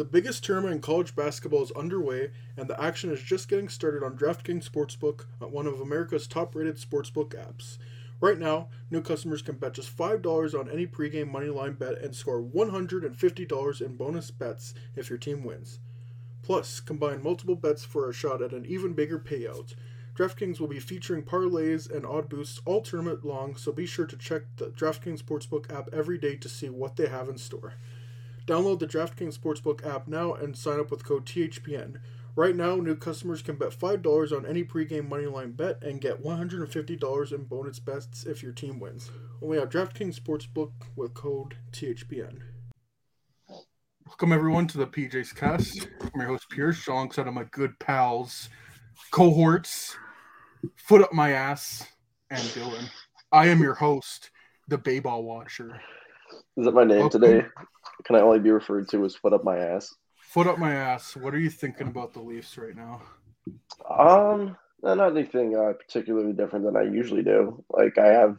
The 0.00 0.06
biggest 0.06 0.42
tournament 0.42 0.76
in 0.76 0.80
college 0.80 1.14
basketball 1.14 1.62
is 1.62 1.72
underway, 1.72 2.30
and 2.56 2.70
the 2.70 2.82
action 2.82 3.12
is 3.12 3.20
just 3.20 3.48
getting 3.48 3.68
started 3.68 4.02
on 4.02 4.16
DraftKings 4.16 4.66
Sportsbook, 4.66 5.26
uh, 5.42 5.46
one 5.46 5.66
of 5.66 5.78
America's 5.78 6.26
top 6.26 6.54
rated 6.54 6.76
sportsbook 6.76 7.34
apps. 7.34 7.76
Right 8.18 8.38
now, 8.38 8.68
new 8.90 9.02
customers 9.02 9.42
can 9.42 9.56
bet 9.56 9.74
just 9.74 9.94
$5 9.94 10.58
on 10.58 10.70
any 10.70 10.86
pregame 10.86 11.30
moneyline 11.30 11.78
bet 11.78 11.98
and 11.98 12.16
score 12.16 12.42
$150 12.42 13.82
in 13.82 13.96
bonus 13.96 14.30
bets 14.30 14.72
if 14.96 15.10
your 15.10 15.18
team 15.18 15.44
wins. 15.44 15.80
Plus, 16.42 16.80
combine 16.80 17.22
multiple 17.22 17.54
bets 17.54 17.84
for 17.84 18.08
a 18.08 18.14
shot 18.14 18.40
at 18.40 18.54
an 18.54 18.64
even 18.64 18.94
bigger 18.94 19.18
payout. 19.18 19.74
DraftKings 20.14 20.58
will 20.58 20.66
be 20.66 20.80
featuring 20.80 21.22
parlays 21.22 21.94
and 21.94 22.06
odd 22.06 22.30
boosts 22.30 22.62
all 22.64 22.80
tournament 22.80 23.22
long, 23.22 23.54
so 23.54 23.70
be 23.70 23.84
sure 23.84 24.06
to 24.06 24.16
check 24.16 24.44
the 24.56 24.68
DraftKings 24.68 25.22
Sportsbook 25.22 25.70
app 25.70 25.90
every 25.92 26.16
day 26.16 26.36
to 26.36 26.48
see 26.48 26.70
what 26.70 26.96
they 26.96 27.08
have 27.08 27.28
in 27.28 27.36
store. 27.36 27.74
Download 28.50 28.80
the 28.80 28.86
DraftKings 28.88 29.38
Sportsbook 29.38 29.86
app 29.86 30.08
now 30.08 30.34
and 30.34 30.58
sign 30.58 30.80
up 30.80 30.90
with 30.90 31.04
code 31.04 31.24
THPN. 31.24 32.00
Right 32.34 32.56
now, 32.56 32.74
new 32.74 32.96
customers 32.96 33.42
can 33.42 33.54
bet 33.54 33.70
$5 33.70 34.36
on 34.36 34.44
any 34.44 34.64
pregame 34.64 35.08
moneyline 35.08 35.56
bet 35.56 35.80
and 35.84 36.00
get 36.00 36.24
$150 36.24 37.32
in 37.32 37.44
bonus 37.44 37.78
bets 37.78 38.26
if 38.26 38.42
your 38.42 38.50
team 38.50 38.80
wins. 38.80 39.12
Only 39.40 39.58
at 39.58 39.70
DraftKings 39.70 40.18
Sportsbook 40.18 40.72
with 40.96 41.14
code 41.14 41.58
THPN. 41.70 42.40
Welcome 44.04 44.32
everyone 44.32 44.66
to 44.66 44.78
the 44.78 44.86
PJ's 44.88 45.32
Cast. 45.32 45.86
I'm 46.00 46.20
your 46.20 46.30
host 46.30 46.50
Pierce, 46.50 46.88
alongside 46.88 47.28
of 47.28 47.34
my 47.34 47.44
good 47.52 47.78
pals, 47.78 48.48
cohorts, 49.12 49.96
foot 50.74 51.02
up 51.02 51.12
my 51.12 51.30
ass, 51.30 51.86
and 52.30 52.42
Dylan. 52.42 52.90
I 53.30 53.46
am 53.46 53.62
your 53.62 53.74
host, 53.74 54.30
the 54.66 54.76
Bayball 54.76 55.22
Watcher. 55.22 55.80
Is 56.56 56.64
that 56.64 56.74
my 56.74 56.82
name 56.82 56.98
Welcome. 56.98 57.20
today? 57.20 57.46
Can 58.04 58.16
I 58.16 58.20
only 58.20 58.38
be 58.38 58.50
referred 58.50 58.88
to 58.90 59.04
as 59.04 59.14
foot 59.14 59.32
up 59.32 59.44
my 59.44 59.58
ass? 59.58 59.94
Foot 60.16 60.46
up 60.46 60.58
my 60.58 60.74
ass. 60.74 61.16
What 61.16 61.34
are 61.34 61.38
you 61.40 61.50
thinking 61.50 61.88
about 61.88 62.12
the 62.12 62.20
Leafs 62.20 62.56
right 62.56 62.76
now? 62.76 63.02
Um, 63.88 64.56
not 64.82 65.00
anything 65.16 65.56
uh, 65.56 65.72
particularly 65.72 66.32
different 66.32 66.64
than 66.64 66.76
I 66.76 66.82
usually 66.82 67.22
do. 67.22 67.62
Like 67.70 67.98
I 67.98 68.06
have, 68.08 68.36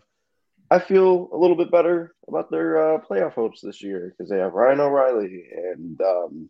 I 0.70 0.80
feel 0.80 1.30
a 1.34 1.38
little 1.38 1.56
bit 1.58 1.72
better 1.72 2.16
about 2.28 2.50
their 2.50 2.96
uh, 2.96 3.00
playoff 3.02 3.34
hopes 3.34 3.62
this 3.62 3.82
year 3.84 4.14
because 4.18 4.30
they 4.30 4.38
have 4.38 4.54
Ryan 4.54 4.80
O'Reilly 4.80 5.44
and 5.74 6.02
um, 6.02 6.50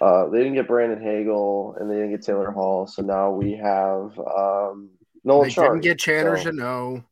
uh, 0.00 0.28
they 0.30 0.38
didn't 0.38 0.54
get 0.54 0.66
Brandon 0.68 1.00
Hagel 1.00 1.76
and 1.78 1.88
they 1.90 1.94
didn't 1.94 2.10
get 2.10 2.22
Taylor 2.22 2.50
Hall, 2.50 2.86
so 2.86 3.02
now 3.02 3.30
we 3.30 3.52
have 3.52 4.18
um, 4.18 4.90
Nolan 5.22 5.44
They 5.48 5.50
Sharp. 5.50 5.72
didn't 5.74 5.82
get 5.84 5.98
Chandler 6.00 6.36
so- 6.38 6.44
Jeannot. 6.44 7.02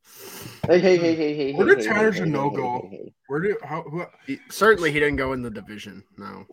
Hey, 0.67 0.79
hey, 0.79 0.97
hey, 0.97 1.15
hey, 1.15 1.35
hey. 1.35 1.53
Where 1.53 1.67
hey, 1.67 1.75
did 1.75 1.83
hey, 1.83 1.87
Tanner 1.93 2.11
hey, 2.11 2.17
hey, 2.19 2.25
Jeannot 2.25 2.49
hey, 2.51 2.55
go? 2.55 2.87
hey, 2.89 2.97
hey. 2.97 3.13
Where 3.33 3.41
do 3.41 3.57
how 3.63 3.81
who, 3.81 4.05
He- 4.27 4.39
certainly, 4.51 4.91
he 4.91 4.99
didn't 4.99 5.15
go 5.15 5.33
in 5.33 5.41
the 5.41 5.49
division. 5.49 6.03
No, 6.19 6.45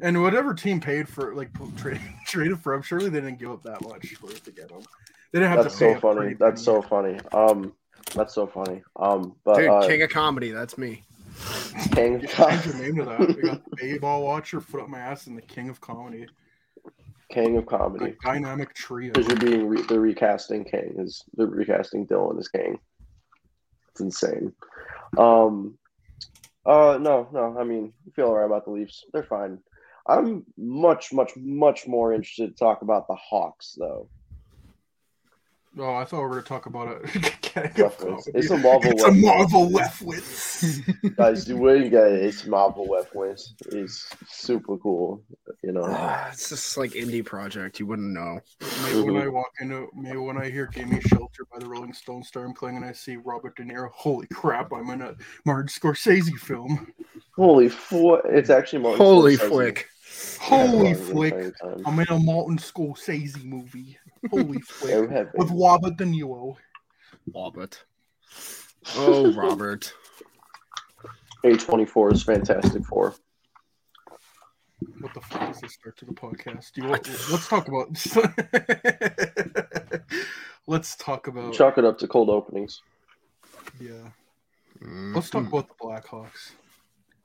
and 0.00 0.22
whatever 0.22 0.54
team 0.54 0.78
paid 0.78 1.08
for 1.08 1.34
like 1.34 1.50
trade, 1.76 2.00
traded 2.28 2.60
for 2.60 2.74
him? 2.74 2.82
Surely 2.82 3.08
they 3.08 3.20
didn't 3.20 3.40
give 3.40 3.50
up 3.50 3.64
that 3.64 3.82
much 3.82 4.06
for 4.14 4.30
it 4.30 4.44
to 4.44 4.52
get 4.52 4.70
him. 4.70 4.82
They 5.32 5.40
didn't 5.40 5.50
have 5.50 5.64
That's 5.64 5.76
to 5.78 5.84
pay 5.84 5.92
That's 5.94 6.00
so 6.00 6.12
funny. 6.14 6.34
That's 6.34 6.62
so 6.62 6.80
funny. 6.80 7.18
Um, 7.32 7.72
that's 8.14 8.32
so 8.34 8.46
funny. 8.46 8.82
Um, 8.94 9.34
but 9.42 9.56
dude, 9.56 9.68
uh, 9.68 9.84
king 9.84 10.00
of 10.02 10.10
comedy. 10.10 10.52
That's 10.52 10.78
me. 10.78 11.02
King, 11.92 12.20
Change 12.28 12.66
your 12.66 12.74
name 12.76 12.96
to 12.98 13.04
that. 13.06 13.18
We 13.18 13.42
got 13.42 13.62
the 13.70 13.76
Bayball 13.76 14.22
Watcher, 14.22 14.60
foot 14.60 14.82
up 14.82 14.88
my 14.88 15.00
ass, 15.00 15.26
and 15.26 15.36
the 15.36 15.42
King 15.42 15.68
of 15.70 15.80
Comedy. 15.80 16.28
King 17.32 17.56
of 17.56 17.64
A 17.64 17.66
comedy. 17.66 18.14
dynamic 18.22 18.74
trio. 18.74 19.12
Because 19.12 19.26
you're 19.26 19.50
being 19.50 19.66
re- 19.66 19.82
the 19.88 19.98
recasting 19.98 20.64
King 20.64 20.94
is 20.98 21.24
the 21.36 21.48
recasting 21.48 22.06
Dylan 22.06 22.38
as 22.38 22.46
King. 22.46 22.78
It's 23.90 24.00
insane. 24.00 24.52
Um, 25.18 25.76
uh, 26.66 26.98
no, 26.98 27.28
no. 27.32 27.56
I 27.58 27.64
mean, 27.64 27.92
I 28.06 28.10
feel 28.10 28.26
alright 28.26 28.46
about 28.46 28.64
the 28.64 28.72
Leafs. 28.72 29.04
They're 29.12 29.22
fine. 29.22 29.58
I'm 30.06 30.44
much, 30.56 31.12
much, 31.12 31.32
much 31.36 31.86
more 31.86 32.12
interested 32.12 32.50
to 32.50 32.56
talk 32.56 32.82
about 32.82 33.08
the 33.08 33.16
Hawks, 33.16 33.76
though. 33.78 34.08
Oh, 35.78 35.94
I 35.94 36.04
thought 36.04 36.18
we 36.18 36.22
were 36.22 36.30
going 36.30 36.42
to 36.42 36.48
talk 36.48 36.66
about 36.66 37.00
it. 37.04 37.42
King 37.56 37.66
of 37.66 37.78
Left 37.78 37.98
Comedy. 38.00 38.30
It's 38.34 38.50
a 38.50 38.56
Marvel 38.58 38.90
It's 38.90 39.02
a 39.04 39.06
West- 39.08 39.20
Marvel 39.22 39.70
Leftwitz. 39.70 41.16
Guys, 41.16 41.44
the 41.44 41.56
way 41.56 41.78
you 41.84 41.90
get 41.90 42.06
it. 42.08 42.22
it's 42.24 42.46
Marvel 42.46 42.88
West 42.88 43.14
Wins 43.14 43.54
is 43.66 44.06
super 44.28 44.76
cool. 44.78 45.22
You 45.62 45.72
know, 45.72 45.84
Ah, 45.86 46.28
it's 46.32 46.48
just 46.50 46.76
like 46.76 46.92
indie 46.92 47.24
project. 47.24 47.80
You 47.80 47.86
wouldn't 47.86 48.12
know. 48.12 48.40
Maybe 48.84 49.00
when 49.02 49.16
I 49.22 49.28
walk 49.28 49.50
into, 49.60 49.88
maybe 49.94 50.16
when 50.18 50.36
I 50.38 50.50
hear 50.50 50.66
"Gimme 50.66 51.00
Shelter" 51.00 51.44
by 51.52 51.58
the 51.58 51.66
Rolling 51.68 51.92
Stones 51.92 52.28
start 52.28 52.54
playing, 52.56 52.76
and 52.76 52.84
I 52.84 52.92
see 52.92 53.16
Robert 53.16 53.56
De 53.56 53.62
Niro, 53.64 53.90
holy 53.92 54.26
crap! 54.28 54.72
I'm 54.72 54.90
in 54.90 55.02
a 55.02 55.14
Martin 55.44 55.68
Scorsese 55.68 56.38
film. 56.38 56.92
holy 57.34 57.68
flick! 57.68 58.20
It's 58.26 58.50
actually 58.50 58.82
Martin 58.82 58.98
Holy 59.04 59.36
Scorsese. 59.36 59.48
flick! 59.48 59.88
Holy 60.40 60.88
Yeah, 60.90 60.94
flick! 60.94 61.34
the 61.34 61.44
entire 61.46 61.74
time. 61.74 61.82
I'm 61.86 61.98
in 62.00 62.06
a 62.10 62.18
Martin 62.18 62.58
Scorsese 62.58 63.44
movie. 63.44 63.98
Holy 64.30 64.58
Yeah, 64.84 64.98
flick! 65.06 65.32
With 65.34 65.50
Robert 65.50 65.96
De 65.96 66.04
Niro. 66.04 66.56
Robert. 67.34 67.84
Oh, 68.96 69.32
Robert. 69.32 69.92
A24 71.44 72.12
is 72.12 72.22
Fantastic 72.22 72.84
Four. 72.84 73.14
What 75.00 75.14
the 75.14 75.20
fuck 75.20 75.50
is 75.50 75.60
the 75.60 75.68
start 75.68 75.96
to 75.98 76.04
the 76.04 76.12
podcast? 76.12 76.72
Do 76.72 76.82
you 76.82 76.88
want, 76.88 77.08
let's 77.30 77.48
talk 77.48 77.68
about. 77.68 77.88
let's 80.66 80.96
talk 80.96 81.28
about. 81.28 81.54
Chalk 81.54 81.78
it 81.78 81.84
up 81.84 81.98
to 81.98 82.08
cold 82.08 82.30
openings. 82.30 82.82
Yeah. 83.80 84.10
Mm-hmm. 84.82 85.14
Let's 85.14 85.30
talk 85.30 85.46
about 85.46 85.68
the 85.68 85.74
Blackhawks 85.74 86.52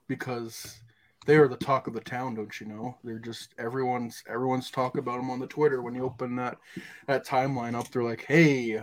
because 0.08 0.80
they 1.26 1.36
are 1.36 1.48
the 1.48 1.56
talk 1.56 1.86
of 1.86 1.94
the 1.94 2.00
town, 2.00 2.34
don't 2.34 2.60
you 2.60 2.66
know? 2.66 2.96
They're 3.04 3.18
just 3.18 3.54
everyone's 3.58 4.22
everyone's 4.28 4.70
talk 4.70 4.96
about 4.96 5.18
them 5.18 5.30
on 5.30 5.38
the 5.38 5.46
Twitter. 5.46 5.82
When 5.82 5.94
you 5.94 6.04
open 6.04 6.36
that 6.36 6.58
that 7.06 7.26
timeline 7.26 7.74
up, 7.74 7.90
they're 7.90 8.02
like, 8.02 8.24
"Hey, 8.26 8.82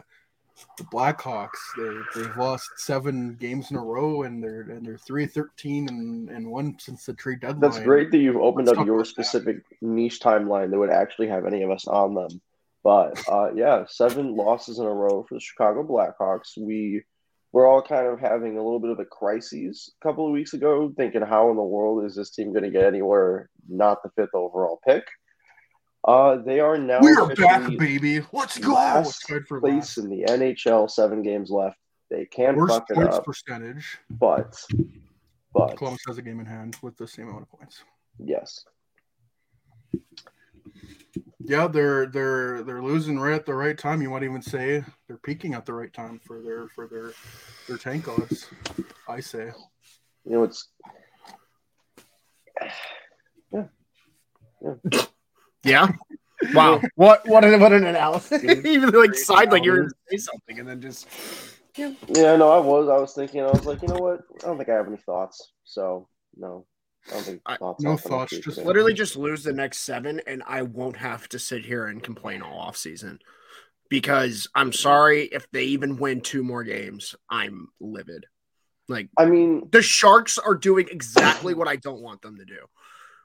the 0.77 0.83
Blackhawks, 0.85 1.59
they 1.77 2.21
they've 2.21 2.37
lost 2.37 2.69
seven 2.77 3.35
games 3.35 3.71
in 3.71 3.77
a 3.77 3.83
row, 3.83 4.23
and 4.23 4.43
they're 4.43 4.61
and 4.61 4.85
they're 4.85 4.97
three 4.97 5.25
thirteen 5.25 5.87
and 5.89 6.29
and 6.29 6.49
one 6.49 6.77
since 6.79 7.05
the 7.05 7.13
trade 7.13 7.41
deadline." 7.41 7.59
That's 7.61 7.79
great 7.79 8.11
that 8.11 8.17
you've 8.17 8.37
opened 8.37 8.67
Let's 8.67 8.79
up 8.79 8.85
your 8.85 8.95
about 8.95 9.05
that. 9.05 9.11
specific 9.11 9.57
niche 9.81 10.19
timeline 10.19 10.71
that 10.71 10.79
would 10.79 10.89
actually 10.89 11.27
have 11.27 11.45
any 11.45 11.63
of 11.63 11.71
us 11.71 11.87
on 11.87 12.13
them. 12.13 12.41
But 12.83 13.21
uh, 13.27 13.53
yeah, 13.55 13.85
seven 13.87 14.35
losses 14.35 14.79
in 14.79 14.85
a 14.85 14.93
row 14.93 15.25
for 15.27 15.35
the 15.35 15.41
Chicago 15.41 15.83
Blackhawks. 15.83 16.57
We 16.57 17.03
were 17.51 17.67
all 17.67 17.81
kind 17.81 18.07
of 18.07 18.19
having 18.19 18.57
a 18.57 18.63
little 18.63 18.79
bit 18.79 18.91
of 18.91 18.99
a 18.99 19.05
crisis 19.05 19.91
a 20.01 20.07
couple 20.07 20.25
of 20.25 20.31
weeks 20.31 20.53
ago, 20.53 20.93
thinking, 20.95 21.21
how 21.21 21.49
in 21.49 21.55
the 21.55 21.63
world 21.63 22.05
is 22.05 22.15
this 22.15 22.29
team 22.29 22.53
going 22.53 22.63
to 22.63 22.69
get 22.69 22.85
anywhere 22.85 23.49
not 23.67 24.03
the 24.03 24.09
fifth 24.15 24.33
overall 24.33 24.79
pick? 24.87 25.03
Uh, 26.07 26.37
they 26.37 26.59
are 26.59 26.77
now 26.77 26.99
We 27.01 27.11
are 27.11 27.33
back, 27.35 27.77
baby. 27.77 28.21
Let's 28.31 28.57
go. 28.57 28.73
last 28.73 29.23
for 29.47 29.59
place 29.59 29.97
last. 29.97 29.97
in 29.97 30.09
the 30.09 30.23
NHL. 30.23 30.89
Seven 30.89 31.21
games 31.21 31.49
left. 31.49 31.77
They 32.09 32.25
can 32.25 32.55
Worst 32.55 32.73
fuck 32.73 32.89
it 32.89 32.95
points 32.95 33.17
up, 33.17 33.25
percentage. 33.25 33.97
but 34.09 34.55
but 35.53 35.75
Columbus 35.77 36.01
has 36.07 36.17
a 36.17 36.21
game 36.21 36.39
in 36.39 36.45
hand 36.45 36.77
with 36.81 36.95
the 36.97 37.07
same 37.07 37.27
amount 37.27 37.43
of 37.43 37.49
points. 37.59 37.83
yes, 38.17 38.65
Yeah, 41.41 41.67
they're 41.67 42.05
they're 42.07 42.63
they're 42.63 42.81
losing 42.81 43.19
right 43.19 43.33
at 43.33 43.45
the 43.45 43.53
right 43.53 43.77
time. 43.77 44.01
You 44.01 44.09
might 44.09 44.23
even 44.23 44.41
say 44.41 44.83
they're 45.07 45.17
peaking 45.17 45.53
at 45.53 45.65
the 45.65 45.73
right 45.73 45.93
time 45.93 46.19
for 46.25 46.41
their 46.41 46.67
for 46.69 46.87
their 46.87 47.11
their 47.67 47.77
tank 47.77 48.07
odds. 48.07 48.47
I 49.07 49.19
say. 49.19 49.51
you 50.25 50.31
know 50.31 50.43
it's 50.43 50.69
Yeah. 53.53 53.65
Yeah. 54.61 55.01
Wow. 56.53 56.79
what 56.95 57.27
what 57.27 57.43
an, 57.43 57.59
what 57.59 57.73
an 57.73 57.85
analysis. 57.85 58.41
Dude, 58.43 58.65
Even 58.65 58.91
like 58.91 59.13
side 59.13 59.51
like 59.51 59.65
you 59.65 59.71
were 59.71 59.77
analysis. 59.79 59.97
going 60.09 60.17
to 60.17 60.17
say 60.17 60.31
something 60.31 60.59
and 60.59 60.69
then 60.69 60.79
just 60.81 61.05
Yeah, 61.75 61.93
yeah, 62.07 62.37
no, 62.37 62.49
I 62.49 62.59
was. 62.59 62.87
I 62.87 62.97
was 62.97 63.13
thinking. 63.13 63.41
I 63.41 63.47
was 63.51 63.65
like, 63.65 63.81
you 63.81 63.89
know 63.89 63.95
what? 63.99 64.21
I 64.41 64.47
don't 64.47 64.55
think 64.57 64.69
I 64.69 64.73
have 64.73 64.87
any 64.87 64.95
thoughts. 64.97 65.51
So 65.65 66.07
no, 66.37 66.65
I 67.09 67.15
don't 67.15 67.23
think 67.23 67.41
I- 67.45 67.57
thoughts. 67.57 67.83
no 67.83 67.97
thoughts, 67.97 68.31
just 68.31 68.55
today. 68.55 68.63
literally 68.65 68.93
just 68.93 69.17
lose 69.17 69.43
the 69.43 69.51
next 69.51 69.79
seven 69.79 70.21
and 70.27 70.41
I 70.47 70.61
won't 70.61 70.95
have 70.95 71.27
to 71.29 71.39
sit 71.39 71.65
here 71.65 71.87
and 71.87 72.01
complain 72.01 72.41
all 72.41 72.57
off 72.57 72.77
season. 72.77 73.19
Because 73.89 74.47
I'm 74.55 74.71
sorry 74.71 75.23
if 75.25 75.45
they 75.51 75.63
even 75.65 75.97
win 75.97 76.21
two 76.21 76.43
more 76.43 76.63
games, 76.63 77.15
I'm 77.29 77.67
livid. 77.81 78.25
Like 78.87 79.09
I 79.17 79.25
mean, 79.25 79.67
the 79.71 79.81
Sharks 79.81 80.37
are 80.37 80.55
doing 80.55 80.87
exactly 80.89 81.53
what 81.53 81.67
I 81.67 81.75
don't 81.75 82.01
want 82.01 82.21
them 82.21 82.37
to 82.37 82.45
do, 82.45 82.59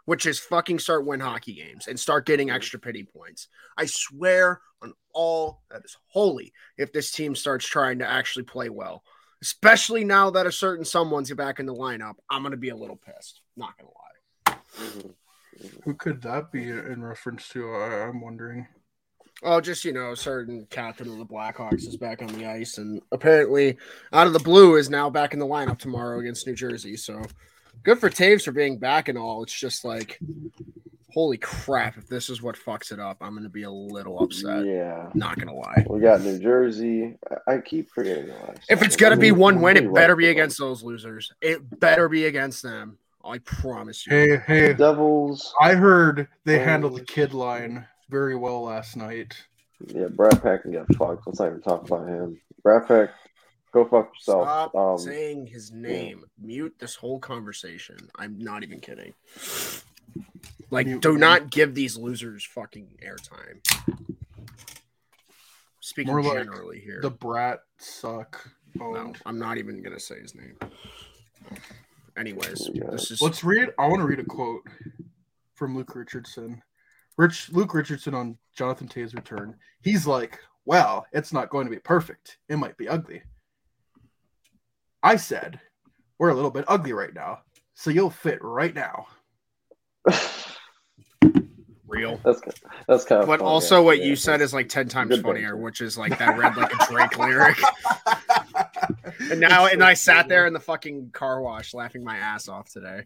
which 0.05 0.27
is 0.27 0.39
fucking 0.39 0.79
start 0.79 1.07
win 1.07 1.21
hockey 1.21 1.55
games 1.55 1.87
and 1.87 1.99
start 1.99 2.27
getting 2.27 2.51
extra 2.51 2.79
pity 2.79 3.05
points. 3.05 3.49
I 3.77 3.87
swear 3.87 4.61
on 4.83 4.93
all 5.13 5.63
that 5.71 5.85
is 5.85 5.97
holy 6.09 6.53
if 6.77 6.93
this 6.93 7.11
team 7.11 7.35
starts 7.35 7.67
trying 7.67 7.99
to 8.01 8.09
actually 8.09 8.45
play 8.45 8.69
well, 8.69 9.03
especially 9.43 10.05
now 10.05 10.31
that 10.31 10.47
a 10.47 10.53
certain 10.53 10.85
someone's 10.85 11.33
back 11.33 11.61
in 11.61 11.67
the 11.67 11.75
lineup. 11.75 12.15
I'm 12.31 12.43
gonna 12.43 12.57
be 12.57 12.71
a 12.71 12.77
little 12.77 12.97
pissed. 12.97 13.41
Not 13.57 13.75
gonna 13.79 13.91
lie. 13.91 14.59
mhm. 14.79 15.15
Who 15.85 15.95
could 15.95 16.21
that 16.23 16.51
be 16.51 16.69
in 16.69 17.03
reference 17.03 17.49
to? 17.51 17.71
I, 17.75 18.09
I'm 18.09 18.21
wondering. 18.21 18.67
Oh, 19.43 19.61
just 19.61 19.85
you 19.85 19.93
know, 19.93 20.13
a 20.13 20.17
certain 20.17 20.67
captain 20.71 21.09
of 21.09 21.19
the 21.19 21.27
Blackhawks 21.27 21.87
is 21.87 21.97
back 21.97 22.23
on 22.23 22.29
the 22.29 22.47
ice, 22.47 22.79
and 22.79 23.03
apparently, 23.13 23.77
out 24.13 24.27
of 24.27 24.33
the 24.33 24.39
blue, 24.39 24.77
is 24.77 24.89
now 24.91 25.11
back 25.11 25.33
in 25.33 25.39
the 25.39 25.47
lineup 25.47 25.79
tomorrow 25.79 26.21
against 26.21 26.47
New 26.47 26.55
Jersey. 26.55 26.97
So 26.97 27.23
good 27.83 27.99
for 27.99 28.11
Toews 28.11 28.45
for 28.45 28.53
being 28.53 28.79
back 28.79 29.09
and 29.09 29.19
all. 29.19 29.43
It's 29.43 29.59
just 29.59 29.85
like, 29.85 30.19
holy 31.13 31.37
crap! 31.39 31.97
If 31.97 32.09
this 32.09 32.29
is 32.31 32.43
what 32.43 32.57
fucks 32.57 32.93
it 32.93 33.01
up, 33.01 33.19
I'm 33.21 33.35
gonna 33.35 33.49
be 33.49 33.63
a 33.65 33.71
little 33.71 34.21
upset. 34.23 34.65
Yeah. 34.65 35.11
Not 35.15 35.39
gonna 35.39 35.55
lie. 35.55 35.85
We 35.89 36.01
got 36.01 36.21
New 36.23 36.39
Jersey. 36.39 37.17
I, 37.49 37.55
I 37.55 37.59
keep 37.59 37.91
forgetting 37.91 38.27
the 38.27 38.33
last. 38.35 38.61
If 38.69 38.83
it's 38.83 38.97
gonna 38.97 39.17
be 39.17 39.33
one 39.33 39.61
win, 39.61 39.77
it 39.77 39.93
better 39.93 40.17
be 40.17 40.29
against 40.29 40.59
those 40.59 40.83
losers. 40.83 41.33
It 41.41 41.81
better 41.81 42.09
be 42.09 42.27
against 42.27 42.63
them. 42.63 42.99
I 43.25 43.39
promise 43.39 44.07
you. 44.07 44.13
Hey, 44.13 44.37
hey, 44.47 44.75
Devils. 44.75 45.55
I 45.61 45.75
heard 45.75 46.29
they 46.45 46.61
Oh. 46.61 46.65
handled 46.65 46.97
the 46.97 47.05
kid 47.05 47.33
line 47.33 47.87
very 48.11 48.37
well 48.37 48.63
last 48.65 48.97
night. 48.97 49.35
Yeah, 49.87 50.09
Brad 50.09 50.43
Pack 50.43 50.63
can 50.63 50.73
get 50.73 50.87
fucked. 50.97 51.27
Let's 51.27 51.41
not 51.41 51.49
even 51.49 51.63
talk 51.63 51.87
about 51.87 52.07
him. 52.07 52.39
Brad 52.63 52.87
Pack, 52.87 53.11
go 53.75 53.85
fuck 53.85 54.13
yourself. 54.15 54.45
Stop 54.45 54.75
Um, 54.75 54.99
saying 54.99 55.47
his 55.49 55.73
name. 55.73 56.25
Mute 56.41 56.75
this 56.79 56.95
whole 56.95 57.19
conversation. 57.19 57.97
I'm 58.17 58.39
not 58.39 58.63
even 58.63 58.81
kidding. 58.81 59.13
Like, 60.71 60.87
Mute 60.87 61.03
do 61.03 61.15
me. 61.15 61.21
not 61.21 61.51
give 61.51 61.75
these 61.75 61.97
losers 61.99 62.45
fucking 62.45 62.99
airtime. 63.05 63.61
Speaking 65.81 66.13
More 66.13 66.23
like 66.23 66.39
generally 66.39 66.81
here. 66.81 67.01
The 67.03 67.11
brat 67.11 67.61
suck. 67.79 68.49
no. 68.75 69.13
I'm 69.27 69.39
not 69.39 69.59
even 69.59 69.83
gonna 69.83 70.01
say 70.01 70.19
his 70.21 70.35
name. 70.35 70.57
Anyways, 72.17 72.71
Yeah. 72.73 72.91
this 72.91 73.11
is 73.11 73.21
Let's 73.21 73.45
read. 73.45 73.71
I 73.79 73.87
want 73.89 74.01
to 74.01 74.07
read 74.07 74.21
a 74.21 74.25
quote 74.25 74.63
from 75.55 75.77
Luke 75.77 75.95
Richardson. 75.95 76.63
Rich 77.17 77.51
Luke 77.53 77.75
Richardson 77.75 78.15
on 78.15 78.39
Jonathan 78.55 78.89
Toews' 78.89 79.15
return. 79.15 79.57
He's 79.83 80.07
like, 80.07 80.41
"Well, 80.65 81.07
it's 81.13 81.33
not 81.33 81.51
going 81.51 81.67
to 81.67 81.71
be 81.71 81.79
perfect. 81.79 82.39
It 82.49 82.57
might 82.57 82.77
be 82.77 82.89
ugly." 82.89 83.23
I 85.05 85.17
said, 85.17 85.61
"We're 86.19 86.31
a 86.31 86.35
little 86.35 86.51
bit 86.51 86.65
ugly 86.67 86.93
right 86.93 87.15
now, 87.15 87.41
so 87.75 87.91
you'll 87.91 88.11
fit 88.11 88.43
right 88.43 88.75
now." 88.75 89.07
real. 91.87 92.21
that's 92.25 92.41
good. 92.41 92.55
that's 92.89 93.05
kind 93.05 93.23
of. 93.23 93.29
But 93.29 93.41
funny, 93.41 93.51
also, 93.51 93.83
what 93.83 93.95
actually. 93.95 94.09
you 94.09 94.17
said 94.17 94.41
is 94.41 94.53
like 94.53 94.69
ten 94.69 94.89
times 94.89 95.21
funnier, 95.21 95.53
banter. 95.53 95.57
which 95.57 95.81
is 95.81 95.97
like 95.97 96.19
that 96.19 96.37
read 96.39 96.57
like 96.57 96.73
a 96.73 96.87
Drake 96.93 97.19
lyric. 97.19 97.59
And 99.31 99.41
now, 99.41 99.67
and 99.67 99.83
I 99.83 99.95
sat 99.95 100.29
there 100.29 100.47
in 100.47 100.53
the 100.53 100.61
fucking 100.61 101.11
car 101.11 101.41
wash 101.41 101.73
laughing 101.73 102.05
my 102.05 102.17
ass 102.17 102.49
off 102.49 102.69
today 102.69 103.05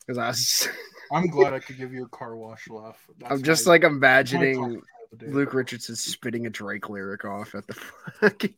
because 0.00 0.18
I 0.18 0.28
was. 0.28 0.68
I'm 1.12 1.26
glad 1.28 1.52
I 1.52 1.58
could 1.58 1.76
give 1.76 1.92
you 1.92 2.04
a 2.04 2.08
car 2.08 2.36
wash 2.36 2.68
laugh. 2.68 2.98
That's 3.18 3.32
I'm 3.32 3.42
just 3.42 3.66
like 3.66 3.82
my 3.82 3.88
top 3.88 3.96
imagining 3.96 4.82
part 5.12 5.22
of 5.22 5.26
the 5.26 5.26
day. 5.26 5.32
Luke 5.32 5.54
Richardson 5.54 5.96
spitting 5.96 6.46
a 6.46 6.50
Drake 6.50 6.88
lyric 6.88 7.24
off 7.24 7.54
at 7.54 7.66
the 7.66 7.74
fucking 8.20 8.54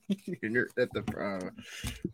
at 0.78 0.88
the 0.92 1.04
uh, 1.18 1.50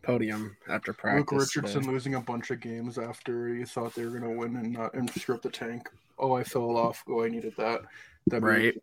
podium 0.02 0.56
after 0.69 0.92
practice. 0.92 1.32
Luke 1.32 1.40
Richardson 1.40 1.87
losing 1.87 2.14
a 2.14 2.20
bunch 2.20 2.50
of 2.50 2.60
games 2.60 2.98
after 2.98 3.48
you 3.54 3.66
thought 3.66 3.94
they 3.94 4.04
were 4.04 4.19
going 4.19 4.22
to 4.22 4.38
win 4.38 4.56
and 4.56 4.72
not 4.72 4.94
and 4.94 5.10
screw 5.10 5.34
up 5.34 5.42
the 5.42 5.50
tank. 5.50 5.88
Oh, 6.19 6.32
I 6.32 6.44
fell 6.44 6.76
off. 6.76 7.02
Oh, 7.08 7.25
I 7.25 7.28
needed 7.28 7.54
that. 7.56 7.82
That'd 8.26 8.44
Right. 8.44 8.75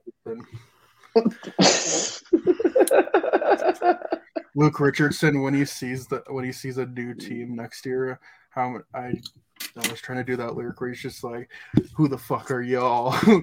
Luke 4.56 4.80
Richardson 4.80 5.42
when 5.42 5.54
he 5.54 5.66
sees 5.66 6.08
the 6.08 6.24
when 6.30 6.46
he 6.46 6.52
sees 6.52 6.78
a 6.78 6.86
new 6.86 7.14
team 7.14 7.56
next 7.56 7.86
year. 7.86 8.20
How 8.50 8.80
I 8.94 9.14
I 9.76 9.90
was 9.90 10.02
trying 10.02 10.18
to 10.18 10.24
do 10.24 10.36
that 10.38 10.56
lyric 10.56 10.80
where 10.82 10.90
he's 10.90 11.02
just 11.02 11.24
like, 11.24 11.50
"Who 11.96 12.08
the 12.08 12.18
fuck 12.18 12.50
are 12.52 12.62
y'all?" 12.62 13.16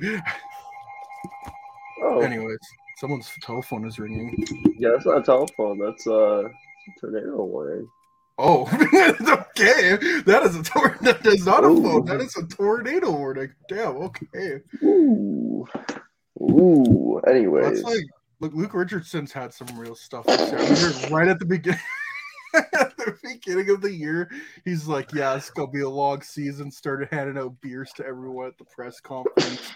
oh, 2.03 2.21
Anyways, 2.21 2.59
someone's 2.99 3.31
telephone 3.43 3.87
is 3.87 3.99
ringing. 3.99 4.45
yeah, 4.79 4.91
that's 4.93 5.07
not 5.07 5.19
a 5.19 5.23
telephone. 5.23 5.79
That's 5.79 6.07
uh, 6.07 6.49
tornado 7.01 7.45
warning. 7.45 7.89
Oh, 8.37 8.63
okay. 8.73 9.97
That 10.27 10.43
is 10.45 10.57
a 10.57 10.63
tor- 10.63 10.99
That 11.03 11.25
is 11.25 11.47
not 11.47 11.65
a 11.65 11.69
phone. 11.69 12.05
That 12.05 12.21
is 12.21 12.37
a 12.37 12.47
tornado 12.47 13.13
warning. 13.13 13.53
Damn. 13.69 13.97
Okay. 13.99 14.61
Ooh, 14.83 15.67
ooh. 16.41 17.21
Anyways, 17.29 17.83
That's 17.83 17.83
like 17.83 18.05
look. 18.41 18.53
Luke 18.55 18.75
Richardson's 18.75 19.33
had 19.33 19.55
some 19.55 19.69
real 19.79 19.95
stuff. 19.95 20.27
This 20.27 20.51
year. 20.51 20.59
I 20.59 20.63
remember 20.63 21.15
right 21.15 21.29
at 21.29 21.39
the 21.39 21.45
beginning. 21.45 21.81
at 22.55 22.97
the 22.97 23.17
beginning 23.23 23.71
of 23.71 23.81
the 23.81 23.93
year, 23.93 24.31
he's 24.65 24.87
like, 24.87 25.13
"Yeah, 25.13 25.37
it's 25.37 25.51
gonna 25.51 25.71
be 25.71 25.81
a 25.83 25.89
long 25.89 26.21
season." 26.23 26.71
Started 26.71 27.09
handing 27.11 27.39
out 27.39 27.61
beers 27.61 27.93
to 27.97 28.07
everyone 28.07 28.47
at 28.49 28.59
the 28.59 28.65
press 28.65 29.01
conference, 29.01 29.73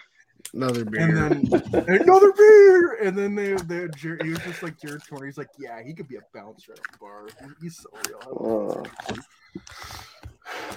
Another 0.55 0.85
beer. 0.85 1.03
and 1.03 1.47
then 1.47 1.63
another 2.03 2.33
beer. 2.33 2.99
And 3.03 3.17
then 3.17 3.35
they, 3.35 3.55
they, 3.55 3.89
he 4.01 4.31
was 4.31 4.39
just 4.41 4.63
like 4.63 4.81
Jared 4.81 5.03
Turner. 5.09 5.27
He's 5.27 5.37
like, 5.39 5.51
"Yeah, 5.59 5.83
he 5.85 5.93
could 5.95 6.09
be 6.09 6.17
a 6.17 6.21
bouncer 6.35 6.73
at 6.73 6.79
a 6.79 6.99
bar. 6.99 7.29
He's 7.61 7.79
so 7.79 7.89
real." 8.09 8.87
I. 9.09 9.15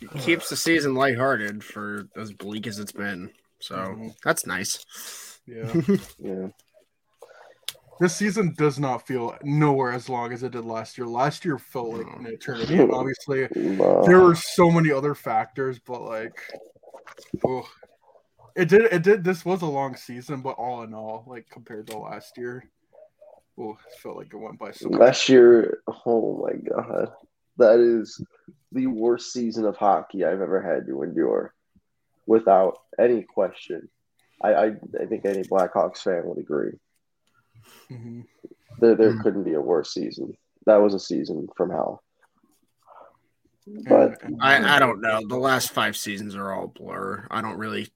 He 0.00 0.06
keeps 0.20 0.48
the 0.48 0.56
season 0.56 0.94
lighthearted 0.94 1.62
for 1.62 2.08
as 2.16 2.32
bleak 2.32 2.66
as 2.66 2.78
it's 2.78 2.92
been. 2.92 3.30
So 3.60 3.76
Mhm. 3.76 4.14
that's 4.24 4.46
nice. 4.46 5.38
Yeah. 5.46 5.70
yeah, 6.18 6.48
This 8.00 8.16
season 8.16 8.54
does 8.56 8.78
not 8.78 9.06
feel 9.06 9.36
nowhere 9.42 9.92
as 9.92 10.08
long 10.08 10.32
as 10.32 10.42
it 10.42 10.52
did 10.52 10.64
last 10.64 10.96
year. 10.96 11.06
Last 11.06 11.44
year 11.44 11.58
felt 11.58 11.98
like 11.98 12.06
an 12.16 12.26
eternity. 12.26 12.80
Obviously, 12.80 13.46
there 14.06 14.20
were 14.20 14.34
so 14.34 14.70
many 14.70 14.90
other 14.90 15.14
factors, 15.14 15.78
but 15.78 16.00
like, 16.02 16.40
oh, 17.46 17.68
it 18.56 18.68
did. 18.68 18.82
It 18.92 19.02
did. 19.02 19.24
This 19.24 19.44
was 19.44 19.62
a 19.62 19.66
long 19.66 19.96
season, 19.96 20.40
but 20.40 20.52
all 20.58 20.82
in 20.82 20.94
all, 20.94 21.24
like 21.26 21.48
compared 21.50 21.86
to 21.88 21.98
last 21.98 22.36
year, 22.38 22.68
oh, 23.58 23.72
it 23.72 24.00
felt 24.00 24.16
like 24.16 24.32
it 24.32 24.36
went 24.36 24.58
by 24.58 24.72
so. 24.72 24.88
last 24.88 25.28
year. 25.28 25.80
Oh 26.06 26.44
my 26.46 26.54
god, 26.56 27.12
that 27.58 27.78
is 27.80 28.20
the 28.72 28.86
worst 28.86 29.32
season 29.32 29.64
of 29.64 29.76
hockey 29.76 30.24
I've 30.24 30.40
ever 30.40 30.60
had 30.60 30.86
to 30.86 31.02
endure, 31.02 31.54
without 32.26 32.78
any 32.98 33.22
question. 33.22 33.88
I 34.42 34.54
I, 34.54 34.64
I 35.00 35.06
think 35.08 35.24
any 35.24 35.42
Blackhawks 35.42 35.98
fan 35.98 36.22
would 36.26 36.38
agree. 36.38 36.72
Mhm. 37.90 38.24
There 38.80 38.94
there 38.94 39.12
Hmm. 39.12 39.20
couldn't 39.22 39.44
be 39.44 39.54
a 39.54 39.60
worse 39.60 39.92
season. 39.94 40.36
That 40.66 40.76
was 40.82 40.94
a 40.94 41.00
season 41.00 41.48
from 41.56 41.70
hell. 41.70 42.02
But 43.88 44.22
And- 44.22 44.34
and- 44.34 44.42
I, 44.42 44.76
I 44.76 44.78
don't 44.78 45.00
know. 45.00 45.20
The 45.26 45.36
last 45.38 45.72
five 45.72 45.96
seasons 45.96 46.36
are 46.36 46.52
all 46.52 46.68
blur. 46.68 47.26
I 47.30 47.40
don't 47.40 47.58
really 47.58 47.88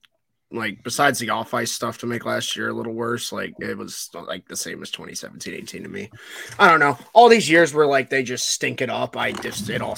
like 0.53 0.83
besides 0.83 1.19
the 1.19 1.31
off 1.31 1.55
ice 1.55 1.71
stuff 1.73 1.99
to 1.99 2.07
make 2.07 2.25
last 2.25 2.57
year 2.57 2.69
a 2.69 2.73
little 2.73 2.93
worse, 2.93 3.33
like 3.33 3.55
it 3.61 3.77
was 3.77 4.11
like 4.15 4.49
the 4.49 4.57
same 4.57 4.83
as 4.83 4.91
2017, 4.91 5.55
18 5.55 5.83
to 5.85 5.89
me. 5.89 6.11
I 6.59 6.69
don't 6.69 6.81
know. 6.81 6.99
All 7.13 7.29
these 7.29 7.49
years 7.49 7.73
were 7.73 7.87
like 7.87 8.11
they 8.11 8.23
just 8.23 8.49
stink 8.49 8.81
it 8.81 8.91
up. 8.91 9.17
I 9.17 9.33
just 9.33 9.71
it 9.71 9.81
all 9.81 9.97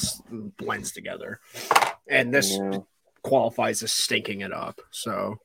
blends 0.59 0.93
together. 0.93 1.41
And 2.09 2.33
this 2.35 2.57
yeah. 2.57 2.79
qualifies 3.23 3.83
as 3.83 3.93
stinking 3.93 4.43
it 4.43 4.53
up. 4.53 4.81
So 4.91 5.39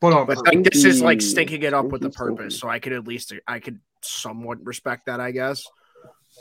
but 0.00 0.12
on 0.12 0.26
but 0.26 0.38
purpose. 0.38 0.54
like, 0.54 0.64
this 0.64 0.84
is 0.84 1.02
like 1.02 1.20
stinking 1.20 1.62
it 1.62 1.74
up 1.74 1.86
with 1.86 2.04
a 2.04 2.10
purpose. 2.10 2.58
So 2.58 2.68
I 2.68 2.78
could 2.78 2.92
at 2.92 3.06
least 3.06 3.32
I 3.48 3.58
could 3.58 3.80
somewhat 4.02 4.64
respect 4.64 5.06
that, 5.06 5.20
I 5.20 5.32
guess. 5.32 5.64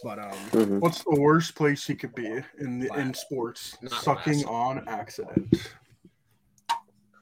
But 0.04 0.20
um 0.20 0.32
Mhm. 0.52 0.80
What's 0.80 1.04
the 1.04 1.20
worst 1.20 1.56
place 1.56 1.90
you 1.90 1.96
could 1.96 2.14
be 2.14 2.42
in 2.60 2.80
the, 2.80 2.94
in 2.94 3.14
sports? 3.16 3.76
Not 3.82 4.04
Sucking 4.04 4.38
last. 4.38 4.48
on 4.48 4.88
accident. 4.88 5.56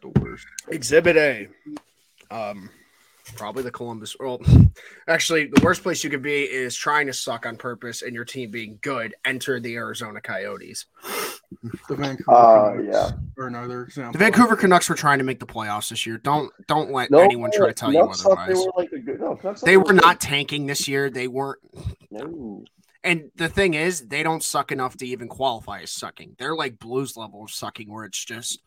The 0.02 0.10
worst. 0.22 0.46
Exhibit 0.70 1.18
A. 1.18 1.48
Um, 2.32 2.70
probably 3.36 3.64
the 3.64 3.72
Columbus. 3.72 4.16
Well, 4.20 4.40
actually, 5.08 5.46
the 5.48 5.62
worst 5.64 5.84
place 5.84 6.04
you 6.04 6.10
could 6.10 6.22
be 6.22 6.44
is 6.44 6.76
trying 6.76 7.08
to 7.08 7.14
suck 7.14 7.46
on 7.46 7.58
purpose 7.58 8.02
and 8.02 8.14
your 8.14 8.26
team 8.26 8.52
being 8.52 8.80
good. 8.82 9.14
Enter 9.26 9.60
the 9.60 9.76
Arizona 9.76 10.22
Coyotes. 10.22 10.86
The 11.90 11.96
Vancouver 11.96 12.32
Uh, 12.32 12.72
Canucks 12.78 13.12
yeah. 13.12 13.44
are 13.44 13.48
another 13.48 13.84
example. 13.84 14.14
The 14.14 14.20
Vancouver 14.20 14.56
Canucks 14.56 14.88
were 14.88 14.96
trying 14.96 15.18
to 15.18 15.24
make 15.24 15.40
the 15.40 15.48
playoffs 15.48 15.90
this 15.90 16.06
year. 16.06 16.18
Don't 16.20 16.52
don't 16.68 16.92
let 16.92 17.10
No, 17.12 17.20
anyone 17.20 17.52
try 17.52 17.68
to 17.68 17.74
tell 17.74 17.92
you 17.92 18.00
Canucks 18.02 18.22
thought 18.22 18.38
otherwise. 18.38 18.58
They 18.60 18.66
were 18.66 18.74
like 18.78 18.92
a 18.92 19.00
good. 19.00 19.20
No, 19.20 19.54
They 19.64 19.78
were 19.78 19.84
good. 19.86 19.96
not 20.02 20.22
tanking 20.22 20.68
this 20.68 20.88
year. 20.88 21.10
They 21.10 21.28
weren't. 21.28 21.60
No. 22.12 22.64
And 23.04 23.32
the 23.36 23.50
thing 23.50 23.74
is, 23.76 24.08
they 24.10 24.24
don't 24.24 24.44
suck 24.44 24.72
enough 24.72 24.98
to 24.98 25.08
even 25.08 25.28
qualify 25.30 25.82
as 25.82 25.92
sucking. 25.92 26.36
They're 26.38 26.56
like 26.56 26.80
Blues 26.80 27.16
level 27.18 27.44
of 27.44 27.50
sucking, 27.52 27.90
where 27.92 28.06
it's 28.06 28.24
just 28.24 28.60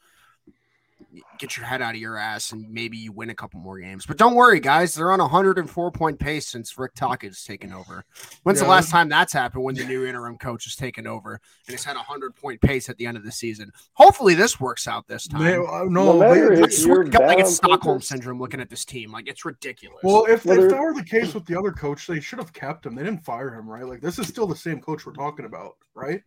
get 1.39 1.57
your 1.57 1.67
head 1.67 1.83
out 1.83 1.95
of 1.95 2.01
your 2.01 2.17
ass 2.17 2.53
and 2.53 2.69
maybe 2.71 2.97
you 2.97 3.13
win 3.13 3.31
a 3.31 3.35
couple 3.35 3.61
more 3.61 3.79
games. 3.79 4.07
But 4.07 4.17
don't 4.17 4.35
worry, 4.35 4.61
guys. 4.61 4.95
They're 4.95 5.13
on 5.13 5.21
a 5.21 5.25
104 5.25 5.91
point 5.93 6.19
pace 6.19 6.47
since 6.49 6.77
Rick 6.79 6.95
Tocchet's 6.95 7.45
taken 7.45 7.73
over. 7.73 8.05
When's 8.43 8.61
the 8.61 8.67
last 8.67 8.91
time 8.91 9.09
that's 9.09 9.33
happened 9.33 9.65
when 9.65 9.75
the 9.75 9.85
new 9.85 10.07
interim 10.07 10.39
coach 10.39 10.65
has 10.65 10.77
taken 10.77 11.07
over 11.07 11.41
and 11.67 11.73
has 11.75 11.85
had 11.85 11.97
a 11.97 12.01
100 12.01 12.35
point 12.37 12.61
pace 12.61 12.89
at 12.89 12.97
the 12.97 13.07
end 13.07 13.17
of 13.17 13.25
the 13.25 13.33
season? 13.33 13.71
Hopefully, 13.95 14.35
this 14.35 14.61
works 14.61 14.87
out 14.89 15.07
this 15.09 15.27
time. 15.27 15.43
They, 15.43 15.55
uh, 15.57 15.85
no, 15.85 16.13
No 16.13 16.19
matter 16.19 16.55
they- 16.57 16.63
I 16.63 16.65
if 16.67 16.75
swear 16.75 16.95
you're 16.97 17.05
to 17.05 17.19
like 17.19 17.29
bad 17.29 17.41
it's 17.41 17.57
Stockholm 17.57 17.97
purpose- 17.97 18.09
syndrome 18.09 18.39
looking 18.41 18.61
at 18.61 18.71
this 18.71 18.85
team. 18.85 19.13
Like 19.13 19.29
it's 19.29 19.45
ridiculous. 19.45 20.01
Well, 20.03 20.27
if, 20.29 20.45
Whether- 20.45 20.67
if 20.67 20.71
that 20.73 20.81
were 20.81 20.95
the 20.95 21.05
case 21.05 21.35
with 21.35 21.45
the 21.47 21.59
other 21.59 21.73
coach, 21.73 22.07
they 22.07 22.21
should 22.21 22.39
have 22.39 22.53
kept 22.53 22.87
him. 22.87 22.95
They 22.95 23.03
didn't 23.05 23.25
fire 23.25 23.53
him, 23.55 23.69
right? 23.69 23.85
Like 23.87 24.01
this 24.01 24.19
is 24.19 24.27
still 24.29 24.47
the 24.47 24.57
same 24.57 24.81
coach 24.81 25.05
we're 25.07 25.13
talking 25.13 25.45
about, 25.45 25.77
right? 25.95 26.23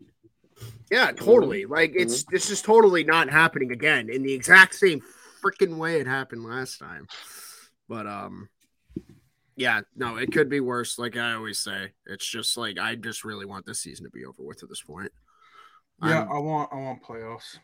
Yeah, 0.91 1.11
totally. 1.11 1.65
Like 1.65 1.93
it's 1.95 2.23
this 2.25 2.49
is 2.49 2.61
totally 2.61 3.03
not 3.03 3.29
happening 3.29 3.71
again 3.71 4.09
in 4.09 4.23
the 4.23 4.33
exact 4.33 4.75
same 4.75 5.01
freaking 5.43 5.77
way 5.77 5.99
it 5.99 6.07
happened 6.07 6.43
last 6.43 6.77
time. 6.79 7.07
But 7.89 8.07
um 8.07 8.49
yeah, 9.57 9.81
no, 9.95 10.17
it 10.17 10.31
could 10.33 10.49
be 10.49 10.59
worse. 10.59 10.99
Like 10.99 11.15
I 11.17 11.33
always 11.33 11.59
say, 11.59 11.91
it's 12.05 12.27
just 12.29 12.57
like 12.57 12.77
I 12.77 12.95
just 12.95 13.23
really 13.23 13.45
want 13.45 13.65
this 13.65 13.81
season 13.81 14.05
to 14.05 14.11
be 14.11 14.25
over 14.25 14.43
with 14.43 14.61
at 14.63 14.69
this 14.69 14.81
point. 14.81 15.11
Yeah, 16.03 16.19
I'm- 16.19 16.31
I 16.31 16.37
want 16.39 16.73
I 16.73 16.75
want 16.75 17.03
playoffs. 17.03 17.57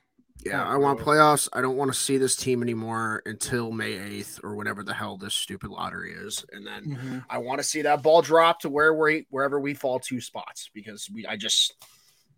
Yeah, 0.43 0.65
I 0.65 0.75
want 0.77 0.99
playoffs. 0.99 1.47
I 1.53 1.61
don't 1.61 1.77
want 1.77 1.93
to 1.93 1.99
see 1.99 2.17
this 2.17 2.35
team 2.35 2.63
anymore 2.63 3.21
until 3.27 3.71
May 3.71 3.91
8th 3.99 4.39
or 4.43 4.55
whatever 4.55 4.81
the 4.81 4.93
hell 4.93 5.15
this 5.15 5.35
stupid 5.35 5.69
lottery 5.69 6.13
is. 6.13 6.43
And 6.51 6.65
then 6.65 6.83
Mhm. 6.85 7.25
I 7.29 7.37
want 7.37 7.59
to 7.59 7.63
see 7.63 7.83
that 7.83 8.01
ball 8.01 8.23
drop 8.23 8.61
to 8.61 8.69
where 8.69 8.93
we 8.93 9.27
wherever 9.29 9.59
we 9.59 9.75
fall 9.75 9.99
two 9.99 10.19
spots 10.19 10.69
because 10.73 11.07
we 11.13 11.27
I 11.27 11.35
just 11.37 11.75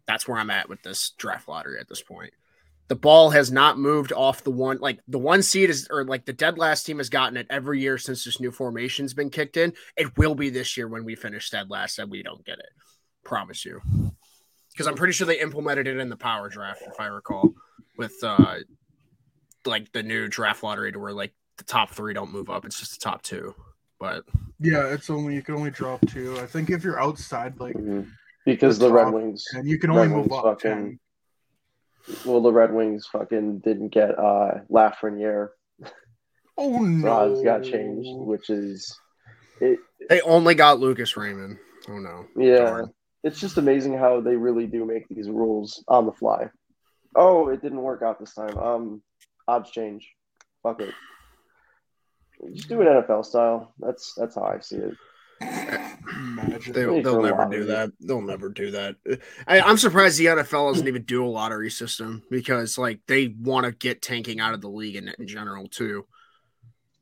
that's 0.07 0.27
where 0.27 0.37
I'm 0.37 0.49
at 0.49 0.69
with 0.69 0.81
this 0.83 1.11
draft 1.17 1.47
lottery 1.47 1.79
at 1.79 1.87
this 1.87 2.01
point. 2.01 2.33
The 2.89 2.95
ball 2.95 3.29
has 3.29 3.51
not 3.51 3.79
moved 3.79 4.11
off 4.11 4.43
the 4.43 4.51
one 4.51 4.77
like 4.79 4.99
the 5.07 5.17
one 5.17 5.41
seed 5.41 5.69
is 5.69 5.87
or 5.89 6.03
like 6.03 6.25
the 6.25 6.33
dead 6.33 6.57
last 6.57 6.83
team 6.83 6.97
has 6.97 7.09
gotten 7.09 7.37
it 7.37 7.47
every 7.49 7.79
year 7.79 7.97
since 7.97 8.25
this 8.25 8.39
new 8.41 8.51
formation's 8.51 9.13
been 9.13 9.29
kicked 9.29 9.55
in. 9.57 9.73
It 9.95 10.17
will 10.17 10.35
be 10.35 10.49
this 10.49 10.75
year 10.75 10.87
when 10.87 11.05
we 11.05 11.15
finish 11.15 11.49
dead 11.49 11.69
last 11.69 11.97
and 11.97 12.11
we 12.11 12.23
don't 12.23 12.45
get 12.45 12.59
it. 12.59 12.69
Promise 13.23 13.63
you. 13.65 13.81
Because 14.71 14.87
I'm 14.87 14.95
pretty 14.95 15.13
sure 15.13 15.25
they 15.25 15.39
implemented 15.39 15.87
it 15.87 15.97
in 15.97 16.09
the 16.09 16.17
power 16.17 16.49
draft, 16.49 16.81
if 16.85 16.99
I 16.99 17.05
recall, 17.05 17.53
with 17.97 18.15
uh 18.23 18.55
like 19.65 19.91
the 19.93 20.03
new 20.03 20.27
draft 20.27 20.61
lottery 20.61 20.91
to 20.91 20.99
where 20.99 21.13
like 21.13 21.33
the 21.57 21.63
top 21.63 21.91
three 21.91 22.13
don't 22.13 22.33
move 22.33 22.49
up. 22.49 22.65
It's 22.65 22.79
just 22.79 22.99
the 22.99 23.03
top 23.09 23.21
two. 23.21 23.55
But 23.99 24.25
Yeah, 24.59 24.87
it's 24.87 25.09
only 25.09 25.35
you 25.35 25.41
can 25.41 25.55
only 25.55 25.71
drop 25.71 26.05
two. 26.07 26.37
I 26.39 26.45
think 26.47 26.69
if 26.69 26.83
you're 26.83 27.01
outside 27.01 27.59
like 27.61 27.75
Mhm. 27.77 28.09
Because 28.45 28.77
The 28.79 28.87
the 28.87 28.93
Red 28.93 29.13
Wings, 29.13 29.45
and 29.53 29.67
you 29.67 29.79
can 29.79 29.89
only 29.91 30.03
Red 30.03 30.11
move 30.11 30.27
Wings 30.27 30.43
up 30.45 30.61
fucking- 30.61 30.99
well, 32.25 32.41
the 32.41 32.51
Red 32.51 32.73
Wings 32.73 33.07
fucking 33.11 33.59
didn't 33.59 33.89
get 33.89 34.17
uh 34.19 34.55
Lafreniere, 34.69 35.49
Oh 36.57 36.79
no, 36.81 37.09
odds 37.11 37.41
got 37.41 37.63
changed, 37.63 38.09
which 38.27 38.49
is 38.49 38.93
it. 39.61 39.79
They 40.09 40.19
only 40.21 40.53
got 40.55 40.79
Lucas 40.79 41.15
Raymond. 41.15 41.57
Oh 41.89 41.97
no. 41.99 42.25
Yeah, 42.35 42.57
Darn. 42.57 42.93
it's 43.23 43.39
just 43.39 43.57
amazing 43.57 43.97
how 43.97 44.19
they 44.19 44.35
really 44.35 44.67
do 44.67 44.83
make 44.85 45.07
these 45.07 45.29
rules 45.29 45.81
on 45.87 46.05
the 46.05 46.11
fly. 46.11 46.49
Oh, 47.15 47.47
it 47.49 47.61
didn't 47.61 47.81
work 47.81 48.01
out 48.01 48.19
this 48.19 48.33
time. 48.33 48.57
Um, 48.57 49.01
odds 49.47 49.71
change. 49.71 50.09
Fuck 50.61 50.81
it. 50.81 50.93
Just 52.53 52.67
do 52.67 52.81
it 52.81 52.85
NFL 52.87 53.23
style. 53.25 53.73
That's 53.79 54.13
that's 54.17 54.35
how 54.35 54.43
I 54.43 54.59
see 54.59 54.77
it. 54.77 54.95
Imagine. 56.23 56.73
they, 56.73 56.81
they'll 57.01 57.21
never 57.21 57.47
do 57.49 57.65
that. 57.65 57.91
They'll 57.99 58.21
never 58.21 58.49
do 58.49 58.71
that. 58.71 58.95
I, 59.47 59.61
I'm 59.61 59.77
surprised 59.77 60.17
the 60.17 60.25
NFL 60.27 60.71
doesn't 60.73 60.87
even 60.87 61.03
do 61.03 61.25
a 61.25 61.27
lottery 61.27 61.69
system 61.69 62.23
because, 62.31 62.77
like, 62.77 62.99
they 63.07 63.27
want 63.39 63.65
to 63.65 63.71
get 63.71 64.01
tanking 64.01 64.39
out 64.39 64.53
of 64.53 64.61
the 64.61 64.69
league 64.69 64.95
in, 64.95 65.13
in 65.19 65.27
general 65.27 65.67
too. 65.67 66.05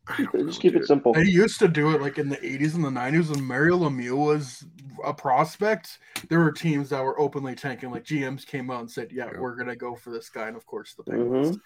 I 0.08 0.16
Keep 0.16 0.32
don't 0.32 0.42
it, 0.42 0.46
just 0.48 0.58
know, 0.58 0.62
keep 0.62 0.74
dude. 0.74 0.82
it 0.82 0.88
simple. 0.88 1.14
They 1.14 1.24
used 1.26 1.60
to 1.60 1.68
do 1.68 1.92
it 1.96 2.02
like 2.02 2.18
in 2.18 2.28
the 2.28 2.38
80s 2.38 2.74
and 2.76 2.84
the 2.84 2.90
90s 2.90 3.30
when 3.30 3.44
Mario 3.44 3.78
Lemieux 3.78 4.18
was 4.18 4.66
a 5.06 5.14
prospect. 5.14 6.00
There 6.28 6.40
were 6.40 6.52
teams 6.52 6.90
that 6.90 7.04
were 7.04 7.20
openly 7.20 7.54
tanking. 7.56 7.92
Like 7.92 8.04
GMs 8.04 8.46
came 8.46 8.72
out 8.72 8.80
and 8.82 8.90
said, 8.92 9.12
"Yeah, 9.12 9.30
Yeah. 9.32 9.40
we're 9.40 9.56
gonna 9.56 9.76
go 9.76 9.96
for 9.96 10.10
this 10.10 10.30
guy." 10.30 10.48
And 10.48 10.58
of 10.58 10.66
course, 10.66 10.96
the 10.96 11.04
Mm-hmm. 11.04 11.22
Penguins 11.34 11.58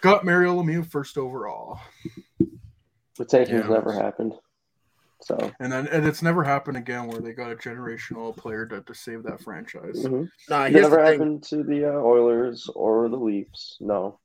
got 0.00 0.24
Mario 0.24 0.60
Lemieux 0.62 0.86
first 0.86 1.18
overall. 1.18 1.78
The 3.18 3.24
tanking's 3.26 3.64
Yeah. 3.64 3.68
never 3.74 3.92
happened. 3.92 4.32
So 5.22 5.36
And 5.60 5.72
then 5.72 5.86
and 5.88 6.06
it's 6.06 6.22
never 6.22 6.44
happened 6.44 6.76
again 6.76 7.06
where 7.06 7.20
they 7.20 7.32
got 7.32 7.50
a 7.52 7.56
generational 7.56 8.36
player 8.36 8.66
to, 8.66 8.82
to 8.82 8.94
save 8.94 9.22
that 9.24 9.40
franchise. 9.40 10.06
mhm. 10.06 10.28
Nah, 10.48 10.64
it 10.64 10.72
never 10.72 11.02
happened 11.02 11.42
to 11.44 11.62
the 11.62 11.86
uh, 11.86 11.92
Oilers 11.98 12.68
or 12.74 13.08
the 13.08 13.16
Leafs. 13.16 13.78
No, 13.80 14.20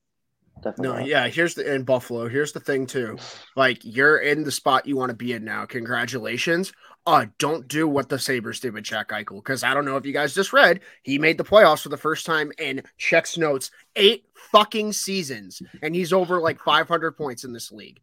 definitely. 0.62 0.84
No, 0.88 1.00
not. 1.00 1.08
yeah, 1.08 1.28
here's 1.28 1.56
the 1.56 1.74
in 1.74 1.84
Buffalo. 1.84 2.28
Here's 2.28 2.52
the 2.52 2.60
thing 2.60 2.86
too. 2.88 3.18
Like 3.56 3.80
you're 3.84 4.18
in 4.18 4.44
the 4.44 4.52
spot 4.52 4.86
you 4.86 4.98
want 4.98 5.10
to 5.10 5.16
be 5.16 5.34
in 5.34 5.46
now. 5.46 5.66
Congratulations. 5.66 6.74
Uh, 7.08 7.26
don't 7.40 7.68
do 7.68 7.88
what 7.88 8.10
the 8.10 8.20
Sabres 8.20 8.60
did 8.60 8.74
with 8.74 8.84
Jack 8.84 9.10
Eichel. 9.10 9.38
Because 9.38 9.64
I 9.64 9.74
don't 9.74 9.86
know 9.86 9.98
if 9.98 10.06
you 10.06 10.14
guys 10.14 10.36
just 10.36 10.54
read, 10.54 10.82
he 11.02 11.18
made 11.18 11.38
the 11.38 11.44
playoffs 11.44 11.82
for 11.82 11.90
the 11.90 11.98
first 11.98 12.28
time 12.28 12.52
in 12.60 12.84
checks 12.98 13.38
notes 13.40 13.72
eight 13.96 14.26
fucking 14.36 14.94
seasons, 14.94 15.64
and 15.82 15.96
he's 15.96 16.14
over 16.14 16.40
like 16.40 16.60
500 16.62 17.14
points 17.14 17.44
in 17.44 17.54
this 17.54 17.72
league. 17.72 18.00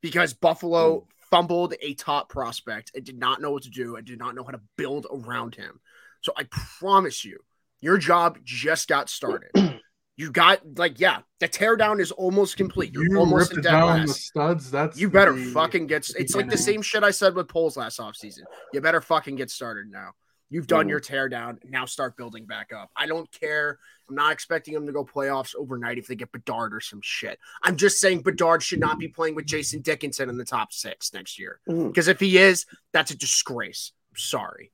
Because 0.00 0.32
Buffalo 0.32 1.06
fumbled 1.34 1.74
a 1.82 1.94
top 1.94 2.28
prospect 2.28 2.92
and 2.94 3.04
did 3.04 3.18
not 3.18 3.40
know 3.40 3.50
what 3.50 3.64
to 3.64 3.70
do 3.70 3.96
and 3.96 4.06
did 4.06 4.18
not 4.20 4.36
know 4.36 4.44
how 4.44 4.50
to 4.52 4.60
build 4.76 5.04
around 5.12 5.54
him. 5.56 5.80
So 6.20 6.32
I 6.36 6.44
promise 6.78 7.24
you, 7.24 7.38
your 7.80 7.98
job 7.98 8.38
just 8.44 8.88
got 8.88 9.08
started. 9.10 9.50
You 10.16 10.30
got 10.30 10.60
like, 10.78 11.00
yeah, 11.00 11.22
the 11.40 11.48
teardown 11.48 11.98
is 11.98 12.12
almost 12.12 12.56
complete. 12.56 12.94
You're 12.94 13.02
You 13.02 13.18
almost 13.18 13.50
ripped 13.50 13.66
in 13.66 13.72
down 13.72 14.06
the 14.06 14.12
studs. 14.14 14.70
That's 14.70 14.96
You 14.96 15.10
better 15.10 15.32
the- 15.32 15.46
fucking 15.46 15.88
get. 15.88 16.08
It's 16.16 16.36
like 16.36 16.48
the 16.48 16.56
same 16.56 16.82
shit 16.82 17.02
I 17.02 17.10
said 17.10 17.34
with 17.34 17.48
polls 17.48 17.76
last 17.76 17.98
offseason. 17.98 18.42
You 18.72 18.80
better 18.80 19.00
fucking 19.00 19.34
get 19.34 19.50
started 19.50 19.86
now. 19.90 20.10
You've 20.54 20.68
done 20.68 20.86
Mhm. 20.86 20.90
your 20.90 21.00
teardown. 21.00 21.58
Now 21.64 21.84
start 21.84 22.16
building 22.16 22.46
back 22.46 22.72
up. 22.72 22.92
I 22.96 23.06
don't 23.06 23.28
care. 23.32 23.80
I'm 24.08 24.14
not 24.14 24.30
expecting 24.30 24.72
them 24.72 24.86
to 24.86 24.92
go 24.92 25.04
playoffs 25.04 25.52
overnight 25.56 25.98
if 25.98 26.06
they 26.06 26.14
get 26.14 26.30
Bedard 26.30 26.72
or 26.72 26.80
some 26.80 27.00
shit. 27.02 27.40
I'm 27.64 27.76
just 27.76 27.98
saying 27.98 28.22
Bedard 28.22 28.62
should 28.62 28.78
not 28.78 29.00
be 29.00 29.08
playing 29.08 29.34
with 29.34 29.46
Jason 29.46 29.80
Dickinson 29.80 30.28
in 30.28 30.36
the 30.38 30.44
top 30.44 30.72
six 30.72 31.12
next 31.12 31.40
year. 31.40 31.58
Mhm. 31.68 31.88
Because 31.88 32.06
if 32.06 32.20
he 32.20 32.38
is, 32.38 32.66
that's 32.92 33.10
a 33.10 33.16
disgrace. 33.16 33.90
I'm 34.12 34.16
sorry. 34.16 34.70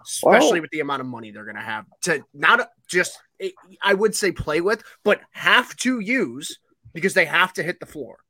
Especially 0.00 0.60
with 0.60 0.70
the 0.70 0.80
amount 0.80 1.02
of 1.02 1.06
money 1.06 1.30
they're 1.32 1.44
going 1.44 1.56
to 1.56 1.60
have 1.60 1.84
to 2.04 2.24
not 2.32 2.70
just, 2.86 3.18
I 3.82 3.92
would 3.92 4.16
say 4.16 4.32
play 4.32 4.62
with, 4.62 4.82
but 5.04 5.20
have 5.32 5.76
to 5.76 6.00
use 6.00 6.58
because 6.94 7.12
they 7.12 7.26
have 7.26 7.52
to 7.52 7.62
hit 7.62 7.78
the 7.78 7.84
floor. 7.84 8.24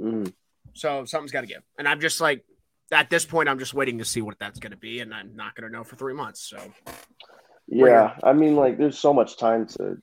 Mhm. 0.00 0.34
So 0.74 1.04
something's 1.04 1.30
got 1.30 1.42
to 1.42 1.46
give. 1.46 1.62
And 1.78 1.86
I'm 1.86 2.00
just 2.00 2.20
like, 2.20 2.44
at 2.92 3.10
this 3.10 3.24
point, 3.24 3.48
I'm 3.48 3.58
just 3.58 3.74
waiting 3.74 3.98
to 3.98 4.04
see 4.04 4.22
what 4.22 4.38
that's 4.38 4.58
going 4.58 4.72
to 4.72 4.78
be. 4.78 5.00
And 5.00 5.14
I'm 5.14 5.34
not 5.36 5.54
going 5.54 5.70
to 5.70 5.76
know 5.76 5.84
for 5.84 5.96
three 5.96 6.14
months. 6.14 6.40
So 6.40 6.58
Yeah, 7.66 8.16
I 8.22 8.32
mean, 8.32 8.56
like, 8.56 8.78
there's 8.78 8.98
so 8.98 9.12
much 9.12 9.36
time 9.36 9.66
to 9.68 9.98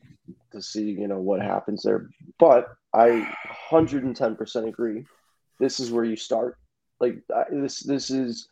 to 0.51 0.62
see, 0.62 0.92
you 0.92 1.08
know, 1.08 1.20
what 1.20 1.42
happens 1.42 1.84
there. 1.84 2.10
But 2.39 2.68
I 2.94 3.30
110% 3.70 4.68
agree. 4.68 5.06
This 5.60 5.80
is 5.80 5.92
where 5.92 6.06
you 6.06 6.15
start. 6.15 6.58
Like, 7.00 7.22
I, 7.34 7.44
this 7.51 7.82
this 7.82 8.10
is 8.10 8.48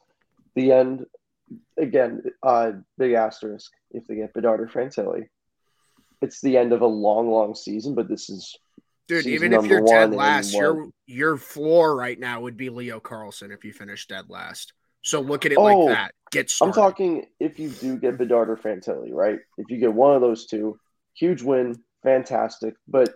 the 0.56 0.72
end. 0.72 1.06
Again, 1.78 2.24
uh, 2.42 2.72
big 2.98 3.14
asterisk 3.14 3.72
if 3.92 4.08
they 4.08 4.16
get 4.16 4.34
Bedard 4.34 4.62
or 4.62 4.68
Fantilli. 4.68 5.28
It's 6.22 6.42
the 6.42 6.58
end 6.58 6.74
of 6.74 6.82
a 6.82 6.88
long, 6.88 7.30
long 7.30 7.54
season, 7.54 7.96
but 7.96 8.08
this 8.08 8.30
is 8.30 8.56
dude, 9.08 9.24
Season 9.24 9.34
even 9.34 9.54
if 9.54 9.66
you're 9.66 9.86
dead 9.86 10.12
last, 10.12 10.54
your 10.54 10.90
your 11.06 11.38
floor 11.38 11.96
right 11.96 12.20
now 12.20 12.42
would 12.42 12.58
be 12.58 12.70
Leo 12.70 13.00
Carlsson 13.00 13.52
if 13.52 13.64
you 13.64 13.74
finish 13.74 14.08
dead 14.08 14.30
last. 14.30 14.74
So 15.02 15.20
look 15.20 15.46
at 15.46 15.52
it 15.52 15.58
Oh, 15.58 15.64
like 15.64 15.96
that. 15.96 16.14
Get 16.32 16.52
I'm 16.62 16.72
talking 16.72 17.26
if 17.40 17.60
you 17.60 17.70
do 17.70 17.98
get 17.98 18.18
Bedard 18.18 18.50
or 18.50 18.58
Fantilli, 18.58 19.12
right? 19.12 19.40
If 19.58 19.70
you 19.70 19.78
get 19.78 19.94
one 19.94 20.16
of 20.16 20.22
those 20.22 20.46
two, 20.46 20.80
huge 21.14 21.42
win, 21.42 21.76
fantastic. 22.04 22.76
But 22.88 23.14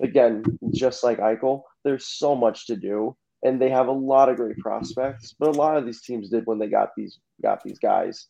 again, 0.00 0.44
just 0.72 1.04
like 1.04 1.18
Eichel, 1.18 1.62
there's 1.84 2.06
so 2.06 2.34
much 2.34 2.66
to 2.68 2.76
do, 2.76 3.16
and 3.42 3.60
they 3.60 3.68
have 3.70 3.88
a 3.88 3.92
lot 3.92 4.28
of 4.28 4.36
great 4.36 4.56
prospects. 4.58 5.34
But 5.38 5.50
a 5.50 5.58
lot 5.58 5.76
of 5.76 5.84
these 5.84 6.00
teams 6.02 6.30
did 6.30 6.46
when 6.46 6.58
they 6.58 6.68
got 6.68 6.90
these 6.96 7.18
got 7.42 7.62
these 7.62 7.78
guys. 7.78 8.26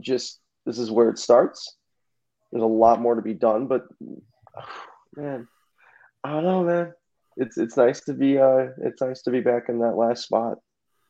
Just 0.00 0.40
this 0.64 0.78
is 0.78 0.90
where 0.90 1.10
it 1.10 1.18
starts. 1.18 1.76
There's 2.52 2.62
a 2.62 2.66
lot 2.66 3.00
more 3.00 3.16
to 3.16 3.22
be 3.22 3.34
done, 3.34 3.66
but 3.66 3.86
man, 5.16 5.48
I 6.24 6.30
don't 6.30 6.44
know, 6.44 6.64
man. 6.64 6.92
It's 7.36 7.58
it's 7.58 7.76
nice 7.76 8.00
to 8.02 8.12
be 8.14 8.38
uh 8.38 8.68
it's 8.82 9.00
nice 9.02 9.22
to 9.22 9.30
be 9.30 9.40
back 9.40 9.68
in 9.68 9.78
that 9.80 9.96
last 9.96 10.24
spot. 10.24 10.58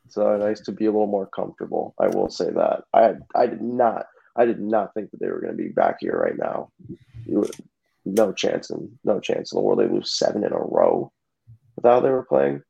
It's 0.05 0.17
uh, 0.17 0.37
nice 0.37 0.59
to 0.61 0.71
be 0.71 0.85
a 0.85 0.91
little 0.91 1.07
more 1.07 1.25
comfortable. 1.27 1.95
I 1.99 2.07
will 2.07 2.29
say 2.29 2.49
that. 2.51 2.83
I 2.93 3.13
I 3.35 3.47
did 3.47 3.61
not 3.61 4.05
I 4.35 4.45
did 4.45 4.59
not 4.59 4.93
think 4.93 5.11
that 5.11 5.19
they 5.19 5.27
were 5.29 5.39
going 5.39 5.55
to 5.55 5.63
be 5.63 5.69
back 5.69 5.97
here 6.01 6.17
right 6.17 6.37
now. 6.37 6.69
No 8.05 8.31
chance 8.33 8.69
in 8.69 8.99
no 9.03 9.19
chance 9.19 9.51
in 9.51 9.57
the 9.57 9.61
world 9.63 9.79
they 9.79 9.87
lose 9.87 10.17
seven 10.17 10.43
in 10.43 10.51
a 10.51 10.57
row 10.57 11.11
with 11.75 11.85
how 11.85 11.99
they 12.01 12.09
were 12.09 12.23
playing. 12.25 12.61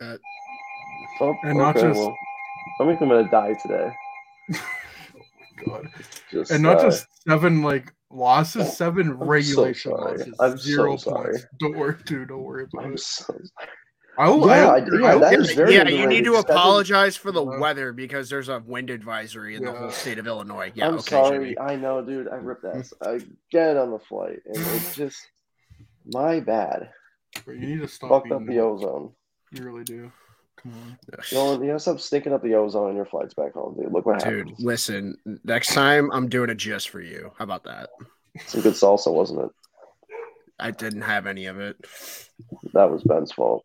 Uh, 0.00 0.16
oh, 1.20 1.34
And 1.44 1.58
not 1.58 1.74
just- 1.76 1.98
well, 1.98 2.14
I 2.80 2.86
think 2.86 3.00
I'm 3.00 3.08
going 3.08 3.24
to 3.24 3.30
die 3.30 3.54
today. 3.62 3.92
Oh 5.16 5.66
my 5.70 5.80
god. 5.80 5.88
Just 6.30 6.50
And 6.50 6.62
not 6.62 6.78
uh, 6.78 6.90
just 6.90 7.06
seven 7.28 7.62
like 7.62 7.92
losses, 8.10 8.66
oh, 8.66 8.70
seven 8.70 9.10
I'm 9.10 9.22
regulation 9.28 9.92
sorry. 9.92 10.18
losses. 10.18 10.34
I'm 10.40 10.56
Zero 10.58 10.96
sorry. 10.96 11.32
points. 11.32 11.46
Don't 11.60 11.76
worry, 11.76 11.96
dude. 12.04 12.28
Don't 12.28 12.42
worry 12.42 12.64
about 12.72 12.84
I'm 12.86 12.94
it. 12.94 13.00
so 13.00 13.36
I 14.16 14.28
will. 14.28 14.46
Yeah, 14.46 14.68
I, 14.68 14.76
I- 14.76 14.86
yeah, 15.00 15.06
I, 15.16 15.18
that 15.18 15.32
is 15.40 15.52
very 15.54 15.74
yeah, 15.74 15.88
you 15.88 16.06
need 16.06 16.24
to. 16.24 16.34
Seven- 16.36 16.50
apologize 16.56 17.16
for 17.16 17.32
the 17.32 17.44
Yeah. 17.44 17.58
weather 17.58 17.92
because 17.92 18.30
there's 18.30 18.48
a 18.48 18.60
wind 18.60 18.90
advisory 18.90 19.56
in 19.56 19.64
the 19.64 19.72
whole 19.72 19.90
state 19.90 20.18
of 20.18 20.26
Illinois. 20.28 20.70
Yeah, 20.74 20.86
I'm 20.88 20.94
okay, 20.94 21.02
sorry. 21.10 21.38
Jimmy. 21.54 21.58
I 21.58 21.74
know, 21.76 22.00
dude. 22.04 22.28
I 22.28 22.36
ripped 22.36 22.64
ass 22.64 22.92
again 23.00 23.76
on 23.76 23.90
the 23.90 23.98
flight, 23.98 24.38
and 24.46 24.56
it's 24.56 24.94
just 24.96 25.18
my 26.12 26.38
bad. 26.38 26.90
you 27.48 27.54
need 27.58 27.80
to 27.80 27.88
stop. 27.88 28.10
Fucked 28.10 28.30
up 28.32 28.38
being 28.46 28.50
the 28.58 28.62
ozone. 28.64 29.12
You 29.50 29.64
really 29.64 29.82
do. 29.84 30.12
On. 30.66 31.60
You 31.60 31.66
gotta 31.66 31.78
stop 31.78 32.00
stinking 32.00 32.32
up 32.32 32.42
the 32.42 32.54
ozone 32.54 32.90
on 32.90 32.96
your 32.96 33.04
flights 33.04 33.34
back 33.34 33.52
home, 33.52 33.76
dude. 33.78 33.92
Look 33.92 34.06
what 34.06 34.20
Dude, 34.24 34.48
happened. 34.48 34.56
listen, 34.58 35.16
next 35.44 35.74
time 35.74 36.10
I'm 36.12 36.28
doing 36.28 36.48
it 36.50 36.56
just 36.56 36.88
for 36.88 37.00
you. 37.00 37.32
How 37.38 37.44
about 37.44 37.64
that? 37.64 37.90
Some 38.46 38.62
good 38.62 38.74
salsa, 38.74 39.12
wasn't 39.12 39.42
it? 39.42 39.50
I 40.58 40.70
didn't 40.70 41.02
have 41.02 41.26
any 41.26 41.46
of 41.46 41.58
it. 41.60 41.76
That 42.72 42.90
was 42.90 43.02
Ben's 43.02 43.32
fault. 43.32 43.64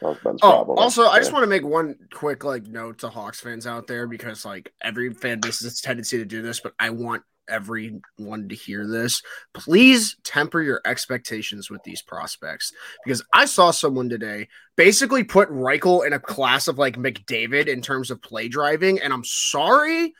That 0.00 0.08
was 0.10 0.18
Ben's 0.22 0.40
Oh, 0.42 0.50
problem. 0.50 0.78
also, 0.78 1.06
I 1.06 1.18
just 1.18 1.32
want 1.32 1.42
to 1.42 1.48
make 1.48 1.64
one 1.64 1.96
quick 2.12 2.44
like 2.44 2.66
note 2.66 2.98
to 2.98 3.08
Hawks 3.08 3.40
fans 3.40 3.66
out 3.66 3.86
there 3.86 4.06
because 4.06 4.44
like 4.44 4.72
every 4.82 5.12
fan 5.14 5.40
base 5.40 5.60
has 5.60 5.72
this 5.72 5.80
tendency 5.80 6.18
to 6.18 6.24
do 6.24 6.42
this, 6.42 6.60
but 6.60 6.74
I 6.78 6.90
want 6.90 7.22
everyone 7.48 8.48
to 8.48 8.54
hear 8.54 8.86
this. 8.86 9.22
Please 9.54 10.16
temper 10.24 10.62
your 10.62 10.80
expectations 10.84 11.70
with 11.70 11.82
these 11.84 12.02
prospects 12.02 12.72
because 13.04 13.22
I 13.32 13.46
saw 13.46 13.70
someone 13.70 14.08
today 14.08 14.48
basically 14.76 15.24
put 15.24 15.50
Reichel 15.50 16.06
in 16.06 16.12
a 16.12 16.20
class 16.20 16.68
of 16.68 16.78
like 16.78 16.96
McDavid 16.96 17.68
in 17.68 17.82
terms 17.82 18.10
of 18.10 18.22
play 18.22 18.48
driving, 18.48 19.00
and 19.00 19.12
I'm 19.12 19.24
sorry, 19.24 20.14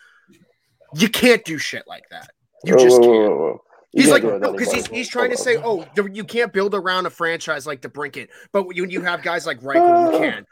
you 0.95 1.09
can't 1.09 1.45
do 1.45 1.59
shit 1.59 1.85
like 1.87 2.09
that. 2.11 2.31
You 2.65 2.77
just 2.77 3.01
can't. 3.01 3.61
He's 3.93 4.11
like, 4.11 4.25
no, 4.25 4.53
because 4.53 4.73
he's, 4.73 4.87
he's 4.89 5.09
trying 5.09 5.31
to 5.31 5.39
say, 5.39 5.57
oh, 5.57 5.87
you 6.13 6.25
can't 6.25 6.53
build 6.53 6.75
around 6.75 7.07
a 7.07 7.11
franchise 7.11 7.67
like 7.67 7.81
DeBrincat, 7.81 8.29
but 8.53 8.67
when 8.67 8.91
you 8.91 9.01
have 9.01 9.23
guys 9.23 9.47
like 9.47 9.61
Reichel, 9.61 10.13
you 10.13 10.19
can. 10.31 10.47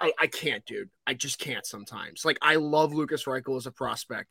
I, 0.00 0.12
I 0.18 0.26
can't, 0.28 0.64
dude. 0.64 0.88
I 1.06 1.12
just 1.12 1.38
can't 1.38 1.66
sometimes. 1.66 2.24
Like, 2.24 2.38
I 2.40 2.54
love 2.54 2.94
Lukas 2.94 3.24
Reichel 3.24 3.58
as 3.58 3.66
a 3.66 3.70
prospect. 3.70 4.30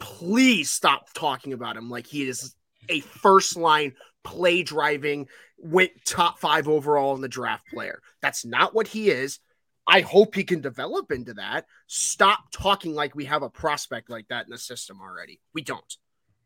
Please 0.00 0.70
stop 0.70 1.12
talking 1.14 1.52
about 1.52 1.76
him 1.76 1.88
like 1.88 2.06
he 2.06 2.28
is 2.28 2.54
a 2.88 3.00
first 3.00 3.56
line 3.56 3.94
play 4.24 4.62
driving, 4.62 5.28
went 5.58 5.92
top 6.04 6.38
five 6.38 6.68
overall 6.68 7.14
in 7.14 7.20
the 7.20 7.28
draft 7.28 7.66
player. 7.68 8.02
That's 8.20 8.44
not 8.44 8.74
what 8.74 8.88
he 8.88 9.10
is. 9.10 9.38
I 9.86 10.02
hope 10.02 10.34
he 10.34 10.44
can 10.44 10.60
develop 10.60 11.10
into 11.10 11.34
that. 11.34 11.66
Stop 11.86 12.50
talking 12.52 12.94
like 12.94 13.14
we 13.14 13.24
have 13.24 13.42
a 13.42 13.50
prospect 13.50 14.10
like 14.10 14.28
that 14.28 14.46
in 14.46 14.50
the 14.50 14.58
system 14.58 15.00
already. 15.00 15.40
We 15.54 15.62
don't. 15.62 15.96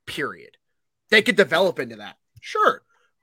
Period. 0.07 0.57
They 1.11 1.23
could 1.23 1.37
develop 1.37 1.79
into 1.79 1.97
that. 1.97 2.17
Sure. 2.41 2.83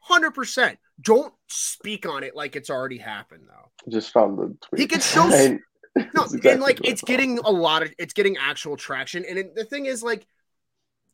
100%. 0.09 0.77
Don't 1.01 1.33
speak 1.47 2.07
on 2.07 2.23
it 2.23 2.35
like 2.35 2.55
it's 2.55 2.69
already 2.69 2.97
happened 2.97 3.43
though. 3.47 3.71
Just 3.89 4.11
found 4.11 4.37
the 4.37 4.55
tweet. 4.61 4.81
He 4.81 4.87
could 4.87 5.01
show 5.01 5.23
and, 5.33 5.59
No, 5.95 6.23
exactly 6.23 6.51
and 6.51 6.61
like 6.61 6.79
it's 6.85 7.01
getting 7.01 7.39
a 7.39 7.49
lot 7.49 7.83
of 7.83 7.93
it's 7.97 8.13
getting 8.13 8.37
actual 8.37 8.77
traction 8.77 9.25
and 9.27 9.37
it, 9.37 9.55
the 9.55 9.65
thing 9.65 9.87
is 9.87 10.01
like 10.01 10.25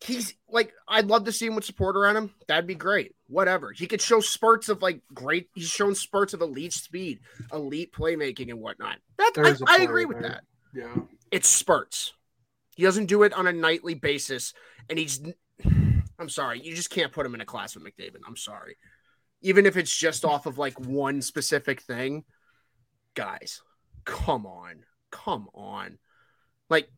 he's 0.01 0.35
like 0.49 0.73
I'd 0.87 1.07
love 1.07 1.25
to 1.25 1.31
see 1.31 1.47
him 1.47 1.55
with 1.55 1.65
support 1.65 1.95
around 1.95 2.17
him. 2.17 2.33
That'd 2.47 2.67
be 2.67 2.75
great. 2.75 3.15
Whatever. 3.27 3.71
He 3.71 3.87
could 3.87 4.01
show 4.01 4.19
spurts 4.19 4.69
of 4.69 4.81
like 4.81 5.01
great. 5.13 5.49
He's 5.55 5.67
shown 5.67 5.95
spurts 5.95 6.33
of 6.33 6.41
elite 6.41 6.73
speed, 6.73 7.19
elite 7.51 7.93
playmaking, 7.93 8.49
and 8.49 8.59
whatnot. 8.59 8.97
That 9.17 9.31
I, 9.67 9.79
I, 9.79 9.83
agree 9.83 10.05
with 10.05 10.21
that. 10.21 10.43
Yeah, 10.73 10.95
it's 11.31 11.47
spurts. 11.47 12.13
He 12.75 12.83
doesn't 12.83 13.07
do 13.07 13.23
it 13.23 13.33
on 13.33 13.47
a 13.47 13.53
nightly 13.53 13.95
basis, 13.95 14.53
and 14.89 14.99
he's. 14.99 15.21
I'm 16.19 16.29
sorry, 16.29 16.59
you 16.61 16.75
just 16.75 16.89
can't 16.89 17.11
put 17.11 17.27
him 17.27 17.35
in 17.35 17.41
a 17.41 17.45
class 17.45 17.75
with 17.75 17.83
McDavid. 17.83 18.21
I'm 18.27 18.37
sorry, 18.37 18.77
even 19.41 19.67
if 19.67 19.77
it's 19.77 19.95
just 19.95 20.25
off 20.25 20.45
of 20.45 20.57
like 20.57 20.79
one 20.79 21.21
specific 21.21 21.81
thing. 21.81 22.23
Guys, 23.13 23.61
come 24.07 24.47
on, 24.47 24.77
come 25.11 25.47
on, 25.53 25.99
like 26.69 26.89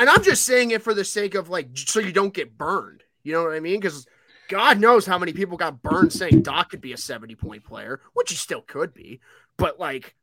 and 0.00 0.08
I'm 0.08 0.22
just 0.22 0.44
saying 0.44 0.70
it 0.70 0.82
for 0.82 0.94
the 0.94 1.04
sake 1.04 1.34
of 1.34 1.50
like, 1.50 1.68
so 1.74 2.00
you 2.00 2.10
don't 2.10 2.32
get 2.32 2.56
burned. 2.56 3.02
You 3.22 3.34
know 3.34 3.44
what 3.44 3.52
I 3.52 3.60
mean? 3.60 3.78
Because 3.78 4.06
God 4.48 4.80
knows 4.80 5.04
how 5.04 5.18
many 5.18 5.34
people 5.34 5.58
got 5.58 5.82
burned 5.82 6.10
saying 6.10 6.42
Dach 6.42 6.70
could 6.70 6.80
be 6.80 6.94
a 6.94 6.96
70 6.96 7.34
point 7.34 7.64
player, 7.64 8.00
which 8.14 8.30
he 8.30 8.36
still 8.36 8.62
could 8.62 8.94
be. 8.94 9.20
But 9.58 9.78
like, 9.78 10.16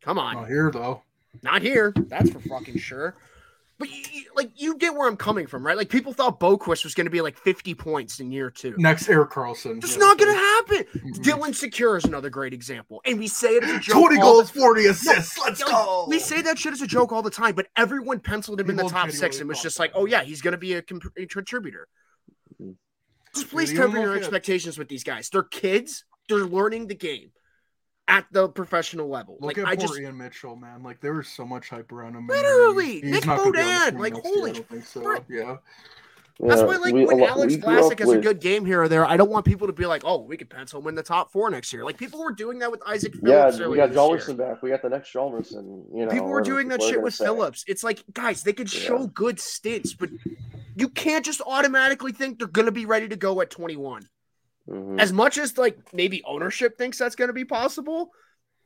come 0.00 0.16
on. 0.16 0.34
Not 0.34 0.46
here, 0.46 0.70
though. 0.70 1.02
Not 1.42 1.60
here. 1.60 1.92
That's 2.06 2.30
for 2.30 2.38
fucking 2.38 2.78
sure. 2.78 3.16
But 3.78 3.90
you, 3.90 4.24
like 4.34 4.50
you 4.56 4.76
get 4.76 4.94
where 4.94 5.06
I'm 5.06 5.16
coming 5.16 5.46
from, 5.46 5.64
right? 5.64 5.76
Like 5.76 5.88
people 5.88 6.12
thought 6.12 6.40
Boqvist 6.40 6.82
was 6.82 6.94
going 6.94 7.06
to 7.06 7.10
be 7.10 7.20
like 7.20 7.38
50 7.38 7.74
points 7.74 8.18
in 8.18 8.32
year 8.32 8.50
two. 8.50 8.74
Next 8.76 9.08
Erik 9.08 9.30
Karlsson. 9.30 9.78
It's 9.78 9.92
yeah, 9.92 9.98
not 9.98 10.18
going 10.18 10.32
to 10.32 10.38
happen. 10.38 11.00
Mm-hmm. 11.00 11.22
Dylan 11.22 11.50
Sikura 11.50 11.98
is 11.98 12.04
another 12.04 12.28
great 12.28 12.52
example, 12.52 13.00
and 13.04 13.20
we 13.20 13.28
say 13.28 13.50
it 13.50 13.62
as 13.62 13.70
a 13.76 13.78
joke. 13.78 14.08
20 14.08 14.20
goals, 14.20 14.50
40 14.50 14.86
assists. 14.86 15.38
No, 15.38 15.44
Let's 15.44 15.62
go. 15.62 16.06
We 16.08 16.18
say 16.18 16.42
that 16.42 16.58
shit 16.58 16.72
as 16.72 16.82
a 16.82 16.88
joke 16.88 17.12
all 17.12 17.22
the 17.22 17.30
time, 17.30 17.54
but 17.54 17.68
everyone 17.76 18.18
penciled 18.18 18.60
him 18.60 18.66
he 18.66 18.70
in 18.70 18.76
the 18.76 18.88
top 18.88 19.10
six 19.10 19.38
and 19.38 19.48
was 19.48 19.62
just 19.62 19.78
like, 19.78 19.92
"Oh 19.94 20.06
yeah, 20.06 20.24
he's 20.24 20.42
going 20.42 20.52
to 20.52 20.58
be 20.58 20.74
a, 20.74 20.82
comp- 20.82 21.12
a 21.16 21.26
contributor." 21.26 21.86
Mm-hmm. 22.60 22.72
Just 23.34 23.50
please 23.50 23.72
temper 23.72 23.98
your 23.98 24.16
expectations 24.16 24.76
with 24.76 24.88
these 24.88 25.04
guys. 25.04 25.28
They're 25.30 25.42
kids. 25.44 26.04
They're 26.28 26.38
learning 26.38 26.88
the 26.88 26.94
game 26.94 27.30
at 28.08 28.26
the 28.32 28.48
professional 28.48 29.08
level. 29.08 29.34
Look 29.40 29.56
like 29.56 29.58
at 29.58 29.66
I 29.66 29.76
poor 29.76 29.86
just 29.86 30.00
Ian 30.00 30.16
Mitchell, 30.16 30.56
man. 30.56 30.82
Like 30.82 31.00
there 31.00 31.14
was 31.14 31.28
so 31.28 31.44
much 31.44 31.68
hype 31.68 31.92
around 31.92 32.16
him. 32.16 32.26
Literally, 32.26 33.00
he's, 33.00 33.04
Nick 33.04 33.24
Beaudin. 33.24 33.98
Like 33.98 34.14
holy, 34.14 34.54
year, 34.54 34.82
so. 34.84 35.24
yeah. 35.28 35.56
That's 36.40 36.62
why, 36.62 36.76
like, 36.76 36.94
we, 36.94 37.04
when 37.04 37.20
Alex 37.20 37.54
Vlasic 37.56 37.98
has 37.98 38.06
with... 38.06 38.18
a 38.18 38.20
good 38.20 38.40
game 38.40 38.64
here 38.64 38.82
or 38.82 38.88
there, 38.88 39.04
I 39.04 39.16
don't 39.16 39.28
want 39.28 39.44
people 39.44 39.66
to 39.66 39.72
be 39.72 39.86
like, 39.86 40.02
"Oh, 40.04 40.22
we 40.22 40.36
could 40.36 40.48
pencil 40.48 40.80
him 40.80 40.86
in 40.86 40.94
the 40.94 41.02
top 41.02 41.32
four 41.32 41.50
next 41.50 41.72
year." 41.72 41.84
Like 41.84 41.98
people 41.98 42.20
were 42.20 42.30
doing 42.30 42.60
that 42.60 42.70
with 42.70 42.80
Isaac 42.86 43.12
Phillips. 43.14 43.58
Yeah, 43.58 43.66
we 43.66 43.76
got 43.76 43.90
Hjalmarsson 43.90 44.36
back. 44.36 44.62
We 44.62 44.70
got 44.70 44.82
the 44.82 44.88
next 44.88 45.12
Hjalmarsson. 45.12 45.86
You 45.92 46.06
know, 46.06 46.12
people 46.12 46.28
were 46.28 46.40
doing 46.40 46.68
that 46.68 46.80
shit 46.80 47.02
with 47.02 47.14
say. 47.14 47.24
Phillips. 47.24 47.64
It's 47.66 47.82
like, 47.82 48.04
guys, 48.12 48.44
they 48.44 48.52
could 48.52 48.72
yeah. 48.72 48.80
show 48.80 49.06
good 49.08 49.40
stints, 49.40 49.94
but 49.94 50.10
you 50.76 50.88
can't 50.88 51.24
just 51.24 51.40
automatically 51.44 52.12
think 52.12 52.38
they're 52.38 52.46
going 52.46 52.66
to 52.66 52.72
be 52.72 52.86
ready 52.86 53.08
to 53.08 53.16
go 53.16 53.40
at 53.40 53.50
21. 53.50 54.08
Mm-hmm. 54.68 55.00
As 55.00 55.12
much 55.12 55.38
as 55.38 55.56
like 55.56 55.94
maybe 55.94 56.22
ownership 56.24 56.76
thinks 56.76 56.98
that's 56.98 57.14
going 57.14 57.28
to 57.28 57.34
be 57.34 57.44
possible, 57.44 58.10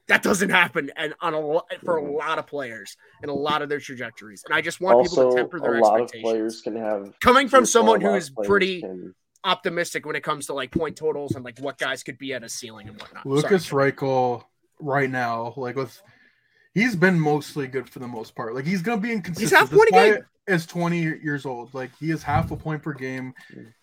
that 0.08 0.22
doesn't 0.22 0.50
happen 0.50 0.90
and 0.96 1.14
on 1.20 1.32
a 1.32 1.60
for 1.84 1.96
a 1.96 2.16
lot 2.16 2.38
of 2.38 2.46
players 2.46 2.96
and 3.22 3.30
a 3.30 3.34
lot 3.34 3.62
of 3.62 3.68
their 3.68 3.78
trajectories. 3.78 4.42
And 4.44 4.54
I 4.54 4.60
just 4.60 4.80
want 4.80 4.96
also, 4.96 5.16
people 5.16 5.30
to 5.30 5.36
temper 5.36 5.60
their 5.60 5.74
a 5.76 5.80
lot 5.80 6.00
expectations. 6.00 6.28
Of 6.28 6.32
players 6.32 6.60
can 6.60 6.76
have 6.76 7.12
coming 7.20 7.48
from 7.48 7.64
someone 7.64 8.00
who 8.00 8.14
is 8.14 8.30
pretty 8.30 8.80
can... 8.80 9.14
optimistic 9.44 10.04
when 10.04 10.16
it 10.16 10.24
comes 10.24 10.46
to 10.46 10.54
like 10.54 10.72
point 10.72 10.96
totals 10.96 11.36
and 11.36 11.44
like 11.44 11.58
what 11.60 11.78
guys 11.78 12.02
could 12.02 12.18
be 12.18 12.34
at 12.34 12.42
a 12.42 12.48
ceiling 12.48 12.88
and 12.88 13.00
whatnot. 13.00 13.24
Lukas 13.24 13.68
Reichel 13.70 14.42
right 14.80 15.08
now, 15.08 15.54
like 15.56 15.76
with 15.76 16.02
he's 16.74 16.96
been 16.96 17.20
mostly 17.20 17.68
good 17.68 17.88
for 17.88 18.00
the 18.00 18.08
most 18.08 18.34
part. 18.34 18.56
Like 18.56 18.66
he's 18.66 18.82
gonna 18.82 19.00
be 19.00 19.12
inconsistent. 19.12 19.50
He's 19.50 19.56
half 19.56 19.70
point 19.70 19.88
a 19.90 19.92
game. 19.92 20.24
Is 20.48 20.66
20 20.66 21.00
years 21.00 21.46
old. 21.46 21.72
Like 21.72 21.90
he 22.00 22.10
is 22.10 22.22
half 22.22 22.50
a 22.50 22.56
point 22.56 22.82
per 22.82 22.92
game. 22.92 23.32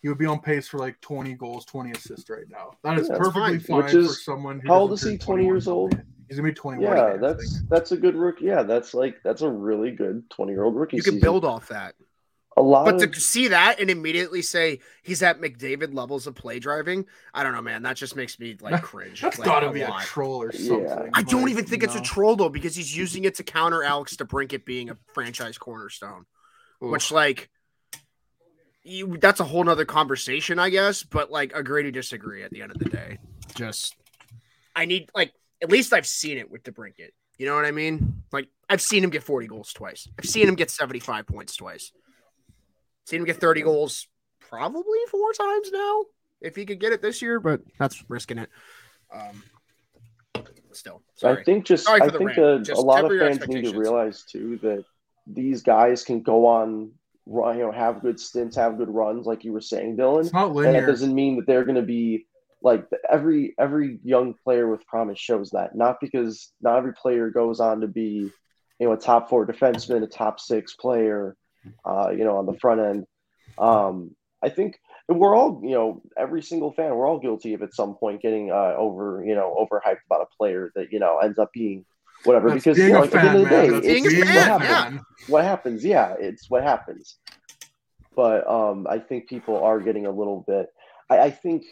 He 0.02 0.10
would 0.10 0.18
be 0.18 0.26
on 0.26 0.42
pace 0.42 0.68
for 0.68 0.78
like 0.78 1.00
20 1.00 1.34
goals, 1.36 1.64
20 1.66 1.92
assists 1.92 2.30
right 2.30 2.44
now. 2.50 2.72
That 2.84 3.00
is 3.00 3.08
yeah, 3.10 3.18
perfectly 3.18 3.60
fine, 3.60 3.84
fine 3.84 3.92
for 3.92 4.14
someone. 4.14 4.62
how 4.68 4.80
old 4.80 4.92
is 4.92 5.02
he? 5.02 5.18
20 5.18 5.46
years 5.46 5.70
old. 5.70 5.98
He's 6.28 6.38
gonna 6.38 6.50
be 6.50 6.54
21. 6.54 6.96
Yeah, 6.96 7.18
that's 7.18 7.64
that's 7.70 7.92
a 7.92 7.98
good 7.98 8.16
rookie. 8.16 8.46
Yeah, 8.46 8.64
that's 8.64 8.94
like 8.94 9.16
that's 9.24 9.42
a 9.42 9.50
really 9.50 9.92
good 9.92 10.30
20 10.30 10.52
year 10.52 10.64
old 10.64 10.76
rookie. 10.76 10.98
You 10.98 11.04
can 11.04 11.14
season. 11.14 11.26
build 11.26 11.46
off 11.46 11.70
that. 11.70 11.96
A 12.58 12.62
lot, 12.62 12.86
but 12.86 13.02
of... 13.02 13.14
to 13.14 13.20
see 13.22 13.48
that 13.48 13.80
and 13.80 13.90
immediately 13.90 14.42
say 14.42 14.80
he's 15.02 15.24
at 15.24 15.40
McDavid 15.40 15.94
levels 15.94 16.28
of 16.28 16.36
play 16.36 16.60
driving, 16.60 17.06
I 17.34 17.44
don't 17.44 17.54
know, 17.54 17.62
man. 17.62 17.84
That 17.84 17.96
just 17.96 18.18
makes 18.18 18.38
me 18.38 18.58
like 18.60 18.84
cringe. 18.84 19.22
That's 19.22 19.40
like, 19.40 19.46
gotta 19.46 19.70
a 19.70 19.72
be 19.72 19.84
lot. 19.84 20.04
a 20.04 20.06
troll 20.06 20.44
or 20.44 20.52
something. 20.52 20.82
Yeah. 20.82 21.10
I 21.14 21.24
don't 21.24 21.48
even 21.50 21.66
think 21.66 21.84
it's 21.84 21.96
a 21.96 22.02
troll 22.02 22.36
though, 22.36 22.50
because 22.50 22.76
he's 22.76 22.96
using 22.96 23.24
it 23.24 23.36
to 23.36 23.44
counter 23.44 23.82
Alex 23.84 24.16
DeBrincat 24.18 24.66
being 24.66 24.90
a 24.90 24.98
franchise 25.14 25.58
cornerstone. 25.58 26.26
Oof. 26.84 26.92
Which 26.92 27.12
like 27.12 27.50
you, 28.84 29.18
that's 29.18 29.40
a 29.40 29.44
whole 29.44 29.64
nother 29.64 29.86
conversation, 29.86 30.60
I 30.60 30.70
guess. 30.70 31.04
But 31.04 31.32
like, 31.32 31.54
agree 31.54 31.84
to 31.84 31.92
disagree 31.92 32.44
at 32.44 32.52
the 32.52 32.62
end 32.62 32.72
of 32.72 32.80
the 32.80 32.86
day. 32.86 33.18
Just, 33.56 33.96
I 34.76 34.86
need 34.86 35.10
like 35.16 35.34
at 35.62 35.70
least 35.70 35.94
I've 35.94 36.08
seen 36.08 36.38
it 36.38 36.50
with 36.50 36.64
DeBrincat. 36.64 37.10
You 37.38 37.46
know 37.46 37.56
what 37.56 37.66
I 37.66 37.72
mean? 37.72 38.24
Like 38.32 38.50
I've 38.70 38.82
seen 38.82 39.04
him 39.04 39.10
get 39.10 39.24
40 39.24 39.48
goals 39.48 39.74
twice. 39.74 40.08
I've 40.18 40.26
seen 40.26 40.48
him 40.48 40.56
get 40.56 40.70
75 40.72 41.26
points 41.26 41.56
twice. 41.56 41.92
Seen 43.06 43.22
him 43.22 43.26
get 43.26 43.38
30 43.38 43.62
goals 43.62 44.08
probably 44.40 45.00
four 45.10 45.34
times 45.34 45.72
now. 45.72 46.06
If 46.42 46.56
he 46.56 46.66
could 46.66 46.80
get 46.80 46.94
it 46.94 47.02
this 47.02 47.22
year, 47.22 47.40
but 47.40 47.62
that's 47.78 48.04
risking 48.10 48.38
it. 48.38 48.50
Um, 49.14 49.44
still, 50.72 51.02
sorry. 51.16 51.42
I 51.42 51.44
think 51.44 51.66
just 51.66 51.88
I 51.90 52.08
think 52.08 52.38
a, 52.38 52.64
a 52.74 52.82
lot 52.82 53.04
of 53.04 53.18
fans 53.18 53.46
need 53.48 53.66
to 53.66 53.78
realize 53.78 54.24
too 54.24 54.58
that 54.62 54.86
these 55.32 55.62
guys 55.62 56.04
can 56.04 56.22
go 56.22 56.46
on 56.46 56.92
you 57.30 57.60
know, 57.60 57.72
have 57.72 58.02
good 58.02 58.20
stints, 58.20 58.56
have 58.56 58.78
good 58.78 58.90
runs, 58.90 59.26
like 59.26 59.44
you 59.44 59.54
were 59.54 59.62
saying, 59.62 59.98
Dylan. 59.98 60.22
It's 60.22 60.34
not 60.34 60.54
linear. 60.54 60.70
And 60.70 60.84
it 60.84 60.92
doesn't 60.92 61.14
mean 61.14 61.36
that 61.36 61.46
they're 61.46 61.64
going 61.64 61.76
to 61.76 61.82
be 61.82 62.26
like 62.62 62.86
every 63.10 63.54
every 63.58 64.00
young 64.04 64.34
player 64.44 64.70
with 64.70 64.86
promise 64.88 65.20
shows 65.20 65.52
that. 65.52 65.76
Not 65.76 65.98
because 66.02 66.52
not 66.62 66.78
every 66.78 66.94
player 66.94 67.30
goes 67.30 67.60
on 67.60 67.82
to 67.82 67.88
be, 67.88 68.32
you 68.80 68.88
know, 68.88 68.94
a 68.94 68.98
top 68.98 69.30
four 69.30 69.46
defenseman, 69.46 70.04
a 70.04 70.08
top 70.08 70.40
six 70.40 70.76
player, 70.76 71.36
uh, 71.86 72.10
you 72.10 72.24
know, 72.24 72.38
on 72.38 72.46
the 72.46 72.58
front 72.60 72.82
end. 72.82 73.06
Um, 73.58 74.16
I 74.42 74.50
think 74.50 74.80
we're 75.08 75.36
all, 75.36 75.62
you 75.64 75.72
know, 75.72 76.02
every 76.18 76.42
single 76.42 76.72
fan, 76.72 76.96
we're 76.96 77.08
all 77.08 77.20
guilty 77.20 77.54
of 77.54 77.62
at 77.62 77.74
some 77.74 77.96
point 77.96 78.22
getting 78.22 78.52
uh, 78.52 78.74
over, 78.78 79.24
you 79.26 79.36
know, 79.36 79.56
overhyped 79.60 79.98
about 80.06 80.22
a 80.22 80.36
player 80.38 80.72
that 80.76 80.92
you 80.92 81.00
know 81.00 81.20
ends 81.20 81.38
up 81.38 81.52
being 81.54 81.86
whatever. 82.24 82.50
That's 82.50 82.64
because 82.64 82.78
you 82.78 82.92
know, 82.92 83.06
fan, 83.06 83.06
at 83.06 83.12
the 83.12 83.30
end 83.30 83.38
of 83.38 83.44
the 83.44 83.50
day, 83.82 83.98
it's, 83.98 84.18
what, 84.18 84.28
happens. 84.28 84.70
Yeah. 84.70 85.00
what 85.28 85.44
happens. 85.44 85.86
Yeah, 85.86 86.16
it's 86.20 86.50
what 86.50 86.64
happens. 86.64 87.18
But 88.16 88.48
um, 88.50 88.88
I 88.90 89.00
think 89.00 89.30
people 89.30 89.58
are 89.64 89.80
getting 89.80 90.06
a 90.06 90.12
little 90.12 90.44
bit. 90.48 90.68
I, 91.10 91.20
I 91.20 91.32
think 91.32 91.64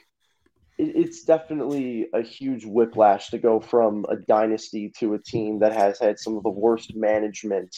it, 0.77 0.95
it's 0.95 1.23
definitely 1.23 2.07
a 2.13 2.21
huge 2.21 2.65
whiplash 2.65 3.29
to 3.29 3.37
go 3.37 3.59
from 3.59 4.05
a 4.09 4.15
dynasty 4.15 4.91
to 4.99 5.13
a 5.13 5.19
team 5.19 5.59
that 5.59 5.73
has 5.73 5.99
had 5.99 6.19
some 6.19 6.37
of 6.37 6.43
the 6.43 6.49
worst 6.49 6.95
management 6.95 7.75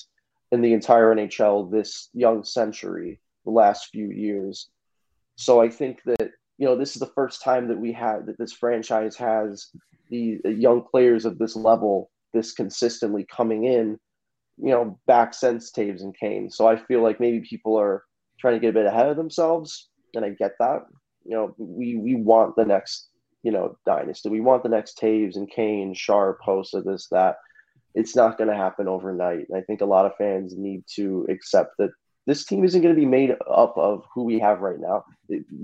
in 0.52 0.62
the 0.62 0.74
entire 0.74 1.16
NHL 1.16 1.72
this 1.72 2.10
young 2.14 2.44
century, 2.44 3.20
the 3.46 3.52
last 3.52 3.88
few 3.92 4.10
years. 4.10 4.70
So 5.36 5.62
I 5.62 5.70
think 5.70 6.02
that 6.06 6.32
you 6.58 6.66
know 6.66 6.76
this 6.76 6.96
is 6.96 7.00
the 7.00 7.14
first 7.16 7.42
time 7.42 7.68
that 7.70 7.80
we 7.80 7.94
have 7.94 8.26
that 8.26 8.38
this 8.38 8.52
franchise 8.52 9.16
has 9.16 9.68
the 10.10 10.40
young 10.44 10.84
players 10.84 11.26
of 11.26 11.38
this 11.38 11.56
level 11.56 12.10
this 12.34 12.54
consistently 12.54 13.26
coming 13.26 13.66
in, 13.66 13.98
you 14.58 14.72
know, 14.72 15.00
back 15.08 15.34
since 15.34 15.72
Toews 15.72 16.02
and 16.02 16.16
Kane. 16.18 16.50
So 16.50 16.68
I 16.68 16.76
feel 16.76 17.02
like 17.02 17.20
maybe 17.20 17.42
people 17.42 17.78
are 17.80 18.04
trying 18.40 18.56
to 18.56 18.60
get 18.60 18.70
a 18.70 18.74
bit 18.74 18.86
ahead 18.86 19.08
of 19.08 19.18
themselves, 19.18 19.90
and 20.16 20.26
I 20.26 20.30
get 20.30 20.54
that. 20.60 20.84
You 21.26 21.32
know, 21.36 21.56
we 21.58 21.96
we 21.96 22.16
want 22.16 22.56
the 22.56 22.66
next 22.66 23.10
you 23.44 23.52
know 23.52 23.78
dynasty. 23.86 24.30
We 24.30 24.42
want 24.42 24.64
the 24.64 24.70
next 24.70 25.00
Toews 25.00 25.36
and 25.36 25.50
Kane, 25.50 25.94
Sharp, 25.94 26.40
Hossa, 26.46 26.84
this 26.84 27.08
that. 27.12 27.38
It's 27.96 28.16
not 28.16 28.38
going 28.38 28.50
to 28.50 28.56
happen 28.56 28.88
overnight. 28.88 29.48
And 29.50 29.58
I 29.58 29.62
think 29.62 29.82
a 29.82 29.86
lot 29.86 30.06
of 30.06 30.16
fans 30.16 30.56
need 30.56 30.84
to 30.96 31.26
accept 31.28 31.72
that 31.80 31.90
this 32.28 32.46
team 32.46 32.64
isn't 32.64 32.82
going 32.82 32.94
to 32.94 33.00
be 33.00 33.08
made 33.08 33.36
up 33.52 33.74
of 33.76 34.04
who 34.14 34.24
we 34.24 34.38
have 34.40 34.60
right 34.60 34.80
now. 34.80 35.04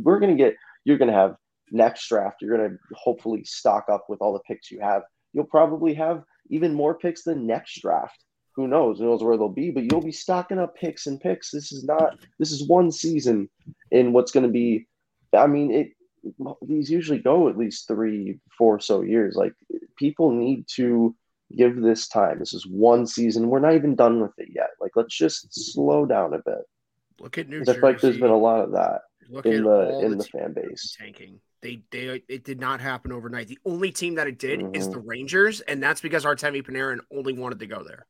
We're 0.01 0.19
going 0.19 0.35
to 0.35 0.43
get. 0.43 0.55
You're 0.85 0.97
going 0.97 1.11
to 1.11 1.17
have 1.17 1.35
next 1.71 2.07
draft. 2.07 2.37
You're 2.41 2.57
going 2.57 2.69
to 2.69 2.77
hopefully 2.93 3.43
stock 3.43 3.85
up 3.91 4.05
with 4.09 4.21
all 4.21 4.33
the 4.33 4.39
picks 4.39 4.71
you 4.71 4.79
have. 4.81 5.03
You'll 5.33 5.45
probably 5.45 5.93
have 5.95 6.23
even 6.49 6.73
more 6.73 6.93
picks 6.93 7.23
than 7.23 7.47
next 7.47 7.81
draft 7.81 8.25
who 8.55 8.67
knows? 8.67 8.99
Who 8.99 9.05
knows 9.05 9.23
where 9.23 9.37
they'll 9.37 9.49
be? 9.49 9.71
But 9.71 9.91
you'll 9.91 10.01
be 10.01 10.11
stocking 10.11 10.59
up 10.59 10.75
picks 10.75 11.07
and 11.07 11.19
picks. 11.19 11.51
This 11.51 11.71
is 11.71 11.83
not. 11.83 12.17
This 12.39 12.51
is 12.51 12.67
one 12.67 12.91
season 12.91 13.49
in 13.91 14.13
what's 14.13 14.31
going 14.31 14.45
to 14.45 14.51
be. 14.51 14.87
I 15.33 15.47
mean, 15.47 15.71
it. 15.71 15.89
These 16.65 16.89
usually 16.89 17.19
go 17.19 17.49
at 17.49 17.57
least 17.57 17.87
three, 17.87 18.39
four 18.57 18.79
so 18.79 19.01
years. 19.01 19.35
Like 19.35 19.53
people 19.97 20.31
need 20.31 20.65
to 20.75 21.15
give 21.55 21.79
this 21.79 22.07
time. 22.07 22.39
This 22.39 22.53
is 22.53 22.65
one 22.65 23.05
season. 23.05 23.49
We're 23.49 23.59
not 23.59 23.75
even 23.75 23.95
done 23.95 24.21
with 24.21 24.31
it 24.37 24.49
yet. 24.51 24.69
Like 24.79 24.91
let's 24.95 25.15
just 25.15 25.47
slow 25.53 26.05
down 26.05 26.33
a 26.33 26.39
bit. 26.39 26.63
Look 27.19 27.37
at 27.37 27.47
New 27.47 27.59
Jersey. 27.59 27.71
I 27.71 27.73
feel 27.75 27.83
like 27.83 28.01
there's 28.01 28.17
been 28.17 28.31
a 28.31 28.37
lot 28.37 28.61
of 28.61 28.71
that 28.71 29.01
Look 29.29 29.45
in 29.45 29.63
the 29.63 29.99
in 29.99 30.11
the, 30.11 30.17
the 30.17 30.23
fan 30.23 30.53
base 30.53 30.95
tanking. 30.99 31.39
They 31.61 31.81
they 31.91 32.23
it 32.27 32.43
did 32.43 32.59
not 32.59 32.81
happen 32.81 33.11
overnight. 33.11 33.47
The 33.47 33.59
only 33.65 33.91
team 33.91 34.15
that 34.15 34.27
it 34.27 34.37
did 34.37 34.59
mm-hmm. 34.59 34.75
is 34.75 34.89
the 34.89 34.99
Rangers, 34.99 35.61
and 35.61 35.81
that's 35.81 36.01
because 36.01 36.25
Artemi 36.25 36.63
Panarin 36.63 36.99
only 37.11 37.33
wanted 37.33 37.59
to 37.59 37.67
go 37.67 37.83
there. 37.83 38.05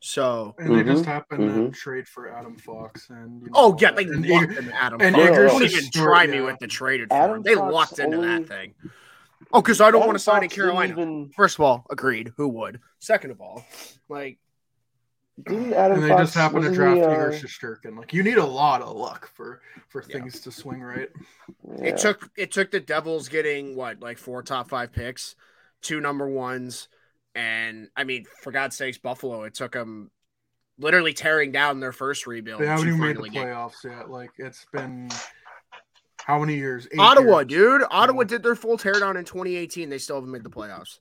So 0.00 0.54
and 0.58 0.70
they 0.70 0.80
mm-hmm, 0.80 0.92
just 0.92 1.04
happened 1.04 1.50
mm-hmm. 1.50 1.64
to 1.66 1.70
trade 1.72 2.08
for 2.08 2.34
Adam 2.34 2.56
Fox 2.56 3.10
and 3.10 3.42
you 3.42 3.46
know, 3.48 3.52
oh 3.54 3.76
yeah, 3.78 3.90
they 3.90 4.04
and 4.04 4.26
locked 4.26 4.52
into 4.52 4.74
Adam. 4.74 5.00
And 5.00 5.14
Fox. 5.14 5.28
Don't 5.28 5.62
even 5.62 5.90
try 5.92 6.26
me 6.26 6.40
with 6.40 6.58
the 6.58 6.66
traded 6.66 7.12
Adam 7.12 7.42
They 7.42 7.54
Fox 7.54 7.72
locked 7.72 7.98
into 7.98 8.18
that 8.18 8.48
thing. 8.48 8.74
Oh, 9.52 9.60
because 9.60 9.80
I 9.80 9.90
don't 9.90 10.00
Adam 10.00 10.06
want 10.06 10.18
to 10.18 10.24
sign 10.24 10.42
Fox 10.42 10.54
in 10.54 10.56
Carolina. 10.56 10.92
Even... 10.92 11.30
First 11.36 11.56
of 11.56 11.60
all, 11.62 11.84
agreed. 11.90 12.32
Who 12.36 12.48
would? 12.48 12.80
Second 12.98 13.32
of 13.32 13.42
all, 13.42 13.62
like 14.08 14.38
Didn't 15.46 15.72
Adam 15.72 15.98
and 15.98 16.04
they 16.04 16.08
Fox, 16.08 16.22
just 16.22 16.34
happened 16.34 16.64
to 16.64 16.72
draft 16.72 16.96
he, 16.96 17.02
uh... 17.02 17.12
Igor 17.12 17.30
Shesterkin. 17.32 17.96
Like 17.98 18.12
you 18.12 18.22
need 18.22 18.38
a 18.38 18.46
lot 18.46 18.82
of 18.82 18.96
luck 18.96 19.30
for 19.34 19.60
for 19.88 20.02
yeah. 20.08 20.18
things 20.18 20.40
to 20.40 20.52
swing 20.52 20.80
right. 20.80 21.08
Yeah. 21.78 21.84
It 21.84 21.98
took 21.98 22.30
it 22.36 22.52
took 22.52 22.70
the 22.70 22.80
Devils 22.80 23.28
getting 23.28 23.76
what 23.76 24.00
like 24.00 24.18
four 24.18 24.42
top 24.42 24.68
five 24.68 24.92
picks, 24.92 25.36
two 25.82 26.00
number 26.00 26.28
ones 26.28 26.88
and 27.34 27.88
I 27.96 28.04
mean, 28.04 28.26
for 28.42 28.50
God's 28.52 28.76
sakes, 28.76 28.98
Buffalo, 28.98 29.44
it 29.44 29.54
took 29.54 29.72
them 29.72 30.10
literally 30.78 31.12
tearing 31.12 31.52
down 31.52 31.80
their 31.80 31.92
first 31.92 32.26
rebuild. 32.26 32.60
They 32.60 32.66
haven't 32.66 32.88
even 32.88 33.00
made 33.00 33.16
the 33.16 33.22
playoffs 33.22 33.82
get. 33.82 33.92
yet. 33.92 34.10
Like 34.10 34.30
it's 34.38 34.66
been 34.72 35.10
how 36.24 36.38
many 36.40 36.56
years? 36.56 36.88
Eight 36.92 36.98
Ottawa, 36.98 37.38
years. 37.38 37.48
dude. 37.48 37.82
Ottawa 37.90 38.24
did 38.24 38.42
their 38.42 38.56
full 38.56 38.76
teardown 38.76 39.16
in 39.16 39.24
2018. 39.24 39.88
They 39.88 39.98
still 39.98 40.16
haven't 40.16 40.30
made 40.30 40.42
the 40.42 40.50
playoffs. 40.50 40.98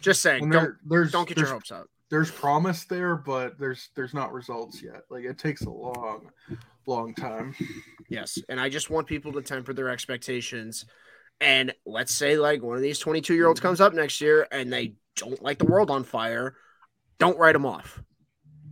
Just 0.00 0.22
saying, 0.22 0.48
don't 0.50 0.74
there's, 0.86 1.12
don't 1.12 1.28
get 1.28 1.38
your 1.38 1.48
hopes 1.48 1.70
up. 1.70 1.86
There's 2.10 2.30
promise 2.30 2.84
there, 2.84 3.16
but 3.16 3.58
there's 3.58 3.90
there's 3.94 4.14
not 4.14 4.32
results 4.32 4.82
yet. 4.82 5.02
Like 5.10 5.24
it 5.24 5.38
takes 5.38 5.62
a 5.62 5.70
long, 5.70 6.30
long 6.86 7.14
time. 7.14 7.54
Yes, 8.08 8.38
and 8.48 8.58
I 8.58 8.70
just 8.70 8.88
want 8.88 9.06
people 9.06 9.32
to 9.34 9.42
temper 9.42 9.74
their 9.74 9.90
expectations 9.90 10.86
and 11.40 11.72
let's 11.86 12.14
say 12.14 12.36
like 12.36 12.62
one 12.62 12.76
of 12.76 12.82
these 12.82 12.98
22 12.98 13.34
year 13.34 13.46
olds 13.46 13.60
mm-hmm. 13.60 13.68
comes 13.68 13.80
up 13.80 13.94
next 13.94 14.20
year 14.20 14.46
and 14.50 14.72
they 14.72 14.94
don't 15.16 15.42
like 15.42 15.58
the 15.58 15.66
world 15.66 15.90
on 15.90 16.04
fire, 16.04 16.54
don't 17.18 17.38
write 17.38 17.52
them 17.52 17.66
off. 17.66 18.02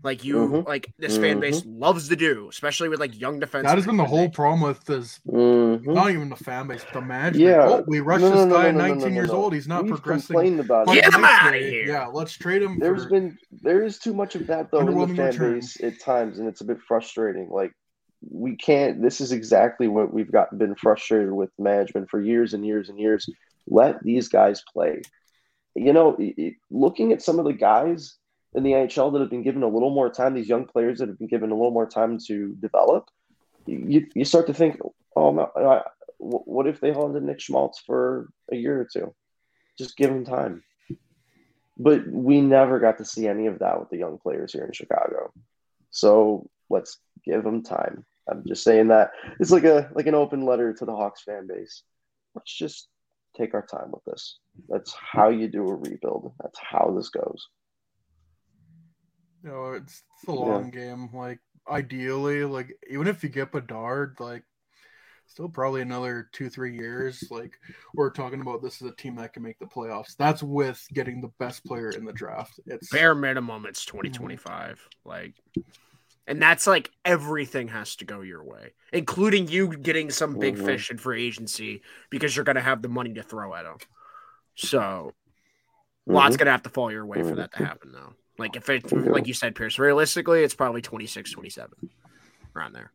Like 0.03 0.25
you, 0.25 0.37
mm-hmm. 0.37 0.69
like 0.69 0.93
this 0.99 1.15
mm-hmm. 1.15 1.23
fan 1.23 1.41
base 1.41 1.63
loves 1.67 2.09
to 2.09 2.17
do, 2.17 2.49
especially 2.49 2.89
with 2.89 3.01
like 3.01 3.19
young 3.19 3.41
defense. 3.41 3.65
That 3.65 3.77
has 3.77 3.87
been 3.87 3.97
the 3.97 4.05
whole 4.05 4.29
problem 4.29 4.61
with 4.63 4.85
this. 4.85 5.21
Mm-hmm. 5.27 5.93
Not 5.93 6.11
even 6.11 6.29
the 6.29 6.37
fan 6.37 6.69
base, 6.69 6.85
the 6.93 7.01
management. 7.01 7.45
Yeah, 7.45 7.67
oh, 7.67 7.85
we 7.87 8.01
rushed 8.01 8.23
no, 8.23 8.31
this 8.31 8.47
no, 8.47 8.55
guy 8.55 8.71
no, 8.71 8.95
19 8.95 9.15
years 9.15 9.31
old. 9.31 9.53
He's 9.53 9.69
not 9.69 9.85
We've 9.85 9.95
progressing. 9.95 10.61
About 10.61 10.87
Get 10.89 11.13
him 11.13 11.25
out 11.25 11.55
of 11.55 11.61
here. 11.61 11.87
Yeah, 11.87 12.07
let's 12.07 12.33
trade 12.33 12.63
him. 12.63 12.79
There's 12.79 13.05
for... 13.05 13.11
been 13.11 13.39
there 13.51 13.85
is 13.85 13.99
too 13.99 14.15
much 14.15 14.35
of 14.35 14.47
that 14.47 14.71
though 14.71 14.81
in 14.81 14.87
the 14.87 15.15
fan 15.15 15.55
base 15.55 15.81
at 15.83 16.01
times, 16.01 16.39
and 16.39 16.49
it's 16.49 16.61
a 16.61 16.65
bit 16.65 16.79
frustrating. 16.87 17.49
Like 17.51 17.73
we 18.29 18.57
can't 18.57 19.03
this 19.03 19.21
is 19.21 19.33
exactly 19.33 19.89
what 19.89 20.13
we've 20.13 20.33
got 20.33 20.57
been 20.57 20.75
frustrated 20.75 21.33
with 21.33 21.51
management 21.59 22.09
for 22.11 22.21
years 22.21 22.55
and 22.55 22.65
years 22.67 22.89
and 22.89 22.99
years 22.99 23.29
let 23.69 24.03
these 24.03 24.29
guys 24.29 24.63
play 24.73 25.01
you 25.75 25.93
know 25.93 26.17
it, 26.19 26.55
looking 26.71 27.13
at 27.13 27.23
some 27.23 27.39
of 27.39 27.45
the 27.45 27.53
guys 27.53 28.17
in 28.57 28.63
the 28.63 28.73
NHL 28.73 29.13
that 29.13 29.21
have 29.21 29.31
been 29.31 29.43
given 29.43 29.63
a 29.63 29.69
little 29.69 29.91
more 29.91 30.11
time 30.11 30.35
these 30.35 30.49
young 30.49 30.67
players 30.67 30.99
that 30.99 31.09
have 31.09 31.19
been 31.19 31.29
given 31.29 31.51
a 31.51 31.55
little 31.55 31.71
more 31.71 31.89
time 31.89 32.19
to 32.27 32.55
develop 32.61 33.09
you, 33.67 34.07
you 34.15 34.25
start 34.25 34.47
to 34.47 34.55
think 34.55 34.79
oh 35.15 35.33
no, 35.33 35.51
I, 35.57 35.83
what 36.19 36.67
if 36.67 36.81
they 36.81 36.93
hold 36.93 37.21
Nick 37.23 37.41
Schmaltz 37.41 37.81
for 37.81 38.29
a 38.51 38.57
year 38.57 38.81
or 38.81 38.89
two 38.91 39.15
just 39.79 39.97
give 39.97 40.11
him 40.11 40.25
time 40.25 40.65
but 41.79 42.09
we 42.09 42.41
never 42.41 42.81
got 42.81 42.99
to 42.99 43.05
see 43.05 43.29
any 43.29 43.47
of 43.47 43.59
that 43.59 43.79
with 43.79 43.91
the 43.91 43.99
young 43.99 44.19
players 44.19 44.53
here 44.53 44.65
in 44.65 44.73
Chicago 44.73 45.33
so 45.91 46.49
let's 46.69 46.99
give 47.25 47.43
them 47.45 47.63
time. 47.63 48.05
I'm 48.29 48.45
just 48.47 48.65
saying 48.65 48.89
that 48.89 49.13
it's 49.39 49.51
like 49.51 49.65
a 49.65 49.91
like 49.95 50.07
an 50.07 50.15
open 50.15 50.45
letter 50.45 50.73
to 50.75 50.85
the 50.85 50.95
Hawks 50.95 51.23
fan 51.23 51.47
base. 51.47 51.83
Let's 52.35 52.53
just 52.53 52.89
take 53.37 53.55
our 53.55 53.65
time 53.65 53.91
with 53.93 54.05
this. 54.05 54.39
That's 54.69 54.95
how 54.95 55.29
you 55.29 55.49
do 55.49 55.69
a 55.69 55.75
rebuild. 55.75 56.33
That's 56.43 56.59
how 56.59 56.93
this 56.97 57.09
goes. 57.09 57.49
You 59.43 59.51
know, 59.51 59.73
it's, 59.73 60.03
it's 60.19 60.29
a 60.29 60.33
long 60.33 60.73
yeah. 60.73 60.81
game. 60.81 61.11
Like 61.13 61.41
ideally, 61.69 62.45
like 62.45 62.73
even 62.91 63.07
if 63.07 63.23
you 63.23 63.29
get 63.29 63.53
Bedard, 63.53 64.17
like 64.19 64.43
still 65.27 65.49
probably 65.49 65.83
another 65.83 66.29
two, 66.33 66.49
three 66.49 66.77
years. 66.77 67.25
Like 67.31 67.59
we're 67.95 68.11
talking 68.11 68.41
about 68.41 68.63
this 68.63 68.81
is 68.81 68.89
a 68.89 68.97
team 68.97 69.17
that 69.17 69.33
can 69.33 69.43
make 69.43 69.59
the 69.59 69.67
playoffs. 69.67 70.17
That's 70.17 70.43
with 70.43 70.85
getting 70.93 71.21
the 71.21 71.33
best 71.39 71.65
player 71.65 71.91
in 71.91 72.05
the 72.05 72.13
draft. 72.13 72.59
It's 72.67 72.91
bare 72.91 73.15
minimum, 73.15 73.67
it's 73.67 73.85
2025. 73.85 74.79
Mm-hmm. 74.79 75.09
Like 75.09 75.35
and 76.27 76.43
that's 76.43 76.67
like 76.67 76.91
everything 77.05 77.69
has 77.69 77.97
to 77.97 78.05
go 78.05 78.21
your 78.21 78.45
way, 78.45 78.73
including 78.93 79.49
you 79.49 79.77
getting 79.77 80.11
some 80.11 80.39
big 80.39 80.57
mm-hmm. 80.57 80.67
fish 80.67 80.91
in 80.91 80.99
free 80.99 81.27
agency 81.27 81.83
because 82.11 82.35
you're 82.35 82.45
going 82.45 82.57
to 82.57 82.63
have 82.63 82.83
the 82.83 82.89
money 82.89 83.15
to 83.15 83.23
throw 83.23 83.55
at 83.55 83.63
them. 83.63 83.77
So, 84.57 84.81
mm-hmm. 84.81 86.15
lots 86.15 86.37
going 86.37 86.47
to 86.47 86.53
have 86.53 86.65
to 86.65 86.71
fall 86.71 86.91
your 86.91 87.07
way 87.07 87.23
for 87.23 87.37
that 87.37 87.53
to 87.53 87.59
mm-hmm. 87.59 87.65
happen, 87.65 87.93
though. 87.93 88.15
Like, 88.39 88.57
if 88.57 88.69
it, 88.69 88.93
like 88.93 89.27
you 89.27 89.35
said, 89.35 89.55
Pierce, 89.55 89.79
realistically, 89.79 90.43
it's 90.43 90.55
probably 90.55 90.83
26, 90.83 91.33
27 91.33 91.71
around 92.55 92.73
there. 92.73 92.93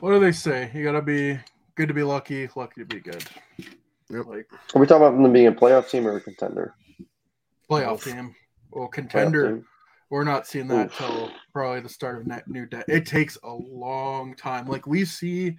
What 0.00 0.12
do 0.12 0.20
they 0.20 0.32
say? 0.32 0.70
You 0.74 0.82
got 0.84 0.92
to 0.92 1.02
be 1.02 1.38
good 1.74 1.88
to 1.88 1.94
be 1.94 2.02
lucky, 2.02 2.48
lucky 2.56 2.80
to 2.80 2.86
be 2.86 3.00
good. 3.00 3.24
Yep. 4.10 4.26
Like, 4.26 4.46
Are 4.74 4.80
we 4.80 4.86
talking 4.86 5.06
about 5.06 5.20
them 5.20 5.32
being 5.32 5.46
a 5.46 5.52
playoff 5.52 5.90
team 5.90 6.06
or 6.06 6.16
a 6.16 6.20
contender? 6.20 6.74
Playoff 7.70 8.04
team. 8.04 8.34
Well, 8.70 8.88
contender. 8.88 9.62
We're 10.10 10.24
not 10.24 10.46
seeing 10.46 10.68
that 10.68 10.92
till 10.92 11.30
probably 11.52 11.80
the 11.80 11.88
start 11.88 12.20
of 12.20 12.26
net 12.26 12.46
new 12.46 12.66
debt. 12.66 12.84
It 12.88 13.06
takes 13.06 13.38
a 13.42 13.52
long 13.52 14.34
time. 14.36 14.66
Like 14.66 14.86
we 14.86 15.04
see 15.04 15.56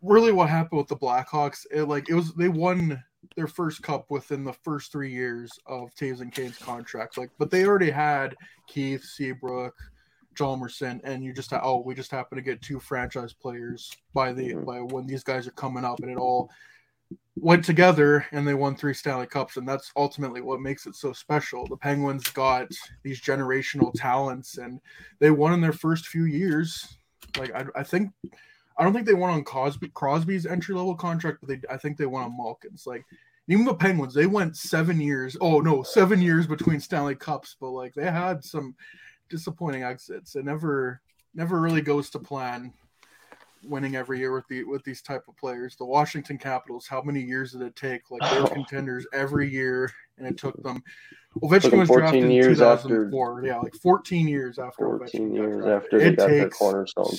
really 0.00 0.32
what 0.32 0.48
happened 0.48 0.78
with 0.78 0.88
the 0.88 0.96
Blackhawks. 0.96 1.66
It 1.70 1.84
like 1.84 2.08
it 2.08 2.14
was 2.14 2.32
they 2.34 2.48
won 2.48 3.02
their 3.34 3.46
first 3.46 3.82
cup 3.82 4.06
within 4.10 4.44
the 4.44 4.52
first 4.52 4.92
three 4.92 5.12
years 5.12 5.50
of 5.66 5.94
Toews 5.94 6.20
and 6.20 6.32
Kane's 6.32 6.58
contracts. 6.58 7.16
Like, 7.16 7.30
but 7.38 7.50
they 7.50 7.64
already 7.64 7.90
had 7.90 8.34
Keith 8.66 9.04
Seabrook, 9.04 9.74
Hjalmarsson, 10.34 11.00
and 11.04 11.22
you 11.22 11.32
just 11.32 11.52
oh 11.52 11.82
we 11.84 11.94
just 11.94 12.10
happen 12.10 12.36
to 12.36 12.42
get 12.42 12.62
two 12.62 12.80
franchise 12.80 13.32
players 13.32 13.90
by 14.14 14.32
the 14.32 14.50
mm-hmm. 14.50 14.64
by 14.64 14.80
when 14.80 15.06
these 15.06 15.24
guys 15.24 15.46
are 15.46 15.52
coming 15.52 15.84
up, 15.84 16.00
and 16.00 16.10
it 16.10 16.16
all 16.16 16.50
went 17.36 17.64
together 17.64 18.26
and 18.32 18.46
they 18.46 18.54
won 18.54 18.76
three 18.76 18.94
Stanley 18.94 19.26
Cups, 19.26 19.56
and 19.56 19.68
that's 19.68 19.92
ultimately 19.96 20.40
what 20.40 20.60
makes 20.60 20.86
it 20.86 20.94
so 20.94 21.12
special. 21.12 21.66
The 21.66 21.76
Penguins 21.76 22.28
got 22.30 22.68
these 23.02 23.20
generational 23.20 23.92
talents, 23.94 24.58
and 24.58 24.80
they 25.18 25.30
won 25.30 25.52
in 25.52 25.60
their 25.60 25.72
first 25.72 26.06
few 26.06 26.24
years. 26.24 26.96
Like 27.36 27.54
I, 27.54 27.64
I 27.76 27.82
think, 27.82 28.10
I 28.76 28.84
don't 28.84 28.92
think 28.92 29.06
they 29.06 29.14
won 29.14 29.30
on 29.30 29.44
Cosby, 29.44 29.88
Crosby's 29.90 30.46
entry 30.46 30.74
level 30.74 30.94
contract, 30.94 31.38
but 31.40 31.48
they, 31.48 31.60
I 31.70 31.76
think 31.76 31.96
they 31.96 32.06
won 32.06 32.24
on 32.24 32.36
Malkin's. 32.36 32.86
Like 32.86 33.04
even 33.48 33.64
the 33.64 33.74
Penguins, 33.74 34.14
they 34.14 34.26
went 34.26 34.56
seven 34.56 35.00
years. 35.00 35.36
Oh 35.40 35.60
no, 35.60 35.82
seven 35.82 36.22
years 36.22 36.46
between 36.46 36.80
Stanley 36.80 37.14
Cups, 37.14 37.56
but 37.60 37.70
like 37.70 37.94
they 37.94 38.10
had 38.10 38.44
some 38.44 38.74
disappointing 39.28 39.82
exits. 39.82 40.36
It 40.36 40.44
never, 40.44 41.00
never 41.34 41.60
really 41.60 41.80
goes 41.80 42.10
to 42.10 42.18
plan 42.18 42.72
winning 43.64 43.96
every 43.96 44.18
year 44.18 44.32
with 44.32 44.46
the 44.48 44.64
with 44.64 44.84
these 44.84 45.02
type 45.02 45.22
of 45.28 45.36
players. 45.36 45.76
The 45.76 45.84
Washington 45.84 46.38
Capitals, 46.38 46.86
how 46.86 47.02
many 47.02 47.20
years 47.20 47.52
did 47.52 47.62
it 47.62 47.76
take? 47.76 48.10
Like 48.10 48.30
they're 48.30 48.46
contenders 48.54 49.06
every 49.12 49.50
year, 49.50 49.90
and 50.18 50.26
it 50.26 50.38
took 50.38 50.60
them. 50.62 50.82
Ovechkin 51.40 51.78
was 51.78 51.88
drafted 51.88 52.24
in 52.24 52.42
2004. 52.42 53.38
After, 53.38 53.46
yeah, 53.46 53.58
like 53.58 53.74
14 53.74 54.28
years 54.28 54.58
after 54.58 54.84
14 54.84 55.30
Ovechkin 55.30 55.34
years 55.34 55.66
after 55.66 55.98
it 55.98 56.18
takes 56.18 56.58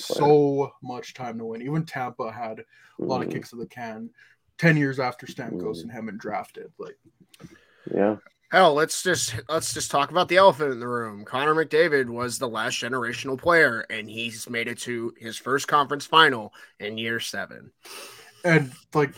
so 0.06 0.72
much 0.82 1.14
time 1.14 1.38
to 1.38 1.44
win. 1.44 1.62
Even 1.62 1.84
Tampa 1.84 2.30
had 2.30 2.60
a 2.60 3.04
lot 3.04 3.20
mm. 3.20 3.26
of 3.26 3.32
kicks 3.32 3.52
of 3.52 3.58
the 3.58 3.66
can. 3.66 4.10
10 4.58 4.76
years 4.76 5.00
after 5.00 5.26
Stamkos 5.26 5.78
mm. 5.78 5.82
and 5.82 5.90
Hedman 5.90 6.18
drafted, 6.18 6.70
like 6.78 6.96
yeah. 7.92 8.16
Hell, 8.52 8.74
let's 8.74 9.02
just 9.02 9.34
let's 9.48 9.74
just 9.74 9.90
talk 9.90 10.12
about 10.12 10.28
the 10.28 10.36
elephant 10.36 10.70
in 10.70 10.78
the 10.78 10.86
room. 10.86 11.24
Connor 11.24 11.56
McDavid 11.56 12.08
was 12.08 12.38
the 12.38 12.48
last 12.48 12.80
generational 12.80 13.36
player, 13.36 13.84
and 13.90 14.08
he's 14.08 14.48
made 14.48 14.68
it 14.68 14.78
to 14.80 15.12
his 15.18 15.36
first 15.36 15.66
conference 15.66 16.06
final 16.06 16.52
in 16.78 16.96
year 16.96 17.18
seven. 17.18 17.72
And 18.44 18.70
like, 18.92 19.14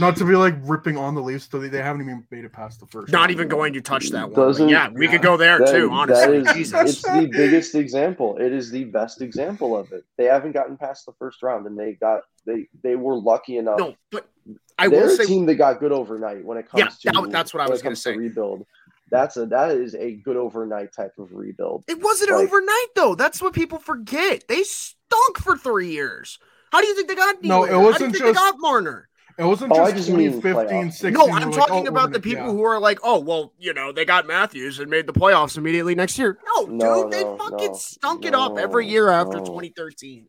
not 0.00 0.16
to 0.16 0.24
be 0.24 0.34
like 0.34 0.56
ripping 0.64 0.96
on 0.96 1.14
the 1.14 1.22
Leafs, 1.22 1.48
so 1.48 1.60
they, 1.60 1.68
they 1.68 1.80
haven't 1.80 2.02
even 2.02 2.26
made 2.32 2.44
it 2.44 2.52
past 2.52 2.80
the 2.80 2.86
first. 2.86 3.12
Not 3.12 3.20
round. 3.20 3.30
even 3.30 3.46
going 3.48 3.72
to 3.74 3.80
touch 3.80 4.10
that 4.10 4.24
one. 4.24 4.32
but 4.34 4.46
Doesn't- 4.46 4.68
yeah, 4.68 4.88
we 4.90 5.06
could 5.06 5.22
go 5.22 5.36
there 5.36 5.58
That- 5.60 5.70
too. 5.72 5.90
Honestly, 5.92 6.40
that 6.40 6.56
is, 6.56 6.70
Jesus. 6.72 6.90
it's 6.90 7.02
the 7.02 7.28
biggest 7.30 7.76
example. 7.76 8.36
It 8.38 8.52
is 8.52 8.70
the 8.72 8.84
best 8.84 9.22
example 9.22 9.76
of 9.76 9.92
it. 9.92 10.04
They 10.18 10.24
haven't 10.24 10.52
gotten 10.52 10.76
past 10.76 11.06
the 11.06 11.12
first 11.12 11.40
round, 11.42 11.66
and 11.66 11.78
they 11.78 11.92
got 11.92 12.22
they 12.46 12.66
they 12.82 12.96
were 12.96 13.14
lucky 13.16 13.58
enough. 13.58 13.78
No, 13.78 13.94
but 14.10 14.28
I 14.76 14.88
They're 14.88 15.02
will 15.02 15.10
a 15.12 15.16
say 15.16 15.24
team 15.26 15.46
that 15.46 15.54
got 15.54 15.78
good 15.78 15.92
overnight 15.92 16.44
when 16.44 16.58
it 16.58 16.68
comes 16.68 16.98
Yeah, 17.04 17.12
to 17.12 17.20
that- 17.22 17.30
that's 17.30 17.54
what 17.54 17.60
I 17.60 17.66
when 17.66 17.72
was 17.72 17.82
gonna 17.82 17.94
say. 17.94 18.16
Rebuild. 18.16 18.66
That's 19.10 19.36
a 19.36 19.46
that 19.46 19.70
is 19.70 19.94
a 19.94 20.14
good 20.16 20.36
overnight 20.36 20.92
type 20.92 21.12
of 21.20 21.32
rebuild. 21.32 21.84
it 21.86 22.02
wasn't 22.02 22.32
like- 22.32 22.42
overnight 22.48 22.88
though. 22.96 23.14
That's 23.14 23.40
what 23.40 23.52
people 23.52 23.78
forget. 23.78 24.48
They 24.48 24.64
stunk 24.64 25.38
for 25.38 25.56
three 25.56 25.90
years. 25.92 26.40
How 26.74 26.80
do 26.80 26.88
you 26.88 26.96
think 26.96 27.06
they 27.06 27.14
got? 27.14 27.40
No, 27.44 27.60
Nylander? 27.60 27.66
it 27.68 27.70
How 27.70 27.78
do 27.78 27.84
wasn't 27.84 28.00
you 28.00 28.18
think 28.18 28.24
just- 28.34 28.44
they 28.44 28.50
got 28.50 28.54
Marner. 28.58 29.08
It 29.38 29.44
wasn't 29.44 29.72
Oh, 29.72 29.76
just 29.76 29.96
just 29.96 30.10
mean 30.10 30.40
2015, 30.40 30.90
16. 30.92 31.12
No, 31.12 31.22
I'm 31.22 31.28
were 31.28 31.56
like, 31.56 31.66
talking 31.66 31.86
oh, 31.86 31.90
about 31.90 32.12
the 32.12 32.20
people 32.20 32.46
yeah. 32.46 32.52
who 32.52 32.62
are 32.64 32.78
like, 32.78 32.98
oh, 33.02 33.18
well, 33.18 33.52
you 33.58 33.72
know, 33.74 33.90
they 33.90 34.04
got 34.04 34.26
Matthews 34.28 34.78
and 34.78 34.88
made 34.88 35.08
the 35.08 35.12
playoffs 35.12 35.56
immediately 35.56 35.94
next 35.96 36.18
year. 36.18 36.38
No, 36.46 36.66
No, 36.66 37.02
dude, 37.02 37.12
they 37.12 37.22
fucking 37.22 37.72
no, 37.72 37.76
stunk 37.76 38.24
it 38.24 38.34
up 38.34 38.58
every 38.58 38.86
year 38.86 39.08
after 39.08 39.38
no. 39.38 39.44
2013. 39.44 40.26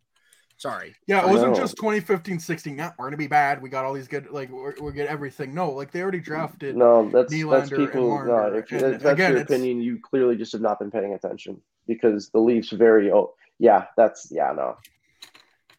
Sorry. 0.57 0.95
Yeah, 1.05 1.23
it 1.27 1.31
wasn't 1.31 1.55
just 1.55 1.77
2015, 1.77 2.39
16. 2.39 2.77
Yeah, 2.77 2.91
we're 2.97 3.05
gonna 3.07 3.17
be 3.17 3.27
bad. 3.27 3.61
We 3.61 3.69
got 3.69 3.85
all 3.85 3.93
these 3.93 4.07
good, 4.07 4.29
like 4.31 4.49
we're, 4.49 4.73
we 4.81 4.91
get 4.93 5.07
everything. 5.07 5.53
No, 5.53 5.71
like 5.71 5.91
they 5.91 6.01
already 6.01 6.19
drafted. 6.19 6.75
No, 6.75 7.03
that's 7.09 7.31
that's 7.31 7.43
Nylander 7.43 7.77
and 7.77 7.85
people. 7.85 8.25
No, 8.25 8.53
if, 8.53 8.71
and 8.71 8.81
if 8.81 9.01
that's 9.01 9.13
again, 9.13 9.31
your 9.31 9.41
it's- 9.41 9.49
opinion, 9.49 9.81
you 9.81 9.99
clearly 9.99 10.35
just 10.35 10.51
have 10.53 10.61
not 10.61 10.79
been 10.79 10.91
paying 10.91 11.13
attention 11.13 11.59
because 11.87 12.29
the 12.29 12.39
Leafs 12.39 12.69
very. 12.71 13.11
Oh, 13.11 13.33
yeah, 13.59 13.85
that's 13.97 14.31
yeah, 14.31 14.51
no, 14.55 14.77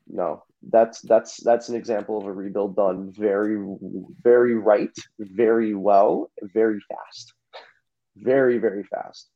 no, 0.08 0.44
that's 0.70 1.00
that's 1.02 1.36
that's 1.42 1.68
an 1.68 1.76
example 1.76 2.18
of 2.18 2.26
a 2.26 2.32
rebuild 2.32 2.76
done 2.76 3.12
very, 3.16 3.56
very 4.22 4.54
right, 4.54 4.96
very 5.18 5.74
well, 5.74 6.30
very 6.42 6.80
fast, 6.88 7.32
very 8.16 8.58
very 8.58 8.84
fast. 8.84 9.28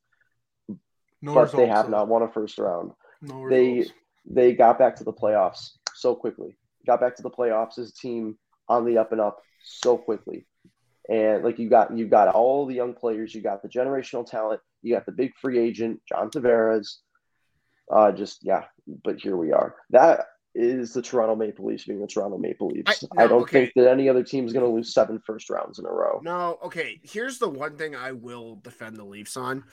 No 1.21 1.35
but 1.35 1.41
results. 1.43 1.55
they 1.57 1.67
have 1.67 1.89
not 1.89 2.07
won 2.07 2.23
a 2.23 2.31
first 2.31 2.57
round. 2.57 2.91
No 3.21 3.49
they- 3.49 3.73
results. 3.73 3.97
They 4.23 4.53
got 4.53 4.77
back 4.77 4.97
to 4.97 5.03
the 5.03 5.13
playoffs 5.13 5.71
so 5.95 6.13
quickly. 6.13 6.55
Got 6.85 7.01
back 7.01 7.15
to 7.15 7.23
the 7.23 7.29
playoffs 7.31 7.79
as 7.79 7.89
a 7.89 7.93
team 7.93 8.37
on 8.69 8.85
the 8.85 8.99
up 8.99 9.11
and 9.11 9.19
up 9.19 9.39
so 9.63 9.97
quickly. 9.97 10.45
And 11.09 11.43
like 11.43 11.57
you 11.57 11.69
got 11.69 11.97
you 11.97 12.07
got 12.07 12.27
all 12.27 12.67
the 12.67 12.75
young 12.75 12.93
players, 12.93 13.33
you 13.33 13.41
got 13.41 13.63
the 13.63 13.67
generational 13.67 14.25
talent, 14.29 14.61
you 14.83 14.93
got 14.93 15.07
the 15.07 15.11
big 15.11 15.31
free 15.41 15.57
agent, 15.57 16.01
John 16.07 16.29
Tavares. 16.29 16.97
Uh 17.91 18.11
just 18.11 18.43
yeah, 18.43 18.65
but 19.03 19.19
here 19.19 19.35
we 19.35 19.51
are. 19.51 19.75
That 19.89 20.27
is 20.53 20.93
the 20.93 21.01
Toronto 21.01 21.35
Maple 21.35 21.65
Leafs 21.65 21.85
being 21.85 22.01
the 22.01 22.07
Toronto 22.07 22.37
Maple 22.37 22.67
Leafs. 22.67 23.05
I- 23.17 23.23
I, 23.23 23.27
don't 23.27 23.43
okay. 23.43 23.65
think 23.65 23.73
that 23.75 23.89
any 23.89 24.09
other 24.09 24.23
team 24.23 24.45
is 24.45 24.53
going 24.53 24.65
to 24.65 24.71
lose 24.71 24.93
seven 24.93 25.19
first 25.25 25.49
rounds 25.49 25.79
in 25.79 25.85
a 25.85 25.91
row. 25.91 26.19
No, 26.23 26.59
okay. 26.63 26.99
Here's 27.03 27.37
the 27.37 27.49
one 27.49 27.77
thing 27.77 27.95
I 27.95 28.11
will 28.11 28.55
defend 28.55 28.97
the 28.97 29.05
Leafs 29.05 29.37
on. 29.37 29.63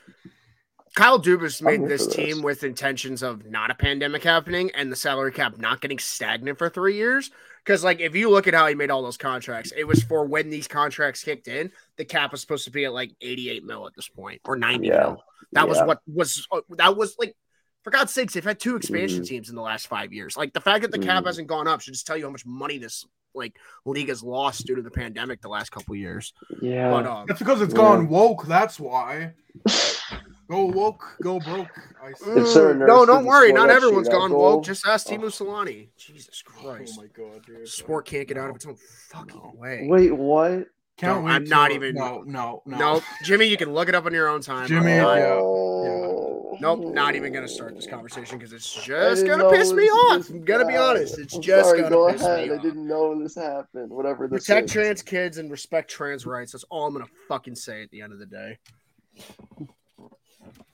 Kyle 0.95 1.21
Dubas 1.21 1.61
made 1.61 1.87
this 1.87 2.07
this. 2.07 2.15
team 2.15 2.43
with 2.43 2.65
intentions 2.65 3.23
of 3.23 3.45
not 3.47 3.71
a 3.71 3.75
pandemic 3.75 4.23
happening 4.25 4.71
and 4.75 4.91
the 4.91 4.97
salary 4.97 5.33
cap 5.33 5.59
not 5.59 5.81
getting 5.81 5.99
stagnant 5.99 6.59
for 6.59 6.69
three 6.71 6.95
years. 6.97 7.31
Because, 7.65 7.85
like, 7.85 8.01
if 8.01 8.17
you 8.17 8.31
look 8.31 8.47
at 8.47 8.55
how 8.55 8.67
he 8.67 8.75
made 8.75 8.91
all 8.91 9.03
those 9.03 9.19
contracts, 9.19 9.73
it 9.77 9.85
was 9.85 10.03
for 10.03 10.25
when 10.25 10.49
these 10.49 10.67
contracts 10.67 11.23
kicked 11.23 11.49
in. 11.49 11.71
The 11.97 12.05
cap 12.05 12.33
was 12.33 12.41
supposed 12.41 12.65
to 12.65 12.71
be 12.71 12.87
at 12.87 12.95
like 12.95 13.13
88 13.21 13.65
mil 13.65 13.87
at 13.87 13.95
this 13.95 14.09
point 14.09 14.41
or 14.47 14.57
90 14.57 14.87
Yeah. 14.87 14.99
mil. 15.01 15.25
That 15.53 15.69
was 15.69 15.79
what 15.79 16.01
was 16.07 16.47
uh, 16.51 16.61
that 16.77 16.97
was 16.97 17.17
like. 17.19 17.37
For 17.85 17.91
God's 17.91 18.13
sakes, 18.13 18.35
they've 18.35 18.45
had 18.45 18.59
two 18.61 18.77
expansion 18.77 19.23
Mhm. 19.23 19.27
teams 19.29 19.49
in 19.49 19.55
the 19.57 19.63
last 19.63 19.87
five 19.87 20.13
years. 20.13 20.37
Like 20.37 20.53
the 20.53 20.61
fact 20.61 20.83
that 20.83 20.91
the 20.91 20.99
cap 20.99 21.23
Mhm. 21.23 21.27
hasn't 21.27 21.49
gone 21.49 21.67
up 21.69 21.81
should 21.81 21.95
just 21.95 22.07
tell 22.07 22.17
you 22.17 22.25
how 22.25 22.31
much 22.31 22.45
money 22.45 22.79
this 22.79 23.05
like 23.35 23.57
league 23.85 24.09
has 24.09 24.23
lost 24.23 24.67
due 24.67 24.75
to 24.75 24.83
the 24.83 24.91
pandemic 24.91 25.41
the 25.43 25.49
last 25.49 25.71
couple 25.71 25.95
years. 25.95 26.33
Yeah. 26.61 26.91
But 26.91 27.07
um, 27.07 27.27
That's 27.29 27.39
because 27.39 27.61
it's 27.63 27.73
Yeah. 27.73 27.79
gone 27.81 28.09
woke. 28.09 28.47
That's 28.47 28.81
why. 28.81 29.35
Go 30.51 30.65
woke, 30.65 31.05
go 31.23 31.39
broke. 31.41 31.69
I 32.03 32.15
see. 32.15 32.25
Mm, 32.25 32.87
no, 32.87 33.05
don't 33.05 33.27
worry. 33.27 33.53
Not 33.53 33.69
everyone's 33.69 34.09
gone 34.09 34.31
goal- 34.31 34.41
woke. 34.57 34.65
Just 34.65 34.87
ask 34.87 35.07
Timo 35.07 35.25
Oh. 35.25 35.27
Solani. 35.27 35.91
Jesus 35.99 36.41
Christ. 36.41 36.95
Oh 36.99 37.03
my 37.03 37.09
god, 37.09 37.45
dude. 37.45 37.69
Sport 37.69 38.07
can't 38.07 38.27
get 38.27 38.39
out 38.39 38.49
of 38.49 38.57
its 38.57 38.65
own 38.65 38.77
fucking 39.11 39.37
No. 39.37 39.53
way. 39.59 39.87
Wait, 39.87 40.11
what? 40.11 40.67
Can't 40.99 41.19
No, 41.21 41.25
wait 41.27 41.33
I'm 41.33 41.45
not 41.45 41.71
even- 41.71 41.95
No, 41.95 42.23
no, 42.27 42.63
no. 42.67 42.77
No, 42.77 43.01
Jimmy, 43.23 43.47
you 43.47 43.57
can 43.57 43.73
look 43.73 43.89
it 43.89 43.95
up 43.95 44.05
on 44.05 44.13
your 44.13 44.29
own 44.29 44.41
time. 44.41 44.67
Jimmy, 44.67 44.93
I'm 44.95 45.03
not- 45.03 45.19
yeah. 45.19 45.37
Oh. 45.41 46.59
Nope, 46.61 46.93
not 46.93 47.15
even 47.15 47.33
gonna 47.33 47.47
start 47.47 47.77
this 47.77 47.87
conversation 47.87 48.37
because 48.37 48.53
it's 48.53 48.73
just 48.85 49.25
gonna 49.25 49.49
piss 49.49 49.73
me 49.73 49.85
off. 49.85 50.29
I'm 50.29 50.45
gonna 50.45 50.67
be 50.67 50.77
honest. 50.77 51.17
It's 51.17 51.37
I'm 51.37 51.41
just 51.41 51.69
sorry, 51.69 51.83
gonna 51.83 51.95
go 51.95 52.11
piss 52.11 52.21
ahead. 52.23 52.49
me 52.49 52.53
I 52.53 52.57
off. 52.57 52.63
didn't 52.63 52.89
know 52.89 53.23
this 53.23 53.37
happened. 53.37 53.91
Whatever 53.91 54.27
this 54.27 54.45
Protect 54.47 54.65
is. 54.67 54.73
trans 54.73 55.03
kids 55.03 55.39
and 55.39 55.53
respect 55.53 55.89
trans 55.89 56.27
rights. 56.27 56.51
That's 56.51 56.65
all 56.65 56.87
I'm 56.89 56.93
gonna 56.95 57.07
fucking 57.29 57.55
say 57.55 57.85
at 57.85 57.91
the 57.93 58.01
end 58.01 58.13
of 58.13 58.19
the 58.19 58.27
day. 58.27 58.59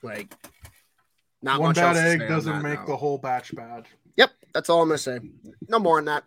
Like, 0.03 0.35
not 1.43 1.61
One 1.61 1.69
much 1.71 1.77
bad 1.77 1.97
else 1.97 1.99
to 1.99 2.03
egg 2.09 2.21
say 2.21 2.29
doesn't 2.29 2.53
that 2.53 2.63
make 2.63 2.79
note. 2.81 2.87
the 2.87 2.97
whole 2.97 3.19
batch 3.19 3.55
bad. 3.55 3.85
Yep, 4.17 4.31
that's 4.55 4.71
all 4.71 4.81
I'm 4.81 4.89
gonna 4.89 4.97
say. 4.97 5.21
No 5.69 5.79
more 5.79 5.99
on 5.99 6.07
that. 6.07 6.25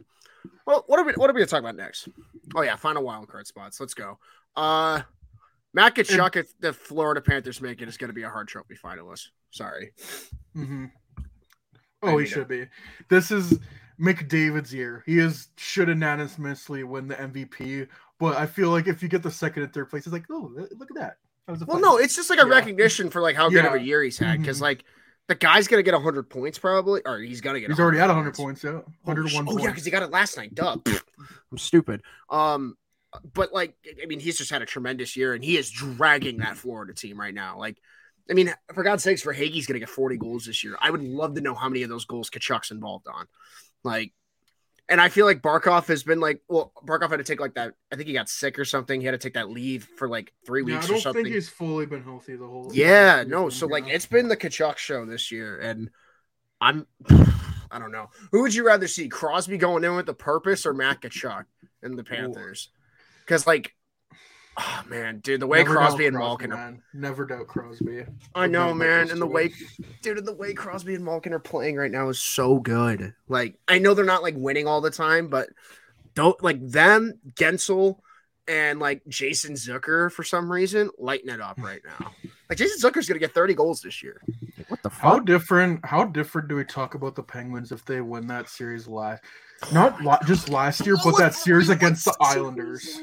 Well, 0.68 0.84
what 0.86 1.00
are 1.00 1.04
we 1.04 1.14
what 1.14 1.32
are 1.32 1.34
we 1.34 1.40
gonna 1.40 1.48
talk 1.48 1.62
about 1.62 1.76
next? 1.76 2.10
Oh 2.56 2.62
yeah, 2.62 2.76
final 2.76 3.04
wild 3.04 3.28
card 3.28 3.48
spots. 3.48 3.80
Let's 3.80 3.94
go. 3.94 4.20
Uh 4.56 5.02
Matt 5.74 5.96
Tkachuk, 5.96 6.36
if 6.38 6.58
the 6.60 6.74
Florida 6.74 7.22
Panthers 7.22 7.62
make 7.62 7.82
it, 7.82 7.88
is 7.88 7.98
gonna 7.98 8.14
be 8.14 8.24
a 8.24 8.30
Hart 8.30 8.48
trophy 8.48 8.76
finalist. 8.76 9.28
Sorry. 9.52 9.92
Mm-hmm. 10.56 10.86
Oh, 12.04 12.18
he 12.18 12.26
it. 12.26 12.30
should 12.30 12.48
be. 12.48 12.66
This 13.10 13.32
is 13.32 13.60
McDavid's 14.00 14.74
year. 14.74 15.04
He 15.06 15.20
is 15.20 15.50
should 15.58 15.88
unanimously 15.88 16.84
win 16.84 17.08
the 17.08 17.16
MVP. 17.16 17.88
But 18.20 18.38
I 18.38 18.46
feel 18.46 18.70
like 18.70 18.88
if 18.88 19.04
you 19.04 19.10
get 19.10 19.24
the 19.24 19.32
second 19.32 19.64
and 19.64 19.74
third 19.74 19.90
place, 19.90 20.06
it's 20.06 20.14
like, 20.14 20.26
oh, 20.30 20.52
look 20.56 20.90
at 20.92 20.96
that. 20.98 21.18
that 21.48 21.68
Well, 21.68 21.80
no, 21.80 21.98
it's 21.98 22.16
just 22.16 22.30
like 22.30 22.40
a 22.40 22.48
Yeah. 22.48 22.54
recognition 22.56 23.10
for 23.10 23.22
like 23.22 23.36
how 23.36 23.50
good 23.50 23.66
of 23.66 23.74
a 23.74 23.80
year 23.82 24.02
he's 24.04 24.18
had. 24.18 24.40
Because 24.40 24.58
Mhm. 24.60 24.62
like 24.62 24.84
the 25.28 25.36
guy's 25.36 25.68
gonna 25.68 25.84
get 25.84 25.94
hundred 25.94 26.30
points 26.30 26.58
probably, 26.58 27.02
or 27.06 27.20
he's 27.20 27.42
gonna 27.42 27.60
get. 27.60 27.70
He's 27.70 27.80
already 27.80 28.00
at 28.00 28.08
100 28.08 28.34
points. 28.36 28.62
points. 28.62 28.64
Yeah, 28.64 28.82
Oh, 28.82 28.92
101 29.04 29.30
sh- 29.30 29.36
points. 29.48 29.54
Oh 29.54 29.64
yeah, 29.64 29.70
because 29.72 29.86
he 29.86 29.92
got 29.92 30.04
it 30.04 30.12
last 30.12 30.38
night. 30.38 30.54
Duh. 30.56 30.78
I'm 31.52 31.58
stupid. 31.58 32.02
Um, 32.30 32.76
but 33.34 33.54
like, 33.54 33.76
I 34.02 34.06
mean, 34.06 34.20
he's 34.20 34.38
just 34.38 34.52
had 34.52 34.62
a 34.62 34.66
tremendous 34.66 35.16
year, 35.16 35.34
and 35.34 35.44
he 35.44 35.58
is 35.58 35.70
dragging 35.70 36.38
that 36.38 36.58
Florida 36.58 36.94
team 36.94 37.20
right 37.20 37.34
now. 37.34 37.58
Like, 37.58 37.78
I 38.30 38.34
mean, 38.34 38.54
for 38.74 38.84
God's 38.84 39.04
sakes, 39.04 39.24
Verhaeghe's 39.24 39.66
gonna 39.68 39.80
get 39.80 39.90
40 39.90 40.18
goals 40.18 40.46
this 40.46 40.64
year. 40.64 40.78
I 40.80 40.92
would 40.92 41.04
love 41.04 41.36
to 41.36 41.42
know 41.42 41.54
how 41.56 41.70
many 41.70 41.84
of 41.84 41.90
those 41.90 42.06
goals 42.06 42.30
Tkachuk's 42.30 42.72
involved 42.72 43.08
on. 43.08 43.26
Like, 43.84 44.14
and 44.90 45.02
I 45.02 45.10
feel 45.10 45.26
like 45.26 45.42
Barkov 45.42 45.88
has 45.88 46.04
been 46.04 46.20
like, 46.20 46.42
well, 46.48 46.72
Barkov 46.86 47.10
had 47.10 47.18
to 47.18 47.24
take 47.24 47.40
like 47.40 47.56
that. 47.56 47.74
I 47.92 47.96
think 47.96 48.08
he 48.08 48.14
got 48.14 48.30
sick 48.30 48.58
or 48.58 48.66
something. 48.66 49.02
He 49.02 49.06
had 49.06 49.12
to 49.12 49.18
take 49.18 49.34
that 49.34 49.50
leave 49.50 49.88
for 49.98 50.08
like 50.08 50.32
three 50.46 50.64
yeah, 50.66 50.76
I 50.76 50.78
weeks 50.78 50.86
or 50.86 50.94
don't 50.94 51.02
something. 51.02 51.24
think 51.26 51.36
he's 51.36 51.50
fully 51.50 51.86
been 51.86 52.04
healthy 52.04 52.36
the 52.36 52.48
whole. 52.48 52.72
Yeah, 52.74 53.18
season, 53.18 53.32
no. 53.32 53.50
So 53.50 53.68
like 53.68 53.88
it's 53.88 54.06
been 54.06 54.28
the 54.28 54.38
Tkachuk 54.38 54.78
show 54.78 55.06
this 55.06 55.32
year, 55.32 55.60
and 55.60 55.90
I'm 56.62 56.88
I 57.72 57.80
don't 57.80 57.92
know. 57.92 58.10
Who 58.32 58.42
would 58.44 58.56
you 58.56 58.66
rather 58.66 58.88
see? 58.88 59.10
Crosby 59.10 59.58
going 59.58 59.84
in 59.84 59.96
with 59.96 60.06
the 60.06 60.14
purpose 60.14 60.66
or 60.66 60.74
Matt 60.74 61.02
Tkachuk 61.02 61.46
in 61.84 61.96
the 61.96 62.04
Panthers? 62.04 62.70
Because 63.26 63.46
like 63.46 63.74
oh 64.58 64.84
man, 64.88 65.20
dude, 65.20 65.40
the 65.42 65.48
way 65.48 65.60
Never 65.60 65.76
Crosby 65.76 66.08
and 66.08 66.18
Malkin 66.18 66.52
are 66.52 66.56
man. 66.56 66.82
Never 66.94 67.26
doubt 67.26 67.48
Crosby. 67.48 68.04
I 68.36 68.48
know, 68.48 68.68
Never 68.68 68.76
man, 68.76 69.12
and 69.12 69.22
the 69.22 69.28
Crosby. 69.28 69.34
way 69.34 69.54
dude, 70.02 70.18
and 70.18 70.28
the 70.28 70.34
way 70.34 70.54
Crosby 70.54 70.96
and 70.96 71.06
Malkin 71.06 71.34
are 71.34 71.40
playing 71.40 71.76
right 71.76 71.92
now 71.92 72.10
is 72.10 72.20
so 72.20 72.60
good. 72.60 73.14
Like 73.28 73.60
I 73.68 73.80
know 73.80 73.94
they're 73.94 74.06
not 74.06 74.24
like 74.24 74.36
winning 74.38 74.68
all 74.68 74.82
the 74.82 74.92
time, 74.92 75.28
but 75.28 75.50
don't 76.16 76.42
like 76.44 76.66
them, 76.68 77.14
Guentzel, 77.36 78.00
and 78.48 78.80
like 78.80 79.02
Jason 79.08 79.54
Zucker 79.54 80.12
for 80.12 80.24
some 80.24 80.52
reason 80.52 80.90
lighten 80.98 81.30
it 81.30 81.42
up 81.42 81.58
right 81.60 81.82
now. 81.86 82.12
Like 82.50 82.58
Jason 82.58 82.80
Zucker's 82.80 83.08
gonna 83.08 83.20
get 83.20 83.34
30 83.34 83.54
goals 83.54 83.82
this 83.82 84.02
year. 84.02 84.22
What 84.70 84.82
the 84.84 84.90
How 84.90 85.20
different? 85.20 85.86
How 85.86 86.06
different 86.06 86.48
do 86.48 86.56
we 86.56 86.64
talk 86.64 86.96
about 86.96 87.16
the 87.16 87.24
Penguins 87.24 87.72
if 87.72 87.86
they 87.86 88.02
win 88.02 88.28
that 88.28 88.50
series 88.50 88.88
last? 88.88 89.24
Not 89.72 90.02
la- 90.04 90.20
just 90.26 90.50
last 90.50 90.86
year, 90.86 90.98
but 91.04 91.18
that 91.18 91.34
series 91.34 91.70
against 91.70 92.06
the 92.06 92.16
Islanders. 92.22 93.00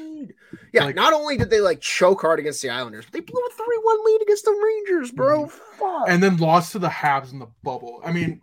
Yeah, 0.73 0.85
Like- 0.85 0.95
not 0.95 1.13
only 1.13 1.37
did 1.37 1.49
they 1.49 1.59
like 1.59 1.81
choke 1.81 2.21
hard 2.21 2.39
against 2.39 2.61
the 2.61 2.69
Islanders, 2.69 3.05
but 3.05 3.13
they 3.13 3.19
blew 3.19 3.41
a 3.41 3.49
3-1 3.53 4.05
lead 4.05 4.21
against 4.21 4.45
the 4.45 4.51
Rangers, 4.87 5.11
bro. 5.11 5.45
Mm-hmm. 5.45 5.79
Fuck. 5.79 6.05
and 6.09 6.23
then 6.23 6.37
lost 6.37 6.71
to 6.73 6.79
the 6.79 6.87
Habs 6.87 7.31
in 7.33 7.39
the 7.39 7.47
bubble. 7.63 8.01
I 8.05 8.11
mean, 8.11 8.41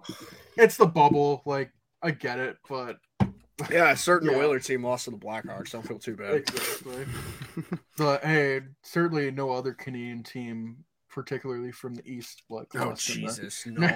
it's 0.56 0.76
the 0.76 0.86
bubble. 0.86 1.42
Like 1.46 1.72
I 2.02 2.10
get 2.10 2.38
it, 2.38 2.58
but 2.68 2.98
yeah, 3.70 3.90
a 3.92 3.96
certain 3.96 4.30
Yeah. 4.30 4.36
Oiler 4.38 4.58
team 4.58 4.84
lost 4.84 5.04
to 5.06 5.10
the 5.12 5.16
Blackhawks. 5.18 5.70
Don't 5.70 5.86
feel 5.86 5.98
too 5.98 6.16
bad. 6.16 6.34
exactly. 6.34 7.06
but 7.96 8.24
hey, 8.24 8.60
certainly 8.82 9.30
no 9.30 9.50
other 9.50 9.72
Canadian 9.72 10.22
team, 10.22 10.84
particularly 11.10 11.72
from 11.72 11.94
the 11.94 12.06
East, 12.06 12.42
like 12.50 12.66
Oh 12.74 12.94
Jesus, 12.94 13.64
no. 13.66 13.88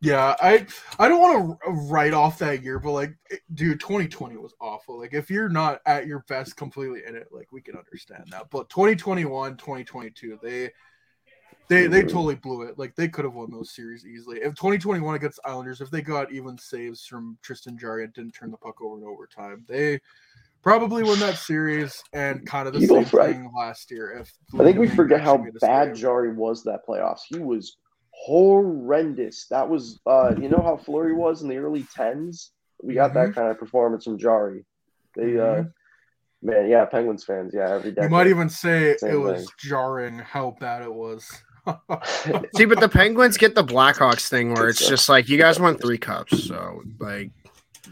Yeah, 0.00 0.36
I 0.40 0.66
I 0.98 1.08
don't 1.08 1.20
want 1.20 1.60
to 1.60 1.70
write 1.70 2.12
off 2.12 2.38
that 2.38 2.62
year, 2.62 2.78
but 2.78 2.92
like, 2.92 3.14
dude, 3.54 3.80
2020 3.80 4.36
was 4.36 4.54
awful. 4.60 4.98
Like, 4.98 5.14
if 5.14 5.30
you're 5.30 5.48
not 5.48 5.80
at 5.86 6.06
your 6.06 6.24
best 6.28 6.56
completely 6.56 7.02
in 7.06 7.16
it, 7.16 7.28
like 7.32 7.52
we 7.52 7.62
can 7.62 7.76
understand 7.76 8.24
that. 8.30 8.50
But 8.50 8.68
2021, 8.68 9.56
2022, 9.56 10.38
they 10.42 10.70
they 11.68 11.86
they 11.86 12.00
mm-hmm. 12.00 12.08
totally 12.08 12.34
blew 12.34 12.62
it. 12.62 12.78
Like 12.78 12.94
they 12.94 13.08
could 13.08 13.24
have 13.24 13.34
won 13.34 13.50
those 13.50 13.74
series 13.74 14.06
easily. 14.06 14.38
If 14.38 14.54
2021 14.54 15.14
against 15.14 15.40
Islanders, 15.44 15.80
if 15.80 15.90
they 15.90 16.02
got 16.02 16.32
even 16.32 16.58
saves 16.58 17.06
from 17.06 17.38
Tristan 17.42 17.78
Jarry 17.78 18.04
and 18.04 18.12
didn't 18.12 18.32
turn 18.32 18.50
the 18.50 18.56
puck 18.58 18.82
over 18.82 18.98
in 18.98 19.04
overtime, 19.04 19.64
they 19.66 20.00
probably 20.62 21.02
won 21.02 21.18
that 21.20 21.36
series 21.36 22.02
and 22.12 22.46
kind 22.46 22.68
of 22.68 22.74
the 22.74 22.86
same 22.86 23.06
right. 23.12 23.34
thing 23.34 23.50
last 23.56 23.90
year. 23.90 24.18
If 24.18 24.32
I 24.58 24.64
think 24.64 24.78
we 24.78 24.88
forget 24.88 25.20
how 25.20 25.34
actually 25.34 25.44
made 25.52 25.56
a 25.56 25.60
bad. 25.60 25.94
Jarry 25.94 26.34
was 26.34 26.62
that 26.64 26.86
playoffs. 26.86 27.20
He 27.28 27.38
was 27.38 27.76
horrendous. 28.24 29.46
That 29.50 29.68
was, 29.68 30.00
uh, 30.06 30.34
you 30.40 30.48
know 30.48 30.60
how 30.62 30.76
Fleury 30.76 31.14
was 31.14 31.42
in 31.42 31.48
the 31.48 31.56
early 31.58 31.84
tens. 31.94 32.50
We 32.82 32.94
got 32.94 33.10
Mm-hmm. 33.12 33.18
that 33.30 33.34
kind 33.34 33.48
of 33.50 33.58
performance 33.58 34.04
from 34.04 34.18
Jarry. 34.18 34.64
They, 35.16 35.38
uh, 35.38 35.62
Mhm. 35.62 35.72
man, 36.42 36.68
yeah, 36.68 36.84
Penguins 36.86 37.24
fans, 37.24 37.52
yeah, 37.54 37.70
every 37.74 37.92
day. 37.92 38.02
You 38.02 38.08
might 38.08 38.26
even 38.26 38.48
say 38.48 38.90
it 38.90 39.00
Same 39.00 39.20
was 39.22 39.38
thing. 39.40 39.46
jarring 39.58 40.18
how 40.18 40.56
bad 40.58 40.82
it 40.82 40.92
was. 40.92 41.26
See, 42.56 42.64
but 42.66 42.80
the 42.80 42.90
Penguins 42.90 43.36
get 43.38 43.54
the 43.54 43.64
Blackhawks 43.64 44.28
thing 44.28 44.52
where 44.54 44.68
it's 44.68 44.80
Good 44.80 44.88
just 44.88 45.08
like 45.08 45.28
you 45.28 45.38
guys 45.38 45.58
won 45.58 45.76
three 45.78 45.96
cups, 45.96 46.44
so 46.46 46.82
like 47.00 47.30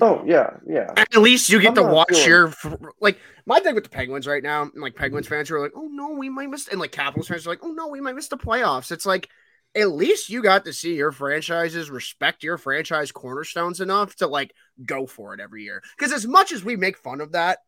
oh 0.03 0.23
yeah, 0.27 0.59
yeah. 0.67 0.93
at 0.97 1.17
least 1.17 1.49
you 1.49 1.59
get 1.59 1.69
I'm 1.71 1.75
to 1.77 1.83
watch 1.85 2.09
feeling- 2.11 2.29
your 2.29 2.53
like 3.01 3.19
my 3.47 3.61
thing 3.61 3.75
with 3.75 3.85
the 3.85 3.91
Penguins 3.91 4.27
right 4.27 4.43
now, 4.43 4.71
like 4.75 4.95
Penguins 4.95 5.27
fans 5.27 5.51
are 5.51 5.59
like, 5.59 5.73
oh 5.75 5.89
no, 5.91 6.11
we 6.11 6.29
might 6.29 6.51
miss, 6.51 6.69
and 6.69 6.81
like 6.81 6.93
Capitals 6.93 7.29
fans 7.29 7.47
are 7.47 7.51
like, 7.51 7.61
oh 7.63 7.73
no, 7.73 7.89
we 7.89 8.01
might 8.01 8.15
miss 8.15 8.29
the 8.29 8.37
playoffs. 8.37 8.93
It's 8.93 9.07
like 9.07 9.31
at 9.75 9.91
least 9.91 10.29
you 10.29 10.43
got 10.43 10.65
to 10.65 10.73
see 10.73 10.95
your 10.95 11.13
franchises 11.13 11.91
respect 11.91 12.43
your 12.43 12.59
franchise 12.59 13.11
cornerstones 13.11 13.81
enough 13.81 14.15
to 14.17 14.27
like 14.27 14.55
go 14.85 15.07
for 15.07 15.35
it 15.35 15.41
every 15.41 15.63
year. 15.63 15.83
Because 15.97 16.13
as 16.13 16.27
much 16.27 16.53
as 16.53 16.65
we 16.65 16.77
make 16.77 16.99
fun 16.99 17.21
of 17.21 17.33
that, 17.33 17.61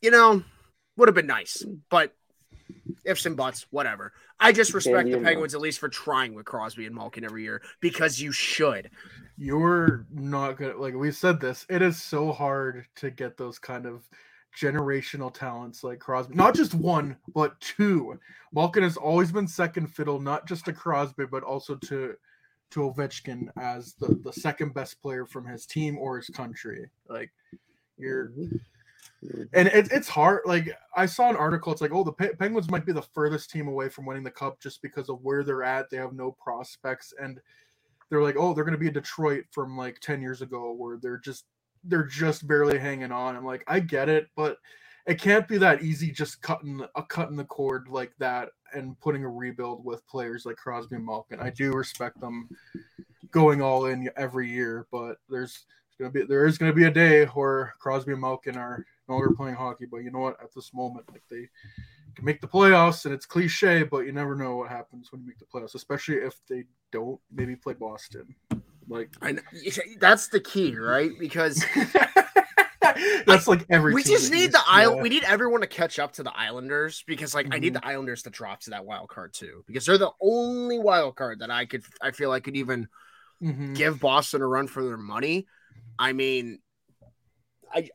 you 0.00 0.10
know, 0.10 0.42
would 0.96 1.08
have 1.08 1.14
been 1.14 1.26
nice, 1.26 1.64
but 1.90 2.14
ifs 3.04 3.26
and 3.26 3.36
buts, 3.36 3.66
whatever. 3.70 4.12
I 4.40 4.52
just 4.52 4.74
respect 4.74 5.08
the 5.08 5.16
and 5.16 5.24
Penguins 5.24 5.54
at 5.54 5.60
least 5.60 5.78
for 5.78 5.88
trying 5.88 6.34
with 6.34 6.46
Crosby 6.46 6.86
and 6.86 6.94
Malkin 6.94 7.24
every 7.24 7.44
year 7.44 7.62
because 7.80 8.20
you 8.20 8.32
should. 8.32 8.90
You're 9.36 10.06
not 10.12 10.54
gonna 10.54 10.76
like 10.76 10.94
we 10.94 11.12
said 11.12 11.40
this. 11.40 11.64
It 11.68 11.80
is 11.80 12.02
so 12.02 12.32
hard 12.32 12.86
to 12.96 13.10
get 13.10 13.36
those 13.36 13.58
kind 13.58 13.86
of 13.86 14.08
generational 14.58 15.32
talents 15.32 15.82
like 15.82 15.98
Crosby. 15.98 16.34
Not 16.34 16.54
just 16.54 16.74
one, 16.74 17.16
but 17.34 17.58
two. 17.60 18.18
Malkin 18.52 18.82
has 18.82 18.96
always 18.96 19.32
been 19.32 19.48
second 19.48 19.86
fiddle, 19.86 20.20
not 20.20 20.46
just 20.46 20.66
to 20.66 20.72
Crosby, 20.72 21.26
but 21.26 21.42
also 21.42 21.74
to 21.76 22.14
to 22.70 22.80
Ovechkin 22.80 23.48
as 23.60 23.94
the, 23.94 24.18
the 24.24 24.32
second 24.32 24.72
best 24.72 25.00
player 25.02 25.26
from 25.26 25.46
his 25.46 25.66
team 25.66 25.98
or 25.98 26.16
his 26.16 26.28
country. 26.28 26.88
Like 27.08 27.30
you're 27.98 28.28
mm-hmm. 28.30 29.42
and 29.52 29.68
it, 29.68 29.92
it's 29.92 30.08
hard. 30.08 30.40
Like 30.46 30.76
I 30.96 31.06
saw 31.06 31.30
an 31.30 31.36
article. 31.36 31.72
It's 31.72 31.82
like, 31.82 31.92
oh, 31.92 32.04
the 32.04 32.12
Pe- 32.12 32.34
Penguins 32.34 32.70
might 32.70 32.86
be 32.86 32.92
the 32.92 33.02
furthest 33.02 33.50
team 33.50 33.68
away 33.68 33.88
from 33.88 34.06
winning 34.06 34.24
the 34.24 34.30
cup 34.30 34.60
just 34.60 34.82
because 34.82 35.08
of 35.08 35.22
where 35.22 35.44
they're 35.44 35.62
at. 35.62 35.90
They 35.90 35.98
have 35.98 36.12
no 36.12 36.32
prospects, 36.32 37.14
and 37.18 37.40
they're 38.10 38.22
like, 38.22 38.36
oh, 38.38 38.52
they're 38.52 38.64
going 38.64 38.72
to 38.72 38.78
be 38.78 38.88
a 38.88 38.92
Detroit 38.92 39.44
from 39.50 39.76
like 39.76 40.00
ten 40.00 40.20
years 40.20 40.42
ago, 40.42 40.72
where 40.72 40.96
they're 40.96 41.18
just 41.18 41.44
they're 41.84 42.06
just 42.06 42.46
barely 42.46 42.78
hanging 42.78 43.12
on. 43.12 43.36
I'm 43.36 43.44
like, 43.44 43.64
I 43.66 43.80
get 43.80 44.08
it, 44.08 44.28
but 44.36 44.58
it 45.06 45.20
can't 45.20 45.48
be 45.48 45.58
that 45.58 45.82
easy. 45.82 46.10
Just 46.10 46.42
cutting 46.42 46.84
a 46.94 47.02
cutting 47.02 47.36
the 47.36 47.44
cord 47.44 47.88
like 47.88 48.12
that 48.18 48.50
and 48.74 48.98
putting 49.00 49.24
a 49.24 49.28
rebuild 49.28 49.84
with 49.84 50.06
players 50.06 50.46
like 50.46 50.56
Crosby 50.56 50.96
and 50.96 51.04
Malkin. 51.04 51.40
I 51.40 51.50
do 51.50 51.72
respect 51.72 52.20
them 52.20 52.48
going 53.30 53.62
all 53.62 53.86
in 53.86 54.08
every 54.16 54.48
year, 54.48 54.86
but 54.92 55.16
there's 55.28 55.64
gonna 55.98 56.10
be 56.10 56.22
there 56.22 56.46
is 56.46 56.58
gonna 56.58 56.72
be 56.72 56.84
a 56.84 56.90
day 56.90 57.24
where 57.26 57.74
Crosby 57.80 58.12
and 58.12 58.20
Malkin 58.20 58.56
are 58.56 58.84
no 59.08 59.14
longer 59.14 59.34
playing 59.34 59.56
hockey. 59.56 59.86
But 59.86 59.98
you 59.98 60.10
know 60.10 60.20
what? 60.20 60.40
At 60.42 60.54
this 60.54 60.72
moment, 60.72 61.06
like 61.10 61.22
they 61.30 61.48
can 62.14 62.24
make 62.24 62.40
the 62.40 62.46
playoffs, 62.46 63.04
and 63.04 63.14
it's 63.14 63.26
cliche, 63.26 63.82
but 63.82 64.00
you 64.00 64.12
never 64.12 64.36
know 64.36 64.56
what 64.56 64.70
happens 64.70 65.10
when 65.10 65.22
you 65.22 65.26
make 65.26 65.38
the 65.38 65.46
playoffs, 65.46 65.74
especially 65.74 66.16
if 66.16 66.40
they 66.48 66.64
don't 66.92 67.20
maybe 67.32 67.56
play 67.56 67.74
Boston. 67.74 68.34
Like 68.92 69.10
that's 69.98 70.28
the 70.28 70.40
key, 70.40 70.76
right? 70.76 71.10
Because 71.18 71.64
that's 73.26 73.46
like 73.48 73.64
every. 73.70 73.94
we 73.94 74.02
just 74.02 74.30
need 74.30 74.40
used- 74.42 74.52
the 74.52 74.60
island. 74.66 74.98
yeah. 74.98 75.02
We 75.02 75.08
need 75.08 75.24
everyone 75.24 75.60
to 75.62 75.66
catch 75.66 75.98
up 75.98 76.12
to 76.14 76.22
the 76.22 76.32
Islanders 76.36 77.02
because, 77.06 77.34
like, 77.34 77.46
I 77.52 77.58
need 77.58 77.72
Mhm. 77.74 77.80
the 77.80 77.86
Islanders 77.86 78.22
to 78.24 78.30
drop 78.30 78.60
to 78.62 78.70
that 78.70 78.84
wild 78.84 79.08
card 79.08 79.32
too 79.32 79.64
because 79.66 79.86
they're 79.86 79.98
the 79.98 80.10
only 80.20 80.78
wild 80.78 81.16
card 81.16 81.38
that 81.40 81.50
I 81.50 81.64
could. 81.66 81.82
I 82.00 82.10
feel 82.10 82.30
I 82.32 82.40
could 82.40 82.56
even 82.56 82.88
Mhm. 83.42 83.74
give 83.76 83.98
Boston 84.00 84.42
a 84.42 84.46
run 84.46 84.66
for 84.68 84.84
their 84.84 84.96
money. 84.98 85.46
I 85.98 86.12
mean, 86.12 86.58
I. 87.72 87.88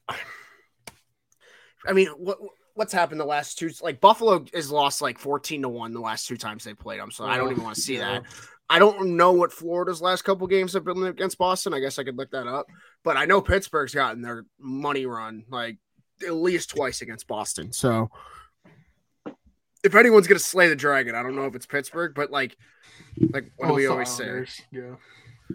I 1.88 1.94
mean, 1.94 2.08
what 2.10 2.38
what's 2.74 2.94
happened 2.94 3.20
the 3.20 3.26
last 3.26 3.58
two? 3.60 3.72
Like 3.82 4.02
Buffalo 4.02 4.46
has 4.54 4.72
lost 4.72 5.02
like 5.02 5.20
fourteen 5.20 5.62
to 5.62 5.70
one 5.70 5.94
the 5.94 6.00
last 6.00 6.28
two 6.28 6.38
times 6.38 6.64
they 6.64 6.74
played 6.74 7.00
them, 7.00 7.12
so 7.12 7.26
I 7.26 7.38
don't 7.38 7.48
Oh, 7.48 7.52
even 7.52 7.64
want 7.64 7.76
to 7.76 7.82
see 7.82 7.98
that. 7.98 8.24
I 8.70 8.80
don't 8.80 9.16
know 9.16 9.32
what 9.32 9.54
Florida's 9.54 10.02
last 10.02 10.24
couple 10.24 10.46
games 10.48 10.74
have 10.74 10.84
been 10.84 11.04
against 11.04 11.38
Boston. 11.38 11.74
I 11.74 11.80
guess 11.80 12.00
I 12.00 12.04
could 12.04 12.18
look 12.18 12.32
that 12.32 12.48
up. 12.48 12.68
But 13.04 13.16
I 13.18 13.26
know 13.26 13.42
Pittsburgh's 13.42 13.94
gotten 13.94 14.22
their 14.22 14.46
money 14.60 15.06
run 15.06 15.46
like 15.50 15.78
at 16.26 16.34
least 16.34 16.72
twice 16.72 17.02
against 17.02 17.28
Boston. 17.28 17.72
So 17.72 18.10
if 19.84 19.96
anyone's 19.96 20.28
gonna 20.28 20.40
slay 20.40 20.68
the 20.68 20.76
dragon, 20.76 21.16
I 21.16 21.24
don't 21.24 21.36
know 21.36 21.46
if 21.46 21.56
it's 21.56 21.66
Pittsburgh, 21.66 22.14
but 22.14 22.32
like 22.32 22.58
like 23.32 23.52
what 23.56 23.70
do 23.70 23.74
we 23.74 23.84
it's 23.84 23.90
the 23.90 23.94
always 23.94 24.10
say? 24.10 24.66
Yeah. 24.72 24.96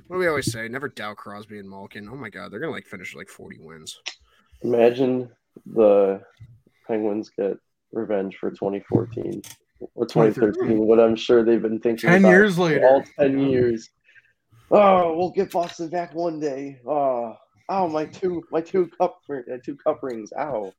What 0.07 0.17
do 0.17 0.21
we 0.21 0.29
always 0.29 0.51
say? 0.51 0.69
Never 0.69 0.89
doubt 0.89 1.19
Crosby 1.19 1.59
and 1.59 1.69
Malkin. 1.69 2.09
Oh 2.11 2.17
my 2.17 2.31
god, 2.31 2.51
they're 2.51 2.61
gonna 2.61 2.73
like 2.73 2.87
finish 2.87 3.15
like 3.15 3.29
40 3.29 3.59
wins. 3.61 4.01
Imagine 4.63 5.29
the 5.67 6.23
Penguins 6.87 7.31
get 7.37 7.59
revenge 7.93 8.37
for 8.37 8.51
2014 8.51 9.43
or 9.95 10.07
2013. 10.07 10.79
What 10.79 11.01
I'm 11.01 11.17
sure 11.17 11.45
they've 11.45 11.61
been 11.63 11.81
thinking. 11.81 12.09
10 12.11 12.21
about 12.21 12.29
years 12.31 12.59
later. 12.59 12.87
all 12.87 13.05
10 13.19 13.39
years. 13.39 13.91
Oh, 14.71 15.17
we'll 15.17 15.31
get 15.31 15.51
Boston 15.51 15.89
back 15.89 16.15
one 16.15 16.41
day. 16.41 16.81
Oh, 16.87 17.35
ow, 17.71 17.87
my 17.89 18.07
two, 18.07 18.43
my 18.51 18.61
two 18.61 18.89
cup, 18.99 19.19
uh, 19.31 19.35
two 19.65 19.77
cup 19.77 20.01
rings. 20.03 20.33
Ow, 20.39 20.73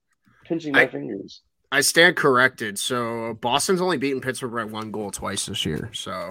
pinching 0.45 0.73
my 0.73 0.81
I- 0.83 0.87
fingers. 0.87 1.41
I 1.71 1.81
stand 1.81 2.15
corrected. 2.15 2.77
So 2.77 3.33
Boston's 3.41 3.81
only 3.81 3.97
beaten 3.97 4.21
Pittsburgh 4.21 4.53
by 4.53 4.63
one 4.63 4.91
goal 4.91 5.09
twice 5.09 5.47
this 5.47 5.65
year. 5.65 5.89
So 5.93 6.29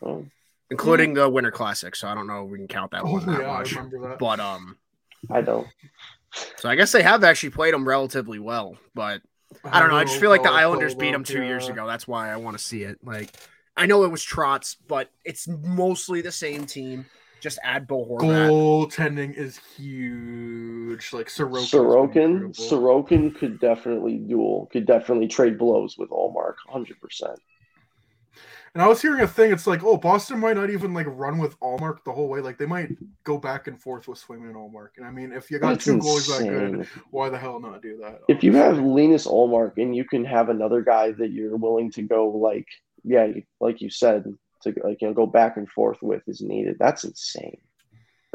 Oh, 0.00 0.24
including 0.70 1.14
the 1.14 1.28
Winter 1.28 1.50
Classic. 1.50 1.96
So 1.96 2.06
I 2.06 2.14
don't 2.14 2.28
know 2.28 2.44
if 2.44 2.50
we 2.52 2.58
can 2.58 2.68
count 2.68 2.92
that 2.92 3.02
Oh 3.04 3.12
one 3.14 3.26
that 3.26 3.40
yeah, 3.40 3.50
I 3.50 3.58
much. 3.58 3.72
remember 3.74 4.08
that. 4.08 4.18
But 4.20 4.38
um, 4.38 4.76
I 5.28 5.40
don't. 5.40 5.66
so 6.56 6.68
I 6.68 6.76
guess 6.76 6.92
they 6.92 7.02
have 7.02 7.24
actually 7.24 7.50
played 7.50 7.74
them 7.74 7.86
relatively 7.86 8.38
well. 8.38 8.76
But 8.94 9.22
I 9.64 9.80
don't 9.80 9.90
know. 9.90 9.96
I 9.96 10.04
just 10.04 10.20
feel 10.20 10.30
like 10.30 10.42
the 10.42 10.50
Islanders 10.50 10.94
beat 10.94 11.12
them 11.12 11.24
two 11.24 11.42
years 11.42 11.68
ago. 11.68 11.86
That's 11.86 12.06
why 12.06 12.30
I 12.30 12.36
want 12.36 12.58
to 12.58 12.62
see 12.62 12.82
it. 12.82 12.98
Like 13.04 13.30
I 13.76 13.86
know 13.86 14.04
it 14.04 14.10
was 14.10 14.24
Trotz, 14.24 14.76
but 14.88 15.10
it's 15.24 15.48
mostly 15.48 16.20
the 16.20 16.32
same 16.32 16.66
team. 16.66 17.06
Just 17.40 17.58
add 17.62 17.86
Bo 17.86 18.04
Horvat. 18.04 18.48
Goaltending 18.48 19.36
is 19.36 19.60
huge. 19.76 21.12
Like 21.12 21.28
Sorokin. 21.28 21.68
Sorokin, 21.68 22.56
Sorokin 22.56 23.36
could 23.36 23.60
definitely 23.60 24.16
duel, 24.16 24.68
could 24.72 24.86
definitely 24.86 25.28
trade 25.28 25.58
blows 25.58 25.96
with 25.98 26.10
Ullmark, 26.10 26.54
hundred 26.66 27.00
percent. 27.00 27.38
And 28.76 28.82
I 28.82 28.88
was 28.88 29.00
hearing 29.00 29.22
a 29.22 29.26
thing. 29.26 29.52
It's 29.52 29.66
like, 29.66 29.82
oh, 29.82 29.96
Boston 29.96 30.38
might 30.38 30.54
not 30.54 30.68
even 30.68 30.92
like 30.92 31.06
run 31.08 31.38
with 31.38 31.58
Ullmark 31.60 32.04
the 32.04 32.12
whole 32.12 32.28
way. 32.28 32.40
Like 32.40 32.58
they 32.58 32.66
might 32.66 32.90
go 33.24 33.38
back 33.38 33.68
and 33.68 33.80
forth 33.80 34.06
with 34.06 34.22
Swayman 34.22 34.48
and 34.48 34.54
Ullmark. 34.54 34.88
And 34.98 35.06
I 35.06 35.10
mean, 35.10 35.32
if 35.32 35.50
you 35.50 35.58
got 35.58 35.70
That's 35.70 35.86
two 35.86 35.96
goalies 35.96 36.28
that 36.28 36.46
good, 36.46 36.86
why 37.10 37.30
the 37.30 37.38
hell 37.38 37.58
not 37.58 37.80
do 37.80 37.96
that? 38.02 38.20
If 38.28 38.44
you 38.44 38.52
have 38.52 38.78
Linus 38.78 39.26
Ullmark 39.26 39.78
and 39.78 39.96
you 39.96 40.04
can 40.04 40.26
have 40.26 40.50
another 40.50 40.82
guy 40.82 41.12
that 41.12 41.30
you're 41.30 41.56
willing 41.56 41.90
to 41.92 42.02
go 42.02 42.28
like, 42.28 42.66
yeah, 43.02 43.28
like 43.60 43.80
you 43.80 43.88
said, 43.88 44.24
to 44.64 44.74
like 44.84 45.00
you 45.00 45.08
know 45.08 45.14
go 45.14 45.24
back 45.24 45.56
and 45.56 45.70
forth 45.70 46.02
with 46.02 46.28
is 46.28 46.42
needed. 46.42 46.76
That's 46.78 47.04
insane. 47.04 47.56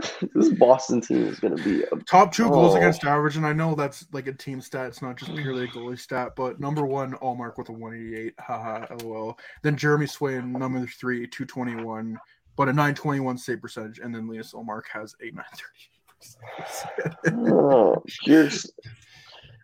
this 0.36 0.50
Boston 0.50 1.02
team 1.02 1.26
is 1.28 1.40
going 1.40 1.56
to 1.56 1.64
be 1.64 1.84
a 1.84 1.96
Top 2.08 2.34
two 2.34 2.50
goals 2.50 2.74
Oh. 2.74 2.78
against 2.78 3.04
average, 3.04 3.38
and 3.38 3.46
I 3.46 3.54
know 3.54 3.76
that's 3.76 4.06
like 4.12 4.28
a 4.28 4.34
team 4.34 4.62
stat. 4.62 4.88
It's 4.88 5.02
not 5.02 5.18
just 5.18 5.34
purely 5.36 5.66
a 5.66 5.68
goalie 5.68 6.00
stat. 6.00 6.34
But 6.36 6.60
number 6.60 6.86
one, 6.86 7.14
Ullmark 7.14 7.58
with 7.58 7.70
a 7.70 7.74
188. 7.74 8.34
Haha, 8.40 8.86
lol. 9.04 9.38
Then 9.64 9.76
Jeremy 9.76 10.06
Swayman, 10.06 10.52
number 10.52 10.86
three, 10.88 11.28
221, 11.28 12.18
but 12.56 12.70
a 12.70 12.74
921 12.74 13.38
save 13.38 13.62
percentage. 13.62 13.99
And 13.99 14.14
then 14.14 14.28
Linus 14.28 14.54
Ullmark 14.54 14.84
has 14.93 15.16
a 15.22 15.32
930. 15.32 17.52
oh, 17.52 18.04
here's 18.24 18.72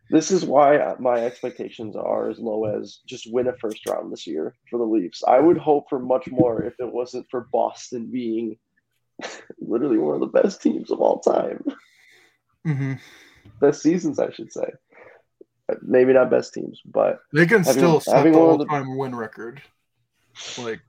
this 0.09 0.31
is 0.31 0.45
why 0.45 0.95
my 0.99 1.25
expectations 1.25 1.95
are 1.95 2.29
as 2.29 2.39
low 2.39 2.65
as 2.65 2.99
just 3.05 3.31
win 3.31 3.47
a 3.47 3.53
first 3.57 3.85
round 3.88 4.11
this 4.11 4.25
year 4.25 4.55
for 4.69 4.77
the 4.77 4.85
Leafs. 4.85 5.23
I 5.27 5.39
would 5.39 5.57
hope 5.57 5.89
for 5.89 5.99
much 5.99 6.29
more 6.29 6.63
if 6.63 6.75
it 6.79 6.91
wasn't 6.91 7.27
for 7.29 7.47
Boston 7.51 8.09
being 8.09 8.57
literally 9.59 9.97
one 9.97 10.15
of 10.15 10.20
the 10.22 10.28
best 10.41 10.61
teams 10.61 10.91
of 10.91 10.99
all 10.99 11.20
time. 11.20 11.63
hmm 12.65 12.93
Best 13.59 13.82
seasons, 13.82 14.20
I 14.20 14.30
should 14.32 14.51
say. 14.51 14.70
Maybe 15.82 16.13
not 16.13 16.30
best 16.30 16.53
teams, 16.53 16.82
but 16.86 17.20
They 17.34 17.45
can 17.45 17.63
Having- 17.63 17.74
still 17.82 17.99
set 17.99 18.24
the 18.24 18.30
of 18.30 18.34
the- 18.34 18.39
all-time 18.39 18.97
win 18.97 19.15
record. 19.15 19.61
Like 20.59 20.82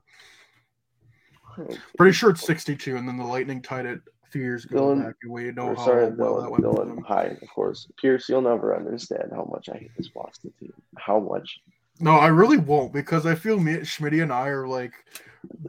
Pretty 1.97 2.13
sure 2.13 2.29
it's 2.29 2.45
62, 2.45 2.95
and 2.95 3.07
then 3.07 3.17
the 3.17 3.23
Lightning 3.25 3.61
tied 3.61 3.85
it 3.85 3.99
a 4.25 4.31
few 4.31 4.41
years 4.41 4.63
ago 4.65 4.95
Dylan- 4.95 5.13
we 5.27 5.51
know 5.51 5.75
how 5.75 5.85
sorry, 5.85 6.09
well 6.11 6.35
Dylan, 6.35 6.41
that 6.43 6.51
went 6.51 6.63
Dylan. 6.63 7.41
of 7.41 7.49
course. 7.49 7.87
Pierce, 7.99 8.29
you'll 8.29 8.41
never 8.41 8.75
understand 8.75 9.31
how 9.33 9.43
much 9.51 9.67
I 9.67 9.77
hate 9.77 9.91
this 9.97 10.07
Boston 10.09 10.53
team. 10.59 10.71
How 10.97 11.19
much. 11.19 11.59
No, 11.99 12.11
I 12.11 12.27
really 12.27 12.57
won't 12.57 12.93
because 12.93 13.25
I 13.25 13.35
feel 13.35 13.59
me, 13.59 13.73
Schmitty 13.77 14.23
and 14.23 14.31
I 14.31 14.47
are 14.47 14.67
like 14.67 14.93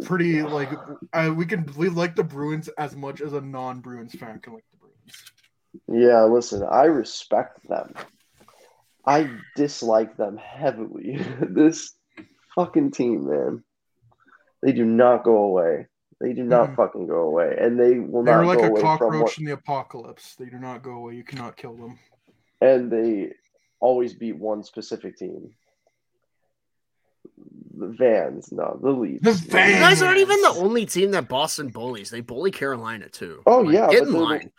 pretty 0.05 0.43
like 0.43 0.71
I, 1.13 1.31
we 1.31 1.45
can 1.47 1.69
we 1.77 1.89
like 1.89 2.15
the 2.17 2.25
Bruins 2.25 2.69
as 2.79 2.95
much 2.95 3.21
as 3.21 3.33
a 3.33 3.41
non-Bruins 3.41 4.15
fan 4.15 4.39
can 4.41 4.55
like 4.55 4.65
the 4.71 4.79
Bruins. 4.79 6.05
Yeah, 6.07 6.25
listen, 6.25 6.63
I 6.63 6.85
respect 6.85 7.69
them. 7.69 7.95
I 9.07 9.29
dislike 9.57 10.17
them 10.17 10.37
heavily. 10.37 11.19
this 11.41 11.95
fucking 12.55 12.93
team, 12.93 13.27
man. 13.29 13.65
They 14.63 14.73
do 14.73 14.85
not 14.85 15.25
go 15.25 15.37
away. 15.39 15.87
They 16.21 16.35
do 16.35 16.45
not 16.45 16.71
Mhm. 16.71 16.77
fucking 16.77 17.07
go 17.07 17.21
away. 17.21 17.57
And 17.59 17.81
they 17.81 17.99
will 17.99 18.23
They're 18.23 18.37
not 18.37 18.47
like 18.47 18.59
go 18.59 18.65
a 18.65 18.69
away 18.69 18.83
cockroach 18.83 19.23
what 19.23 19.39
in 19.39 19.47
the 19.47 19.53
apocalypse. 19.53 20.37
They 20.37 20.47
do 20.47 20.59
not 20.59 20.83
go 20.83 20.93
away. 20.93 21.15
You 21.15 21.25
cannot 21.25 21.57
kill 21.57 21.75
them. 21.77 21.99
and 22.61 22.93
they 22.93 23.33
always 23.81 24.13
beat 24.13 24.37
one 24.37 24.63
specific 24.63 25.17
team. 25.17 25.55
The 27.81 27.87
Vans, 27.89 28.53
no, 28.53 28.79
the 28.83 28.91
Leafs. 28.91 29.23
The 29.25 29.31
You 29.31 29.37
Vans. 29.51 29.81
guys 29.81 30.03
aren't 30.03 30.19
even 30.19 30.41
the 30.43 30.51
only 30.51 30.85
team 30.85 31.13
that 31.13 31.29
Boston 31.29 31.69
bullies. 31.69 32.11
They 32.11 32.21
bully 32.21 32.51
Carolina 32.51 33.09
too. 33.09 33.43
Oh, 33.47 33.61
Like, 33.63 33.75
yeah, 33.75 33.89
get 33.89 34.03
in 34.03 34.13
they're- 34.13 34.21
line. 34.23 34.53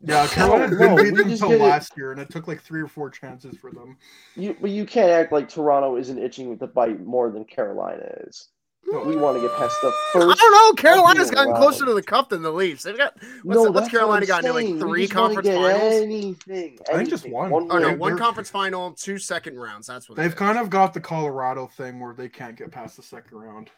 Yeah, 0.00 0.26
Carolina 0.30 0.68
No, 0.68 0.96
didn't 0.96 0.96
beat 0.96 1.16
them 1.16 1.30
until 1.32 1.58
last 1.58 1.96
year, 1.96 2.12
and 2.12 2.20
it 2.20 2.30
took 2.30 2.46
like 2.46 2.62
three 2.62 2.80
or 2.80 2.86
four 2.86 3.10
chances 3.10 3.56
for 3.58 3.72
them. 3.72 3.96
You, 4.36 4.56
but 4.60 4.70
you 4.70 4.86
can't 4.86 5.10
act 5.10 5.32
like 5.32 5.48
Toronto 5.48 5.96
isn't 5.96 6.18
itching 6.18 6.56
to 6.56 6.66
bite 6.68 7.04
more 7.04 7.30
than 7.32 7.44
Carolina 7.44 8.04
is. 8.28 8.48
We 8.90 9.16
want 9.16 9.36
to 9.36 9.46
get 9.46 9.56
past 9.56 9.76
the 9.82 9.92
first. 10.12 10.40
I 10.40 10.42
don't 10.42 10.52
know. 10.52 10.72
Carolina's 10.80 11.30
gotten 11.30 11.52
round. 11.52 11.62
closer 11.62 11.84
to 11.84 11.94
the 11.94 12.02
cup 12.02 12.30
than 12.30 12.42
the 12.42 12.50
Leafs. 12.50 12.84
They've 12.84 12.96
got 12.96 13.14
what's, 13.42 13.62
no, 13.62 13.70
what's 13.70 13.88
Carolina 13.88 14.26
what 14.26 14.34
I'm 14.34 14.42
got 14.42 14.44
into 14.44 14.52
like 14.76 14.80
three 14.80 15.02
just 15.02 15.12
conference 15.12 15.48
finals. 15.48 15.94
Anything, 15.94 16.78
I 16.90 16.96
think 16.96 17.10
just 17.10 17.28
one. 17.28 17.52
Oh 17.52 17.78
no, 17.78 17.94
one 17.94 18.16
conference 18.16 18.48
final, 18.50 18.92
two 18.92 19.18
second 19.18 19.58
rounds. 19.58 19.86
That's 19.86 20.08
what 20.08 20.16
They've 20.16 20.34
kind 20.34 20.58
of 20.58 20.70
got 20.70 20.94
the 20.94 21.00
Colorado 21.00 21.66
thing 21.66 22.00
where 22.00 22.14
they 22.14 22.28
can't 22.28 22.56
get 22.56 22.70
past 22.70 22.96
the 22.96 23.02
second 23.02 23.36
round, 23.36 23.70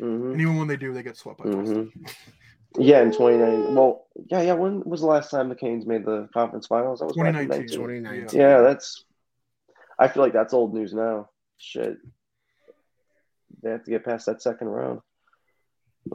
Mhm, 0.00 0.32
and 0.32 0.40
even 0.40 0.56
when 0.56 0.68
they 0.68 0.76
do, 0.76 0.92
they 0.94 1.02
get 1.02 1.16
swept 1.16 1.38
by 1.38 1.50
Boston. 1.50 1.92
mhm. 1.94 2.14
Yeah, 2.78 3.00
in 3.02 3.10
2019. 3.10 3.74
Well, 3.74 4.06
yeah, 4.30 4.42
yeah. 4.42 4.52
When 4.52 4.82
was 4.84 5.00
the 5.00 5.06
last 5.06 5.30
time 5.30 5.48
the 5.48 5.54
Canes 5.54 5.86
made 5.86 6.04
the 6.04 6.28
conference 6.34 6.66
finals? 6.66 7.00
That 7.00 7.06
was 7.06 7.16
back 7.16 7.32
2019. 7.32 7.68
2019. 7.68 8.38
Yeah, 8.40 8.60
that's. 8.60 9.04
I 9.98 10.08
feel 10.08 10.22
like 10.22 10.34
that's 10.34 10.52
old 10.52 10.74
news 10.74 10.92
now. 10.92 11.30
Shit. 11.56 11.96
They 13.66 13.72
have 13.72 13.82
to 13.82 13.90
get 13.90 14.04
past 14.04 14.26
that 14.26 14.40
second 14.40 14.68
round. 14.68 15.00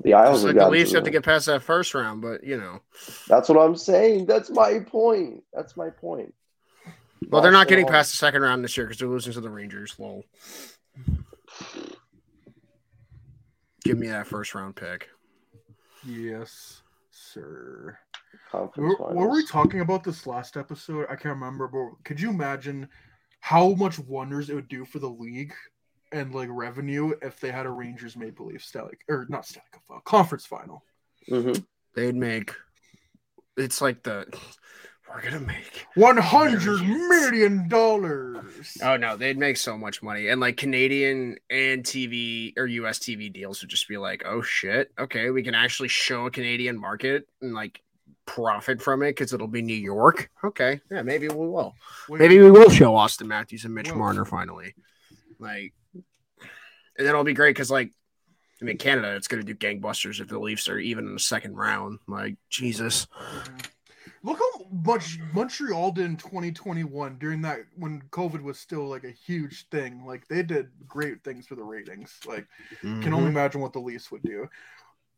The 0.06 0.14
Isles 0.14 0.44
Just 0.44 0.48
have 0.48 0.56
like 0.56 0.66
the 0.66 0.72
Leafs 0.72 0.92
to 0.92 0.98
have 0.98 1.04
to 1.04 1.10
get 1.12 1.26
past 1.26 1.48
that 1.48 1.62
first 1.62 1.94
round, 1.94 2.22
but 2.22 2.46
you 2.46 2.56
know, 2.56 2.80
That's 3.28 3.50
what 3.50 3.58
I'm 3.58 3.76
saying. 3.76 4.26
That's 4.26 4.50
my 4.50 4.80
point. 4.80 5.44
That's 5.54 5.76
my 5.76 5.90
point. 5.90 6.34
well, 7.28 7.42
they're 7.42 7.52
not 7.52 7.64
Boston 7.64 7.70
getting 7.72 7.86
all- 7.86 7.92
past 7.92 8.12
the 8.12 8.16
second 8.16 8.42
round 8.42 8.64
this 8.64 8.78
year 8.78 8.86
because 8.86 9.00
they're 9.00 9.10
losing 9.10 9.34
to 9.34 9.42
the 9.42 9.50
Rangers. 9.50 9.96
Lol. 10.00 10.24
Give 13.84 13.98
me 13.98 14.08
that 14.08 14.28
first 14.28 14.56
round 14.56 14.78
pick. 14.78 15.10
Yes, 16.06 16.82
sir. 17.12 17.98
conference 18.50 18.98
Were, 18.98 19.14
were 19.14 19.30
we 19.30 19.46
talking 19.46 19.82
about 19.82 20.06
this 20.06 20.26
last 20.26 20.56
episode? 20.56 21.06
I 21.10 21.16
can't 21.18 21.36
remember, 21.36 21.68
but 21.68 22.02
could 22.06 22.22
you 22.22 22.30
imagine 22.30 22.88
how 23.42 23.72
much 23.74 24.00
wonders 24.00 24.50
it 24.50 24.56
would 24.56 24.70
do 24.70 24.86
for 24.86 25.00
the 25.00 25.10
league 25.10 25.54
and 26.12 26.34
like 26.34 26.50
revenue 26.52 27.14
if 27.22 27.40
they 27.40 27.52
had 27.52 27.66
a 27.66 27.70
Rangers 27.70 28.16
Maple 28.16 28.48
Leaf 28.48 28.64
Stanley 28.64 28.98
or 29.08 29.26
not 29.30 29.46
Stanley 29.46 29.68
Cup 29.72 29.82
final, 29.88 30.02
conference 30.02 30.46
final? 30.46 30.84
Mhm. 31.30 31.66
They'd 31.96 32.16
make. 32.16 32.54
It's 33.58 33.82
like 33.82 34.04
the 34.04 34.26
we're 35.14 35.22
gonna 35.22 35.40
make. 35.42 35.88
one 35.96 36.18
hundred 36.18 36.82
million 36.82 37.68
dollars. 37.68 38.78
Oh 38.82 38.96
no, 38.98 39.18
they'd 39.18 39.38
make 39.38 39.58
so 39.58 39.78
much 39.78 40.02
money, 40.02 40.30
and 40.30 40.40
like 40.40 40.58
Canadian 40.58 41.38
and 41.50 41.84
TV 41.84 42.54
or 42.58 42.66
US 42.66 43.00
TV 43.00 43.32
deals 43.32 43.62
would 43.62 43.70
just 43.70 43.88
be 43.88 43.98
like, 43.98 44.24
oh 44.26 44.42
shit, 44.42 44.92
okay, 44.98 45.30
we 45.30 45.44
can 45.44 45.54
actually 45.54 45.90
show 45.90 46.28
a 46.28 46.32
Canadian 46.32 46.80
market 46.80 47.28
and 47.42 47.54
like 47.54 47.82
profit 48.26 48.82
from 48.82 49.02
it 49.04 49.12
because 49.12 49.34
it'll 49.34 49.48
be 49.48 49.62
New 49.62 49.74
York. 49.76 50.30
Okay, 50.44 50.80
yeah, 50.90 51.02
maybe 51.02 51.28
we 51.28 51.48
will. 51.48 51.74
Wait, 52.08 52.20
Maybe 52.20 52.40
we 52.40 52.50
will 52.50 52.70
show 52.70 52.94
Auston 52.94 53.28
Matthews 53.28 53.66
and 53.66 53.74
Mitch 53.76 53.92
Whoa. 53.92 53.98
Marner 53.98 54.24
finally. 54.26 54.76
Like, 55.40 55.74
and 57.02 57.08
then 57.08 57.14
it'll 57.14 57.24
be 57.24 57.34
great 57.34 57.56
because 57.56 57.72
like. 57.72 57.92
I 58.62 58.64
mean, 58.64 58.78
Canada, 58.78 59.16
it's 59.16 59.28
going 59.28 59.44
to 59.44 59.54
do 59.54 59.58
gangbusters 59.58 60.22
if 60.22 60.28
the 60.28 60.38
Leafs 60.38 60.70
are 60.70 60.78
even 60.78 61.08
in 61.08 61.16
the 61.16 61.20
second 61.20 61.56
round. 61.56 61.98
Like, 62.08 62.36
Jesus. 62.48 63.08
Look 64.24 64.38
how 64.38 64.68
much 64.72 65.18
Montreal 65.34 65.94
did 65.94 66.06
in 66.06 66.16
2021 66.16 67.18
during 67.18 67.42
that 67.42 67.62
when 67.76 68.04
COVID 68.12 68.44
was 68.44 68.60
still 68.60 68.88
like 68.88 69.04
a 69.04 69.10
huge 69.10 69.68
thing. 69.70 70.06
Like 70.06 70.28
they 70.28 70.44
did 70.44 70.70
great 70.88 71.24
things 71.24 71.48
for 71.48 71.56
the 71.56 71.64
ratings. 71.64 72.20
Like 72.28 72.46
Mm-hmm. 72.84 73.02
can 73.02 73.14
only 73.14 73.30
imagine 73.30 73.62
what 73.62 73.74
the 73.74 73.80
Leafs 73.80 74.12
would 74.12 74.22
do. 74.22 74.48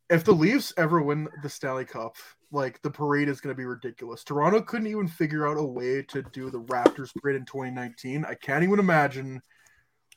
If 0.08 0.24
the 0.24 0.32
Leafs 0.32 0.72
ever 0.78 1.02
win 1.02 1.28
the 1.42 1.48
Stanley 1.48 1.84
Cup, 1.84 2.16
like 2.50 2.80
the 2.80 2.90
parade 2.90 3.28
is 3.28 3.42
going 3.42 3.54
to 3.54 3.58
be 3.58 3.66
ridiculous. 3.66 4.24
Toronto 4.24 4.62
couldn't 4.62 4.86
even 4.86 5.08
figure 5.08 5.46
out 5.46 5.58
a 5.58 5.62
way 5.62 6.02
to 6.04 6.22
do 6.32 6.48
the 6.48 6.62
Raptors 6.62 7.10
parade 7.20 7.36
in 7.36 7.44
2019. 7.44 8.24
I 8.24 8.34
can't 8.34 8.64
even 8.64 8.78
imagine 8.78 9.42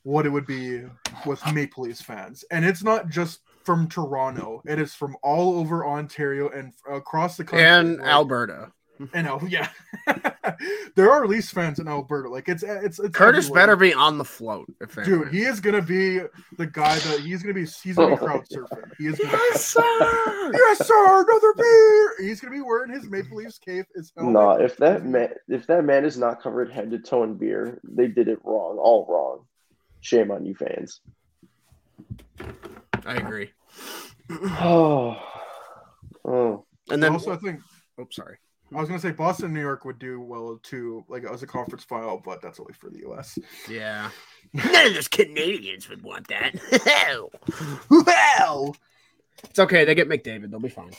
what 0.08 0.26
it 0.26 0.30
would 0.30 0.46
be 0.48 0.84
with 1.26 1.42
Maple 1.54 1.84
Leafs 1.84 2.02
fans. 2.02 2.46
And 2.50 2.64
it's 2.64 2.82
not 2.84 3.10
just 3.10 3.42
from 3.66 3.90
Toronto; 3.90 4.62
it 4.66 4.80
is 4.80 4.94
from 4.94 5.18
all 5.22 5.60
over 5.60 5.86
Ontario 5.86 6.48
and 6.50 6.74
across 6.90 7.36
the 7.36 7.44
country. 7.44 7.66
and 7.68 7.98
Like, 7.98 8.08
Alberta. 8.08 8.72
and 9.14 9.28
Al- 9.28 9.44
yeah, 9.48 9.68
there 10.96 11.12
are 11.12 11.28
Leafs 11.28 11.52
fans 11.52 11.80
in 11.80 11.88
Alberta. 11.88 12.30
Like 12.30 12.48
it's 12.50 12.64
it's, 12.64 13.00
it's 13.00 13.16
Curtis 13.16 13.46
everywhere. 13.46 13.62
better 13.62 13.76
be 13.76 13.94
on 13.94 14.18
the 14.18 14.24
float. 14.26 14.68
If 14.82 14.96
Dude, 14.96 15.20
win. 15.20 15.30
he 15.30 15.42
is 15.42 15.60
gonna 15.60 15.82
be 15.82 16.20
the 16.58 16.66
guy 16.68 16.98
that 17.00 17.20
he's 17.20 17.42
gonna 17.44 17.54
be. 17.54 17.66
He's 17.66 17.96
gonna 17.96 18.16
be 18.16 18.18
crowd 18.26 18.46
surfing. 18.52 18.90
He 18.98 19.08
is 19.08 19.18
gonna. 19.20 19.32
Be, 19.32 19.38
Yes, 19.52 19.66
sir. 19.66 20.52
yes, 20.54 20.88
sir. 20.88 21.26
Another 21.28 21.54
beer. 21.58 22.14
He's 22.28 22.40
gonna 22.40 22.56
be 22.56 22.62
wearing 22.62 22.92
his 22.92 23.10
Maple 23.10 23.38
Leafs 23.38 23.60
cape. 23.60 23.86
It's 23.96 24.12
helmet. 24.16 24.34
Nah, 24.34 24.54
if 24.56 24.78
that 24.78 25.06
man 25.06 25.30
if 25.50 25.68
that 25.68 25.84
man 25.84 26.06
is 26.06 26.18
not 26.18 26.42
covered 26.42 26.72
head 26.72 26.90
to 26.92 27.00
toe 27.00 27.24
in 27.24 27.36
beer, 27.36 27.80
they 27.84 28.08
did 28.08 28.28
it 28.30 28.40
wrong, 28.46 28.78
all 28.80 29.06
wrong. 29.10 29.46
Shame 30.02 30.32
on 30.32 30.46
you 30.46 30.56
fans. 30.56 31.02
I 33.06 33.16
agree. 33.16 33.52
Oh, 34.30 35.16
oh. 36.26 36.66
And 36.90 37.02
then, 37.02 37.14
also, 37.14 37.32
I 37.32 37.38
think 37.38 37.62
oh, 37.98 38.08
sorry. 38.12 38.40
I 38.76 38.80
was 38.82 38.90
gonna 38.90 39.00
say 39.00 39.12
Boston, 39.12 39.54
New 39.54 39.62
York 39.62 39.86
would 39.86 40.00
do 40.00 40.20
well 40.20 40.60
too, 40.62 41.06
like 41.08 41.24
as 41.24 41.44
a 41.44 41.48
conference 41.48 41.86
final, 41.86 42.22
but 42.24 42.42
that's 42.42 42.60
only 42.60 42.74
for 42.74 42.90
the 42.90 43.00
U.S. 43.00 43.40
Yeah. 43.70 44.10
None 44.54 44.88
of 44.88 44.94
those 44.94 45.08
Canadians 45.08 45.88
would 45.88 46.04
want 46.04 46.28
that. 46.28 46.56
well, 47.90 48.76
it's 49.46 49.60
okay. 49.60 49.86
They 49.86 49.96
get 49.96 50.10
McDavid. 50.10 50.52
They'll 50.52 50.60
be 50.60 50.68
fine. 50.68 50.92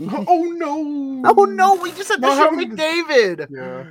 oh 0.00 0.44
no! 0.56 1.22
Oh 1.36 1.44
no, 1.44 1.74
we 1.76 1.90
just 1.90 2.10
had 2.10 2.22
to 2.22 2.28
show 2.28 2.34
having- 2.34 2.76
McDavid. 2.76 3.48
Yeah, 3.50 3.86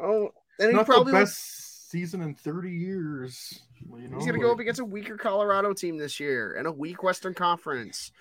Oh, 0.00 0.30
and 0.60 0.76
he 0.78 0.84
probably 0.84 1.12
the 1.12 1.18
best 1.18 1.57
season 1.88 2.20
in 2.20 2.34
30 2.34 2.70
years. 2.70 3.60
You 3.80 4.08
know, 4.08 4.18
he's 4.18 4.26
gonna 4.26 4.38
go 4.38 4.52
up 4.52 4.58
against 4.58 4.80
a 4.80 4.84
weaker 4.84 5.16
Colorado 5.16 5.72
team 5.72 5.96
this 5.96 6.20
year 6.20 6.54
and 6.56 6.66
a 6.66 6.72
weak 6.72 7.02
Western 7.02 7.34
Conference. 7.34 8.12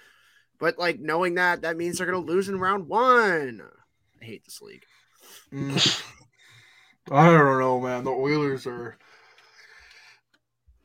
But 0.60 0.80
like 0.80 1.00
knowing 1.00 1.36
that, 1.36 1.62
that 1.62 1.78
means 1.78 1.98
they're 1.98 2.08
gonna 2.08 2.20
lose 2.20 2.50
in 2.50 2.60
round 2.60 2.88
one. 2.88 3.62
I 4.22 4.26
hate 4.26 4.46
this 4.46 4.62
league. 4.62 4.86
Mm. 5.52 6.04
I 7.12 7.26
don't 7.26 7.60
know, 7.60 7.80
man. 7.80 8.04
The 8.04 8.12
Oilers 8.12 8.66
are. 8.66 8.98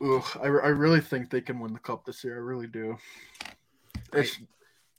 Ugh, 0.05 0.25
I, 0.43 0.47
I 0.47 0.69
really 0.69 1.01
think 1.01 1.31
they 1.31 1.41
can 1.41 1.61
win 1.61 1.73
the 1.73 1.79
cup 1.79 2.05
this 2.05 2.25
year. 2.25 2.35
I 2.35 2.41
really 2.41 2.67
do. 2.67 2.99
It's, 4.13 4.39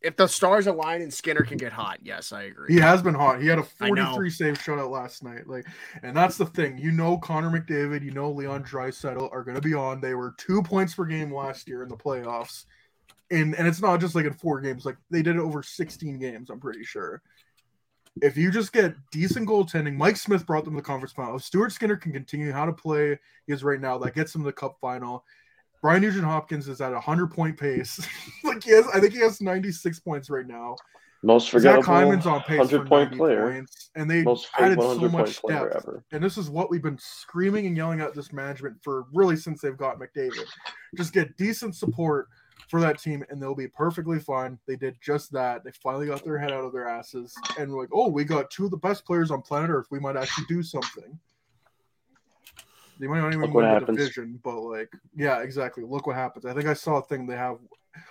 If 0.04 0.18
the 0.18 0.28
stars 0.28 0.68
align 0.68 1.02
and 1.02 1.14
Skinner 1.14 1.44
can 1.44 1.58
get 1.58 1.72
hot, 1.72 2.00
yes, 2.04 2.34
I 2.34 2.44
agree. 2.44 2.74
he 2.74 2.80
has 2.80 3.02
been 3.02 3.14
hot. 3.14 3.42
He 3.42 3.48
had 3.48 3.58
a 3.58 3.64
43 3.64 4.30
save 4.30 4.60
shutout 4.60 4.92
last 4.92 5.24
night. 5.24 5.48
Like, 5.48 5.66
and 6.04 6.16
that's 6.16 6.38
the 6.38 6.46
thing. 6.46 6.78
You 6.78 6.92
know, 6.92 7.18
Connor 7.18 7.50
McDavid, 7.50 8.04
you 8.04 8.12
know, 8.12 8.30
Leon 8.30 8.66
Draisaitl 8.66 9.32
are 9.32 9.44
going 9.44 9.56
to 9.56 9.62
be 9.62 9.74
on. 9.74 10.02
They 10.02 10.14
were 10.14 10.36
two 10.38 10.62
points 10.62 10.94
per 10.94 11.06
game 11.06 11.34
last 11.34 11.70
year 11.70 11.84
in 11.84 11.90
the 11.90 11.96
playoffs, 11.96 12.66
and 13.32 13.56
and 13.56 13.66
it's 13.66 13.82
not 13.82 14.02
just 14.02 14.14
like 14.14 14.26
in 14.26 14.34
four 14.34 14.60
games. 14.60 14.86
Like 14.86 14.98
they 15.10 15.22
did 15.22 15.38
it 15.38 15.42
over 15.42 15.64
16 15.64 16.20
games. 16.20 16.50
I'm 16.50 16.60
pretty 16.60 16.84
sure. 16.84 17.22
If 18.22 18.38
you 18.38 18.52
just 18.52 18.74
get 18.74 18.96
decent 19.12 19.48
goaltending, 19.48 19.96
Mike 19.96 20.18
Smith 20.18 20.46
brought 20.46 20.66
them 20.66 20.74
to 20.74 20.82
the 20.82 20.86
conference 20.86 21.14
final. 21.14 21.38
If 21.38 21.44
Stuart 21.44 21.72
Skinner 21.72 21.96
can 21.96 22.12
continue 22.12 22.52
how 22.52 22.66
to 22.66 22.74
play 22.74 23.18
he 23.48 23.54
is 23.54 23.64
right 23.64 23.82
now, 23.82 23.98
that 24.00 24.14
gets 24.14 24.36
him 24.36 24.42
to 24.42 24.46
the 24.46 24.54
cup 24.54 24.78
final. 24.80 25.24
Ryan 25.84 26.02
Nugent 26.02 26.24
Hopkins 26.24 26.70
is 26.70 26.80
at 26.80 26.94
a 26.94 27.00
hundred 27.00 27.28
point 27.28 27.58
pace. 27.58 28.00
like 28.44 28.64
he 28.64 28.72
has, 28.72 28.88
I 28.94 29.00
think 29.00 29.14
he 29.14 29.20
has 29.20 29.42
96 29.42 30.00
points 30.00 30.30
right 30.30 30.48
now. 30.48 30.78
Most 31.26 31.46
Zach 31.46 31.52
forgettable 31.52 31.84
Hyman's 31.84 32.26
on 32.26 32.42
pace 32.42 32.70
for 32.70 32.80
100 32.80 32.88
point 32.88 33.12
90 33.12 33.18
player. 33.18 33.52
points, 33.52 33.90
and 33.96 34.10
they 34.10 34.24
Most 34.24 34.48
added 34.58 34.80
so 34.82 35.10
much 35.10 35.42
depth. 35.48 35.76
ever. 35.76 36.04
And 36.12 36.24
this 36.24 36.38
is 36.38 36.50
what 36.50 36.70
we've 36.70 36.82
been 36.82 36.98
screaming 37.00 37.66
and 37.66 37.78
yelling 37.78 38.02
at 38.02 38.14
this 38.14 38.34
management 38.34 38.78
for 38.82 39.06
really 39.14 39.36
since 39.38 39.62
they've 39.62 39.78
got 39.78 40.00
McDavid. 40.00 40.46
Just 40.96 41.14
get 41.14 41.36
decent 41.38 41.76
support 41.76 42.28
for 42.70 42.82
that 42.82 43.00
team, 43.00 43.24
and 43.30 43.42
they'll 43.42 43.56
be 43.56 43.68
perfectly 43.68 44.20
fine. 44.20 44.58
They 44.68 44.76
did 44.76 44.98
just 45.02 45.32
that. 45.32 45.64
They 45.64 45.72
finally 45.72 46.08
got 46.08 46.24
their 46.26 46.38
head 46.38 46.52
out 46.52 46.66
of 46.66 46.74
their 46.74 46.88
asses, 46.88 47.34
and 47.58 47.72
we're 47.72 47.82
like, 47.82 47.90
oh, 47.94 48.10
we 48.10 48.24
got 48.26 48.50
two 48.52 48.66
of 48.66 48.72
the 48.72 48.78
best 48.78 49.06
players 49.06 49.32
on 49.32 49.42
planet 49.42 49.70
Earth. 49.70 49.88
We 49.92 50.00
might 50.00 50.18
actually 50.18 50.46
do 50.50 50.62
something. 50.64 51.18
They 53.04 53.10
might 53.10 53.20
not 53.20 53.34
even 53.34 53.42
Look 53.42 53.54
win 53.54 53.66
the 53.66 53.72
happens. 53.72 53.98
division, 53.98 54.40
but 54.46 54.62
like, 54.62 54.90
yeah, 55.14 55.42
exactly. 55.42 55.84
Look 55.84 56.08
what 56.08 56.16
happens. 56.16 56.46
I 56.46 56.54
think 56.54 56.68
I 56.68 56.74
saw 56.74 57.00
a 57.00 57.02
thing 57.02 57.28
they 57.28 57.36
have, 57.36 57.58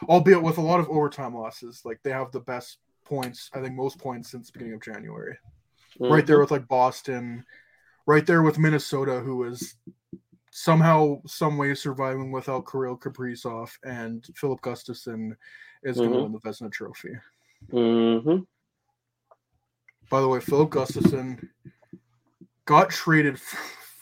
albeit 0.07 0.43
with 0.43 0.59
a 0.59 0.61
lot 0.61 0.80
of 0.80 0.88
overtime 0.90 1.34
losses. 1.34 1.80
Like 1.82 2.01
they 2.03 2.11
have 2.11 2.30
the 2.30 2.40
best 2.40 2.76
points. 3.07 3.49
I 3.55 3.62
think 3.62 3.74
most 3.74 3.99
points 3.99 4.30
since 4.30 4.49
the 4.49 4.53
beginning 4.53 4.74
of 4.74 4.82
January 4.82 5.38
right 5.99 6.26
there 6.26 6.40
with 6.40 6.51
like 6.51 6.68
Boston, 6.68 7.43
right 8.05 8.26
there 8.26 8.43
with 8.43 8.59
Minnesota, 8.59 9.20
who 9.20 9.45
is 9.45 9.76
somehow, 10.51 11.22
some 11.26 11.57
way 11.57 11.74
surviving 11.74 12.30
without 12.30 12.70
Kirill 12.70 12.99
Kaprizov 12.99 13.70
and 13.84 14.26
Filip 14.36 14.61
Gustavsson 14.61 15.32
is 15.84 15.97
going 15.97 16.12
to 16.12 16.22
win 16.22 16.32
the 16.32 16.38
Vezina 16.40 16.70
Trophy. 16.70 17.14
Mm-hmm. 17.72 18.43
By 20.11 20.20
the 20.20 20.28
way, 20.28 20.40
Filip 20.40 20.68
Gustavsson 20.68 21.49
got 22.66 22.90
traded 22.90 23.40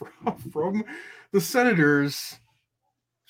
from, 0.00 0.38
from 0.52 0.84
the 1.32 1.40
Senators 1.40 2.38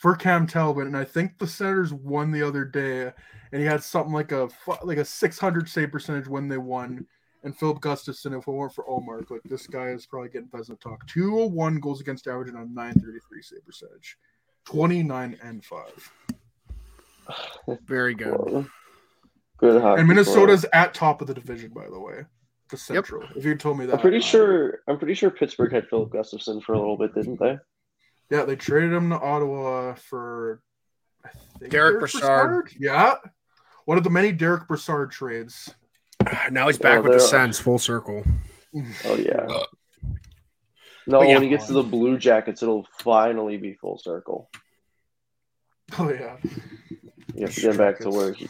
for 0.01 0.17
Cam 0.17 0.47
Talbot, 0.47 0.87
and 0.87 0.97
I 0.97 1.05
think 1.05 1.39
the 1.39 1.47
Senators 1.47 1.93
won 1.93 2.31
the 2.31 2.43
other 2.43 2.65
day, 2.65 3.13
and 3.53 3.61
he 3.61 3.67
had 3.67 3.83
something 3.83 4.13
like 4.13 4.33
a 4.33 4.49
like 4.83 4.99
a 4.99 5.05
600 5.05 5.69
save 5.69 5.93
percentage 5.93 6.29
when 6.29 6.49
they 6.49 6.59
won. 6.59 7.07
And 7.43 7.57
Filip 7.57 7.81
Gustavsson, 7.81 8.39
if 8.39 8.47
it 8.47 8.51
weren't 8.51 8.75
for 8.75 8.85
Ullmark, 8.85 9.31
like 9.31 9.41
this 9.45 9.67
guy 9.67 9.89
is 9.89 10.05
probably 10.05 10.29
getting 10.29 10.49
Vezina 10.49 10.79
talk. 10.79 11.07
201 11.07 11.81
goals 11.81 12.03
against 12.03 12.27
average 12.27 12.49
and 12.49 12.59
a 12.59 12.67
933 12.67 13.43
save 13.43 13.65
percentage, 13.65 14.17
29 14.67 15.39
and 15.43 15.65
five. 15.65 16.13
Very 17.87 18.15
good. 18.15 18.69
Good 19.59 19.81
hockey 19.81 20.01
And 20.01 20.07
player. 20.09 20.17
Minnesota's 20.17 20.67
at 20.73 20.95
top 20.95 21.21
of 21.21 21.27
the 21.29 21.35
division, 21.35 21.71
by 21.75 21.87
the 21.91 21.99
way, 21.99 22.25
the 22.71 22.77
Central. 22.77 23.23
If 23.37 23.45
you 23.45 23.55
told 23.57 23.79
me 23.79 23.87
that, 23.87 23.95
I'm 23.97 24.01
pretty 24.01 24.21
sure. 24.21 24.81
I'm 24.89 24.99
pretty 24.99 25.15
sure 25.15 25.31
Pittsburgh 25.31 25.73
had 25.73 25.89
Filip 25.89 26.11
Gustavsson 26.11 26.63
for 26.63 26.73
a 26.75 26.79
little 26.79 26.97
bit, 26.97 27.15
didn't 27.15 27.39
they? 27.41 27.59
Yeah, 28.31 28.45
they 28.45 28.57
traded 28.57 28.93
him 28.93 29.11
to 29.11 29.19
Ottawa 29.19 29.95
for 29.95 30.63
I 31.25 31.31
think 31.59 31.73
Derek 31.73 31.99
Brassard. 32.01 32.71
Yeah. 32.79 33.15
One 33.85 33.99
of 33.99 34.05
the 34.05 34.11
many 34.11 34.33
Derek 34.33 34.69
Brassard 34.69 35.11
trades. 35.11 35.75
Now 36.51 36.67
he's 36.67 36.79
back 36.79 36.99
Oh, 36.99 37.03
with 37.03 37.13
the 37.15 37.21
Sens, 37.21 37.59
full 37.59 37.79
circle. 37.79 38.23
Oh 39.05 39.17
yeah. 39.17 39.47
Uh, 39.49 39.65
No, 41.07 41.19
but 41.19 41.29
yeah. 41.29 41.35
when 41.35 41.43
he 41.43 41.49
gets 41.49 41.67
to 41.67 41.73
the 41.73 41.83
Blue 41.83 42.19
Jackets, 42.19 42.63
it'll 42.63 42.87
finally 43.01 43.57
be 43.57 43.75
full 43.75 43.99
circle. 43.99 44.49
Oh 45.99 46.09
yeah. 46.13 46.37
You 47.35 47.47
have 47.47 47.55
to 47.55 47.61
get 47.61 47.77
back 47.79 47.99
to 48.01 48.11
where 48.11 48.33
he. 48.33 48.49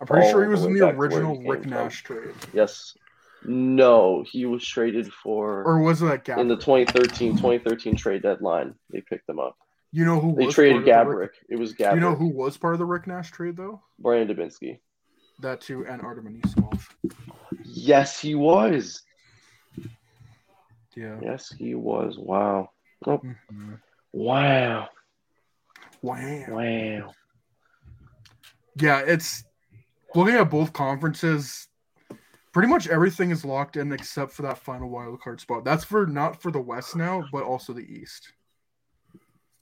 I'm 0.00 0.06
pretty 0.06 0.30
sure 0.30 0.42
he 0.44 0.48
was 0.48 0.64
in 0.64 0.72
the 0.72 0.80
back 0.80 0.92
to 0.92 0.96
where 0.96 1.08
original 1.08 1.32
he 1.34 1.38
came 1.40 1.50
Rick 1.50 1.62
from. 1.62 1.70
Nash 1.72 2.02
trade. 2.04 2.30
Yes. 2.54 2.96
No, 3.44 4.24
he 4.30 4.44
was 4.46 4.66
traded 4.66 5.12
for 5.12 5.62
Or 5.64 5.78
was 5.80 6.00
that 6.00 6.24
Gaborik? 6.24 6.40
in 6.40 6.48
the 6.48 6.56
2013 6.56 7.32
2013 7.32 7.96
trade 7.96 8.22
deadline. 8.22 8.74
They 8.90 9.00
picked 9.00 9.28
him 9.28 9.38
up. 9.38 9.56
you 9.92 10.04
know 10.04 10.20
who 10.20 10.34
They 10.36 10.46
was 10.46 10.54
traded 10.54 10.84
the 10.84 10.90
Gaborik. 10.90 11.30
It 11.48 11.56
was 11.56 11.72
Gaborik. 11.74 11.94
You 11.94 12.00
know 12.00 12.14
who 12.14 12.28
was 12.28 12.56
part 12.56 12.74
of 12.74 12.78
the 12.78 12.84
Rick 12.86 13.06
Nash 13.06 13.30
trade 13.30 13.56
though? 13.56 13.82
Brian 13.98 14.28
Dubinsky. 14.28 14.78
That 15.40 15.60
too, 15.62 15.86
and 15.86 16.02
Artem 16.02 16.26
Anisimov. 16.26 16.86
Yes, 17.64 18.20
he 18.20 18.34
was. 18.34 19.02
Yeah. 20.94 21.18
Yes, 21.22 21.50
he 21.56 21.74
was. 21.74 22.18
Wow. 22.18 22.70
Oh, 23.06 23.18
Mhm. 23.50 23.80
wow. 24.12 24.88
Wow. 26.02 26.44
Wow. 26.48 27.14
Yeah, 28.76 29.00
it's 29.00 29.44
looking 30.14 30.34
at 30.34 30.50
both 30.50 30.72
conferences. 30.72 31.68
Pretty 32.52 32.68
much 32.68 32.88
everything 32.88 33.30
is 33.30 33.44
locked 33.44 33.76
in 33.76 33.92
except 33.92 34.32
for 34.32 34.42
that 34.42 34.58
final 34.58 34.88
wild 34.90 35.20
card 35.20 35.40
spot. 35.40 35.64
That's 35.64 35.84
for 35.84 36.06
not 36.06 36.42
for 36.42 36.50
the 36.50 36.60
West 36.60 36.96
now, 36.96 37.24
but 37.30 37.44
also 37.44 37.72
the 37.72 37.80
East. 37.84 38.32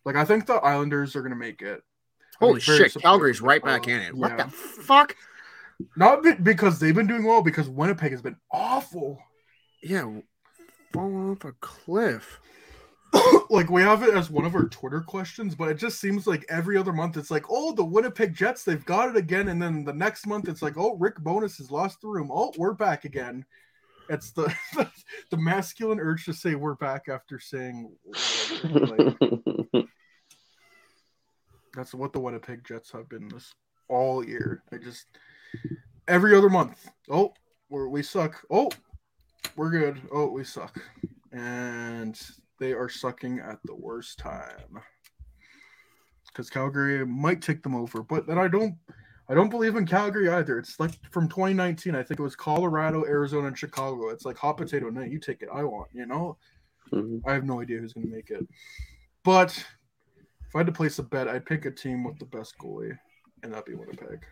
Like 0.05 0.17
I 0.17 0.25
think 0.25 0.47
the 0.47 0.55
Islanders 0.55 1.15
are 1.15 1.23
gonna 1.23 1.37
make 1.37 1.61
it. 1.61 1.83
Holy 2.41 2.61
shit, 2.61 2.95
Calgary's 2.95 3.41
right 3.43 3.63
back 3.63 3.89
in 3.89 4.01
it. 4.01 4.15
What 4.15 4.31
Yeah. 4.31 4.45
the 4.45 4.51
fuck? 4.51 5.17
Not 5.97 6.23
be- 6.23 6.35
because 6.35 6.79
they've 6.79 6.95
been 6.95 7.07
doing 7.07 7.25
well, 7.25 7.43
because 7.43 7.69
Winnipeg 7.69 8.13
has 8.13 8.23
been 8.23 8.37
awful. 8.51 9.19
Yeah, 9.83 10.21
falling 10.93 11.31
off 11.31 11.45
a 11.45 11.53
cliff. 11.61 12.41
like 13.51 13.71
we 13.71 13.83
have 13.83 14.03
it 14.03 14.15
as 14.15 14.31
one 14.31 14.45
of 14.45 14.55
our 14.55 14.69
Twitter 14.69 15.01
questions, 15.01 15.55
but 15.55 15.69
it 15.69 15.79
just 15.79 16.01
seems 16.01 16.27
like 16.27 16.45
every 16.49 16.77
other 16.77 16.93
month 16.93 17.17
it's 17.17 17.31
like, 17.31 17.45
oh, 17.49 17.73
the 17.73 17.85
Winnipeg 17.85 18.35
Jets, 18.35 18.65
they've 18.65 18.85
got 18.85 19.09
it 19.09 19.17
again, 19.17 19.49
and 19.49 19.61
then 19.61 19.85
the 19.85 19.93
next 19.93 20.27
month 20.27 20.49
it's 20.49 20.63
like, 20.63 20.77
oh, 20.77 20.97
Rick 20.97 21.19
Bowness 21.21 21.59
has 21.59 21.71
lost 21.71 22.01
the 22.01 22.09
room. 22.09 22.31
Oh, 22.33 22.53
we're 22.57 22.75
back 22.75 23.05
again. 23.05 23.45
It's 24.09 24.33
the 24.33 24.55
the, 25.31 25.37
masculine 25.37 26.01
urge 26.01 26.25
to 26.25 26.33
say 26.33 26.55
we're 26.55 26.75
back 26.75 27.09
after 27.09 27.39
saying. 27.39 27.93
Like, 28.65 29.17
that's 31.75 31.95
what 31.95 32.13
the 32.13 32.21
Winnipeg 32.21 32.65
Jets 32.65 32.91
have 32.93 33.09
been 33.09 33.29
this 33.29 33.53
all 33.89 34.25
year. 34.25 34.63
I 34.73 34.79
just 34.79 35.07
every 36.07 36.35
other 36.35 36.49
month. 36.49 36.89
Oh, 37.11 37.35
we're, 37.69 37.89
we 37.89 38.03
suck. 38.03 38.43
Oh, 38.51 38.71
we're 39.57 39.71
good. 39.71 40.01
Oh, 40.11 40.29
we 40.29 40.45
suck, 40.45 40.81
and 41.33 42.19
they 42.59 42.73
are 42.73 42.89
sucking 42.89 43.41
at 43.41 43.59
the 43.65 43.75
worst 43.75 44.19
time. 44.19 44.81
Because 46.27 46.51
Calgary 46.51 47.05
might 47.07 47.43
take 47.43 47.63
them 47.63 47.75
over, 47.75 48.03
but 48.03 48.27
then 48.27 48.39
I 48.39 48.49
don't. 48.49 48.77
I 49.31 49.35
don't 49.35 49.51
believe 49.51 49.77
in 49.77 49.85
Calgary 49.85 50.31
either. 50.31 50.59
It's 50.59 50.81
like 50.81 50.93
from 51.11 51.29
2019. 51.29 51.95
I 51.95 52.03
think 52.03 52.19
it 52.19 52.23
was 52.23 52.35
Colorado, 52.35 53.05
Arizona, 53.05 53.49
and 53.49 53.59
Chicago. 53.59 54.09
It's 54.09 54.25
like 54.25 54.39
hot 54.39 54.57
potato. 54.57 54.89
No, 54.89 55.03
you 55.03 55.19
take 55.19 55.43
it. 55.43 55.51
I 55.53 55.65
want. 55.65 55.89
You 55.93 56.07
know. 56.07 56.39
Mhm. 56.93 57.21
I 57.27 57.35
have 57.35 57.45
no 57.45 57.61
idea 57.61 57.79
who's 57.79 57.93
going 57.93 58.07
to 58.07 58.13
make 58.15 58.31
it. 58.31 58.47
But 59.25 59.51
if 60.49 60.55
I 60.55 60.61
had 60.61 60.67
to 60.67 60.73
place 60.73 60.99
a 60.99 61.03
bet, 61.03 61.29
I'd 61.29 61.45
pick 61.45 61.67
a 61.67 61.71
team 61.71 62.05
with 62.05 62.19
the 62.19 62.25
best 62.25 62.57
goalie, 62.59 62.97
and 63.43 63.53
that'd 63.53 63.67
be 63.67 63.75
Winnipeg. 63.75 64.25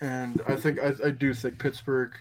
And 0.00 0.42
I 0.46 0.56
think 0.56 0.78
I, 0.80 0.92
I 1.06 1.10
do 1.10 1.32
think 1.32 1.58
Pittsburgh 1.58 2.12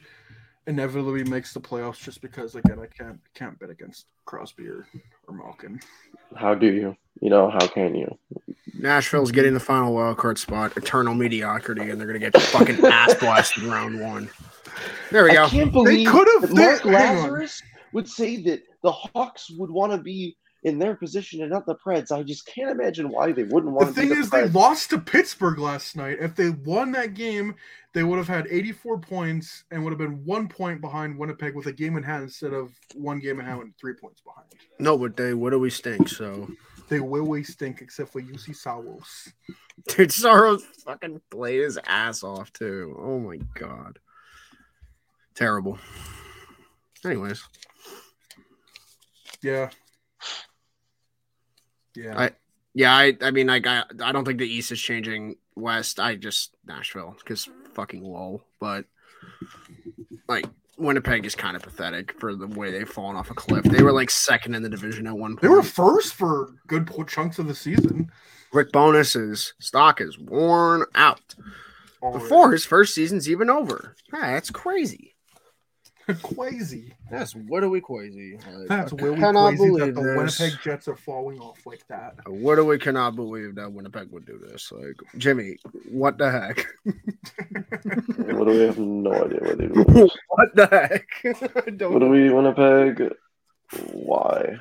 inevitably 0.67 1.23
makes 1.23 1.53
the 1.53 1.59
playoffs 1.61 2.01
just 2.03 2.21
because 2.21 2.55
again 2.55 2.79
I 2.79 2.87
can't 2.87 3.19
can't 3.33 3.57
bet 3.59 3.69
against 3.69 4.05
Crosby 4.25 4.67
or, 4.67 4.87
or 5.27 5.35
Malkin. 5.35 5.79
How 6.35 6.55
do 6.55 6.67
you? 6.67 6.95
You 7.21 7.29
know, 7.29 7.49
how 7.49 7.67
can 7.67 7.95
you? 7.95 8.17
Nashville's 8.79 9.31
getting 9.31 9.53
the 9.53 9.59
final 9.59 9.93
wild 9.93 10.17
card 10.17 10.37
spot, 10.37 10.75
eternal 10.75 11.13
mediocrity, 11.13 11.89
and 11.89 11.99
they're 11.99 12.07
gonna 12.07 12.19
get 12.19 12.35
fucking 12.41 12.83
ass 12.85 13.13
blasted 13.19 13.63
round 13.63 14.01
one. 14.01 14.29
There 15.11 15.23
we 15.23 15.33
go. 15.33 15.45
I 15.45 15.49
can't 15.49 15.71
believe 15.71 16.07
could've- 16.07 16.51
Mark 16.53 16.83
they- 16.83 16.89
on. 16.89 16.93
Lazarus 16.93 17.61
would 17.93 18.09
say 18.09 18.37
that 18.43 18.63
the 18.81 18.91
Hawks 18.91 19.49
would 19.51 19.71
want 19.71 19.91
to 19.93 19.97
be 19.97 20.35
in 20.65 20.79
their 20.79 20.95
position 20.95 21.41
and 21.41 21.51
not 21.51 21.65
the 21.67 21.75
Preds. 21.75 22.11
I 22.11 22.23
just 22.23 22.47
can't 22.47 22.71
imagine 22.71 23.07
why 23.09 23.31
they 23.31 23.43
wouldn't 23.43 23.65
The 23.65 23.71
want 23.71 23.87
to 23.89 23.93
be 23.93 24.01
thing 24.01 24.09
the 24.09 24.15
is, 24.19 24.29
they 24.31 24.49
lost 24.49 24.89
to 24.89 24.97
Pittsburgh 24.99 25.59
last 25.59 25.95
night. 25.95 26.17
If 26.19 26.35
they 26.35 26.49
won 26.49 26.91
that 26.93 27.13
game, 27.13 27.53
they 27.93 28.03
would 28.03 28.17
have 28.17 28.27
had 28.27 28.47
84 28.49 28.97
points 28.99 29.63
and 29.69 29.83
would 29.83 29.91
have 29.91 29.99
been 29.99 30.25
one 30.25 30.47
point 30.47 30.81
behind 30.81 31.17
Winnipeg 31.19 31.55
with 31.55 31.67
a 31.67 31.71
game 31.71 31.95
in 31.97 32.03
hand 32.03 32.23
instead 32.23 32.51
of 32.51 32.71
one 32.95 33.19
game 33.19 33.39
in 33.39 33.45
hand 33.45 33.61
and 33.61 33.77
three 33.79 33.93
points 33.93 34.21
behind. 34.21 34.47
No, 34.79 34.97
but 34.97 35.15
they 35.15 35.35
what 35.35 35.51
do 35.51 35.59
we 35.59 35.69
stink? 35.69 36.09
So 36.09 36.49
They 36.89 36.99
will 36.99 37.25
we 37.25 37.43
stink 37.43 37.81
except 37.81 38.11
for 38.11 38.19
Juuse 38.21 38.55
Saros. 38.55 39.31
dude, 39.87 40.11
Saros 40.11 40.63
fucking 40.83 41.21
played 41.29 41.61
his 41.61 41.77
ass 41.85 42.23
off 42.23 42.51
too. 42.51 42.97
Oh 42.99 43.19
my 43.19 43.37
god. 43.53 43.99
Terrible. 45.35 45.77
Anyways, 47.05 47.43
Yeah. 49.43 49.69
Yeah. 51.95 52.17
I- 52.19 52.31
yeah, 52.77 52.93
I 52.93 53.15
I 53.21 53.31
mean 53.31 53.47
like 53.47 53.65
I 53.67 53.83
I 54.03 54.11
don't 54.11 54.25
think 54.25 54.39
the 54.39 54.47
East 54.47 54.69
is 54.71 54.81
changing 54.81 55.35
West. 55.55 55.97
I 55.99 56.15
just 56.15 56.53
Nashville 56.67 57.15
because 57.17 57.47
fucking 57.73 58.03
low. 58.03 58.43
But 58.59 58.83
like 60.27 60.45
Winnipeg 60.77 61.25
is 61.25 61.35
kind 61.35 61.55
of 61.55 61.61
pathetic 61.61 62.19
for 62.19 62.35
the 62.35 62.47
way 62.47 62.71
they've 62.71 62.89
fallen 62.89 63.15
off 63.15 63.31
a 63.31 63.33
cliff. 63.33 63.63
They 63.63 63.81
were 63.81 63.93
like 63.93 64.09
second 64.09 64.55
in 64.55 64.63
the 64.63 64.67
division 64.69 65.07
at 65.07 65.17
one 65.17 65.31
point. 65.35 65.41
they 65.41 65.47
were 65.47 65.63
first 65.63 66.15
for 66.15 66.49
good 66.67 66.89
chunks 67.07 67.39
of 67.39 67.47
the 67.47 67.55
season. 67.55 68.11
Rick 68.51 68.73
Bowness's 68.73 69.53
stock 69.59 70.01
is 70.01 70.19
worn 70.19 70.85
out 70.95 71.35
already. 72.01 72.23
before 72.23 72.51
his 72.51 72.65
first 72.65 72.93
season's 72.93 73.29
even 73.29 73.49
over. 73.49 73.95
Ah, 74.13 74.19
that's 74.33 74.51
crazy. 74.51 75.14
Crazy. 76.23 76.93
That's 77.09 77.35
what 77.35 77.63
are 77.63 77.69
we 77.69 77.81
crazy? 77.81 78.37
Like, 78.37 78.67
That's 78.67 78.93
I 78.93 78.95
really 78.97 79.17
cannot 79.17 79.55
crazy 79.55 79.77
that 79.79 79.95
the 79.95 80.01
this. 80.01 80.39
Winnipeg 80.39 80.61
Jets 80.61 80.87
are 80.87 80.95
falling 80.95 81.39
off 81.39 81.65
like 81.65 81.85
that. 81.87 82.15
Uh, 82.27 82.31
what 82.31 82.55
do 82.55 82.65
we 82.65 82.77
cannot 82.77 83.15
believe 83.15 83.55
that 83.55 83.71
Winnipeg 83.71 84.11
would 84.11 84.25
do 84.25 84.37
this? 84.37 84.71
Like 84.71 84.99
Jimmy, 85.17 85.57
what 85.89 86.17
the 86.17 86.31
heck? 86.31 86.65
What 86.83 88.45
do 88.47 88.51
we 88.51 88.59
have 88.61 88.77
no 88.77 89.13
idea 89.13 89.39
what 89.41 89.57
they 89.57 89.67
do? 89.67 90.09
what 90.29 90.55
the 90.55 90.67
heck? 90.67 91.05
What 91.89 91.99
do 91.99 92.09
we 92.09 92.29
Winnipeg? 92.29 93.13
Why? 93.93 94.57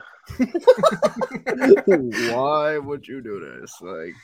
Why 1.86 2.78
would 2.78 3.06
you 3.06 3.20
do 3.20 3.40
this? 3.40 3.80
Like, 3.80 4.14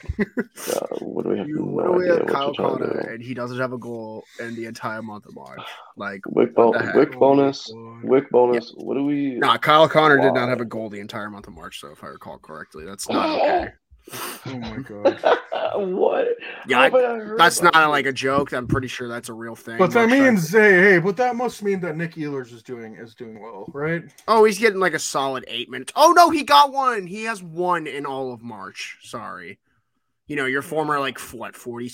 Uh, 0.68 0.86
what 1.00 1.24
do 1.24 1.30
we 1.30 1.38
have? 1.38 1.48
you 1.48 1.56
no 1.56 1.64
literally 1.64 2.08
have 2.08 2.26
Kyle 2.26 2.46
you're 2.46 2.54
trying 2.54 2.78
to 2.78 2.84
Connor, 2.86 3.00
and 3.12 3.22
he 3.22 3.34
doesn't 3.34 3.58
have 3.58 3.72
a 3.72 3.78
goal 3.78 4.24
in 4.38 4.54
the 4.54 4.66
entire 4.66 5.02
month 5.02 5.26
of 5.26 5.34
March. 5.34 5.62
Like, 5.96 6.22
Wick, 6.26 6.54
bo- 6.54 6.70
What 6.70 6.78
the 6.80 6.86
heck? 6.86 6.94
wick 6.94 7.12
bonus. 7.18 7.70
Wick 8.02 8.30
bonus. 8.30 8.72
What 8.76 8.94
do 8.94 9.04
we? 9.04 9.36
nah, 9.36 9.58
Kyle 9.58 9.88
Connor 9.88 10.18
did 10.20 10.34
not 10.34 10.48
have 10.48 10.60
a 10.60 10.64
goal 10.64 10.88
the 10.90 11.00
entire 11.00 11.30
month 11.30 11.46
of 11.46 11.54
March, 11.54 11.80
so 11.80 11.88
if 11.92 12.02
I 12.04 12.08
recall 12.08 12.38
correctly. 12.38 12.84
That's 12.84 13.08
not 13.08 13.28
okay. 13.40 13.72
Oh 14.46 14.58
my 14.58 14.78
god. 14.78 15.20
what? 15.76 16.28
Yeah, 16.66 16.80
I- 16.80 16.84
have 16.84 16.94
I 16.94 16.98
heard 17.18 17.38
That's 17.38 17.62
not 17.62 17.74
this? 17.74 17.86
like 17.88 18.06
a 18.06 18.12
joke. 18.12 18.52
I'm 18.52 18.66
pretty 18.66 18.88
sure 18.88 19.08
that's 19.08 19.28
a 19.28 19.32
real 19.32 19.54
thing. 19.54 19.78
But 19.78 19.92
that 19.92 20.08
Mark 20.08 20.10
Scheifele- 20.20 20.24
means 20.32 20.50
hey, 20.50 20.82
hey, 20.82 20.98
but 20.98 21.16
that 21.18 21.36
must 21.36 21.62
mean 21.62 21.80
that 21.80 21.96
Nick 21.96 22.14
Ehlers 22.14 22.52
is 22.52 22.62
doing 22.62 22.96
is 22.96 23.14
doing 23.14 23.40
well, 23.40 23.66
right? 23.72 24.02
Oh, 24.26 24.44
he's 24.44 24.58
getting 24.58 24.80
like 24.80 24.94
a 24.94 24.98
solid 24.98 25.44
eight 25.48 25.70
minutes. 25.70 25.92
Oh 25.96 26.12
no, 26.16 26.30
he 26.30 26.42
got 26.42 26.72
one. 26.72 27.06
He 27.06 27.24
has 27.24 27.42
one 27.42 27.86
in 27.86 28.06
all 28.06 28.32
of 28.32 28.42
March. 28.42 28.98
Sorry. 29.02 29.58
You 30.26 30.36
know, 30.36 30.46
your 30.46 30.62
former 30.62 30.98
like 31.00 31.18
what 31.18 31.56
forty 31.56 31.88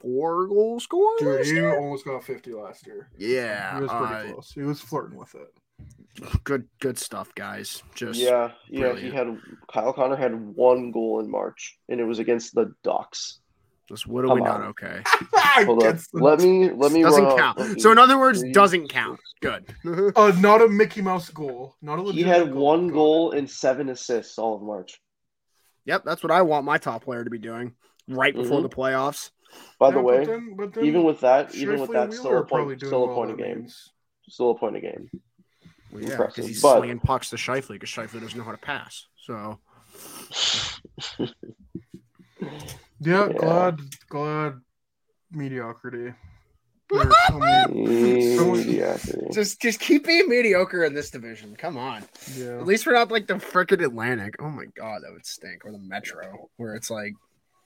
four 0.00 0.46
goal 0.48 0.80
scorer. 0.80 1.16
Dude, 1.18 1.46
he 1.46 1.52
year? 1.52 1.78
almost 1.78 2.04
got 2.04 2.24
50 2.24 2.52
last 2.52 2.86
year. 2.86 3.08
Yeah, 3.16 3.76
He 3.76 3.82
was 3.82 3.90
pretty 3.90 4.14
uh, 4.30 4.32
close. 4.32 4.52
He 4.52 4.62
was 4.62 4.80
flirting 4.80 5.16
with 5.16 5.34
it. 5.36 5.48
Good 6.44 6.68
good 6.80 6.98
stuff, 6.98 7.34
guys. 7.34 7.82
Just 7.94 8.18
Yeah, 8.20 8.52
yeah. 8.68 8.94
He 8.96 9.10
had 9.10 9.38
Kyle 9.72 9.92
Connor 9.92 10.16
had 10.16 10.34
one 10.34 10.90
goal 10.90 11.20
in 11.20 11.30
March, 11.30 11.78
and 11.88 12.00
it 12.00 12.04
was 12.04 12.18
against 12.18 12.54
the 12.54 12.74
Ducks. 12.82 13.40
just 13.88 14.06
what 14.06 14.24
are 14.24 14.28
Come 14.28 14.38
we 14.40 14.44
not 14.44 14.60
okay? 14.62 15.02
Hold 15.64 15.82
up. 15.82 15.88
Against 15.88 16.12
the- 16.12 16.18
Let 16.22 16.40
me 16.40 16.70
let 16.70 16.92
me 16.92 17.02
Doesn't 17.02 17.36
count. 17.36 17.58
let 17.58 17.70
me- 17.76 17.80
So 17.80 17.90
in 17.92 17.98
other 17.98 18.18
words, 18.18 18.40
three, 18.40 18.52
doesn't 18.52 18.88
count. 18.88 19.18
Good. 19.40 19.66
Uh, 20.16 20.32
not 20.40 20.60
a 20.62 20.68
Mickey 20.68 21.00
Mouse 21.00 21.30
goal. 21.30 21.74
Not 21.80 21.98
a 21.98 22.02
He 22.02 22.06
legitimate 22.08 22.36
had 22.38 22.52
goal. 22.52 22.64
one 22.66 22.88
goal 22.88 23.32
and 23.32 23.48
seven 23.50 23.88
assists 23.88 24.38
all 24.38 24.56
of 24.56 24.62
March. 24.62 25.00
yep, 25.84 26.02
that's 26.04 26.22
what 26.22 26.30
I 26.32 26.42
want 26.42 26.64
my 26.66 26.76
top 26.78 27.04
player 27.04 27.24
to 27.24 27.30
be 27.30 27.38
doing 27.38 27.74
right 28.08 28.34
before 28.34 28.60
Mhm. 28.60 28.62
the 28.62 28.68
playoffs. 28.76 29.30
By 29.78 29.88
it. 29.88 29.92
the 29.92 30.00
way, 30.02 30.18
but 30.18 30.26
then, 30.26 30.54
but 30.56 30.72
then 30.74 30.84
even 30.84 31.04
with 31.04 31.20
that, 31.20 31.54
even 31.54 31.80
with 31.80 31.90
that, 31.92 32.12
still 32.12 32.36
a 32.36 32.44
point, 32.44 32.78
doing 32.78 32.90
still 32.90 33.04
a 33.10 33.14
point 33.14 33.30
a 33.30 33.36
that 33.36 33.42
game. 33.42 33.68
Still 34.28 34.50
a 34.50 34.58
point 34.58 34.76
a 34.76 34.80
game. 34.80 35.08
Well, 35.92 36.02
yeah, 36.02 36.16
because 36.16 36.46
he's 36.46 36.60
but- 36.62 36.78
slinging 36.78 36.98
pucks 37.00 37.30
to 37.30 37.36
Scheifele 37.36 37.68
because 37.70 37.88
Scheifele 37.90 38.20
doesn't 38.20 38.36
know 38.38 38.44
how 38.44 38.52
to 38.52 38.58
pass. 38.58 39.06
So 39.16 39.58
Yeah, 43.00 43.26
Yeah. 43.28 43.32
glad, 43.32 43.80
glad 44.08 44.60
mediocrity. 45.30 46.14
There's 46.90 47.14
so 47.28 47.38
many- 47.38 48.36
Someone- 48.36 48.58
Mediocrity. 48.58 49.26
just 49.32 49.60
just 49.60 49.78
keep 49.80 50.06
being 50.06 50.28
mediocre 50.28 50.84
in 50.84 50.94
this 50.94 51.10
division. 51.10 51.54
Come 51.56 51.76
on. 51.76 52.04
yeah. 52.34 52.58
At 52.58 52.66
least 52.66 52.86
we're 52.86 52.94
not 52.94 53.10
like 53.10 53.26
the 53.26 53.34
frickin' 53.34 53.84
Atlantic. 53.84 54.36
Oh 54.40 54.48
my 54.48 54.64
god, 54.74 55.02
that 55.02 55.12
would 55.12 55.26
stink. 55.26 55.64
Or 55.66 55.72
the 55.72 55.78
Metro, 55.78 56.48
where 56.56 56.74
it's 56.74 56.90
like, 56.90 57.12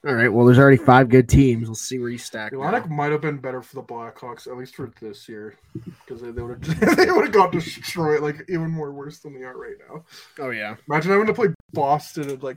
all 0.05 0.15
right, 0.15 0.33
well, 0.33 0.47
there's 0.47 0.59
already 0.59 0.79
five 0.79 1.09
good 1.09 1.29
teams. 1.29 1.69
Let's 1.69 1.81
see 1.81 1.99
where 2.01 2.09
you 2.09 2.19
stack. 2.19 2.51
The 2.51 2.57
now. 2.57 2.65
Atlantic 2.65 2.91
might 2.91 3.13
have 3.13 3.21
been 3.21 3.39
better 3.39 3.63
for 3.63 3.77
the 3.77 3.83
Blackhawks, 3.83 4.49
at 4.49 4.57
least 4.57 4.75
for 4.75 4.93
this 5.01 5.29
year, 5.29 5.55
because 5.75 6.21
they, 6.21 6.31
they 6.33 6.43
would 6.43 6.65
have 6.65 6.97
they 6.97 7.11
would 7.11 7.25
have 7.25 7.33
got 7.33 7.53
destroyed, 7.53 8.21
like 8.21 8.45
even 8.49 8.71
more 8.71 8.93
worse 8.93 9.21
than 9.21 9.33
they 9.33 9.45
are 9.45 9.57
right 9.57 9.77
now. 9.89 10.05
Oh 10.41 10.51
yeah. 10.51 10.75
Imagine 10.89 11.13
having 11.13 11.27
to 11.29 11.35
play 11.35 11.49
Boston 11.73 12.31
and 12.31 12.43
like 12.43 12.57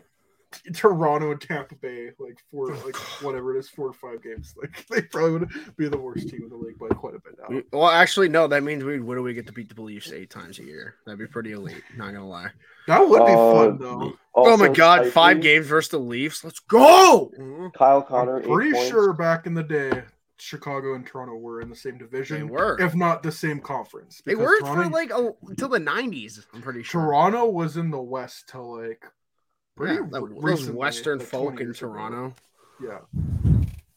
Toronto 0.73 1.31
and 1.31 1.41
Tampa 1.41 1.75
Bay, 1.75 2.11
like 2.19 2.37
four, 2.51 2.73
like 2.85 2.95
whatever 3.21 3.55
it 3.55 3.59
is, 3.59 3.69
four 3.69 3.87
or 3.87 3.93
five 3.93 4.21
games. 4.23 4.53
Like 4.61 4.85
they 4.87 5.01
probably 5.01 5.31
would 5.39 5.49
be 5.77 5.87
the 5.87 5.97
worst 5.97 6.29
team 6.29 6.43
in 6.43 6.49
the 6.49 6.55
league 6.55 6.77
by 6.79 6.87
quite 6.89 7.15
a 7.15 7.19
bit 7.19 7.35
now. 7.49 7.61
Well, 7.71 7.89
actually, 7.89 8.29
no. 8.29 8.47
That 8.47 8.63
means 8.63 8.83
we 8.83 8.99
what 8.99 9.15
do 9.15 9.23
we 9.23 9.33
get 9.33 9.47
to 9.47 9.53
beat 9.53 9.73
the 9.75 9.81
Leafs 9.81 10.11
eight 10.11 10.29
times 10.29 10.59
a 10.59 10.63
year? 10.63 10.95
That'd 11.05 11.19
be 11.19 11.27
pretty 11.27 11.51
elite. 11.51 11.83
Not 11.97 12.13
gonna 12.13 12.27
lie. 12.27 12.49
That 12.87 13.07
would 13.07 13.25
be 13.25 13.31
Uh, 13.31 13.53
fun 13.53 13.77
though. 13.79 14.13
oh 14.35 14.57
my 14.57 14.67
Also, 14.67 14.73
god, 14.73 15.07
five 15.07 15.41
games 15.41 15.65
versus 15.67 15.89
the 15.91 15.97
Leafs. 15.99 16.43
Let's 16.43 16.59
go. 16.59 17.31
Kyle 17.77 18.01
Connor, 18.01 18.37
I'm 18.37 18.43
eight 18.43 18.47
pretty 18.51 18.71
points. 18.73 18.89
sure 18.89 19.13
back 19.13 19.45
in 19.47 19.53
the 19.55 19.63
day, 19.63 20.03
Chicago 20.37 20.95
and 20.95 21.05
Toronto 21.05 21.35
were 21.35 21.61
in 21.61 21.69
the 21.69 21.75
same 21.75 21.97
division. 21.97 22.35
They 22.37 22.41
division, 22.47 22.49
were. 22.65 22.79
if 22.79 22.93
not 22.95 23.23
the 23.23 23.31
same 23.31 23.59
conference. 23.59 24.21
They 24.25 24.35
were 24.35 24.59
Toronto, 24.59 24.83
for 24.83 24.89
like 24.89 25.11
until 25.49 25.69
the 25.69 25.79
nineties. 25.79 26.45
I'm 26.53 26.61
pretty 26.61 26.83
sure. 26.83 27.01
Toronto 27.01 27.45
was 27.49 27.77
in 27.77 27.89
the 27.89 28.01
West 28.01 28.49
till 28.49 28.77
like 28.81 29.03
pretty 29.75 29.95
Yeah, 29.95 30.01
that- 30.01 30.11
those 30.11 30.31
recently, 30.43 30.73
Western 30.79 31.19
like 31.19 31.27
folk 31.27 31.51
in 31.59 31.67
years 31.67 31.81
ago. 31.81 31.89
Toronto. 31.91 32.33
Yeah, 32.81 32.99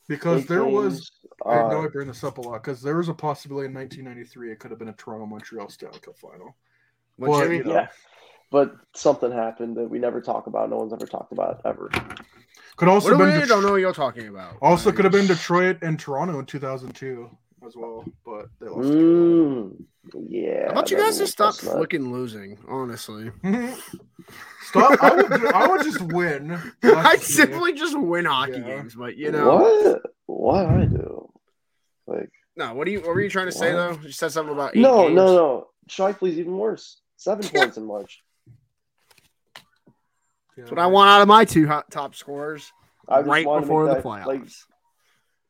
because 0.09 0.43
Eight 0.43 0.49
there 0.49 0.65
was. 0.65 0.95
games, 0.95 1.11
I 1.47 1.55
know 1.69 1.81
uh, 1.81 1.85
I 1.85 1.89
bring 1.89 2.09
this 2.09 2.23
up 2.25 2.39
a 2.39 2.41
lot 2.41 2.63
because 2.63 2.81
there 2.83 2.97
was 2.97 3.09
a 3.09 3.15
possibility 3.15 3.67
in 3.67 3.75
1993 3.75 4.53
it 4.53 4.59
could 4.59 4.71
have 4.71 4.79
been 4.79 4.89
a 4.89 4.93
Toronto 4.93 5.27
Montreal 5.27 5.69
Stanley 5.69 5.99
Cup 6.01 6.17
final. 6.19 6.57
What, 7.17 7.31
Well, 7.31 7.41
Jimmy? 7.43 7.57
you 7.59 7.65
know. 7.65 7.73
yeah, 7.75 7.89
but 8.51 8.75
something 8.95 9.31
happened 9.33 9.77
that 9.77 9.89
we 9.91 9.99
never 9.99 10.21
talk 10.21 10.47
about. 10.47 10.71
No 10.71 10.77
one's 10.77 10.93
ever 10.93 11.07
talked 11.07 11.33
about 11.33 11.61
ever. 11.65 11.91
Could 12.77 12.89
also 12.89 13.11
What 13.11 13.19
do 13.19 13.25
been 13.25 13.35
we 13.35 13.41
Det- 13.41 13.49
don't 13.49 13.63
know 13.65 13.71
what 13.73 13.81
you're 13.81 13.93
talking 13.93 14.29
about? 14.29 14.57
also 14.63 14.91
Like, 14.91 14.97
could 14.97 15.05
have 15.05 15.13
been 15.13 15.27
Detroit 15.27 15.79
and 15.83 15.99
Toronto 15.99 16.39
in 16.39 16.47
200002 16.47 17.29
as 17.67 17.77
well, 17.77 18.05
but 18.25 18.47
they 18.61 18.67
lost. 18.69 18.89
Mm, 18.89 19.85
yeah. 20.29 20.67
How 20.67 20.71
about 20.73 20.91
you 20.91 20.97
guys 20.97 21.19
just 21.19 21.33
stop 21.33 21.55
fucking 21.57 22.03
not- 22.03 22.13
losing? 22.13 22.59
Honestly, 22.69 23.31
Stop! 24.63 25.03
I 25.03 25.15
would, 25.15 25.33
I 25.55 25.67
would 25.69 25.83
just 25.83 26.01
win. 26.03 26.53
I 26.83 27.17
That's 27.17 27.35
simply 27.35 27.73
just 27.73 27.99
win 27.99 28.27
hockey 28.27 28.53
Yeah. 28.53 28.61
games, 28.77 28.95
but 28.95 29.17
you 29.17 29.31
know, 29.33 29.57
what? 29.57 30.03
What 30.27 30.67
I 30.67 30.85
do? 30.85 31.31
Like 32.07 32.31
no. 32.57 32.75
What 32.75 32.85
do 32.85 32.91
you? 32.93 33.01
What 33.01 33.09
were 33.09 33.21
you 33.21 33.31
trying 33.31 33.47
to 33.47 33.53
say 33.53 33.73
though? 33.73 33.99
You 34.03 34.13
said 34.13 34.33
something 34.33 34.55
about 34.55 34.77
eight 34.77 34.81
no, 34.81 35.05
games. 35.05 35.15
no, 35.15 35.27
no. 35.27 35.67
Scheifele's 35.89 36.39
even 36.39 36.57
worse. 36.57 37.01
Seven 37.17 37.49
points 37.55 37.77
in 37.77 37.85
March. 37.87 38.23
That's 40.57 40.71
what 40.71 40.81
I 40.81 40.87
want 40.87 41.09
out 41.11 41.23
of 41.23 41.29
my 41.29 41.45
two 41.45 41.67
hot 41.69 41.91
top 41.91 42.15
scorers 42.17 42.73
I 43.09 43.21
just 43.21 43.29
right 43.29 43.47
wanna 43.47 43.61
before 43.63 43.87
the 43.87 43.95
make 43.95 44.03
that, 44.03 44.09
playoffs. 44.09 44.27
Like, 44.27 44.43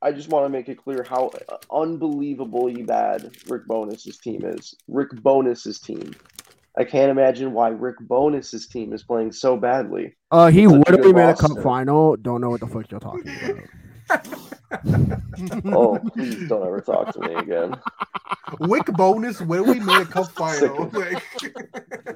I 0.01 0.13
just 0.13 0.29
want 0.29 0.45
to 0.45 0.49
make 0.49 0.69
it 0.69 0.77
clear 0.77 1.05
how 1.09 1.31
unbelievably 1.73 2.83
bad 2.85 3.31
Rick 3.49 3.67
Bowness's 3.67 4.19
team 4.19 4.43
is. 4.45 4.75
Rick 4.87 5.11
Bowness's 5.23 5.81
team. 5.81 6.15
I 6.77 6.85
can't 6.85 7.11
imagine 7.11 7.53
why 7.53 7.71
Rick 7.71 7.97
Bowness's 8.01 8.69
team 8.69 8.93
is 8.93 9.03
playing 9.03 9.33
so 9.33 9.57
badly. 9.57 10.17
uh, 10.31 10.47
he 10.49 10.67
Such 10.67 10.73
would 10.79 10.87
have 11.05 11.15
made 11.15 11.25
a 11.29 11.35
cup 11.35 11.51
roster. 11.51 11.63
final. 11.63 12.17
Don't 12.17 12.41
know 12.41 12.51
what 12.51 12.61
the 12.61 12.69
fuck 12.69 12.89
you're 12.91 13.01
talking 13.01 13.29
about. 13.43 13.67
Oh, 15.65 15.99
please 16.15 16.47
don't 16.49 16.67
ever 16.67 16.81
talk 16.81 17.13
to 17.15 17.21
me 17.21 17.35
again. 17.35 17.75
Wick 18.61 18.85
bonus 18.87 19.41
where 19.41 19.63
we 19.63 19.81
made 19.81 20.03
a 20.03 20.05
cup 20.05 20.31
final. 20.33 20.91
Like, 20.93 21.23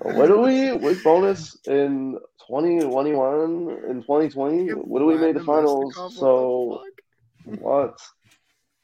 What 0.03 0.27
do 0.27 0.41
we 0.41 0.73
with 0.73 1.03
bonus 1.03 1.57
in 1.67 2.19
2021 2.49 3.79
and 3.89 4.03
2020? 4.03 4.69
What 4.71 4.99
do 4.99 5.07
we 5.07 5.17
made 5.17 5.37
the 5.37 5.45
finals? 5.45 5.95
So 6.17 6.83
what? 7.45 7.99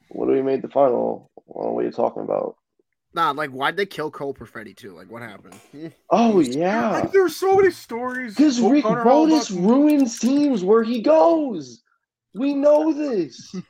What 0.09 0.25
do 0.27 0.31
we 0.31 0.41
made 0.41 0.61
the 0.61 0.69
final? 0.69 1.29
What 1.45 1.81
are 1.81 1.85
you 1.85 1.91
talking 1.91 2.23
about? 2.23 2.55
Nah, 3.13 3.31
like 3.31 3.49
why'd 3.49 3.75
they 3.75 3.85
kill 3.85 4.11
Cole 4.11 4.33
Perfetti 4.33 4.75
too? 4.75 4.93
Like 4.93 5.09
what 5.09 5.21
happened? 5.21 5.59
Oh 6.11 6.39
yeah, 6.39 6.91
like, 6.91 7.11
there's 7.11 7.35
so 7.35 7.55
many 7.55 7.71
stories. 7.71 8.35
because 8.35 8.59
Rick 8.59 8.85
O'Connor 8.85 9.03
Bowness 9.03 9.51
ruins 9.51 10.19
teams 10.19 10.63
where 10.63 10.83
he 10.83 11.01
goes. 11.01 11.83
We 12.33 12.53
know 12.53 12.93
this. 12.93 13.55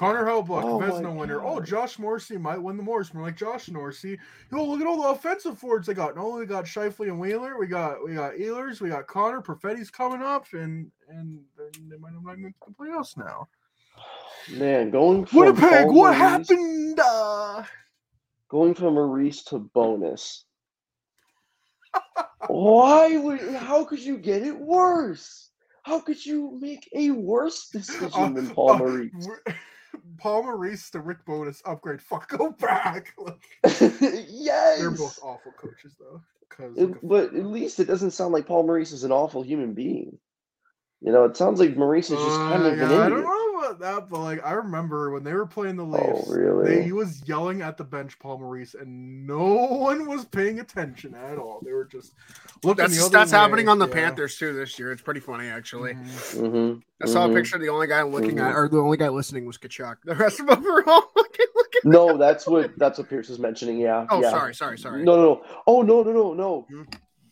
Connor 0.00 0.24
Hellebuyck, 0.24 0.64
Oh 0.64 0.80
my 0.80 0.88
Vezina 0.88 1.14
winner. 1.14 1.42
Oh, 1.44 1.60
Josh 1.60 1.98
Morrissey 1.98 2.38
might 2.38 2.56
win 2.56 2.78
the 2.78 2.82
Norris. 2.82 3.12
We're 3.12 3.20
like 3.22 3.36
Josh 3.36 3.68
Morrissey. 3.68 4.18
Yo, 4.50 4.64
look 4.64 4.80
at 4.80 4.86
all 4.86 5.02
the 5.02 5.08
offensive 5.08 5.58
forwards 5.58 5.86
they 5.86 5.92
got. 5.92 6.16
Not 6.16 6.24
only 6.24 6.46
got 6.46 6.64
Scheifele 6.64 7.08
and 7.08 7.20
Wheeler, 7.20 7.58
we 7.58 7.66
got 7.66 8.02
we 8.02 8.14
got 8.14 8.32
Ehlers, 8.32 8.80
we 8.80 8.88
got 8.88 9.06
Connor. 9.06 9.42
Perfetti's 9.42 9.90
coming 9.90 10.22
up, 10.22 10.46
and 10.52 10.90
and 11.08 11.40
then 11.58 11.88
they 11.90 11.98
might 11.98 12.14
have 12.14 12.24
not 12.24 12.38
make 12.38 12.54
it 12.60 12.64
to 12.64 12.70
the 12.70 12.82
playoffs 12.82 13.16
now. 13.18 13.46
Man, 14.52 14.90
going 14.90 15.26
from 15.26 15.38
Winnipeg, 15.40 15.86
what 15.86 15.94
Maurice- 15.94 16.16
happened? 16.18 17.00
Uh, 17.00 17.62
Going 18.48 18.74
from 18.74 18.94
Maurice 18.94 19.44
to 19.44 19.58
bonus. 19.60 20.44
Why 22.48 23.16
would? 23.16 23.40
How 23.54 23.84
could 23.84 24.00
you 24.00 24.18
get 24.18 24.42
it 24.42 24.58
worse? 24.58 25.50
How 25.82 26.00
could 26.00 26.24
you 26.24 26.58
make 26.60 26.88
a 26.94 27.10
worse 27.10 27.68
decision 27.68 28.34
than 28.34 28.50
Paul 28.54 28.70
uh, 28.72 28.78
Maurice? 28.78 29.28
Paul 30.18 30.42
Maurice 30.44 30.90
to 30.90 31.00
Rick 31.00 31.24
Bowness 31.26 31.62
upgrade. 31.64 32.02
Fuck, 32.02 32.28
go 32.36 32.50
back. 32.52 33.14
Like, 33.18 33.38
yes. 34.28 34.78
they're 34.78 34.90
both 34.90 35.18
awful 35.22 35.52
coaches 35.52 35.94
though. 35.98 36.20
It- 36.76 37.06
but 37.06 37.26
at 37.34 37.46
least 37.46 37.78
it 37.80 37.86
doesn't 37.86 38.10
sound 38.10 38.32
like 38.32 38.46
Paul 38.46 38.64
Maurice 38.64 38.92
is 38.92 39.04
an 39.04 39.12
awful 39.12 39.42
human 39.42 39.74
being. 39.74 40.18
You 41.02 41.12
know, 41.12 41.24
it 41.24 41.34
sounds 41.34 41.58
like 41.58 41.78
Maurice 41.78 42.10
is 42.10 42.18
just 42.22 42.38
kind 42.38 42.62
of 42.62 42.66
Uh, 42.66 42.68
an 42.72 42.78
yeah, 42.78 42.84
idiot. 42.84 43.00
I 43.00 43.08
don't 43.08 43.22
know 43.24 43.58
about 43.58 43.78
that, 43.80 44.10
but 44.10 44.20
like 44.20 44.44
I 44.44 44.52
remember 44.52 45.10
when 45.10 45.24
they 45.24 45.32
were 45.32 45.46
playing 45.46 45.76
the 45.76 45.84
Leafs, 45.84 46.28
Oh, 46.28 46.32
really? 46.34 46.76
they, 46.76 46.82
he 46.82 46.92
was 46.92 47.22
yelling 47.26 47.62
at 47.62 47.78
the 47.78 47.84
bench, 47.84 48.18
Paul 48.18 48.38
Maurice, 48.38 48.74
and 48.74 49.26
no 49.26 49.38
one 49.70 50.06
was 50.06 50.26
paying 50.26 50.60
attention 50.60 51.14
at 51.14 51.38
all. 51.38 51.60
They 51.64 51.72
were 51.72 51.86
just 51.86 52.12
looking. 52.62 52.82
That's 52.82 52.98
the 52.98 53.04
other 53.06 53.12
that's 53.12 53.30
happening 53.30 53.66
on 53.68 53.78
the 53.78 53.88
yeah. 53.88 53.94
Panthers 53.94 54.36
too 54.36 54.52
this 54.52 54.78
year. 54.78 54.92
It's 54.92 55.00
pretty 55.00 55.20
funny 55.20 55.48
actually. 55.48 55.94
Mhm. 55.94 56.36
Mhm, 56.36 56.82
I 57.02 57.06
saw 57.06 57.30
a 57.30 57.32
picture. 57.32 57.56
Of 57.56 57.62
The 57.62 57.70
only 57.70 57.86
guy 57.86 58.02
looking 58.02 58.38
at, 58.38 58.52
Mhm. 58.52 58.56
or 58.56 58.68
the 58.68 58.78
only 58.80 58.98
guy 58.98 59.08
listening, 59.08 59.46
was 59.46 59.56
Tkachuk. 59.56 59.96
The 60.04 60.14
rest 60.14 60.40
of 60.40 60.48
them 60.48 60.62
were 60.62 60.86
all 60.86 61.10
looking. 61.16 61.46
looking. 61.54 61.80
No, 61.90 62.18
that's 62.18 62.46
what 62.46 62.72
that's 62.76 62.98
what 62.98 63.08
Pierce 63.08 63.30
is 63.30 63.38
mentioning. 63.38 63.78
Yeah. 63.78 64.06
Oh, 64.10 64.20
yeah. 64.20 64.30
sorry, 64.30 64.54
sorry, 64.54 64.76
sorry. 64.78 65.02
No, 65.02 65.16
no, 65.16 65.22
no. 65.22 65.42
Oh, 65.66 65.80
no, 65.80 66.02
no, 66.02 66.12
no, 66.12 66.34
no. 66.34 66.66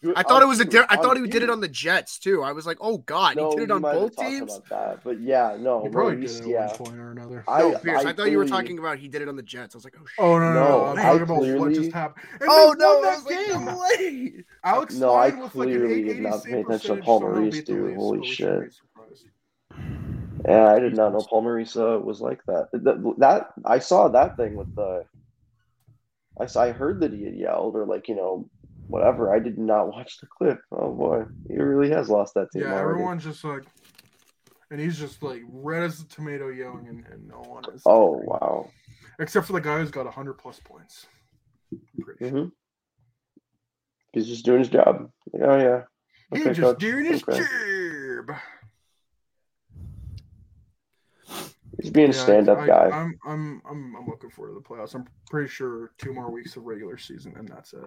Good- 0.03 0.14
I 0.16 0.22
thought 0.22 0.42
it 0.42 0.46
was 0.46 0.61
a. 0.61 0.64
on 0.64 0.68
Di- 0.70 0.86
I 0.88 0.96
thought 0.96 1.16
he 1.16 1.26
did 1.26 1.42
it 1.42 1.51
on 1.51 1.61
the 1.61 1.68
Jets 1.68 2.18
too. 2.18 2.42
I 2.42 2.53
was 2.53 2.66
like, 2.66 2.78
oh 2.80 2.99
god, 2.99 3.36
No, 3.36 3.51
he 3.51 3.57
did 3.57 3.62
it 3.64 3.70
on 3.70 3.82
both 3.82 4.14
talked 4.16 4.28
teams. 4.28 4.57
About 4.57 4.68
that, 4.68 5.05
but 5.05 5.20
yeah, 5.20 5.57
no, 5.59 5.82
He 5.82 5.88
probably 5.88 6.14
Maurice, 6.16 6.40
did 6.40 6.40
it 6.40 6.44
at 6.44 6.49
yeah. 6.51 6.66
one 6.68 6.76
point 6.76 6.99
or 7.01 7.11
another. 7.11 7.44
I, 7.49 7.61
No, 7.62 7.78
Pierce. 7.78 8.05
I, 8.05 8.12
thought 8.12 8.30
you 8.30 8.38
were 8.38 8.46
talking 8.46 8.78
about 8.78 8.99
he 8.99 9.09
did 9.09 9.22
it 9.22 9.28
on 9.28 9.36
the 9.36 9.42
Jets. 9.42 9.74
I 9.74 9.78
was 9.78 9.84
like, 9.84 9.94
oh 10.01 10.05
shit. 10.07 10.24
Oh 10.24 10.38
no, 10.38 10.53
no, 10.53 10.55
no! 10.55 10.68
No, 10.68 10.84
I'm 10.86 10.99
I 10.99 11.03
talking 11.03 11.22
about 11.22 11.34
what 11.36 11.40
clearly- 11.42 11.74
just 11.74 11.92
happened. 11.92 12.26
And 12.40 12.49
Oh 12.49 12.74
they 12.78 12.84
no! 12.84 12.99
won 12.99 13.07
I 13.07 13.11
that 13.11 13.16
was 13.16 13.24
like, 13.24 13.46
game. 13.46 13.64
no 13.64 13.78
way. 14.38 14.44
Alex 14.64 14.94
No, 14.94 15.14
I 15.14 15.28
Stein 15.30 15.42
with 15.42 15.55
like 15.55 15.68
an 15.68 15.74
clearly 15.78 16.03
did 16.05 16.20
not 16.20 16.44
pay 16.44 16.61
attention 16.61 16.96
to 16.96 17.03
Paul 17.03 17.20
somehow 17.20 17.34
Maurice, 17.40 17.64
dude. 17.64 17.84
Leafs, 17.86 17.96
Holy 17.96 18.26
shit. 18.26 18.36
shouldn't 18.36 18.64
be 18.64 18.70
surprised. 18.74 19.24
Yeah, 20.46 20.72
I 20.72 20.78
did 20.78 20.94
not 20.96 21.12
know 21.12 21.20
Paul 21.28 21.42
Maurice 21.42 21.76
uh, 21.76 21.99
was 22.03 22.20
like 22.20 22.40
that. 22.46 22.68
that. 22.72 23.14
That 23.18 23.49
I 23.64 23.78
saw 23.80 24.09
that 24.09 24.36
thing 24.36 24.55
with 24.55 24.74
the. 24.74 25.05
I 26.40 26.46
saw, 26.46 26.62
I 26.62 26.70
heard 26.70 27.01
that 27.01 27.12
he 27.12 27.24
had 27.24 27.34
yelled 27.34 27.74
or 27.74 27.84
like 27.84 28.07
you 28.09 28.14
know, 28.14 28.49
whatever. 28.89 29.32
I 29.34 29.39
did 29.39 29.59
not 29.59 29.89
watch 29.89 30.18
the 30.20 30.26
clip. 30.26 30.61
Oh 30.72 30.93
boy, 30.93 31.24
he 31.49 31.57
really 31.57 31.91
has 31.91 32.09
lost 32.09 32.34
that 32.34 32.51
team 32.53 32.62
Yeah, 32.62 32.72
already. 32.72 32.95
everyone's 32.95 33.24
just 33.24 33.45
like, 33.45 33.62
and 34.70 34.80
he's 34.80 34.99
just 34.99 35.22
like 35.22 35.43
red 35.49 35.82
as 35.84 36.01
a 36.01 36.09
tomato 36.09 36.49
yelling, 36.49 36.89
and, 36.89 37.07
and 37.07 37.28
no 37.28 37.41
one 37.43 37.64
is. 37.74 37.82
Oh 37.86 38.20
wow. 38.24 38.70
Except 39.20 39.47
for 39.47 39.53
the 39.53 39.61
guy 39.61 39.78
who's 39.78 39.91
got 39.91 40.05
100 40.05 40.34
plus 40.34 40.61
points. 40.61 41.07
I'm 41.72 42.05
pretty 42.05 42.28
sure. 42.28 42.43
hmm 42.43 42.49
He's 44.12 44.26
just 44.26 44.45
doing 44.45 44.61
his 44.61 44.68
job. 44.68 45.11
Oh 45.41 45.59
yeah. 45.59 45.82
He's 46.32 46.45
just 46.45 46.61
coach. 46.61 46.78
doing 46.78 47.05
his 47.05 47.22
Okay. 47.22 47.45
job. 48.26 48.36
He's 51.80 51.91
being 51.91 52.11
a 52.11 52.12
Yeah, 52.12 52.22
stand-up 52.22 52.59
I, 52.59 52.66
guy. 52.66 52.91
I'm, 52.91 53.18
I'm, 53.24 53.62
I'm, 53.68 53.97
I'm 53.97 54.07
looking 54.09 54.30
forward 54.30 54.55
to 54.55 54.55
the 54.55 54.61
playoffs. 54.68 54.95
I'm 54.95 55.07
pretty 55.30 55.49
sure 55.49 55.93
two 55.99 56.12
more 56.12 56.30
weeks 56.30 56.57
of 56.57 56.64
regular 56.64 56.99
season, 56.99 57.34
and 57.36 57.47
that's 57.49 57.72
it. 57.72 57.80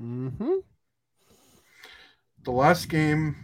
Mm-hmm. 0.00 0.54
The 2.44 2.50
last 2.50 2.88
game, 2.88 3.36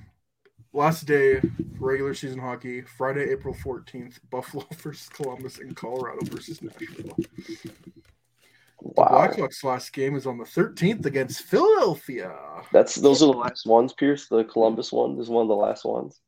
last 0.73 1.07
day, 1.07 1.41
regular 1.79 2.15
season 2.15 2.39
hockey, 2.39 2.83
Friday, 2.83 3.31
April 3.31 3.55
14th, 3.55 4.19
Buffalo 4.31 4.65
versus 4.77 5.09
Columbus 5.09 5.59
and 5.59 5.77
Colorado 5.77 6.25
versus 6.25 6.63
Nashville. 6.63 7.17
Wow. 8.81 9.29
The. 9.29 9.43
Blackhawks 9.43 9.65
last 9.65 9.93
game 9.93 10.17
is 10.17 10.27
on 10.27 10.39
the 10.39 10.45
13th 10.45 11.05
against 11.07 11.43
Philadelphia. 11.43 12.35
That's 12.73 12.95
those 12.95 13.23
are 13.23 13.33
the 13.33 13.39
last 13.39 13.67
ones, 13.67 13.93
Pierce. 13.93 14.29
The 14.29 14.45
Columbus 14.45 14.93
one 14.93 15.19
is 15.19 15.29
one 15.29 15.43
of 15.43 15.49
the 15.49 15.55
last 15.55 15.85
ones. 15.85 16.21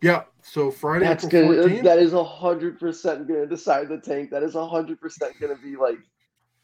Yeah, 0.00 0.22
so 0.42 0.70
Friday, 0.70 1.06
That's 1.06 1.24
April 1.24 1.48
gonna 1.48 1.68
14th. 1.68 1.82
that 1.82 1.98
is 1.98 2.12
hundred 2.12 2.78
percent 2.78 3.26
gonna 3.26 3.46
decide 3.46 3.88
the 3.88 3.98
tank. 3.98 4.30
That 4.30 4.44
is 4.44 4.54
hundred 4.54 5.00
percent 5.00 5.34
gonna 5.40 5.56
be 5.56 5.76
like 5.76 5.98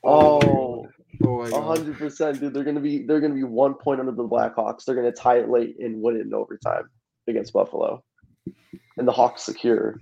oh 0.05 0.41
oh 0.43 0.83
my 0.83 0.83
God. 0.83 0.93
Oh 1.23 1.63
hundred 1.63 1.99
percent, 1.99 2.41
dude. 2.41 2.55
They're 2.55 2.65
gonna 2.65 2.81
be 2.81 3.05
they're 3.05 3.21
gonna 3.21 3.35
be 3.35 3.45
one 3.45 3.75
point 3.75 4.01
under 4.01 4.13
the 4.13 4.27
Blackhawks. 4.27 4.85
They're 4.85 4.95
gonna 4.95 5.13
tie 5.13 5.39
it 5.39 5.49
late 5.49 5.77
and 5.79 6.03
win 6.03 6.17
it 6.17 6.23
in 6.23 6.35
overtime 6.35 6.89
against 7.29 7.53
Buffalo. 7.53 8.03
And 8.97 9.07
the 9.07 9.13
Hawks 9.13 9.43
secure 9.43 10.01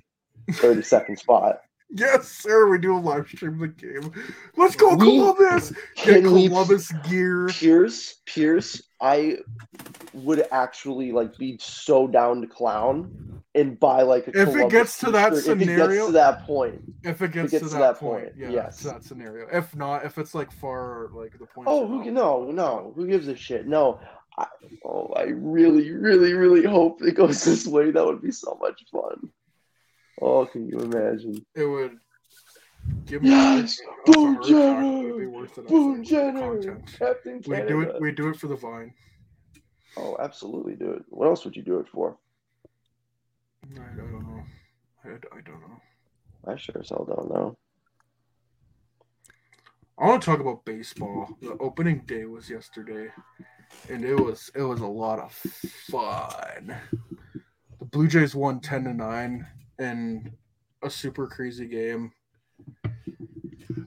thirty 0.52 0.82
second 0.82 1.18
spot. 1.18 1.60
Yes, 1.94 2.28
sir. 2.28 2.68
We 2.68 2.78
do 2.78 2.96
a 2.96 2.98
live 2.98 3.28
stream 3.28 3.54
of 3.54 3.60
the 3.60 3.68
game. 3.68 4.12
Let's 4.56 4.76
go, 4.76 4.94
We- 4.94 5.18
Columbus! 5.18 5.70
Get 5.96 6.22
Can 6.22 6.32
we 6.32 6.48
Columbus 6.48 6.90
gear. 7.08 7.48
Pierce, 7.48 8.14
Pierce, 8.24 8.82
I 9.00 9.38
would 10.14 10.46
actually 10.52 11.12
like 11.12 11.36
be 11.36 11.58
so 11.60 12.06
down 12.06 12.40
to 12.40 12.46
clown 12.46 13.42
and 13.54 13.78
buy 13.78 14.02
like 14.02 14.26
a 14.28 14.40
If 14.40 14.56
it 14.56 14.70
gets 14.70 14.98
to 15.00 15.10
that 15.10 15.30
t-shirt. 15.34 15.48
if 15.48 15.60
it 15.60 15.64
scenario- 15.66 15.88
gets 15.88 16.06
to 16.06 16.12
that 16.12 16.46
point. 16.46 16.80
If 17.04 17.20
it 17.20 17.32
gets, 17.32 17.50
gets 17.50 17.64
to, 17.64 17.68
to 17.70 17.74
that, 17.76 17.80
that 17.94 17.98
point, 18.00 18.24
point, 18.24 18.34
yeah, 18.38 18.48
yes. 18.48 18.78
to 18.78 18.84
that 18.84 19.04
scenario. 19.04 19.46
If 19.52 19.74
not, 19.76 20.04
if 20.06 20.16
it's 20.16 20.34
like 20.34 20.50
far, 20.52 21.08
like 21.12 21.38
the 21.38 21.46
point. 21.46 21.68
Oh, 21.68 21.86
who 21.86 22.10
no, 22.10 22.50
no, 22.50 22.92
who 22.96 23.06
gives 23.06 23.28
a 23.28 23.36
shit? 23.36 23.66
No, 23.66 24.00
I, 24.38 24.46
oh, 24.86 25.12
I 25.14 25.24
really, 25.24 25.90
really, 25.90 26.32
really 26.32 26.64
hope 26.64 27.02
it 27.02 27.16
goes 27.16 27.44
this 27.44 27.66
way. 27.66 27.90
That 27.90 28.06
would 28.06 28.22
be 28.22 28.30
so 28.32 28.56
much 28.60 28.82
fun. 28.90 29.30
Oh, 30.24 30.46
can 30.46 30.68
you 30.68 30.78
imagine? 30.78 31.44
It 31.56 31.64
would 31.64 31.98
give 33.06 33.22
me 33.22 33.30
Yes! 33.30 33.80
a 33.80 34.12
Boone 34.12 34.34
heart 34.34 34.46
attack. 34.46 34.52
It 34.52 34.54
would 34.54 35.02
Jenner! 35.02 35.18
be 35.18 35.26
worth 35.26 35.58
it. 35.58 35.64
I 35.66 35.68
Boone 35.68 35.96
think, 35.96 36.08
Jenner. 36.08 36.82
Captain 36.96 37.42
We 37.48 37.56
do 37.62 37.80
it. 37.80 38.00
We 38.00 38.12
do 38.12 38.28
it 38.28 38.36
for 38.36 38.46
the 38.46 38.54
vine. 38.54 38.94
Oh, 39.96 40.16
absolutely 40.20 40.76
do 40.76 40.92
it. 40.92 41.02
What 41.08 41.26
else 41.26 41.44
would 41.44 41.56
you 41.56 41.62
do 41.62 41.80
it 41.80 41.88
for? 41.88 42.16
I, 43.76 43.80
I 43.80 43.96
don't 43.96 44.12
know. 44.12 44.42
I, 45.04 45.08
I 45.08 45.40
don't 45.40 45.60
know. 45.60 45.80
I 46.46 46.56
sure 46.56 46.78
as 46.80 46.88
hell 46.90 47.04
don't 47.04 47.28
know. 47.28 47.56
I 49.98 50.06
want 50.06 50.22
to 50.22 50.26
talk 50.26 50.40
about 50.40 50.64
baseball. 50.64 51.36
The 51.40 51.56
opening 51.58 52.02
day 52.06 52.26
was 52.26 52.48
yesterday, 52.48 53.08
and 53.90 54.04
it 54.04 54.14
was 54.14 54.50
it 54.54 54.62
was 54.62 54.80
a 54.80 54.86
lot 54.86 55.18
of 55.18 55.32
fun. 55.32 56.74
The 57.78 57.84
Blue 57.86 58.06
Jays 58.06 58.34
won 58.36 58.60
ten 58.60 58.84
to 58.84 58.94
nine 58.94 59.46
in 59.82 60.32
a 60.82 60.90
super 60.90 61.26
crazy 61.26 61.66
game. 61.66 62.12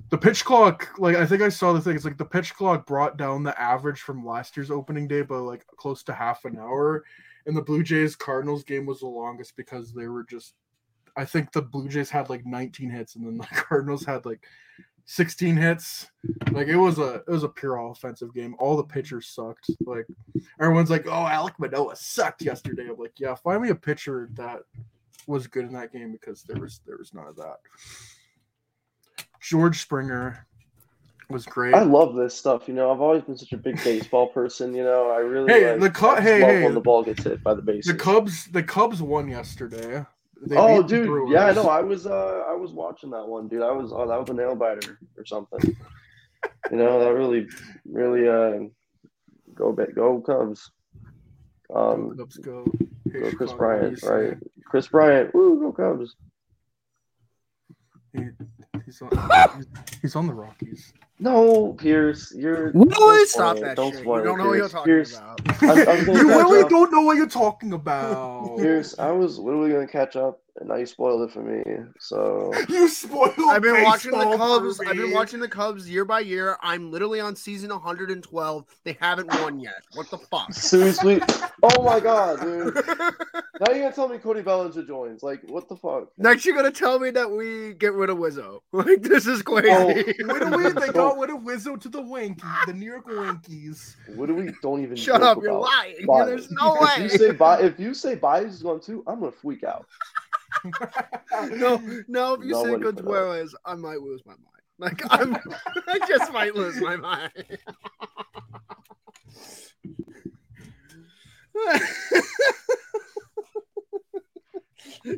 The 0.10 0.18
pitch 0.18 0.46
clock, 0.46 0.90
like 0.98 1.16
I 1.16 1.26
think 1.26 1.42
I 1.42 1.50
saw 1.50 1.74
the 1.74 1.82
thing. 1.82 1.96
It's 1.96 2.06
like 2.06 2.18
the 2.18 2.26
pitch 2.26 2.54
clock 2.54 2.86
brought 2.86 3.18
down 3.18 3.44
the 3.44 3.60
average 3.60 4.02
from 4.02 4.26
last 4.26 4.56
year's 4.56 4.72
opening 4.72 5.08
day 5.08 5.22
by 5.22 5.38
like 5.38 5.66
close 5.68 6.04
to 6.04 6.14
half 6.14 6.46
an 6.46 6.58
hour. 6.58 7.04
And 7.46 7.56
the 7.56 7.62
Blue 7.62 7.84
Jays 7.84 8.16
Cardinals 8.16 8.64
game 8.64 8.86
was 8.86 9.00
the 9.00 9.08
longest 9.08 9.56
because 9.56 9.94
they 9.94 10.08
were 10.08 10.24
just. 10.24 10.54
I 11.18 11.26
think 11.26 11.52
the 11.52 11.62
Blue 11.62 11.88
Jays 11.88 12.10
had 12.10 12.30
like 12.30 12.46
19 12.46 12.90
hits, 12.90 13.16
and 13.16 13.26
then 13.26 13.38
the 13.38 13.46
Cardinals 13.52 14.06
had 14.06 14.26
like 14.26 14.46
16 15.06 15.56
hits. 15.56 16.08
Like 16.52 16.68
it 16.68 16.76
was 16.76 16.98
a 17.00 17.16
it 17.16 17.30
was 17.30 17.44
a 17.44 17.50
pure 17.50 17.78
offensive 17.78 18.34
game. 18.34 18.56
All 18.60 18.76
the 18.76 18.84
pitchers 18.84 19.28
sucked. 19.28 19.70
Like 19.86 20.08
everyone's 20.60 20.90
like, 20.90 21.08
"Oh, 21.08 21.10
Alek 21.10 21.58
Manoah 21.60 21.96
sucked 21.96 22.42
yesterday." 22.42 22.88
I'm 22.90 22.98
like, 22.98 23.20
"Yeah, 23.20 23.36
find 23.36 23.62
me 23.62 23.70
a 23.70 23.76
pitcher 23.76 24.30
that 24.34 24.62
was 25.28 25.48
good 25.48 25.66
in 25.66 25.74
that 25.74 25.92
game 25.92 26.12
because 26.12 26.44
there 26.44 26.60
was 26.60 26.82
there 26.86 26.98
was 26.98 27.14
none 27.14 27.28
of 27.28 27.36
that." 27.38 27.58
George 29.42 29.82
Springer 29.82 30.48
was 31.30 31.46
great. 31.46 31.76
I 31.76 31.82
love 31.82 32.16
this 32.16 32.36
stuff. 32.36 32.68
You 32.68 32.74
know, 32.74 32.92
I've 32.92 33.02
always 33.02 33.24
been 33.24 33.38
such 33.38 33.54
a 33.54 33.58
big 33.58 33.84
baseball 33.84 34.28
person. 34.28 34.74
You 34.74 34.84
know, 34.84 35.12
I 35.12 35.18
really 35.18 35.52
Hey, 35.54 35.72
like, 35.72 35.82
the 35.82 35.90
Cu- 35.90 36.08
I 36.08 36.22
hey, 36.22 36.42
love 36.42 36.52
hey, 36.52 36.64
when 36.64 36.74
the 36.74 36.82
ball 36.82 37.04
gets 37.04 37.24
hit 37.24 37.44
by 37.44 37.54
the 37.54 37.62
bases. 37.62 37.92
the 37.92 37.98
Cubs 37.98 38.46
the 38.48 38.64
Cubs 38.64 39.02
won 39.02 39.28
yesterday. 39.28 40.06
They 40.48 40.58
oh, 40.58 40.84
dude, 40.84 41.32
yeah, 41.32 41.46
I 41.46 41.54
know. 41.54 41.70
I 41.70 41.82
was 41.82 42.06
uh, 42.06 42.44
I 42.48 42.54
was 42.54 42.72
watching 42.72 43.10
that 43.12 43.26
one, 43.26 43.48
dude. 43.48 43.64
I 43.64 43.72
was 43.72 43.92
oh, 43.94 44.08
that 44.08 44.20
was 44.20 44.30
a 44.30 44.34
nail 44.34 44.56
biter 44.56 45.00
or 45.18 45.26
something. 45.26 45.60
you 46.72 46.78
know, 46.78 47.00
that 47.00 47.14
really, 47.14 47.48
really 47.86 48.28
uh, 48.28 48.68
go 49.56 49.72
ba- 49.72 49.92
go 49.94 50.20
Cubs. 50.22 50.72
Go 51.74 51.94
Um, 51.94 52.18
Cubs 52.18 52.38
go. 52.38 52.66
Hey, 53.12 53.22
go 53.22 53.32
Kris 53.32 53.54
Bryant, 53.54 54.04
right? 54.04 54.38
Man. 54.66 54.72
Kris 54.72 54.88
Bryant, 54.88 55.34
woo, 55.34 55.60
go 55.60 55.72
Cubs. 55.72 56.16
He, 58.14 58.22
he's 58.86 59.02
on. 59.02 59.10
He's 60.02 60.16
on 60.16 60.28
the 60.28 60.34
Rockies. 60.34 60.94
No, 61.20 61.74
Pierce, 61.74 62.34
you're. 62.36 62.72
No, 62.74 62.86
don't 62.86 63.28
stop 63.30 63.58
that 63.60 63.76
Don't 63.76 63.92
shit. 63.92 64.02
spoil 64.02 64.18
You 64.18 64.22
it, 64.22 64.26
don't 64.26 64.38
know 64.38 64.48
what 64.48 64.58
you're 64.58 64.70
Pierce. 64.70 65.18
talking 65.18 65.46
Pierce, 65.46 65.64
about. 65.64 65.88
I- 65.88 65.92
I 65.92 65.96
you 66.00 66.06
catch 66.06 66.24
really 66.26 66.62
up. 66.64 66.70
don't 66.70 66.92
know 66.92 67.02
what 67.02 67.18
you're 67.18 67.28
talking 67.28 67.74
about. 67.74 68.58
Pierce, 68.58 68.98
I 69.00 69.12
was 69.12 69.38
literally 69.40 69.72
gonna 69.72 69.88
catch 69.88 70.16
up, 70.16 70.42
and 70.58 70.70
now 70.70 70.76
you 70.76 70.86
spoiled 70.86 71.22
it 71.30 71.34
for 71.34 71.42
me. 71.42 71.64
So 72.00 72.54
You 72.70 72.88
spoiled. 72.88 73.34
I've 73.50 73.62
been 73.62 73.84
watching 73.84 74.12
the 74.12 74.38
Cubs. 74.38 74.80
I've 74.80 74.96
been 74.96 75.12
watching 75.12 75.40
the 75.40 75.48
Cubs 75.48 75.90
year 75.90 76.06
by 76.06 76.22
year. 76.22 76.58
I'm 76.62 76.92
literally 76.92 77.20
on 77.20 77.36
season 77.36 77.70
112. 77.72 78.66
They 78.84 78.98
haven't 79.02 79.28
won 79.42 79.60
yet. 79.60 79.84
What 79.94 80.10
the 80.10 80.18
fuck? 80.18 80.54
seriously, 80.54 81.22
oh 81.64 81.84
my 81.84 82.00
god, 82.00 82.42
dude! 82.42 82.78
Now 83.58 83.72
you're 83.72 83.84
gonna 83.84 83.96
tell 83.96 84.10
me 84.10 84.18
Cody 84.18 84.42
Bellinger 84.42 84.84
joins? 84.84 85.24
Like, 85.24 85.40
what 85.48 85.70
the 85.70 85.78
fuck? 85.78 86.10
Next, 86.18 86.46
you're 86.46 86.58
gonna 86.58 86.72
tell 86.72 87.00
me 87.00 87.10
that 87.12 87.32
we 87.32 87.74
get 87.76 87.94
rid 87.94 88.10
of 88.10 88.18
Wizzo. 88.18 88.60
Like 88.74 89.02
this 89.02 89.26
is 89.28 89.42
crazy. 89.42 89.70
Oh, 89.72 89.86
Wait 89.88 90.20
a 90.20 90.50
minute, 90.50 90.76
they 90.76 90.90
got 90.90 91.18
rid 91.18 91.30
of 91.30 91.38
Wizzo 91.38 91.80
to 91.80 91.88
the 91.88 92.02
Wankies, 92.02 92.66
the 92.66 92.74
New 92.74 92.86
York 92.86 93.08
Wankies. 93.08 93.96
What 94.16 94.26
do 94.26 94.36
we? 94.36 94.52
Don't 94.62 94.84
even 94.84 94.98
Shut 94.98 95.22
joke 95.22 95.38
up! 95.38 95.44
You're 95.44 95.54
lying. 95.58 96.06
Bias. 96.06 96.26
There's 96.28 96.52
no 96.52 96.76
If 96.82 96.98
you 96.98 97.04
way. 97.04 97.10
say 97.10 97.32
Bi- 97.32 97.62
if 97.62 97.80
you 97.80 97.94
say 97.94 98.16
Bias 98.16 98.56
is 98.56 98.62
going 98.62 98.82
to, 98.82 99.02
I'm 99.08 99.22
gonna 99.22 99.32
freak 99.32 99.64
out. 99.64 99.86
No, 101.52 101.82
no. 102.08 102.34
If 102.34 102.44
you 102.44 102.52
Not 102.52 102.64
say 102.66 102.72
ready 102.72 102.84
for 102.84 102.92
that. 102.92 103.04
Gutierrez, 103.04 103.56
I 103.66 103.76
might 103.76 104.02
lose 104.02 104.22
my 104.26 104.34
mind. 104.34 104.42
Like 104.78 105.02
I'm, 105.10 105.36
I 105.88 106.00
just 106.08 106.34
might 106.34 106.56
lose 106.56 106.80
my 106.82 106.96
mind. 106.96 107.32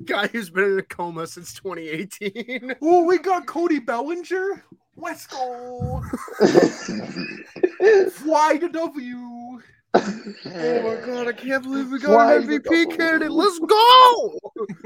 Guy 0.05 0.27
who's 0.27 0.49
been 0.49 0.73
in 0.73 0.79
a 0.79 0.83
coma 0.83 1.25
since 1.27 1.53
2018. 1.53 2.75
Oh, 2.81 3.03
we 3.05 3.17
got 3.17 3.45
Cody 3.45 3.79
Bellinger. 3.79 4.63
Let's 4.97 5.27
go. 5.27 6.03
Fly 8.11 8.57
to 8.57 8.69
W. 8.69 9.61
Oh 9.93 10.01
my 10.45 11.01
god, 11.05 11.27
I 11.27 11.33
can't 11.33 11.63
believe 11.63 11.91
we 11.91 11.99
got 11.99 12.37
an 12.37 12.47
MVP 12.47 12.97
candidate. 12.97 13.31
Let's 13.31 13.59
go. 13.59 14.39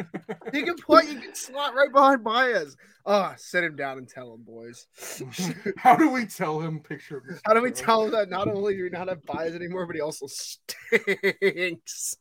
he 0.54 0.64
can 0.64 0.76
play, 0.76 1.08
he 1.08 1.16
can 1.16 1.34
slot 1.36 1.76
right 1.76 1.92
behind 1.92 2.24
Baez. 2.24 2.78
Ah, 3.06 3.34
sit 3.38 3.64
him 3.64 3.76
down 3.76 3.98
and 3.98 4.08
tell 4.08 4.34
him, 4.34 4.44
boys. 4.44 4.88
How 5.78 5.96
do 5.96 6.10
we 6.10 6.26
tell 6.26 6.60
him 6.60 6.80
picture 6.80 7.18
of 7.18 7.26
this? 7.26 7.42
How 7.46 7.54
do 7.54 7.62
we 7.62 7.72
tell 7.72 8.06
him 8.06 8.12
that 8.12 8.30
not 8.30 8.48
only 8.48 8.76
do 8.76 8.84
we 8.84 8.90
not 8.90 9.08
have 9.08 9.26
Baez 9.26 9.56
anymore, 9.56 9.88
but 9.88 9.96
he 9.96 10.02
also 10.02 10.28
stinks? 10.28 12.16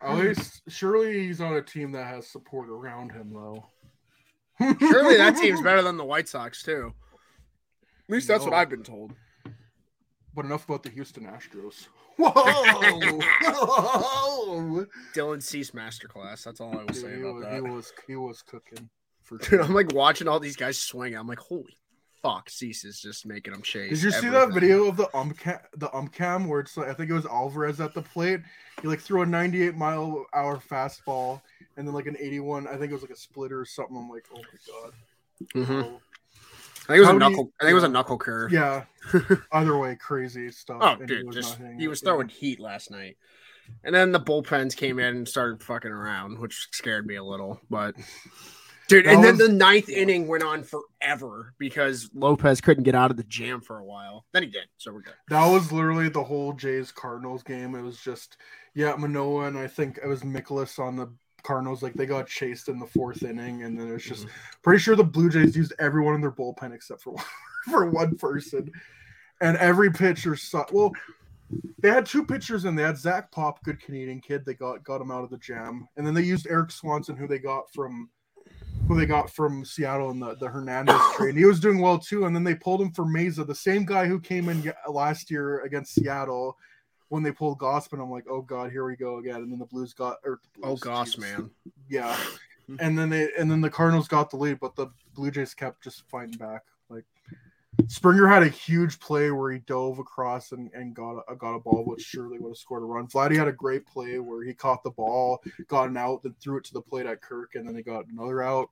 At 0.00 0.16
least, 0.16 0.62
surely 0.68 1.26
he's 1.26 1.40
on 1.40 1.54
a 1.54 1.62
team 1.62 1.92
that 1.92 2.06
has 2.06 2.28
support 2.28 2.68
around 2.68 3.10
him, 3.10 3.32
though. 3.32 3.64
Surely 4.78 5.16
that 5.16 5.36
team's 5.36 5.60
better 5.60 5.82
than 5.82 5.96
the 5.96 6.04
White 6.04 6.28
Sox 6.28 6.62
too. 6.62 6.92
At 8.08 8.12
least 8.12 8.28
that's 8.28 8.44
what 8.44 8.54
I've 8.54 8.68
been 8.68 8.82
told. 8.84 9.12
But 10.34 10.44
enough 10.44 10.64
about 10.64 10.82
the 10.82 10.90
Houston 10.90 11.24
Astros. 11.24 11.88
Whoa! 12.16 13.20
Whoa! 13.52 14.86
Dylan 15.14 15.42
Cease 15.42 15.70
masterclass. 15.72 16.44
That's 16.44 16.60
all 16.60 16.78
I 16.78 16.84
will 16.84 16.94
say 16.94 17.20
about 17.20 17.34
was, 17.34 17.44
that. 17.44 17.54
he 17.54 17.60
was 17.60 17.92
he 18.06 18.16
was 18.16 18.42
cooking 18.42 18.88
for 19.22 19.38
Dude. 19.38 19.60
I'm 19.60 19.74
like 19.74 19.92
watching 19.92 20.28
all 20.28 20.40
these 20.40 20.56
guys 20.56 20.78
swing. 20.78 21.14
I'm 21.14 21.26
like, 21.26 21.38
holy 21.38 21.76
fuck, 22.22 22.48
Cease 22.48 22.84
is 22.84 23.00
just 23.00 23.26
making 23.26 23.52
them 23.52 23.62
chase. 23.62 23.90
Did 23.90 24.02
you 24.02 24.10
see 24.12 24.28
that 24.28 24.52
video 24.52 24.86
of 24.86 24.96
the 24.96 25.06
umcam 25.06 25.60
the 25.76 25.88
umcam 25.88 26.46
where 26.46 26.60
it's 26.60 26.76
like 26.76 26.88
I 26.88 26.94
think 26.94 27.10
it 27.10 27.14
was 27.14 27.26
Alvarez 27.26 27.80
at 27.80 27.94
the 27.94 28.02
plate? 28.02 28.40
He 28.80 28.88
like 28.88 29.00
threw 29.00 29.22
a 29.22 29.26
98 29.26 29.74
mile 29.74 30.24
hour 30.32 30.56
fastball 30.58 31.42
and 31.76 31.86
then 31.86 31.94
like 31.94 32.06
an 32.06 32.16
81. 32.18 32.66
I 32.66 32.76
think 32.76 32.90
it 32.90 32.92
was 32.92 33.02
like 33.02 33.10
a 33.10 33.16
splitter 33.16 33.60
or 33.60 33.64
something. 33.64 33.96
I'm 33.96 34.08
like, 34.08 34.26
oh 34.34 34.40
my 34.40 34.72
god. 34.72 34.92
Mhm. 35.54 35.84
Oh, 35.84 36.00
I 36.84 36.86
think 36.86 36.96
it 36.96 37.00
was 37.00 37.06
How 37.06 37.10
a 37.10 37.14
you- 37.14 37.18
knuckle. 37.20 37.52
I 37.60 37.64
think 37.64 37.70
it 37.70 37.74
was 37.74 37.84
a 37.84 37.88
knuckle 37.88 38.18
curve. 38.18 38.52
yeah. 38.52 38.84
Either 39.52 39.76
way, 39.78 39.96
crazy 39.96 40.50
stuff. 40.50 40.78
Oh, 40.80 40.96
and 40.98 41.08
dude, 41.08 41.26
was 41.26 41.34
just 41.36 41.58
he 41.78 41.88
was 41.88 42.02
yeah. 42.02 42.06
throwing 42.10 42.28
heat 42.28 42.60
last 42.60 42.90
night, 42.90 43.16
and 43.84 43.94
then 43.94 44.12
the 44.12 44.20
bullpens 44.20 44.76
came 44.76 44.98
in 44.98 45.16
and 45.16 45.28
started 45.28 45.62
fucking 45.62 45.90
around, 45.90 46.38
which 46.38 46.68
scared 46.72 47.06
me 47.06 47.16
a 47.16 47.24
little. 47.24 47.60
But 47.68 47.96
dude, 48.88 49.06
That 49.06 49.14
and 49.14 49.24
then 49.24 49.38
the 49.38 49.48
ninth 49.48 49.88
inning 49.88 50.28
went 50.28 50.44
on 50.44 50.62
forever 50.64 51.54
because 51.58 52.10
Lopez 52.14 52.60
couldn't 52.60 52.84
get 52.84 52.94
out 52.94 53.10
of 53.10 53.16
the 53.16 53.24
jam 53.24 53.60
for 53.60 53.78
a 53.78 53.84
while. 53.84 54.24
Then 54.32 54.44
he 54.44 54.48
did, 54.50 54.66
so 54.76 54.92
we're 54.92 55.02
good. 55.02 55.14
That 55.28 55.46
was 55.50 55.72
literally 55.72 56.08
the 56.08 56.22
whole 56.24 56.52
Jays 56.52 56.92
Cardinals 56.92 57.42
game. 57.42 57.74
It 57.74 57.82
was 57.82 57.98
just 57.98 58.36
yeah, 58.74 58.94
Manoah 58.96 59.46
and 59.46 59.58
I 59.58 59.66
think 59.66 59.98
it 60.02 60.06
was 60.06 60.22
Mikolas 60.22 60.78
on 60.78 60.96
the 60.96 61.12
Cardinals. 61.42 61.82
Like 61.82 61.94
they 61.94 62.06
got 62.06 62.26
chased 62.26 62.68
in 62.68 62.78
the 62.78 62.86
fourth 62.86 63.22
inning, 63.22 63.62
and 63.62 63.78
then 63.78 63.88
it 63.88 63.92
was 63.92 64.04
just 64.04 64.26
mm-hmm. 64.26 64.60
pretty 64.62 64.80
sure 64.80 64.96
the 64.96 65.04
Blue 65.04 65.30
Jays 65.30 65.56
used 65.56 65.74
everyone 65.78 66.14
in 66.14 66.20
their 66.20 66.32
bullpen 66.32 66.74
except 66.74 67.02
for 67.02 67.10
one, 67.14 67.24
for 67.70 67.90
one 67.90 68.16
person, 68.16 68.70
and 69.40 69.56
every 69.58 69.90
pitcher 69.90 70.36
saw 70.36 70.64
well. 70.72 70.92
They 71.80 71.90
had 71.90 72.06
two 72.06 72.24
pitchers 72.24 72.64
and 72.64 72.78
they 72.78 72.82
had 72.82 72.96
Zach 72.96 73.30
Pop, 73.30 73.62
good 73.62 73.78
Canadian 73.78 74.20
kid. 74.20 74.46
They 74.46 74.54
got 74.54 74.82
got 74.84 75.00
him 75.00 75.10
out 75.10 75.24
of 75.24 75.30
the 75.30 75.38
jam, 75.38 75.86
and 75.96 76.06
then 76.06 76.14
they 76.14 76.22
used 76.22 76.46
Erik 76.46 76.70
Swanson, 76.70 77.16
who 77.16 77.26
they 77.26 77.38
got 77.38 77.70
from 77.72 78.08
who 78.88 78.98
they 78.98 79.06
got 79.06 79.30
from 79.30 79.64
Seattle 79.64 80.10
in 80.10 80.18
the, 80.18 80.34
the 80.36 80.48
Hernandez 80.48 81.00
trade. 81.16 81.36
He 81.36 81.44
was 81.44 81.60
doing 81.60 81.78
well 81.78 81.98
too, 81.98 82.24
and 82.26 82.34
then 82.34 82.44
they 82.44 82.54
pulled 82.54 82.80
him 82.80 82.92
for 82.92 83.04
Mayza, 83.04 83.46
the 83.46 83.54
same 83.54 83.84
guy 83.84 84.06
who 84.06 84.20
came 84.20 84.48
in 84.48 84.72
last 84.88 85.30
year 85.30 85.60
against 85.60 85.94
Seattle 85.94 86.56
when 87.12 87.22
they 87.22 87.30
pulled 87.30 87.58
Gausman. 87.58 88.02
I'm 88.02 88.10
like, 88.10 88.24
oh 88.30 88.40
god, 88.40 88.72
here 88.72 88.86
we 88.86 88.96
go 88.96 89.18
again. 89.18 89.36
And 89.36 89.52
then 89.52 89.58
the 89.58 89.66
Blues 89.66 89.92
got 89.92 90.16
or 90.24 90.40
Oh 90.62 90.68
Blues, 90.68 90.80
gosh, 90.80 91.06
Jesus. 91.16 91.20
man. 91.20 91.50
yeah. 91.88 92.16
And 92.78 92.96
then 92.98 93.10
they 93.10 93.28
and 93.38 93.50
then 93.50 93.60
the 93.60 93.68
Cardinals 93.68 94.08
got 94.08 94.30
the 94.30 94.36
lead, 94.36 94.58
but 94.60 94.76
the 94.76 94.86
Blue 95.14 95.30
Jays 95.30 95.52
kept 95.52 95.82
just 95.82 96.04
fighting 96.08 96.38
back. 96.38 96.62
Springer 97.88 98.26
had 98.26 98.42
a 98.42 98.48
huge 98.48 99.00
play 99.00 99.30
where 99.30 99.50
he 99.50 99.60
dove 99.60 99.98
across 99.98 100.52
and, 100.52 100.70
and 100.74 100.94
got 100.94 101.22
a 101.26 101.34
got 101.34 101.54
a 101.54 101.58
ball, 101.58 101.84
which 101.86 102.02
surely 102.02 102.38
would 102.38 102.50
have 102.50 102.56
scored 102.58 102.82
a 102.82 102.86
run. 102.86 103.06
Vladdy 103.06 103.34
had 103.34 103.48
a 103.48 103.52
great 103.52 103.86
play 103.86 104.18
where 104.18 104.44
he 104.44 104.52
caught 104.52 104.82
the 104.82 104.90
ball, 104.90 105.42
got 105.68 105.88
an 105.88 105.96
out, 105.96 106.22
then 106.22 106.34
threw 106.38 106.58
it 106.58 106.64
to 106.64 106.74
the 106.74 106.82
plate 106.82 107.06
at 107.06 107.22
Kirk, 107.22 107.54
and 107.54 107.66
then 107.66 107.74
they 107.74 107.82
got 107.82 108.06
another 108.08 108.42
out. 108.42 108.70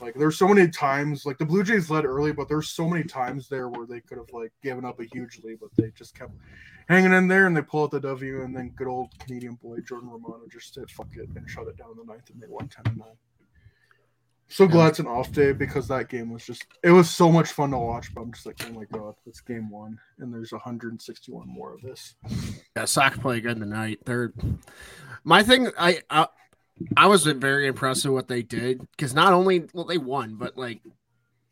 Like 0.00 0.14
there's 0.14 0.38
so 0.38 0.48
many 0.48 0.68
times, 0.68 1.26
like 1.26 1.36
the 1.36 1.44
Blue 1.44 1.62
Jays 1.62 1.90
led 1.90 2.06
early, 2.06 2.32
but 2.32 2.48
there's 2.48 2.70
so 2.70 2.88
many 2.88 3.04
times 3.04 3.48
there 3.48 3.68
where 3.68 3.86
they 3.86 4.00
could 4.00 4.16
have 4.16 4.32
like 4.32 4.52
given 4.62 4.86
up 4.86 4.98
a 4.98 5.04
huge 5.04 5.40
lead, 5.44 5.58
but 5.60 5.70
they 5.76 5.90
just 5.90 6.14
kept 6.14 6.32
hanging 6.88 7.12
in 7.12 7.28
there 7.28 7.46
and 7.46 7.54
they 7.54 7.62
pull 7.62 7.84
out 7.84 7.90
the 7.90 8.00
W, 8.00 8.42
and 8.42 8.56
then 8.56 8.70
good 8.70 8.88
old 8.88 9.10
Canadian 9.18 9.56
boy 9.56 9.80
Jordan 9.80 10.08
Romano 10.08 10.44
just 10.50 10.72
said 10.72 10.90
fuck 10.90 11.08
it 11.12 11.28
and 11.36 11.50
shut 11.50 11.68
it 11.68 11.76
down 11.76 11.94
the 11.96 12.10
ninth, 12.10 12.30
and 12.30 12.42
they 12.42 12.48
won 12.48 12.66
ten 12.68 12.96
nine. 12.96 13.16
So 14.48 14.66
glad 14.66 14.88
it's 14.88 14.98
an 15.00 15.06
off 15.08 15.32
day 15.32 15.52
because 15.52 15.88
that 15.88 16.08
game 16.08 16.30
was 16.30 16.46
just 16.46 16.66
it 16.82 16.90
was 16.90 17.10
so 17.10 17.30
much 17.30 17.50
fun 17.50 17.72
to 17.72 17.78
watch. 17.78 18.14
But 18.14 18.22
I'm 18.22 18.32
just 18.32 18.46
like, 18.46 18.56
oh 18.66 18.72
my 18.72 18.84
god, 18.84 19.14
it's 19.26 19.40
game 19.40 19.70
one, 19.70 19.98
and 20.18 20.32
there's 20.32 20.52
161 20.52 21.48
more 21.48 21.74
of 21.74 21.82
this. 21.82 22.14
Yeah, 22.76 22.84
Sox 22.84 23.18
play 23.18 23.40
good 23.40 23.58
tonight. 23.58 24.00
They're 24.04 24.32
my 25.24 25.42
thing. 25.42 25.68
I 25.78 26.00
I, 26.08 26.28
I 26.96 27.06
was 27.06 27.24
very 27.24 27.66
impressed 27.66 28.04
with 28.04 28.14
what 28.14 28.28
they 28.28 28.42
did 28.42 28.86
because 28.92 29.14
not 29.14 29.32
only 29.32 29.64
well 29.72 29.84
they 29.84 29.98
won, 29.98 30.36
but 30.36 30.56
like 30.56 30.80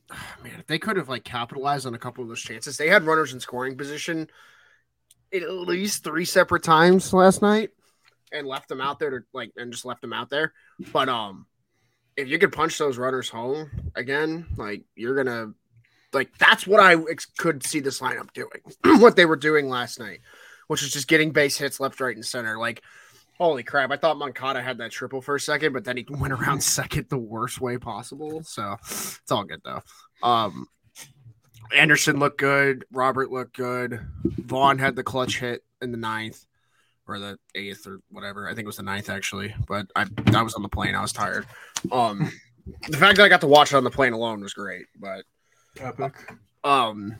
man, 0.42 0.60
if 0.60 0.66
they 0.66 0.78
could 0.78 0.96
have 0.96 1.08
like 1.08 1.24
capitalized 1.24 1.86
on 1.86 1.94
a 1.94 1.98
couple 1.98 2.22
of 2.22 2.28
those 2.28 2.40
chances. 2.40 2.76
They 2.76 2.88
had 2.88 3.04
runners 3.04 3.32
in 3.32 3.40
scoring 3.40 3.76
position 3.76 4.28
at 5.32 5.50
least 5.50 6.04
three 6.04 6.24
separate 6.24 6.62
times 6.62 7.12
last 7.12 7.42
night, 7.42 7.70
and 8.32 8.46
left 8.46 8.68
them 8.68 8.80
out 8.80 8.98
there 8.98 9.10
to 9.10 9.20
like 9.32 9.50
and 9.56 9.72
just 9.72 9.84
left 9.84 10.00
them 10.00 10.12
out 10.12 10.30
there. 10.30 10.52
But 10.92 11.08
um, 11.08 11.46
if 12.16 12.28
you 12.28 12.38
could 12.38 12.52
punch 12.52 12.78
those 12.78 12.98
runners 12.98 13.28
home 13.28 13.70
again, 13.94 14.46
like 14.56 14.84
you're 14.94 15.16
gonna 15.16 15.52
like 16.12 16.36
that's 16.38 16.66
what 16.66 16.80
I 16.80 16.96
ex- 17.10 17.26
could 17.26 17.64
see 17.64 17.80
this 17.80 18.00
lineup 18.00 18.32
doing. 18.32 18.60
what 19.00 19.16
they 19.16 19.26
were 19.26 19.36
doing 19.36 19.68
last 19.68 19.98
night 19.98 20.20
which 20.66 20.82
was 20.82 20.92
just 20.92 21.08
getting 21.08 21.30
base 21.30 21.58
hits 21.58 21.80
left, 21.80 22.00
right, 22.00 22.14
and 22.14 22.24
center. 22.24 22.58
Like, 22.58 22.82
holy 23.38 23.62
crap! 23.62 23.90
I 23.90 23.96
thought 23.96 24.18
Moncada 24.18 24.62
had 24.62 24.78
that 24.78 24.90
triple 24.90 25.20
for 25.20 25.36
a 25.36 25.40
second, 25.40 25.72
but 25.72 25.84
then 25.84 25.96
he 25.96 26.06
went 26.10 26.32
around 26.32 26.62
second 26.62 27.06
the 27.08 27.18
worst 27.18 27.60
way 27.60 27.78
possible. 27.78 28.42
So 28.44 28.76
it's 28.82 29.30
all 29.30 29.44
good 29.44 29.60
though. 29.64 29.82
Um, 30.22 30.66
Anderson 31.74 32.18
looked 32.18 32.38
good. 32.38 32.84
Robert 32.92 33.30
looked 33.30 33.56
good. 33.56 34.00
Vaughn 34.24 34.78
had 34.78 34.96
the 34.96 35.02
clutch 35.02 35.40
hit 35.40 35.64
in 35.80 35.90
the 35.90 35.98
ninth 35.98 36.44
or 37.06 37.18
the 37.18 37.38
eighth 37.54 37.86
or 37.86 38.00
whatever. 38.10 38.46
I 38.46 38.50
think 38.50 38.64
it 38.64 38.66
was 38.66 38.76
the 38.76 38.82
ninth 38.82 39.10
actually, 39.10 39.54
but 39.66 39.86
I 39.94 40.06
I 40.34 40.42
was 40.42 40.54
on 40.54 40.62
the 40.62 40.68
plane. 40.68 40.94
I 40.94 41.02
was 41.02 41.12
tired. 41.12 41.46
Um, 41.92 42.30
the 42.88 42.96
fact 42.96 43.16
that 43.16 43.24
I 43.24 43.28
got 43.28 43.40
to 43.42 43.46
watch 43.46 43.72
it 43.72 43.76
on 43.76 43.84
the 43.84 43.90
plane 43.90 44.12
alone 44.12 44.40
was 44.40 44.54
great, 44.54 44.86
but 44.98 45.24
Epic. 45.80 46.14
um, 46.62 47.14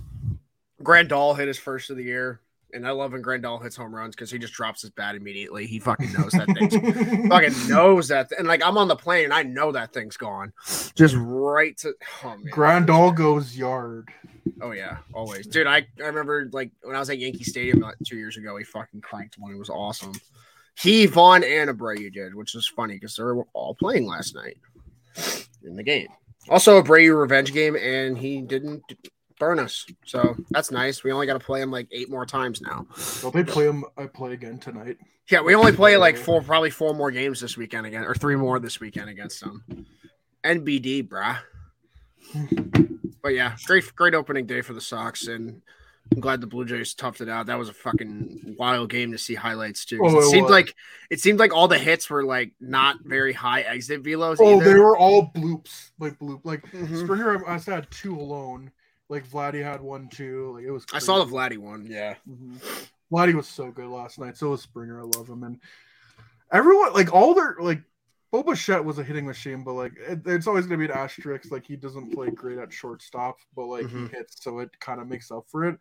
Grandal 0.83 1.37
hit 1.37 1.49
his 1.49 1.59
first 1.59 1.91
of 1.91 1.97
the 1.97 2.05
year, 2.05 2.41
and 2.75 2.87
I 2.87 2.91
love 2.91 3.13
when 3.13 3.23
Grandal 3.23 3.63
hits 3.63 3.77
home 3.77 3.95
runs 3.95 4.15
because 4.15 4.31
he 4.31 4.39
just 4.39 4.53
drops 4.53 4.83
his 4.83 4.91
bat 4.91 5.15
immediately. 5.15 5.67
He 5.67 5.79
fucking 5.79 6.13
knows 6.13 6.33
that 6.33 6.47
thing. 6.47 7.29
fucking 7.29 7.69
knows 7.69 8.09
that, 8.09 8.31
and 8.39 8.47
like 8.49 8.65
I'm 8.65 8.77
on 8.77 8.89
the 8.89 8.97
plane 8.97 9.25
and 9.25 9.33
I 9.33 9.43
know 9.43 9.73
that 9.73 9.93
thing's 9.93 10.17
gone, 10.17 10.53
just 10.95 11.15
right 11.17 11.77
to. 11.79 11.95
Oh 12.25 12.37
man. 12.37 12.53
Grandal 12.53 13.15
goes 13.15 13.57
yard. 13.57 14.09
Oh 14.61 14.73
yeah, 14.73 14.99
always, 15.13 15.47
dude. 15.47 15.67
I 15.67 15.87
I 16.03 16.07
remember 16.07 16.49
like 16.53 16.71
when 16.83 16.97
I 16.97 16.99
was 16.99 17.11
at 17.11 17.19
Yankee 17.19 17.45
Stadium 17.45 17.81
like 17.81 17.97
two 18.05 18.17
years 18.17 18.37
ago, 18.37 18.57
he 18.57 18.65
fucking 18.65 19.01
cranked 19.01 19.39
one. 19.39 19.53
It 19.53 19.59
was 19.59 19.71
awesome. 19.71 20.13
He, 20.77 21.07
Vaughn, 21.07 21.45
and 21.45 21.71
Abreu 21.71 22.13
did, 22.13 22.35
which 22.35 22.55
was 22.55 22.67
funny 22.67 22.95
because 22.95 23.15
they 23.15 23.23
were 23.23 23.47
all 23.53 23.75
playing 23.77 24.07
last 24.07 24.35
night 24.35 24.59
in 25.63 25.77
the 25.77 25.85
game. 25.85 26.09
Also, 26.49 26.79
a 26.79 26.83
Abreu 26.83 27.19
revenge 27.19 27.53
game, 27.53 27.77
and 27.77 28.19
he 28.19 28.43
didn't 28.43 28.83
burn 29.39 29.59
us, 29.59 29.87
so 30.05 30.37
that's 30.51 30.71
nice. 30.71 31.03
We 31.05 31.13
only 31.13 31.27
got 31.27 31.35
to 31.35 31.45
play 31.45 31.61
him 31.61 31.71
like 31.71 31.89
eight 31.93 32.11
more 32.11 32.27
times 32.27 32.61
now. 32.61 32.87
Don't 33.23 33.35
they 33.35 33.45
play 33.45 33.65
him? 33.67 33.85
I 33.97 34.07
play 34.07 34.33
again 34.33 34.59
tonight. 34.59 34.97
Yeah, 35.31 35.41
we 35.41 35.55
only 35.55 35.73
play 35.73 35.97
like 35.97 36.17
four, 36.17 36.43
probably 36.43 36.71
four 36.71 36.95
more 36.95 37.11
games 37.11 37.41
this 37.41 37.57
weekend 37.57 37.87
again, 37.87 38.05
or 38.05 38.15
three 38.15 38.37
more 38.37 38.59
this 38.59 38.81
weekend 38.81 39.09
against 39.09 39.41
them. 39.41 39.65
NBD, 40.45 41.09
brah. 41.09 41.39
But 43.23 43.33
yeah, 43.33 43.57
great, 43.65 43.85
great 43.97 44.15
opening 44.15 44.45
day 44.45 44.61
for 44.61 44.75
the 44.75 44.83
Sox, 44.83 45.29
and 45.29 45.63
I'm 46.13 46.21
glad 46.21 46.43
the 46.43 46.47
Blue 46.47 46.67
Jays 46.67 46.95
toughed 46.95 47.23
it 47.23 47.29
out. 47.31 47.47
That 47.47 47.59
was 47.59 47.71
a 47.71 47.73
fucking 47.73 48.57
wild 48.59 48.91
game 48.91 49.13
to 49.13 49.19
see 49.19 49.35
highlights 49.35 49.87
too. 49.87 49.99
Oh, 50.05 50.15
it 50.19 50.19
it 50.25 50.31
seemed 50.31 50.43
was. 50.43 50.51
like 50.51 50.75
it 51.09 51.21
seemed 51.21 51.39
like 51.39 51.55
all 51.55 51.67
the 51.67 51.79
hits 51.79 52.11
were 52.11 52.23
like 52.23 52.53
not 52.61 52.99
very 53.03 53.33
high 53.33 53.63
exit 53.63 54.03
velos. 54.03 54.37
Oh, 54.41 54.61
either. 54.61 54.65
they 54.75 54.79
were 54.79 54.95
all 54.99 55.33
bloops, 55.35 55.89
like 55.99 56.19
bloop. 56.19 56.43
Like 56.45 56.71
Mhm. 56.71 57.03
Springer, 57.05 57.49
I 57.49 57.55
I 57.55 57.59
had 57.59 57.91
two 57.91 58.15
alone. 58.15 58.71
Like 59.09 59.29
Vladdy 59.29 59.63
had 59.63 59.81
one 59.81 60.09
too. 60.09 60.53
Like 60.57 60.65
it 60.65 60.71
was. 60.71 60.85
I 60.93 60.99
saw 60.99 61.19
the 61.19 61.25
crazy. 61.25 61.37
Vladdy 61.37 61.59
one. 61.59 61.87
Yeah, 61.87 62.15
Mhm. 62.29 62.89
Vladdy 63.13 63.35
was 63.35 63.47
so 63.47 63.71
good 63.71 63.87
last 63.89 64.19
night. 64.19 64.37
So 64.37 64.51
was 64.51 64.63
Springer. 64.63 65.01
I 65.01 65.05
love 65.05 65.29
him. 65.29 65.43
And 65.45 65.61
everyone, 66.51 66.93
like 66.95 67.13
all 67.13 67.35
their 67.35 67.57
like, 67.61 67.83
Bo 68.31 68.43
Bichette 68.43 68.85
was 68.85 68.99
a 68.99 69.05
hitting 69.05 69.27
machine, 69.27 69.63
but 69.63 69.75
like 69.75 69.93
it, 69.99 70.21
it's 70.27 70.47
always 70.47 70.67
gonna 70.67 70.79
be 70.79 70.87
an 70.87 70.91
asterisk. 70.93 71.51
Like 71.53 71.67
he 71.67 71.77
doesn't 71.77 72.13
play 72.13 72.31
great 72.31 72.59
at 72.59 72.73
shortstop, 72.73 73.37
but 73.55 73.67
like 73.67 73.87
Mhm. 73.87 74.09
he 74.11 74.17
hits, 74.17 74.43
so 74.43 74.59
it 74.61 74.71
kind 74.81 75.01
of 75.01 75.07
makes 75.09 75.31
up 75.31 75.45
for 75.49 75.65
it. 75.65 75.79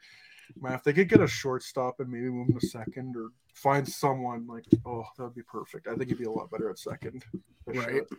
Man, 0.60 0.74
if 0.74 0.84
they 0.84 0.94
could 0.94 1.08
get 1.10 1.22
a 1.22 1.28
shortstop 1.28 2.00
and 2.02 2.10
maybe 2.12 2.30
move 2.30 2.50
him 2.50 2.60
to 2.60 2.68
second 2.68 3.16
or 3.16 3.30
find 3.56 3.88
someone 3.88 4.46
like, 4.46 4.66
oh, 4.86 5.06
that 5.18 5.24
would 5.24 5.34
be 5.34 5.42
perfect. 5.44 5.88
I 5.88 5.96
think 5.96 6.10
he'd 6.10 6.18
be 6.18 6.26
a 6.26 6.32
lot 6.32 6.52
better 6.52 6.70
at 6.70 6.78
second. 6.78 7.24
Right. 7.66 7.90
sure. 7.90 8.18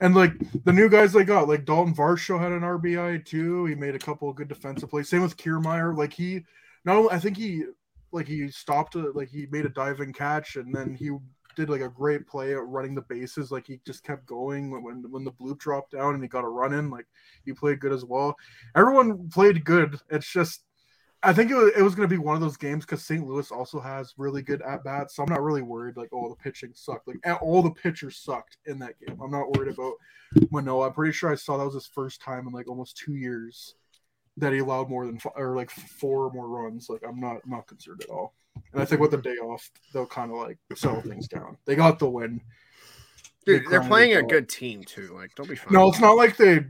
And 0.00 0.14
like 0.14 0.32
the 0.64 0.72
new 0.72 0.88
guys 0.88 1.12
they 1.12 1.24
got, 1.24 1.48
like 1.48 1.64
Dalton 1.64 1.94
Varsho 1.94 2.38
had 2.38 2.52
an 2.52 2.60
RBI 2.60 3.24
too. 3.24 3.64
He 3.66 3.74
made 3.74 3.94
a 3.94 3.98
couple 4.00 4.28
of 4.28 4.36
good 4.36 4.48
defensive 4.48 4.90
plays. 4.90 5.08
Same 5.08 5.22
with 5.22 5.36
Kiermaier. 5.36 5.96
Like 5.96 6.12
he, 6.12 6.44
not 6.84 6.96
only 6.96 7.10
I 7.10 7.18
think 7.18 7.36
he 7.36 7.64
like 8.12 8.28
he 8.28 8.50
stopped 8.50 8.96
it, 8.96 9.16
like 9.16 9.28
he 9.28 9.46
made 9.50 9.66
a 9.66 9.70
diving 9.70 10.12
catch, 10.12 10.56
and 10.56 10.74
then 10.74 10.94
he 10.94 11.10
did 11.56 11.70
like 11.70 11.80
a 11.80 11.88
great 11.88 12.26
play 12.26 12.52
at 12.52 12.66
running 12.66 12.94
the 12.94 13.02
bases. 13.02 13.50
Like 13.50 13.66
he 13.66 13.80
just 13.86 14.04
kept 14.04 14.26
going 14.26 14.70
when, 14.70 15.02
when 15.10 15.24
the 15.24 15.32
bloop 15.32 15.58
dropped 15.58 15.92
down 15.92 16.14
and 16.14 16.22
he 16.22 16.28
got 16.28 16.44
a 16.44 16.48
run 16.48 16.74
in. 16.74 16.90
Like 16.90 17.06
he 17.44 17.52
played 17.52 17.80
good 17.80 17.92
as 17.92 18.04
well. 18.04 18.36
Everyone 18.76 19.28
played 19.30 19.64
good. 19.64 19.98
It's 20.10 20.30
just 20.30 20.62
I 21.22 21.32
think 21.32 21.50
it 21.50 21.54
was, 21.54 21.72
it 21.76 21.82
was 21.82 21.94
going 21.94 22.08
to 22.08 22.14
be 22.14 22.22
one 22.22 22.34
of 22.34 22.40
those 22.40 22.56
games 22.56 22.84
because 22.84 23.04
St. 23.04 23.26
Louis 23.26 23.50
also 23.50 23.80
has 23.80 24.14
really 24.16 24.42
good 24.42 24.62
at 24.62 24.84
bats, 24.84 25.16
so 25.16 25.22
I'm 25.22 25.32
not 25.32 25.42
really 25.42 25.62
worried. 25.62 25.96
Like, 25.96 26.10
oh, 26.12 26.28
the 26.28 26.36
pitching 26.36 26.72
sucked. 26.74 27.08
Like, 27.08 27.18
all 27.42 27.62
the 27.62 27.70
pitchers 27.70 28.18
sucked 28.18 28.58
in 28.66 28.78
that 28.80 28.94
game. 29.00 29.18
I'm 29.22 29.30
not 29.30 29.50
worried 29.52 29.72
about 29.72 29.94
Manoah. 30.50 30.88
I'm 30.88 30.92
pretty 30.92 31.12
sure 31.12 31.32
I 31.32 31.34
saw 31.34 31.56
that 31.56 31.64
was 31.64 31.74
his 31.74 31.86
first 31.86 32.20
time 32.20 32.46
in 32.46 32.52
like 32.52 32.68
almost 32.68 32.96
two 32.96 33.14
years 33.14 33.74
that 34.36 34.52
he 34.52 34.58
allowed 34.58 34.90
more 34.90 35.06
than 35.06 35.18
or 35.34 35.56
like 35.56 35.70
four 35.70 36.30
more 36.30 36.48
runs. 36.48 36.88
Like, 36.90 37.02
I'm 37.06 37.18
not 37.18 37.40
I'm 37.44 37.50
not 37.50 37.66
concerned 37.66 38.02
at 38.02 38.10
all. 38.10 38.34
And 38.72 38.82
I 38.82 38.84
think 38.84 39.00
with 39.00 39.10
the 39.10 39.16
day 39.16 39.36
off, 39.36 39.70
they'll 39.92 40.06
kind 40.06 40.30
of 40.30 40.36
like 40.38 40.58
settle 40.74 41.00
things 41.00 41.28
down. 41.28 41.56
They 41.64 41.74
got 41.74 41.98
the 41.98 42.08
win. 42.08 42.40
Dude, 43.46 43.64
they 43.70 43.76
are 43.76 43.84
playing 43.84 44.16
a 44.16 44.22
good 44.22 44.48
team 44.48 44.82
too. 44.82 45.12
Like, 45.14 45.34
don't 45.34 45.48
be. 45.48 45.56
Fine. 45.56 45.72
No, 45.72 45.88
it's 45.88 46.00
not 46.00 46.16
like 46.16 46.36
they 46.36 46.66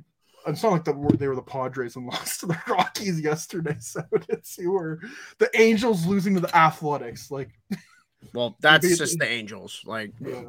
it's 0.47 0.63
not 0.63 0.73
like 0.73 0.85
the, 0.85 1.17
they 1.19 1.29
were 1.29 1.35
the 1.35 1.43
Padres 1.43 1.97
and 1.97 2.07
lost 2.13 2.41
to 2.41 2.47
the 2.47 2.59
Rockies 2.69 3.21
yesterday. 3.21 3.77
So 3.81 4.03
it's 4.29 4.59
you 4.59 4.73
were 4.73 5.01
the 5.39 5.51
Angels 5.61 6.07
losing 6.07 6.35
to 6.35 6.41
the 6.41 6.57
Athletics. 6.57 7.31
Like, 7.31 7.51
well, 8.35 8.57
that's 8.61 8.97
just 8.99 9.19
the 9.19 9.29
Angels. 9.29 9.83
Like, 9.85 10.13
yeah. 10.21 10.45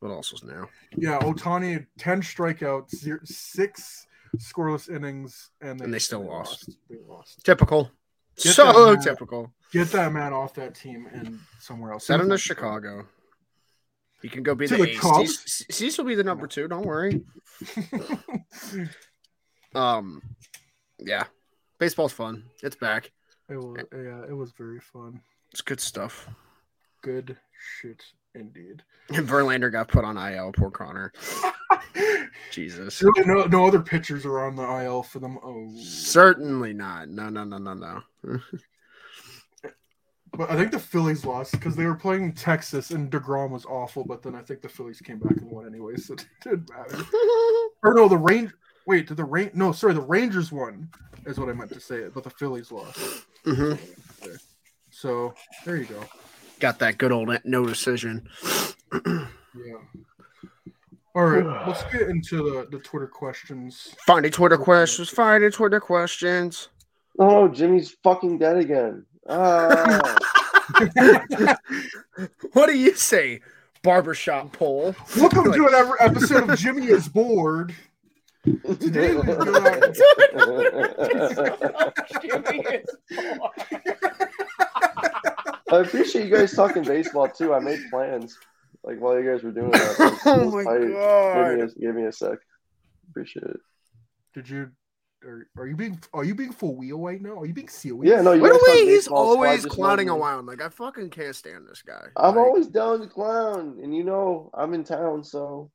what 0.00 0.10
else 0.10 0.32
was 0.32 0.44
now? 0.44 0.68
Yeah, 0.96 1.18
Ohtani 1.18 1.86
ten 1.98 2.22
strikeouts, 2.22 2.94
zero, 2.94 3.20
six 3.24 4.06
scoreless 4.38 4.94
innings, 4.94 5.50
and 5.60 5.78
they, 5.80 5.84
and 5.84 5.94
they 5.94 5.98
still 5.98 6.22
they 6.22 6.28
lost. 6.28 6.68
lost. 6.68 6.78
They 6.90 6.96
lost. 7.06 7.44
Typical. 7.44 7.90
Get 8.36 8.54
so 8.54 8.94
man, 8.94 9.00
typical. 9.00 9.52
Get 9.72 9.88
that 9.92 10.12
man 10.12 10.32
off 10.32 10.54
that 10.54 10.74
team 10.74 11.08
and 11.12 11.38
somewhere 11.58 11.92
else. 11.92 12.06
Send 12.06 12.22
him 12.22 12.28
to 12.28 12.38
Chicago. 12.38 13.06
He 14.22 14.28
can 14.28 14.42
go 14.42 14.54
be 14.54 14.66
to 14.66 14.76
the, 14.76 14.84
the 14.84 15.20
ace. 15.20 15.64
Cease 15.70 15.98
will 15.98 16.04
be 16.04 16.14
the 16.14 16.24
number 16.24 16.46
two. 16.46 16.68
Don't 16.68 16.86
worry. 16.86 17.22
Um, 19.76 20.22
yeah, 20.98 21.24
baseball's 21.78 22.12
fun. 22.12 22.44
It's 22.62 22.76
back. 22.76 23.12
It 23.50 23.56
was, 23.56 23.76
yeah, 23.92 24.22
it 24.28 24.34
was 24.34 24.52
very 24.52 24.80
fun. 24.80 25.20
It's 25.52 25.60
good 25.60 25.80
stuff. 25.80 26.28
Good 27.02 27.36
shit 27.80 28.02
indeed. 28.34 28.82
And 29.10 29.28
Verlander 29.28 29.70
got 29.70 29.88
put 29.88 30.04
on 30.04 30.16
IL. 30.16 30.52
Poor 30.52 30.70
Connor. 30.70 31.12
Jesus. 32.50 33.02
No, 33.26 33.44
no 33.44 33.66
other 33.66 33.80
pitchers 33.80 34.24
are 34.24 34.46
on 34.46 34.56
the 34.56 34.84
IL 34.84 35.02
for 35.02 35.18
them. 35.18 35.38
Oh, 35.42 35.70
certainly 35.78 36.72
not. 36.72 37.10
No, 37.10 37.28
no, 37.28 37.44
no, 37.44 37.58
no, 37.58 37.74
no. 37.74 38.02
but 40.32 40.50
I 40.50 40.56
think 40.56 40.70
the 40.70 40.78
Phillies 40.78 41.26
lost 41.26 41.52
because 41.52 41.76
they 41.76 41.84
were 41.84 41.94
playing 41.94 42.32
Texas 42.32 42.92
and 42.92 43.10
deGrom 43.10 43.50
was 43.50 43.66
awful. 43.66 44.04
But 44.04 44.22
then 44.22 44.34
I 44.34 44.40
think 44.40 44.62
the 44.62 44.70
Phillies 44.70 45.00
came 45.00 45.18
back 45.18 45.36
and 45.36 45.50
won 45.50 45.66
anyway, 45.66 45.96
so 45.96 46.14
it 46.14 46.26
didn't 46.42 46.70
matter. 46.70 47.04
or 47.82 47.92
no, 47.92 48.08
the 48.08 48.16
range. 48.16 48.52
Wait, 48.86 49.08
did 49.08 49.16
the 49.16 49.24
rain? 49.24 49.50
No, 49.52 49.72
sorry, 49.72 49.94
the 49.94 50.00
Rangers 50.00 50.52
won. 50.52 50.88
Is 51.26 51.38
what 51.40 51.48
I 51.48 51.52
meant 51.52 51.72
to 51.72 51.80
say. 51.80 52.04
But 52.12 52.22
the 52.22 52.30
Phillies 52.30 52.70
lost. 52.70 53.26
Mm-hmm. 53.44 53.74
So 54.90 55.34
there 55.64 55.76
you 55.76 55.86
go. 55.86 56.04
Got 56.60 56.78
that 56.78 56.96
good 56.96 57.12
old 57.12 57.36
no 57.44 57.66
decision. 57.66 58.28
yeah. 58.92 59.26
All 61.14 61.26
right, 61.26 61.44
let's 61.66 61.82
get 61.92 62.02
into 62.02 62.36
the, 62.38 62.68
the 62.70 62.78
Twitter 62.78 63.08
questions. 63.08 63.94
Finding 64.06 64.30
Twitter 64.30 64.56
questions. 64.56 65.10
Finding 65.10 65.50
Twitter 65.50 65.80
questions. 65.80 66.68
Oh, 67.18 67.48
Jimmy's 67.48 67.96
fucking 68.04 68.38
dead 68.38 68.58
again. 68.58 69.04
Ah. 69.28 70.16
what 72.52 72.66
do 72.66 72.78
you 72.78 72.94
say, 72.94 73.40
barbershop 73.82 74.52
poll? 74.52 74.94
Welcome 75.16 75.52
to 75.52 75.66
another 75.68 75.96
episode 76.00 76.48
of 76.48 76.58
Jimmy 76.58 76.86
is 76.86 77.08
bored. 77.08 77.74
Today 78.46 79.14
we 79.16 79.22
I 85.68 85.78
appreciate 85.80 86.26
you 86.26 86.36
guys 86.36 86.52
talking 86.54 86.84
baseball 86.84 87.28
too. 87.28 87.52
I 87.54 87.58
made 87.58 87.80
plans 87.90 88.38
like 88.84 89.00
while 89.00 89.20
you 89.20 89.28
guys 89.28 89.42
were 89.42 89.50
doing 89.50 89.72
that. 89.72 90.20
Oh 90.26 90.50
my 90.50 90.60
I, 90.60 90.78
god! 90.88 91.48
Give 91.48 91.56
me, 91.56 91.62
a, 91.62 91.80
give 91.80 91.94
me 91.96 92.04
a 92.04 92.12
sec. 92.12 92.38
Appreciate 93.10 93.44
it. 93.44 93.60
Did 94.34 94.48
you? 94.48 94.70
Are, 95.24 95.48
are 95.58 95.66
you 95.66 95.74
being 95.74 95.98
are 96.12 96.22
you 96.22 96.36
being 96.36 96.52
for 96.52 96.72
wheel 96.72 97.00
right 97.00 97.20
now? 97.20 97.40
Are 97.40 97.46
you 97.46 97.54
being 97.54 97.68
serious? 97.68 98.08
Yeah, 98.08 98.20
no. 98.22 98.32
You 98.32 98.42
By 98.42 98.48
the 98.48 98.64
way, 98.68 98.84
he's 98.86 99.08
always 99.08 99.66
clowning 99.66 100.08
around. 100.08 100.46
Like 100.46 100.62
I 100.62 100.68
fucking 100.68 101.10
can't 101.10 101.34
stand 101.34 101.66
this 101.68 101.82
guy. 101.82 102.04
I'm 102.16 102.36
like, 102.36 102.46
always 102.46 102.68
down 102.68 103.00
to 103.00 103.08
clown, 103.08 103.80
and 103.82 103.96
you 103.96 104.04
know 104.04 104.50
I'm 104.54 104.72
in 104.72 104.84
town, 104.84 105.24
so 105.24 105.72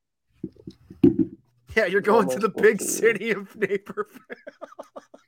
yeah, 1.76 1.86
you're 1.86 2.02
going 2.02 2.30
to 2.30 2.40
the 2.40 2.50
big 2.50 2.82
city 2.82 3.32
of 3.32 3.56
Naperville. 3.56 4.20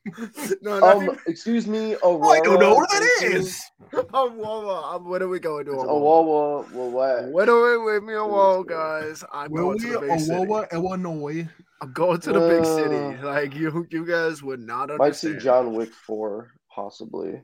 no, 0.61 0.81
um, 0.81 1.17
excuse 1.27 1.65
me, 1.65 1.95
Aurora. 2.03 2.19
Oh, 2.21 2.29
I 2.31 2.39
don't 2.41 2.59
know 2.59 2.75
where 2.75 2.87
that 2.87 3.23
is. 3.23 3.61
Aurora. 4.13 4.95
Um, 4.95 5.09
when 5.09 5.21
are 5.23 5.27
we 5.27 5.39
going 5.39 5.65
to 5.65 5.71
Aurora? 5.71 5.87
Aurora. 5.87 6.67
Well, 6.73 6.91
what? 6.91 7.29
When 7.29 7.49
are 7.49 7.79
we 7.79 7.93
with 7.93 8.03
me, 8.03 8.13
Aurora, 8.13 8.65
guys? 8.65 9.23
I'm 9.31 9.51
Will 9.51 9.63
going 9.63 9.79
to 9.79 9.87
the 9.87 9.99
big 9.99 10.09
Aurora, 10.09 10.67
city. 10.67 10.75
Illinois. 10.75 11.47
I'm 11.81 11.93
going 11.93 12.19
to 12.21 12.33
the 12.33 12.41
uh, 12.41 12.49
big 12.49 12.65
city. 12.65 13.23
Like 13.23 13.55
you, 13.55 13.87
you 13.89 14.05
guys 14.05 14.43
would 14.43 14.59
not 14.59 14.91
understand. 14.91 14.99
Might 14.99 15.15
see 15.15 15.37
John 15.37 15.73
Wick 15.73 15.93
four, 15.93 16.51
possibly. 16.69 17.41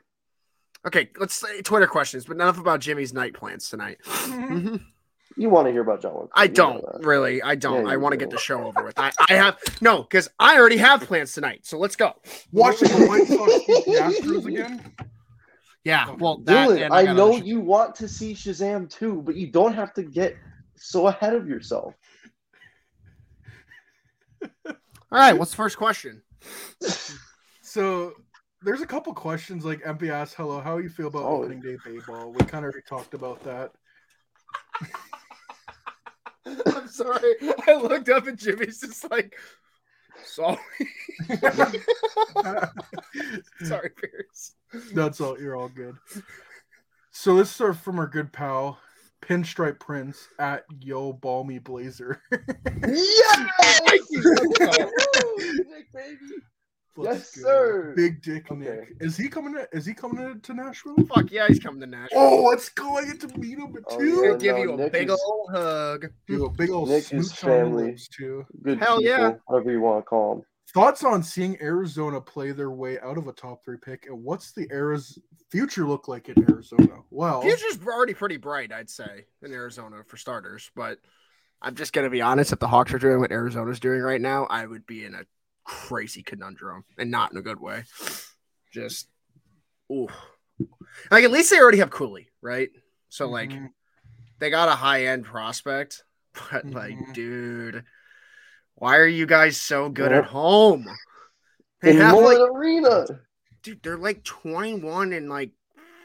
Okay, 0.85 1.09
let's 1.19 1.33
say 1.33 1.61
Twitter 1.61 1.87
questions, 1.87 2.25
but 2.25 2.35
enough 2.35 2.57
about 2.57 2.79
Jimmy's 2.79 3.13
night 3.13 3.33
plans 3.33 3.69
tonight. 3.69 3.97
You 5.39 5.49
want 5.49 5.67
to 5.67 5.71
hear 5.71 5.81
about 5.81 6.01
John 6.01 6.15
Wick? 6.15 6.29
I 6.33 6.47
don't 6.47 6.83
really. 6.99 7.41
I 7.41 7.55
don't. 7.55 7.85
Yeah, 7.85 7.93
I 7.93 7.95
want 7.95 8.11
to 8.11 8.17
get 8.17 8.29
the 8.29 8.37
show 8.37 8.61
over 8.61 8.83
with. 8.83 8.99
I, 8.99 9.09
I 9.29 9.35
have 9.35 9.57
no 9.79 10.03
because 10.03 10.29
I 10.37 10.59
already 10.59 10.75
have 10.75 10.99
plans 11.01 11.31
tonight. 11.31 11.65
So 11.65 11.79
let's 11.79 11.95
go. 11.95 12.13
Watching 12.51 12.89
the 12.89 13.07
White 13.07 13.25
Sox 13.27 13.53
Astros 13.87 14.45
again. 14.45 14.93
Yeah, 15.85 16.13
well, 16.19 16.39
that, 16.39 16.67
Dylan, 16.67 16.91
I, 16.91 17.07
I 17.07 17.13
know 17.13 17.37
you 17.37 17.61
want 17.61 17.95
to 17.95 18.07
see 18.09 18.33
Shazam 18.33 18.89
too, 18.89 19.21
but 19.21 19.37
you 19.37 19.47
don't 19.47 19.73
have 19.73 19.93
to 19.93 20.03
get 20.03 20.35
so 20.75 21.07
ahead 21.07 21.33
of 21.33 21.47
yourself. 21.47 21.95
All 24.43 24.75
right, 25.09 25.31
what's 25.31 25.51
the 25.51 25.57
first 25.57 25.77
question? 25.77 26.21
So 27.61 28.13
there's 28.63 28.81
a 28.81 28.87
couple 28.87 29.13
questions 29.13 29.63
like 29.63 29.83
MP 29.83 30.09
asks, 30.09 30.33
"Hello, 30.33 30.59
how 30.59 30.79
you 30.79 30.89
feel 30.89 31.05
about 31.05 31.21
oh. 31.21 31.43
opening 31.43 31.61
day 31.61 31.77
baseball?" 31.85 32.31
We 32.31 32.39
kind 32.39 32.65
of 32.65 32.71
already 32.71 32.81
talked 32.81 33.13
about 33.13 33.43
that. 33.43 33.71
I'm 36.75 36.87
sorry. 36.87 37.35
I 37.67 37.75
looked 37.75 38.09
up 38.09 38.27
and 38.27 38.37
Jimmy's 38.37 38.81
just 38.81 39.09
like, 39.09 39.35
sorry. 40.23 40.57
sorry, 43.63 43.89
Pierce. 43.89 44.55
That's 44.93 45.21
all. 45.21 45.39
You're 45.39 45.55
all 45.55 45.69
good. 45.69 45.95
So 47.11 47.35
this 47.35 47.59
is 47.59 47.77
from 47.77 47.99
our 47.99 48.07
good 48.07 48.31
pal, 48.31 48.79
Pinstripe 49.21 49.79
Prince 49.79 50.27
at 50.37 50.65
Yo 50.79 51.13
Balmy 51.13 51.59
Blazer. 51.59 52.21
yeah! 52.31 53.49
Baby 57.03 57.15
yes, 57.15 57.35
go. 57.35 57.41
sir. 57.41 57.93
Big 57.95 58.21
Dick 58.21 58.51
okay. 58.51 58.59
Nick. 58.59 58.95
Is 58.99 59.17
he 59.17 59.27
coming? 59.27 59.53
To, 59.53 59.67
is 59.71 59.85
he 59.85 59.93
coming 59.93 60.39
to 60.39 60.53
Nashville? 60.53 60.95
Fuck 61.13 61.31
yeah, 61.31 61.47
he's 61.47 61.59
coming 61.59 61.81
to 61.81 61.87
Nashville. 61.87 62.19
Oh, 62.19 62.43
let's 62.43 62.69
go! 62.69 62.97
I 62.97 63.05
get 63.05 63.19
to 63.21 63.37
meet 63.37 63.57
him 63.57 63.75
oh, 63.89 63.97
too. 63.97 64.23
Yeah, 64.25 64.37
give 64.37 64.55
no, 64.55 64.61
you 64.63 64.73
a 64.73 64.77
Nick 64.77 64.91
big 64.91 65.09
is, 65.09 65.21
old 65.25 65.49
hug. 65.51 66.05
You 66.27 66.45
a 66.45 66.49
big 66.49 66.69
old 66.69 66.89
Nick 66.89 67.11
is 67.13 67.31
family 67.31 67.97
too. 68.11 68.45
Good 68.61 68.79
Hell 68.79 68.99
people, 68.99 69.11
yeah. 69.11 69.33
Whatever 69.45 69.71
you 69.71 69.81
want 69.81 70.03
to 70.03 70.07
call 70.07 70.35
them. 70.35 70.45
Thoughts 70.73 71.03
on 71.03 71.23
seeing 71.23 71.59
Arizona 71.61 72.21
play 72.21 72.51
their 72.51 72.69
way 72.69 72.99
out 72.99 73.17
of 73.17 73.27
a 73.27 73.33
top 73.33 73.65
three 73.65 73.77
pick, 73.77 74.05
and 74.05 74.23
what's 74.23 74.51
the 74.51 74.67
era's 74.71 75.17
future 75.49 75.87
look 75.87 76.07
like 76.07 76.29
in 76.29 76.47
Arizona? 76.47 76.99
Well, 77.09 77.41
future's 77.41 77.79
already 77.85 78.13
pretty 78.13 78.37
bright, 78.37 78.71
I'd 78.71 78.89
say, 78.89 79.25
in 79.41 79.51
Arizona 79.51 80.03
for 80.05 80.17
starters. 80.17 80.69
But 80.75 80.99
I'm 81.59 81.73
just 81.73 81.91
gonna 81.91 82.11
be 82.11 82.21
honest. 82.21 82.53
If 82.53 82.59
the 82.59 82.67
Hawks 82.67 82.93
are 82.93 82.99
doing 82.99 83.19
what 83.19 83.31
Arizona's 83.31 83.79
doing 83.79 84.01
right 84.01 84.21
now, 84.21 84.45
I 84.45 84.65
would 84.65 84.85
be 84.85 85.05
in 85.05 85.15
a 85.15 85.23
crazy 85.69 86.23
conundrum 86.23 86.83
and 86.97 87.11
not 87.11 87.31
in 87.31 87.37
a 87.37 87.43
good 87.43 87.59
way. 87.59 87.83
Just, 88.73 89.07
ooh. 89.91 90.07
Like, 91.11 91.23
at 91.23 91.31
least 91.31 91.51
they 91.51 91.59
already 91.59 91.77
have 91.77 91.91
Cooley, 91.91 92.29
right? 92.41 92.69
So, 93.09 93.25
mm-hmm. 93.25 93.33
like, 93.33 93.71
they 94.39 94.49
got 94.49 94.67
a 94.67 94.75
high 94.75 95.05
end 95.05 95.25
prospect, 95.25 96.03
but, 96.33 96.65
mm-hmm. 96.65 96.75
like, 96.75 97.13
dude, 97.13 97.85
why 98.73 98.97
are 98.97 99.07
you 99.07 99.27
guys 99.27 99.61
so 99.61 99.89
good 99.89 100.11
at 100.11 100.25
home? 100.25 100.87
They 101.83 101.91
In 101.91 101.97
have, 101.97 102.17
like, 102.17 102.39
arena. 102.39 103.05
Dude, 103.61 103.83
they're 103.83 103.97
like 103.97 104.23
21 104.23 105.13
and 105.13 105.29
like 105.29 105.51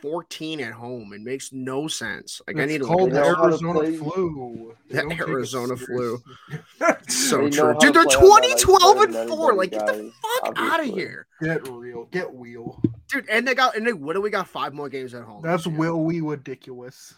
14 0.05 0.61
at 0.61 0.73
home. 0.75 1.15
It 1.15 1.23
makes 1.23 1.51
no 1.51 1.89
sense. 1.89 2.43
Like 2.47 2.59
I 2.59 2.67
need 2.67 2.83
to 2.83 2.85
called 2.85 3.11
the 3.11 3.21
at 3.21 3.27
know 3.27 3.35
how 3.37 3.43
to 3.45 3.49
Arizona 3.49 3.93
flu. 3.97 4.77
They 4.91 4.97
The 4.97 5.01
don't 5.01 5.11
take 5.11 5.21
it 5.21 5.29
Arizona 5.31 5.77
flu. 5.79 6.23
so 7.09 7.49
true. 7.49 7.75
Dude, 7.81 7.95
they're 7.95 8.05
play 8.05 8.17
on 8.17 8.41
that 8.43 8.53
ice 8.53 8.63
2012 8.63 9.01
and 9.01 9.29
4. 9.31 9.55
Like, 9.55 9.73
anybody, 9.73 9.87
get 9.87 9.87
the 9.87 10.03
guys, 10.03 10.13
fuck 10.45 10.59
out 10.59 10.81
of 10.81 10.87
here. 10.87 11.27
Get 11.41 11.67
real. 11.69 12.05
Get 12.11 12.35
wheel. 12.35 12.83
Dude, 13.09 13.27
and 13.31 13.49
they 13.49 13.55
got 13.55 13.79
and 13.79 13.87
they 13.87 13.95
what 13.95 14.13
do 14.13 14.21
we 14.21 14.29
got? 14.29 14.47
Five 14.47 14.75
more 14.75 14.91
games 14.91 15.15
at 15.15 15.23
home. 15.23 15.41
That's 15.43 15.65
this 15.65 15.73
will 15.73 16.05
we 16.05 16.21
ridiculous. 16.21 17.15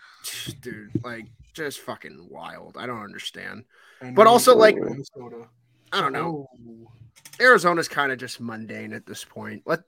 dude, 0.60 0.90
like 1.02 1.26
just 1.52 1.80
fucking 1.80 2.28
wild. 2.30 2.76
I 2.78 2.86
don't 2.86 3.02
understand. 3.02 3.64
And 4.00 4.14
But 4.14 4.28
also, 4.28 4.54
like- 4.54 4.76
Minnesota. 4.76 5.48
I 5.92 6.00
don't 6.00 6.12
know. 6.12 6.46
Oh. 6.48 6.92
Arizona's 7.40 7.88
kind 7.88 8.12
of 8.12 8.18
just 8.18 8.40
mundane 8.40 8.92
at 8.92 9.06
this 9.06 9.24
point. 9.24 9.62
Let 9.66 9.80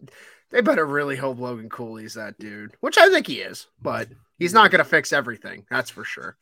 they 0.51 0.61
better 0.61 0.87
really 0.87 1.17
hope 1.17 1.39
Logan 1.39 1.69
Cooley's 1.69 2.15
that 2.15 2.39
dude, 2.39 2.73
which 2.81 2.99
I 2.99 3.09
think 3.09 3.27
he 3.27 3.41
is, 3.41 3.67
but 3.81 4.09
he's 4.39 4.53
not 4.55 4.71
gonna 4.71 4.85
fix 4.85 5.13
everything. 5.13 5.65
That's 5.71 5.91
for 5.91 6.05
sure. 6.05 6.37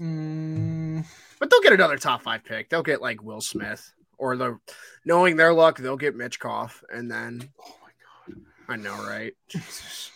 Mm, 0.00 1.04
But 1.38 1.50
they'll 1.50 1.60
get 1.62 1.72
another 1.72 1.98
top 1.98 2.22
five 2.22 2.44
pick. 2.44 2.68
They'll 2.70 2.82
get 2.82 3.02
like 3.02 3.22
Will 3.22 3.40
Smith, 3.40 3.92
or 4.18 4.36
the 4.36 4.58
knowing 5.04 5.36
their 5.36 5.52
luck, 5.52 5.78
they'll 5.78 5.96
get 5.96 6.16
Michkov, 6.16 6.82
and 6.92 7.10
then 7.10 7.48
oh 7.60 7.76
my 7.82 8.34
god. 8.34 8.40
I 8.68 8.76
know, 8.76 8.96
right? 9.06 9.34
Jesus. 9.48 10.10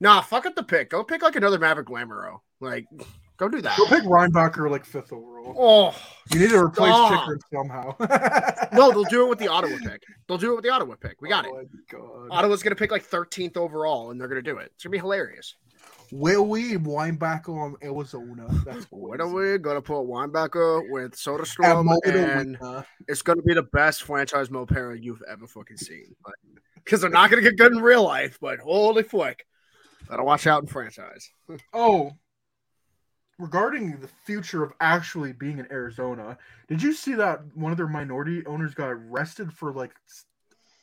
Nah, 0.00 0.20
fuck 0.20 0.46
up 0.46 0.54
the 0.54 0.62
pick. 0.62 0.90
Go 0.90 1.02
pick 1.04 1.22
like 1.22 1.36
another 1.36 1.58
Maverick 1.58 1.88
Lamoureux. 1.88 2.38
Like, 2.60 2.86
go 3.38 3.48
do 3.48 3.60
that. 3.62 3.76
Go 3.78 3.86
pick 3.86 4.04
Reinbacher 4.04 4.70
like 4.70 4.84
fifth 4.84 5.12
overall. 5.12 5.54
Oh 5.58 5.94
You 6.32 6.40
need 6.40 6.50
to 6.50 6.58
replace 6.58 6.92
Stop. 6.94 7.30
Somehow. 7.52 7.96
no, 8.72 8.90
they'll 8.90 9.04
do 9.04 9.24
it 9.24 9.28
with 9.30 9.38
the 9.38 9.48
Ottawa 9.48 9.76
pick. 9.82 10.02
They'll 10.26 10.38
do 10.38 10.52
it 10.52 10.56
with 10.56 10.64
the 10.64 10.70
Ottawa 10.70 10.96
pick. 11.00 11.20
We 11.22 11.28
got 11.28 11.46
oh 11.46 11.56
it. 11.56 11.68
My 11.72 11.98
god. 11.98 12.28
Ottawa's 12.30 12.62
gonna 12.62 12.76
pick 12.76 12.90
like 12.90 13.08
13th 13.08 13.56
overall, 13.56 14.10
and 14.10 14.20
they're 14.20 14.28
gonna 14.28 14.42
do 14.42 14.58
it. 14.58 14.72
It's 14.74 14.84
gonna 14.84 14.92
be 14.92 14.98
hilarious. 14.98 15.54
Will 16.10 16.46
we 16.46 16.76
Weinbacher 16.76 17.48
on 17.48 17.76
Arizona? 17.82 18.46
That's 18.64 18.86
What 18.90 19.20
are 19.20 19.28
we 19.28 19.58
gonna 19.58 19.82
put 19.82 20.06
Weinbacher 20.06 20.90
with 20.90 21.12
Soderstrom, 21.12 21.98
and 22.06 22.86
it's 23.06 23.22
gonna 23.22 23.42
be 23.42 23.54
the 23.54 23.62
best 23.62 24.04
franchise 24.04 24.50
mo 24.50 24.64
pairing 24.64 25.02
you've 25.02 25.22
ever 25.30 25.46
fucking 25.46 25.76
seen. 25.76 26.14
Because 26.76 27.02
they're 27.02 27.10
not 27.10 27.30
gonna 27.30 27.42
get 27.42 27.58
good 27.58 27.72
in 27.72 27.82
real 27.82 28.04
life, 28.04 28.38
but 28.40 28.58
holy 28.58 29.02
fuck, 29.02 29.42
gotta 30.08 30.24
watch 30.24 30.46
out 30.46 30.62
in 30.62 30.68
franchise. 30.68 31.30
Oh, 31.72 32.12
regarding 33.38 33.98
the 34.00 34.08
future 34.24 34.62
of 34.64 34.72
actually 34.80 35.32
being 35.32 35.58
in 35.58 35.66
Arizona, 35.70 36.36
did 36.68 36.82
you 36.82 36.92
see 36.92 37.14
that 37.14 37.40
one 37.54 37.70
of 37.72 37.78
their 37.78 37.86
minority 37.88 38.44
owners 38.46 38.74
got 38.74 38.88
arrested 38.90 39.52
for 39.52 39.72
like 39.72 39.92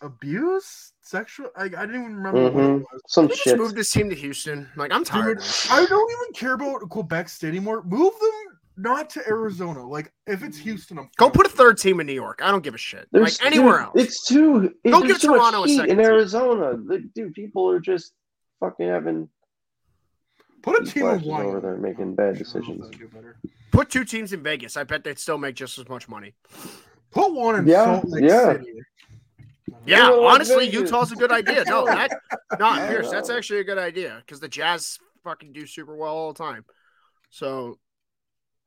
abuse, 0.01 0.93
sexual? 1.01 1.49
I, 1.55 1.63
I 1.65 1.67
didn't 1.67 1.95
even 2.01 2.15
remember 2.15 2.43
what 2.43 2.53
Mhm. 2.53 2.79
it 2.81 2.85
was. 2.91 3.01
Some 3.07 3.25
They 3.25 3.29
just 3.33 3.43
shit. 3.43 3.57
moved 3.57 3.75
this 3.75 3.91
team 3.91 4.09
to 4.09 4.15
Houston. 4.15 4.69
Like 4.75 4.91
I'm 4.91 5.03
tired. 5.03 5.39
Dude. 5.39 5.47
I 5.71 5.85
don't 5.85 6.11
even 6.11 6.33
care 6.33 6.53
about 6.53 6.87
Quebec 6.89 7.29
State 7.29 7.49
anymore. 7.49 7.83
Move 7.83 8.13
them 8.19 8.57
not 8.77 9.09
to 9.11 9.27
Arizona. 9.27 9.87
Like 9.87 10.11
if 10.27 10.43
it's 10.43 10.57
Houston, 10.57 10.97
I'm 10.99 11.09
Go 11.17 11.25
fine. 11.25 11.31
put 11.33 11.45
a 11.45 11.49
third 11.49 11.77
team 11.77 11.99
in 11.99 12.07
New 12.07 12.13
York. 12.13 12.39
I 12.43 12.51
don't 12.51 12.63
give 12.63 12.75
a 12.75 12.77
shit. 12.79 13.07
There's- 13.11 13.39
like 13.39 13.45
anywhere 13.47 13.77
dude, 13.79 13.85
else. 13.85 13.93
It's 13.95 14.25
too. 14.27 14.73
It, 14.83 14.91
Go 14.91 15.01
give 15.01 15.19
Toronto 15.19 15.63
a 15.63 15.67
second 15.69 15.91
in 15.91 15.97
team. 15.97 16.05
Arizona. 16.05 16.77
The, 16.77 16.99
dude, 17.15 17.33
people 17.33 17.69
are 17.69 17.79
just 17.79 18.13
fucking 18.59 18.87
having 18.87 19.29
put 20.65 20.81
a 20.81 20.91
team 20.91 21.05
of 21.05 21.23
one 21.23 21.45
over 21.45 21.59
there 21.61 21.77
making 21.77 22.15
bad 22.15 22.37
decisions. 22.37 22.89
Put 23.71 23.89
two 23.89 24.03
teams 24.03 24.33
in 24.33 24.41
Vegas. 24.43 24.75
I 24.75 24.83
bet 24.83 25.03
they'd 25.03 25.19
still 25.19 25.37
make 25.37 25.55
just 25.55 25.77
as 25.77 25.87
much 25.87 26.09
money. 26.09 26.33
Put 27.11 27.33
one 27.33 27.55
in 27.55 27.67
Yeah, 27.67 27.85
Salt 27.85 28.09
Lake 28.09 28.23
yeah. 28.25 28.53
City. 28.53 28.73
Yeah, 28.73 29.43
Yeah, 29.85 30.09
like 30.09 30.33
honestly, 30.33 30.65
Vegas. 30.65 30.81
Utah's 30.81 31.11
a 31.11 31.15
good 31.15 31.31
idea. 31.31 31.63
No, 31.67 31.85
that 31.85 32.09
not 32.59 32.79
I 32.79 32.87
Pierce. 32.87 33.11
That's 33.11 33.29
actually 33.29 33.59
a 33.59 33.63
good 33.63 33.77
idea 33.77 34.17
because 34.25 34.39
the 34.39 34.49
Jazz 34.49 34.97
fucking 35.23 35.53
do 35.53 35.65
super 35.65 35.95
well 35.95 36.13
all 36.13 36.33
the 36.33 36.43
time. 36.43 36.65
So 37.29 37.77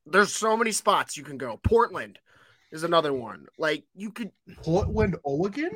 there's 0.06 0.32
so 0.34 0.56
many 0.56 0.72
spots 0.72 1.16
you 1.16 1.24
can 1.24 1.36
go. 1.36 1.58
Portland 1.62 2.18
is 2.70 2.84
another 2.84 3.12
one. 3.12 3.46
Like 3.58 3.84
you 3.94 4.10
could. 4.12 4.30
Portland, 4.62 5.16
Oregon. 5.24 5.72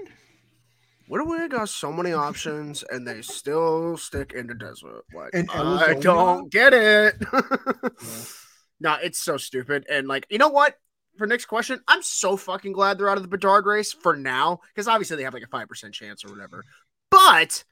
What 1.08 1.18
do 1.18 1.24
we 1.24 1.48
got? 1.48 1.68
So 1.68 1.92
many 1.92 2.12
options, 2.12 2.84
and 2.90 3.06
they 3.06 3.22
still 3.22 3.96
stick 3.96 4.32
in 4.32 4.46
the 4.46 4.54
desert. 4.54 5.04
Like 5.14 5.34
In 5.34 5.48
I 5.50 5.94
don't 5.94 6.50
get 6.50 6.72
it. 6.72 7.16
no, 8.80 8.96
it's 9.02 9.18
so 9.18 9.36
stupid. 9.36 9.86
And 9.90 10.08
like, 10.08 10.26
you 10.30 10.38
know 10.38 10.48
what? 10.48 10.76
For 11.18 11.26
next 11.26 11.44
question, 11.44 11.80
I'm 11.86 12.02
so 12.02 12.36
fucking 12.36 12.72
glad 12.72 12.98
they're 12.98 13.10
out 13.10 13.18
of 13.18 13.22
the 13.22 13.28
Bedard 13.28 13.66
race 13.66 13.92
for 13.92 14.16
now 14.16 14.60
because 14.74 14.88
obviously 14.88 15.16
they 15.16 15.24
have 15.24 15.34
like 15.34 15.42
a 15.42 15.48
five 15.48 15.68
percent 15.68 15.92
chance 15.92 16.24
or 16.24 16.30
whatever. 16.30 16.64
But 17.10 17.64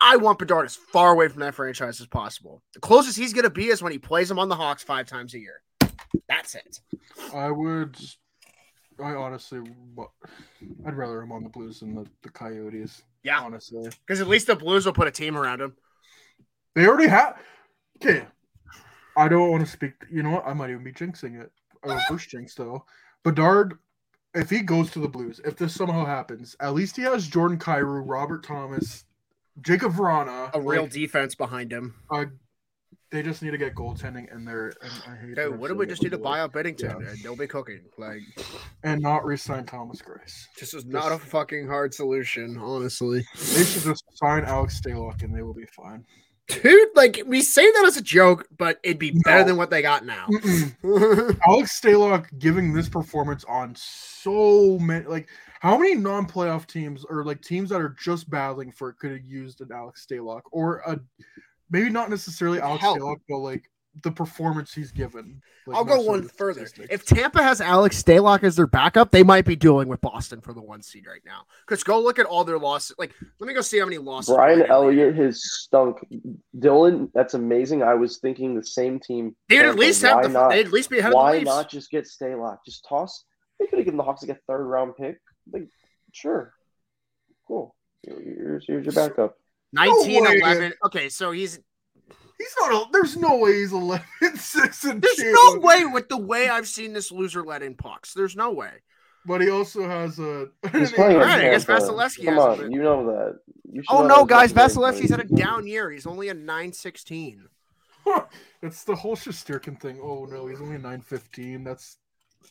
I 0.00 0.16
want 0.16 0.40
Bedard 0.40 0.66
as 0.66 0.74
far 0.74 1.12
away 1.12 1.28
from 1.28 1.40
that 1.40 1.54
franchise 1.54 2.00
as 2.00 2.08
possible. 2.08 2.62
The 2.74 2.80
closest 2.80 3.16
he's 3.16 3.32
gonna 3.32 3.50
be 3.50 3.68
is 3.68 3.82
when 3.82 3.92
he 3.92 3.98
plays 3.98 4.28
them 4.28 4.38
on 4.40 4.48
the 4.48 4.56
Hawks 4.56 4.82
five 4.82 5.06
times 5.06 5.34
a 5.34 5.38
year. 5.38 5.62
That's 6.28 6.54
it. 6.54 6.80
I 7.32 7.50
would. 7.50 7.96
I 9.02 9.14
honestly, 9.14 9.60
I'd 10.86 10.94
rather 10.94 11.20
him 11.22 11.32
on 11.32 11.42
the 11.42 11.48
Blues 11.48 11.80
than 11.80 11.94
the, 11.94 12.06
the 12.22 12.30
Coyotes. 12.30 13.02
Yeah, 13.22 13.40
honestly, 13.40 13.88
because 14.06 14.20
at 14.20 14.28
least 14.28 14.46
the 14.46 14.56
Blues 14.56 14.86
will 14.86 14.92
put 14.92 15.08
a 15.08 15.10
team 15.10 15.36
around 15.36 15.60
him. 15.60 15.74
they 16.74 16.86
already 16.86 17.08
have. 17.08 17.38
Okay, 17.96 18.26
I 19.16 19.28
don't 19.28 19.50
want 19.50 19.64
to 19.64 19.70
speak. 19.70 19.92
You 20.10 20.22
know 20.22 20.30
what? 20.30 20.46
I 20.46 20.52
might 20.52 20.70
even 20.70 20.84
be 20.84 20.92
jinxing 20.92 21.40
it. 21.40 21.50
I 21.82 21.94
reverse 22.08 22.26
jinx 22.26 22.54
though. 22.54 22.84
Bedard, 23.22 23.78
if 24.34 24.50
he 24.50 24.60
goes 24.60 24.90
to 24.92 24.98
the 25.00 25.08
Blues, 25.08 25.40
if 25.44 25.56
this 25.56 25.74
somehow 25.74 26.04
happens, 26.04 26.56
at 26.60 26.74
least 26.74 26.96
he 26.96 27.02
has 27.02 27.26
Jordan 27.26 27.58
Kyrou, 27.58 28.02
Robert 28.04 28.44
Thomas, 28.44 29.04
Jakub 29.60 29.94
Vrana. 29.94 30.50
A 30.54 30.60
real 30.60 30.82
like, 30.82 30.92
defense 30.92 31.34
behind 31.34 31.72
him. 31.72 31.94
uh, 32.10 32.26
they 33.10 33.22
just 33.22 33.42
need 33.42 33.50
to 33.52 33.58
get 33.58 33.74
goaltending 33.74 34.32
in 34.34 34.44
there. 34.44 34.72
And 34.82 34.92
I 35.06 35.16
hate. 35.16 35.36
Dude, 35.36 35.58
what 35.58 35.68
do 35.68 35.74
we 35.74 35.86
just 35.86 36.02
need 36.02 36.10
to 36.12 36.18
buy 36.18 36.40
out 36.40 36.52
Binnington 36.52 37.00
Yeah. 37.00 37.08
and 37.10 37.18
they'll 37.22 37.36
be 37.36 37.46
cooking? 37.46 37.80
Like 37.98 38.20
and 38.82 39.00
not 39.00 39.24
re-sign 39.24 39.66
Thomas 39.66 40.00
Greiss. 40.02 40.46
this 40.58 40.74
is 40.74 40.84
not 40.84 41.12
a 41.12 41.18
fucking 41.18 41.68
hard 41.68 41.94
solution, 41.94 42.58
honestly. 42.58 43.24
They 43.34 43.64
should 43.64 43.82
just 43.84 44.04
sign 44.14 44.44
Alex 44.44 44.80
Stalock 44.80 45.22
and 45.22 45.34
they 45.34 45.42
will 45.42 45.54
be 45.54 45.66
fine. 45.66 46.04
Dude, 46.48 46.88
like 46.94 47.22
we 47.26 47.40
say 47.40 47.62
that 47.70 47.84
as 47.86 47.96
a 47.96 48.02
joke, 48.02 48.46
but 48.58 48.78
it'd 48.82 48.98
be 48.98 49.12
better 49.24 49.38
No. 49.40 49.44
than 49.46 49.56
what 49.56 49.70
they 49.70 49.80
got 49.80 50.04
now. 50.04 50.26
Alex 51.46 51.80
Stalock 51.80 52.26
giving 52.38 52.72
this 52.72 52.88
performance 52.88 53.44
on 53.44 53.74
so 53.76 54.78
many 54.78 55.06
like 55.06 55.28
how 55.60 55.78
many 55.78 55.94
non-playoff 55.94 56.66
teams 56.66 57.04
or 57.08 57.24
like 57.24 57.40
teams 57.40 57.70
that 57.70 57.80
are 57.80 57.96
just 57.98 58.28
battling 58.28 58.70
for 58.72 58.90
it 58.90 58.98
could 58.98 59.12
have 59.12 59.24
used 59.24 59.60
an 59.62 59.68
Alex 59.72 60.06
Stalock 60.06 60.42
or 60.52 60.78
a 60.86 60.98
maybe 61.74 61.90
not 61.90 62.08
necessarily 62.08 62.60
Alex 62.60 62.80
Help. 62.80 62.98
Stalock, 62.98 63.20
but 63.28 63.38
like 63.38 63.68
the 64.02 64.10
performance 64.10 64.72
he's 64.72 64.92
given. 64.92 65.40
Like, 65.66 65.76
I'll 65.76 65.84
go 65.84 66.00
one 66.00 66.28
further. 66.28 66.66
If 66.90 67.04
Tampa 67.04 67.42
has 67.42 67.60
Alex 67.60 68.00
Stalock 68.02 68.44
as 68.44 68.56
their 68.56 68.66
backup, 68.66 69.10
they 69.10 69.22
might 69.22 69.44
be 69.44 69.56
dueling 69.56 69.88
with 69.88 70.00
Boston 70.00 70.40
for 70.40 70.52
the 70.52 70.60
one 70.60 70.82
seed 70.82 71.06
right 71.06 71.22
now. 71.24 71.42
Because 71.66 71.82
go 71.82 72.00
look 72.00 72.18
at 72.18 72.26
all 72.26 72.44
their 72.44 72.58
losses. 72.58 72.96
Like, 72.98 73.12
let 73.40 73.48
me 73.48 73.54
go 73.54 73.60
see 73.60 73.78
how 73.78 73.86
many 73.86 73.98
losses. 73.98 74.34
Brian 74.34 74.58
Brandon 74.60 74.88
Lee- 74.88 75.00
Elliott 75.00 75.16
has 75.16 75.42
stunk. 75.42 75.98
Dylan, 76.56 77.10
that's 77.12 77.34
amazing. 77.34 77.82
I 77.82 77.94
was 77.94 78.18
thinking 78.18 78.54
the 78.54 78.64
same 78.64 79.00
team. 79.00 79.34
They'd 79.48 79.64
at 79.64 79.76
least 79.76 80.02
Why 80.02 80.10
have 80.10 80.22
the. 80.22 80.28
not? 80.28 80.50
They'd 80.50 80.66
at 80.66 80.72
least 80.72 80.90
be 80.90 80.98
ahead 80.98 81.12
of 81.12 81.12
the 81.12 81.16
Why 81.16 81.40
not 81.40 81.70
just 81.70 81.90
get 81.90 82.04
Stalock? 82.04 82.58
Just 82.64 82.86
toss. 82.88 83.24
They 83.58 83.66
could 83.66 83.78
have 83.78 83.84
given 83.84 83.98
the 83.98 84.04
Hawks 84.04 84.22
like 84.22 84.36
a 84.36 84.40
third 84.46 84.64
round 84.64 84.96
pick. 84.96 85.20
Like, 85.52 85.68
sure, 86.12 86.52
cool. 87.46 87.74
Here's, 88.02 88.64
here's 88.66 88.84
your 88.84 88.92
backup. 88.92 89.36
19, 89.74 90.24
No 90.24 90.30
11. 90.32 90.72
Okay, 90.86 91.08
so 91.08 91.32
he's. 91.32 91.58
he's 92.38 92.54
not 92.60 92.72
a, 92.72 92.90
there's 92.92 93.16
no 93.16 93.36
way 93.36 93.54
he's 93.60 93.72
11 93.72 94.04
6 94.36 94.84
and 94.84 95.02
There's 95.02 95.16
two. 95.16 95.32
no 95.32 95.60
way 95.60 95.84
with 95.84 96.08
the 96.08 96.16
way 96.18 96.48
I've 96.48 96.68
seen 96.68 96.92
this 96.92 97.10
loser 97.12 97.42
let 97.42 97.62
in 97.62 97.74
pucks. 97.74 98.14
There's 98.14 98.36
no 98.36 98.50
way. 98.52 98.70
But 99.26 99.40
he 99.40 99.50
also 99.50 99.88
has 99.88 100.18
a 100.18 100.48
He's 100.72 100.92
playing. 100.92 101.16
Alright, 101.16 101.40
in 101.40 101.46
I 101.46 101.50
guess 101.50 101.64
Vasilevskiy 101.64 102.26
Come 102.26 102.34
has 102.34 102.60
on, 102.60 102.72
you 102.72 102.82
know 102.82 103.06
that. 103.06 103.38
You 103.72 103.82
Oh 103.88 104.06
no, 104.06 104.24
guys! 104.26 104.52
Vasilevskiy's 104.52 105.10
Vasilevskiy's 105.10 105.10
had 105.10 105.20
a 105.20 105.24
down 105.24 105.66
year. 105.66 105.90
He's 105.90 106.06
only 106.06 106.28
a 106.28 106.34
916. 106.34 107.48
it's 108.62 108.84
the 108.84 108.94
whole 108.94 109.16
Shesterkin 109.16 109.80
thing. 109.80 109.98
Oh 110.02 110.26
no, 110.26 110.46
he's 110.46 110.60
only 110.60 110.76
a 110.76 110.78
915. 110.78 111.64
That's 111.64 111.96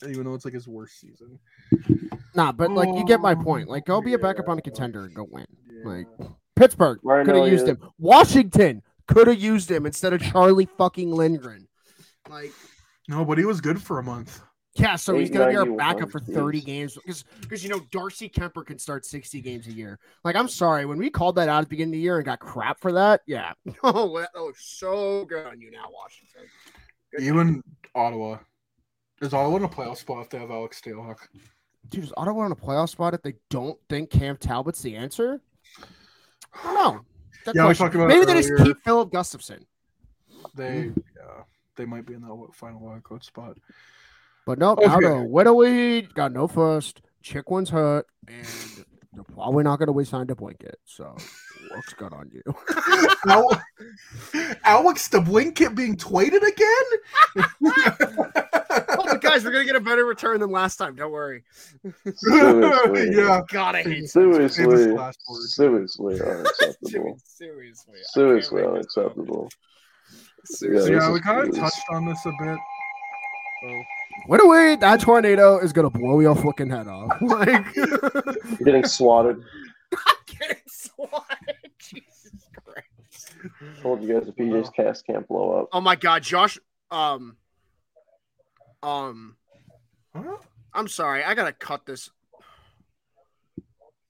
even 0.09 0.23
though 0.25 0.33
it's 0.33 0.45
like 0.45 0.55
his 0.55 0.67
worst 0.67 0.99
season. 0.99 1.37
Nah, 2.35 2.51
but 2.51 2.71
like 2.71 2.89
you 2.97 3.05
get 3.05 3.19
my 3.21 3.33
Oh, 3.33 3.43
point. 3.43 3.69
Like 3.69 3.85
go 3.85 4.01
be 4.01 4.13
a 4.15 4.17
backup 4.19 4.49
on 4.49 4.57
a 4.57 4.61
contender 4.61 5.05
and 5.05 5.13
go 5.13 5.27
win. 5.29 5.45
Yeah. 5.71 5.91
Like 5.91 6.07
Pittsburgh 6.55 6.99
could 7.01 7.35
have 7.35 7.47
used 7.47 7.67
him. 7.67 7.79
Washington 7.97 8.81
could 9.07 9.27
have 9.27 9.39
used 9.39 9.69
him 9.69 9.85
instead 9.85 10.13
of 10.13 10.21
Charlie 10.21 10.67
fucking 10.77 11.11
Lindgren. 11.11 11.67
Like, 12.29 12.51
no, 13.07 13.25
but 13.25 13.37
he 13.37 13.45
was 13.45 13.61
good 13.61 13.81
for 13.81 13.99
a 13.99 14.03
month. 14.03 14.41
Yeah, 14.75 14.95
so 14.95 15.15
he's 15.15 15.29
gonna 15.29 15.49
be 15.49 15.55
our 15.55 15.67
backup 15.67 16.09
for 16.09 16.19
30 16.19 16.61
games 16.61 16.95
because 16.95 17.25
because 17.41 17.63
you 17.63 17.69
know 17.69 17.81
Darcy 17.91 18.27
Kuemper 18.27 18.65
can 18.65 18.79
start 18.79 19.05
60 19.05 19.39
games 19.41 19.67
a 19.67 19.71
year. 19.71 19.99
Like 20.23 20.35
I'm 20.35 20.47
sorry, 20.47 20.87
when 20.87 20.97
we 20.97 21.11
called 21.11 21.35
that 21.35 21.47
out 21.47 21.59
at 21.59 21.65
the 21.65 21.69
beginning 21.69 21.93
of 21.93 21.97
the 21.97 22.03
year 22.03 22.17
and 22.17 22.25
got 22.25 22.39
crap 22.39 22.79
for 22.79 22.91
that, 22.93 23.21
yeah. 23.27 23.53
oh, 23.83 24.19
that 24.19 24.29
looks 24.35 24.65
so 24.65 25.25
good 25.25 25.45
on 25.45 25.61
you 25.61 25.69
now, 25.69 25.85
Washington. 25.91 26.49
Good 27.11 27.23
Even 27.23 27.61
Ottawa. 27.93 28.39
Is 29.21 29.33
Ottawa 29.33 29.57
in 29.57 29.63
a 29.63 29.69
playoff 29.69 29.97
spot 29.97 30.23
if 30.23 30.29
they 30.31 30.39
have 30.39 30.49
Alex 30.49 30.81
Stalock? 30.81 31.17
Dude, 31.89 32.05
is 32.05 32.13
Ottawa 32.17 32.45
on 32.45 32.51
a 32.51 32.55
playoff 32.55 32.89
spot 32.89 33.13
if 33.13 33.21
they 33.21 33.35
don't 33.51 33.77
think 33.89 34.09
Cam 34.09 34.37
Talbot's 34.37 34.81
the 34.81 34.95
answer? 34.95 35.39
I 36.55 36.63
don't 36.63 36.73
know. 36.75 37.05
Good 37.45 37.55
Yeah, 37.55 37.67
we 37.67 37.73
talked 37.73 37.95
about 37.95 38.07
Maybe 38.07 38.25
they 38.25 38.41
just 38.41 38.55
keep 38.63 38.81
Filip 38.83 39.11
Gustavsson. 39.11 39.65
They 40.55 40.63
mm-hmm. 40.63 40.99
yeah, 41.17 41.43
they 41.75 41.85
might 41.85 42.05
be 42.05 42.13
in 42.13 42.21
that 42.21 42.47
final 42.53 42.79
wild 42.79 43.03
card 43.03 43.23
spot. 43.23 43.57
But 44.45 44.59
no, 44.59 44.71
Okay. 44.71 44.85
now 44.87 44.99
the 44.99 45.27
Witowy 45.27 46.13
got 46.13 46.31
no 46.33 46.47
first. 46.47 47.01
Chychrun's 47.23 47.69
hurt, 47.69 48.05
and 48.27 48.45
they're 49.13 49.23
probably 49.23 49.63
not 49.63 49.79
going 49.79 49.87
to 49.87 49.93
resign 49.93 50.27
DeBrincat. 50.27 50.75
So 50.83 51.15
looks 51.73 51.93
good 51.93 52.11
on 52.13 52.29
you. 52.33 52.43
Al- 53.27 53.61
Alex 54.65 55.07
DeBrincat 55.07 55.75
being 55.75 55.95
tweeted 55.95 56.41
again? 56.45 57.45
Oh, 59.33 59.37
but 59.37 59.39
guys, 59.39 59.45
we're 59.45 59.51
gonna 59.51 59.65
get 59.65 59.75
a 59.75 59.79
better 59.79 60.05
return 60.05 60.39
than 60.39 60.51
last 60.51 60.77
time. 60.77 60.95
Don't 60.95 61.11
worry. 61.11 61.43
Seriously. 62.15 63.15
yeah. 63.15 63.41
God, 63.49 63.75
I 63.75 63.83
hate 63.83 64.07
Seriously, 64.09 64.65
Famous 64.65 64.87
last 64.87 65.19
seriously 65.55 66.21
unacceptable. 66.21 67.17
Seriously, 67.23 67.95
Seriously 68.13 68.61
can't 68.61 68.73
make 68.73 68.83
this 68.83 68.97
up. 68.97 69.05
unacceptable. 69.07 69.49
Seriously. 70.45 70.91
Yeah, 70.91 70.99
yeah, 70.99 71.11
we 71.11 71.19
kind 71.21 71.47
of 71.47 71.55
touched 71.55 71.83
on 71.89 72.05
this 72.05 72.25
a 72.25 72.31
bit. 72.39 72.57
So, 73.63 73.83
Witowy, 74.29 74.79
that 74.81 74.99
tornado 74.99 75.57
is 75.57 75.71
going 75.71 75.89
to 75.89 75.97
blow 75.97 76.19
your 76.19 76.35
fucking 76.35 76.69
head 76.69 76.87
off. 76.87 77.17
Like, 77.21 77.73
You're 77.75 78.21
getting 78.65 78.85
swatted. 78.85 79.41
Getting 80.27 80.57
swatted. 80.67 81.55
Jesus 81.79 82.31
Christ. 82.65 83.35
Told 83.81 84.03
you 84.03 84.13
guys 84.13 84.25
the 84.25 84.33
PJ's 84.33 84.69
cast 84.69 85.07
can't 85.07 85.25
blow 85.27 85.61
up. 85.61 85.69
Oh 85.71 85.81
my 85.81 85.95
God, 85.95 86.23
Josh. 86.23 86.59
Um. 86.91 87.37
Um. 88.83 89.37
huh? 90.13 90.37
I'm 90.73 90.87
sorry. 90.87 91.23
I 91.23 91.33
gotta 91.33 91.53
cut 91.53 91.85
this. 91.85 92.09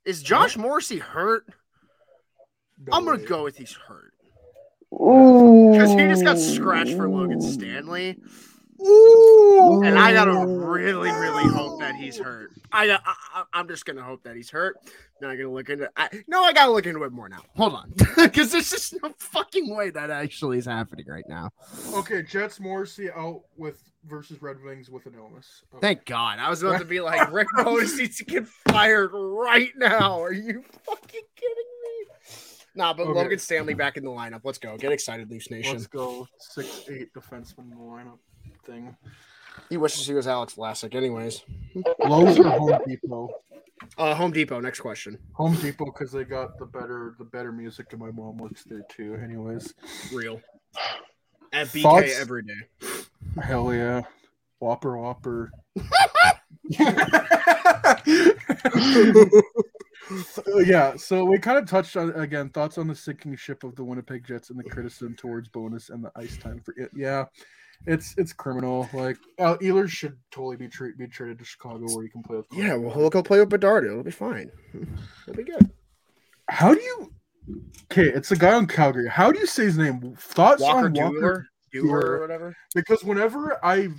Is 0.05 0.21
Josh 0.21 0.57
Morrissey 0.57 0.97
hurt? 0.97 1.45
No 2.85 2.97
I'm 2.97 3.05
gonna 3.05 3.19
way. 3.19 3.25
go 3.25 3.43
with 3.43 3.57
he's 3.57 3.71
hurt 3.73 4.13
Ooh. 4.93 5.71
because 5.71 5.91
he 5.91 5.97
just 5.97 6.23
got 6.25 6.37
scratched 6.37 6.95
for 6.95 7.07
Logan 7.07 7.41
Stanley, 7.41 8.19
Ooh. 8.81 9.81
and 9.83 9.97
I 9.97 10.13
gotta 10.13 10.45
really, 10.45 11.11
really 11.11 11.51
hope 11.53 11.79
that 11.79 11.95
he's 11.95 12.17
hurt. 12.17 12.51
I, 12.71 12.89
I 12.89 12.97
I- 13.35 13.43
I'm 13.53 13.67
just 13.67 13.85
gonna 13.85 14.01
hope 14.03 14.23
that 14.23 14.35
he's 14.35 14.49
hurt. 14.49 14.77
Now 15.21 15.29
I'm 15.29 15.37
gonna 15.37 15.51
look 15.51 15.69
into. 15.69 15.89
I, 15.95 16.09
no, 16.27 16.43
I 16.43 16.53
gotta 16.53 16.71
look 16.71 16.85
into 16.85 17.03
it 17.03 17.11
more 17.11 17.29
now. 17.29 17.41
Hold 17.55 17.73
on, 17.73 17.93
because 18.17 18.51
there's 18.51 18.69
just 18.69 18.95
no 19.01 19.13
fucking 19.17 19.73
way 19.75 19.89
that 19.91 20.09
actually 20.09 20.57
is 20.57 20.65
happening 20.65 21.05
right 21.07 21.25
now. 21.27 21.49
Okay, 21.93 22.23
Jets 22.23 22.59
Morrissey 22.59 23.09
out 23.11 23.41
with 23.57 23.81
versus 24.05 24.41
Red 24.41 24.61
Wings 24.63 24.89
with 24.89 25.05
an 25.05 25.13
illness. 25.15 25.63
Okay. 25.73 25.81
Thank 25.81 26.05
God. 26.05 26.39
I 26.39 26.49
was 26.49 26.61
about 26.61 26.79
to 26.79 26.85
be 26.85 26.99
like, 27.01 27.31
Rick 27.31 27.47
Bowness 27.55 27.97
needs 27.97 28.17
to 28.17 28.25
get 28.25 28.45
fired 28.47 29.11
right 29.13 29.71
now. 29.77 30.21
Are 30.21 30.33
you 30.33 30.61
fucking 30.85 31.21
kidding 31.35 31.55
me? 31.83 32.07
Nah, 32.75 32.91
but 32.93 33.03
Okay. 33.07 33.13
Logan 33.19 33.39
Stanley 33.39 33.75
back 33.75 33.95
in 33.97 34.03
the 34.03 34.09
lineup. 34.09 34.41
Let's 34.43 34.57
go. 34.57 34.75
Get 34.77 34.91
excited, 34.91 35.29
Leafs 35.31 35.49
Nation. 35.51 35.73
Let's 35.73 35.87
go 35.87 36.27
six 36.39 36.83
eight 36.89 37.13
defenseman 37.13 37.71
in 37.71 37.77
the 37.77 37.83
lineup 37.83 38.17
thing. 38.65 38.95
He 39.69 39.77
wishes 39.77 40.07
he 40.07 40.13
was 40.13 40.27
Alex 40.27 40.55
Vlasic. 40.55 40.95
Anyways, 40.95 41.43
Lowe's 41.99 42.39
or 42.39 42.49
Home 42.49 42.79
Depot? 42.87 43.29
uh, 43.97 44.15
Home 44.15 44.31
Depot. 44.31 44.59
Next 44.59 44.79
question. 44.79 45.17
Home 45.33 45.55
Depot 45.55 45.85
because 45.85 46.11
they 46.11 46.23
got 46.23 46.57
the 46.57 46.65
better 46.65 47.15
the 47.19 47.25
better 47.25 47.51
music, 47.51 47.87
and 47.91 47.99
my 48.01 48.11
mom 48.11 48.37
works 48.37 48.63
there 48.63 48.83
too. 48.89 49.15
Anyways, 49.23 49.73
Real. 50.11 50.41
At 51.51 51.67
BK 51.67 51.81
Thoughts? 51.83 52.19
every 52.19 52.43
day. 52.43 52.53
hell 53.41 53.73
yeah, 53.73 54.01
Whopper 54.59 54.97
Whopper. 54.97 55.51
yeah, 60.65 60.95
so 60.95 61.25
we 61.25 61.37
kind 61.39 61.57
of 61.57 61.67
touched 61.69 61.95
on 61.97 62.11
again 62.11 62.49
thoughts 62.49 62.77
on 62.77 62.87
the 62.87 62.95
sinking 62.95 63.35
ship 63.35 63.63
of 63.63 63.75
the 63.75 63.83
Winnipeg 63.83 64.25
Jets 64.25 64.49
and 64.49 64.59
the 64.59 64.63
criticism 64.63 65.15
towards 65.15 65.47
Bowness 65.49 65.89
and 65.89 66.03
the 66.03 66.11
ice 66.15 66.37
time 66.37 66.61
for 66.63 66.73
it. 66.77 66.89
Yeah, 66.95 67.25
it's 67.85 68.15
it's 68.17 68.33
criminal. 68.33 68.89
Like 68.93 69.17
uh, 69.39 69.57
Ehlers 69.57 69.89
should 69.89 70.17
totally 70.31 70.57
be 70.57 70.67
treat, 70.67 70.97
be 70.97 71.07
traded 71.07 71.39
to 71.39 71.45
Chicago 71.45 71.85
where 71.93 72.03
he 72.03 72.09
can 72.09 72.23
play 72.23 72.37
with. 72.37 72.47
Yeah, 72.51 72.75
well, 72.75 72.93
he'll 72.93 73.09
go 73.09 73.23
play 73.23 73.39
with 73.39 73.49
Bedard. 73.49 73.85
It'll 73.85 74.03
be 74.03 74.11
fine. 74.11 74.51
It'll 74.73 75.35
be 75.35 75.43
good. 75.43 75.69
How 76.49 76.73
do 76.73 76.81
you? 76.81 77.13
Okay, 77.91 78.07
it's 78.07 78.31
a 78.31 78.35
guy 78.35 78.53
on 78.53 78.67
Calgary. 78.67 79.09
How 79.09 79.31
do 79.31 79.39
you 79.39 79.45
say 79.47 79.65
his 79.65 79.77
name? 79.77 80.15
Thoughts 80.17 80.61
Walker 80.61 80.85
on 80.85 80.93
Walker? 80.93 81.47
Dueler, 81.73 81.83
Dueler 81.83 81.89
Dueler. 81.89 82.03
or 82.03 82.21
whatever. 82.21 82.55
Because 82.73 83.03
whenever 83.03 83.63
I 83.65 83.89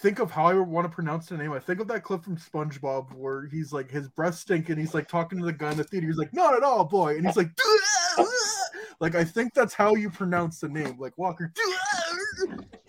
think 0.00 0.18
of 0.18 0.30
how 0.30 0.46
I 0.46 0.54
want 0.54 0.86
to 0.86 0.94
pronounce 0.94 1.26
the 1.26 1.36
name, 1.36 1.52
I 1.52 1.58
think 1.58 1.80
of 1.80 1.88
that 1.88 2.02
clip 2.02 2.24
from 2.24 2.36
SpongeBob 2.36 3.14
where 3.14 3.46
he's 3.46 3.72
like 3.72 3.90
his 3.90 4.08
breath 4.08 4.36
stinking. 4.36 4.78
He's 4.78 4.94
like 4.94 5.06
talking 5.06 5.38
to 5.38 5.44
the 5.44 5.52
guy 5.52 5.72
in 5.72 5.76
the 5.76 5.84
theater. 5.84 6.06
He's 6.06 6.16
like, 6.18 6.32
"Not 6.32 6.54
at 6.54 6.62
all, 6.62 6.84
boy," 6.84 7.16
and 7.16 7.26
he's 7.26 7.36
like, 7.36 7.50
like 9.00 9.14
I 9.14 9.24
think 9.24 9.52
that's 9.54 9.74
how 9.74 9.94
you 9.94 10.08
pronounce 10.10 10.60
the 10.60 10.68
name, 10.68 10.96
like 10.98 11.16
Walker. 11.18 11.52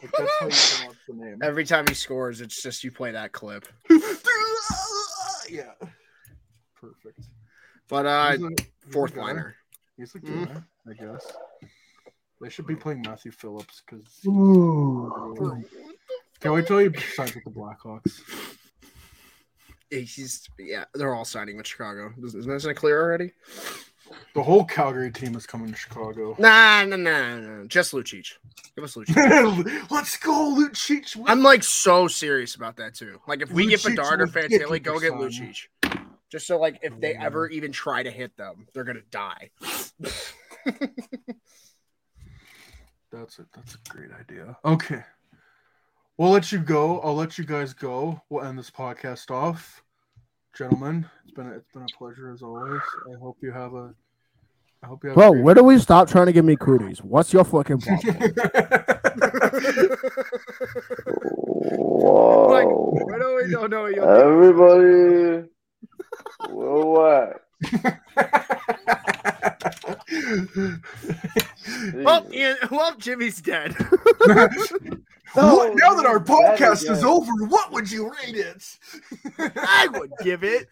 Like 0.04 0.12
that's 0.50 0.80
how 0.82 0.90
you 0.90 0.96
the 1.08 1.14
name. 1.26 1.40
Every 1.42 1.66
time 1.66 1.86
he 1.88 1.94
scores, 1.94 2.42
it's 2.42 2.62
just 2.62 2.84
you 2.84 2.92
play 2.92 3.12
that 3.12 3.32
clip. 3.32 3.66
yeah, 5.50 5.72
perfect. 6.80 7.20
But 7.88 8.06
uh, 8.06 8.32
He's 8.32 8.42
a- 8.44 8.50
he's 8.50 8.60
a 8.88 8.92
fourth 8.92 9.16
guy. 9.16 9.22
liner. 9.22 9.56
He's 9.98 10.14
a 10.16 10.20
guy, 10.20 10.30
Mm. 10.32 10.66
I 10.90 10.94
guess. 10.94 11.26
They 12.42 12.50
should 12.50 12.68
be 12.68 12.76
playing 12.76 13.02
Matthew 13.06 13.32
Phillips 13.32 13.82
because. 13.86 14.20
Can 16.42 16.52
we 16.52 16.62
tell 16.64 16.82
you 16.82 16.92
signs 17.16 17.36
with 17.36 17.44
the 17.46 17.52
Blackhawks? 17.52 18.20
He's 19.90 20.46
yeah, 20.60 20.86
they're 20.96 21.14
all 21.14 21.24
signing 21.26 21.56
with 21.58 21.68
Chicago. 21.68 22.12
Isn't 22.26 22.40
isn't 22.40 22.64
that 22.70 22.76
clear 22.76 23.00
already? 23.02 23.32
The 24.34 24.44
whole 24.44 24.66
Calgary 24.66 25.12
team 25.12 25.36
is 25.36 25.46
coming 25.46 25.72
to 25.72 25.78
Chicago. 25.78 26.36
Nah, 26.40 26.84
nah, 26.86 26.96
nah, 26.96 27.40
nah. 27.40 27.64
Just 27.66 27.94
Lucic. 27.94 28.34
Give 28.76 28.84
us 28.84 28.96
Lucic. 28.96 29.90
Let's 29.92 30.18
go, 30.18 30.56
Lucic. 30.58 31.22
I'm 31.26 31.44
like 31.44 31.64
so 31.64 32.08
serious 32.08 32.56
about 32.56 32.78
that 32.78 32.96
too. 32.96 33.20
Like 33.28 33.42
if 33.42 33.52
we 33.52 33.68
get 33.68 33.84
Bedard 33.84 34.22
or 34.22 34.28
Fantilli, 34.28 34.82
go 34.82 35.00
get. 35.00 35.14
Lucic. 35.14 35.68
Just 36.32 36.48
so 36.48 36.60
like 36.60 36.80
if 36.82 37.00
they 37.00 37.16
oh, 37.16 37.22
ever 37.22 37.48
even 37.50 37.72
try 37.72 38.02
to 38.02 38.10
hit 38.10 38.36
them, 38.38 38.68
they're 38.74 38.84
gonna 38.84 39.02
die. 39.12 39.52
That's 43.12 43.38
it. 43.38 43.46
that's 43.56 43.76
a 43.76 43.90
great 43.90 44.10
idea. 44.12 44.58
Okay. 44.66 45.04
We'll 46.18 46.32
let 46.32 46.52
you 46.52 46.58
go. 46.58 47.00
I'll 47.02 47.14
let 47.14 47.38
you 47.38 47.44
guys 47.44 47.72
go. 47.72 48.20
We'll 48.30 48.44
end 48.44 48.58
this 48.58 48.72
podcast 48.72 49.30
off. 49.30 49.84
Gentlemen, 50.56 51.10
it's 51.24 51.34
been 51.34 51.48
a, 51.48 51.52
it's 51.54 51.72
been 51.74 51.82
a 51.84 51.98
pleasure 51.98 52.32
as 52.32 52.42
always. 52.44 52.82
I 53.12 53.18
hope 53.20 53.38
you 53.42 53.52
have 53.52 53.74
a 53.74 53.94
I 54.84 54.88
hope 54.88 55.04
you 55.04 55.10
have 55.10 55.16
Bro, 55.16 55.28
a 55.28 55.32
great- 55.32 55.44
where 55.44 55.56
do 55.56 55.64
we 55.64 55.80
stop 55.80 56.10
trying 56.10 56.28
to 56.28 56.34
give 56.34 56.46
me 56.46 56.56
cooties? 56.56 57.02
What's 57.02 57.34
your 57.34 57.44
fucking 57.44 57.80
problem? 57.82 58.16
Like, 61.64 62.66
Whoa. 62.68 63.08
I 63.14 63.18
don't, 63.18 63.48
I 63.48 63.52
don't 63.52 63.70
know. 63.70 63.86
You'll 63.86 64.08
Everybody, 64.08 65.48
whoa, 66.50 66.86
what? 66.86 67.42
well, 71.96 72.28
Ian, 72.34 72.58
well, 72.70 72.96
Jimmy's 72.98 73.42
dead. 73.42 73.76
What- 75.34 75.44
oh, 75.46 75.74
now 75.76 75.94
that 75.96 76.06
our 76.06 76.20
podcast 76.20 76.90
is 76.90 77.04
over, 77.04 77.32
what 77.46 77.72
would 77.72 77.90
you 77.92 78.12
rate 78.12 78.36
it? 78.36 78.78
I 79.58 79.88
would 79.94 80.12
give 80.22 80.44
it 80.44 80.68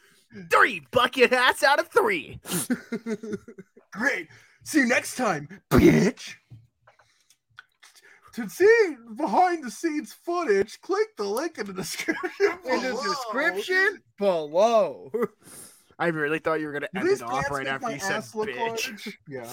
three 0.50 0.86
bucket 0.92 1.32
hats 1.32 1.64
out 1.64 1.80
of 1.80 1.88
three. 1.88 2.40
Great. 3.92 4.28
See 4.64 4.80
you 4.80 4.86
next 4.86 5.16
time, 5.16 5.48
bitch. 5.72 6.36
To 8.36 8.48
see 8.48 8.96
behind 9.18 9.64
the 9.64 9.72
scenes 9.72 10.14
footage, 10.14 10.80
click 10.82 11.18
the 11.18 11.24
link 11.26 11.58
in 11.58 11.66
the 11.68 11.74
description. 11.74 12.22
In 12.70 12.82
the 12.82 12.90
below. 12.90 13.04
description 13.04 14.02
below. 14.18 15.12
I 16.00 16.08
really 16.08 16.40
thought 16.40 16.62
you 16.62 16.68
were 16.68 16.74
gonna 16.74 16.88
end 16.96 17.10
it 17.10 17.22
off 17.22 17.52
right 17.52 17.68
after 17.68 17.92
you 17.92 18.00
said 18.00 18.22
bitch. 18.24 18.58
large? 18.58 19.20
Yeah. 19.28 19.50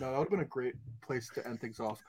No, 0.00 0.10
that 0.10 0.18
would 0.18 0.24
have 0.24 0.30
been 0.30 0.40
a 0.40 0.44
great 0.46 0.74
place 1.06 1.30
to 1.34 1.46
end 1.46 1.60
things 1.60 1.78
off. 1.80 2.00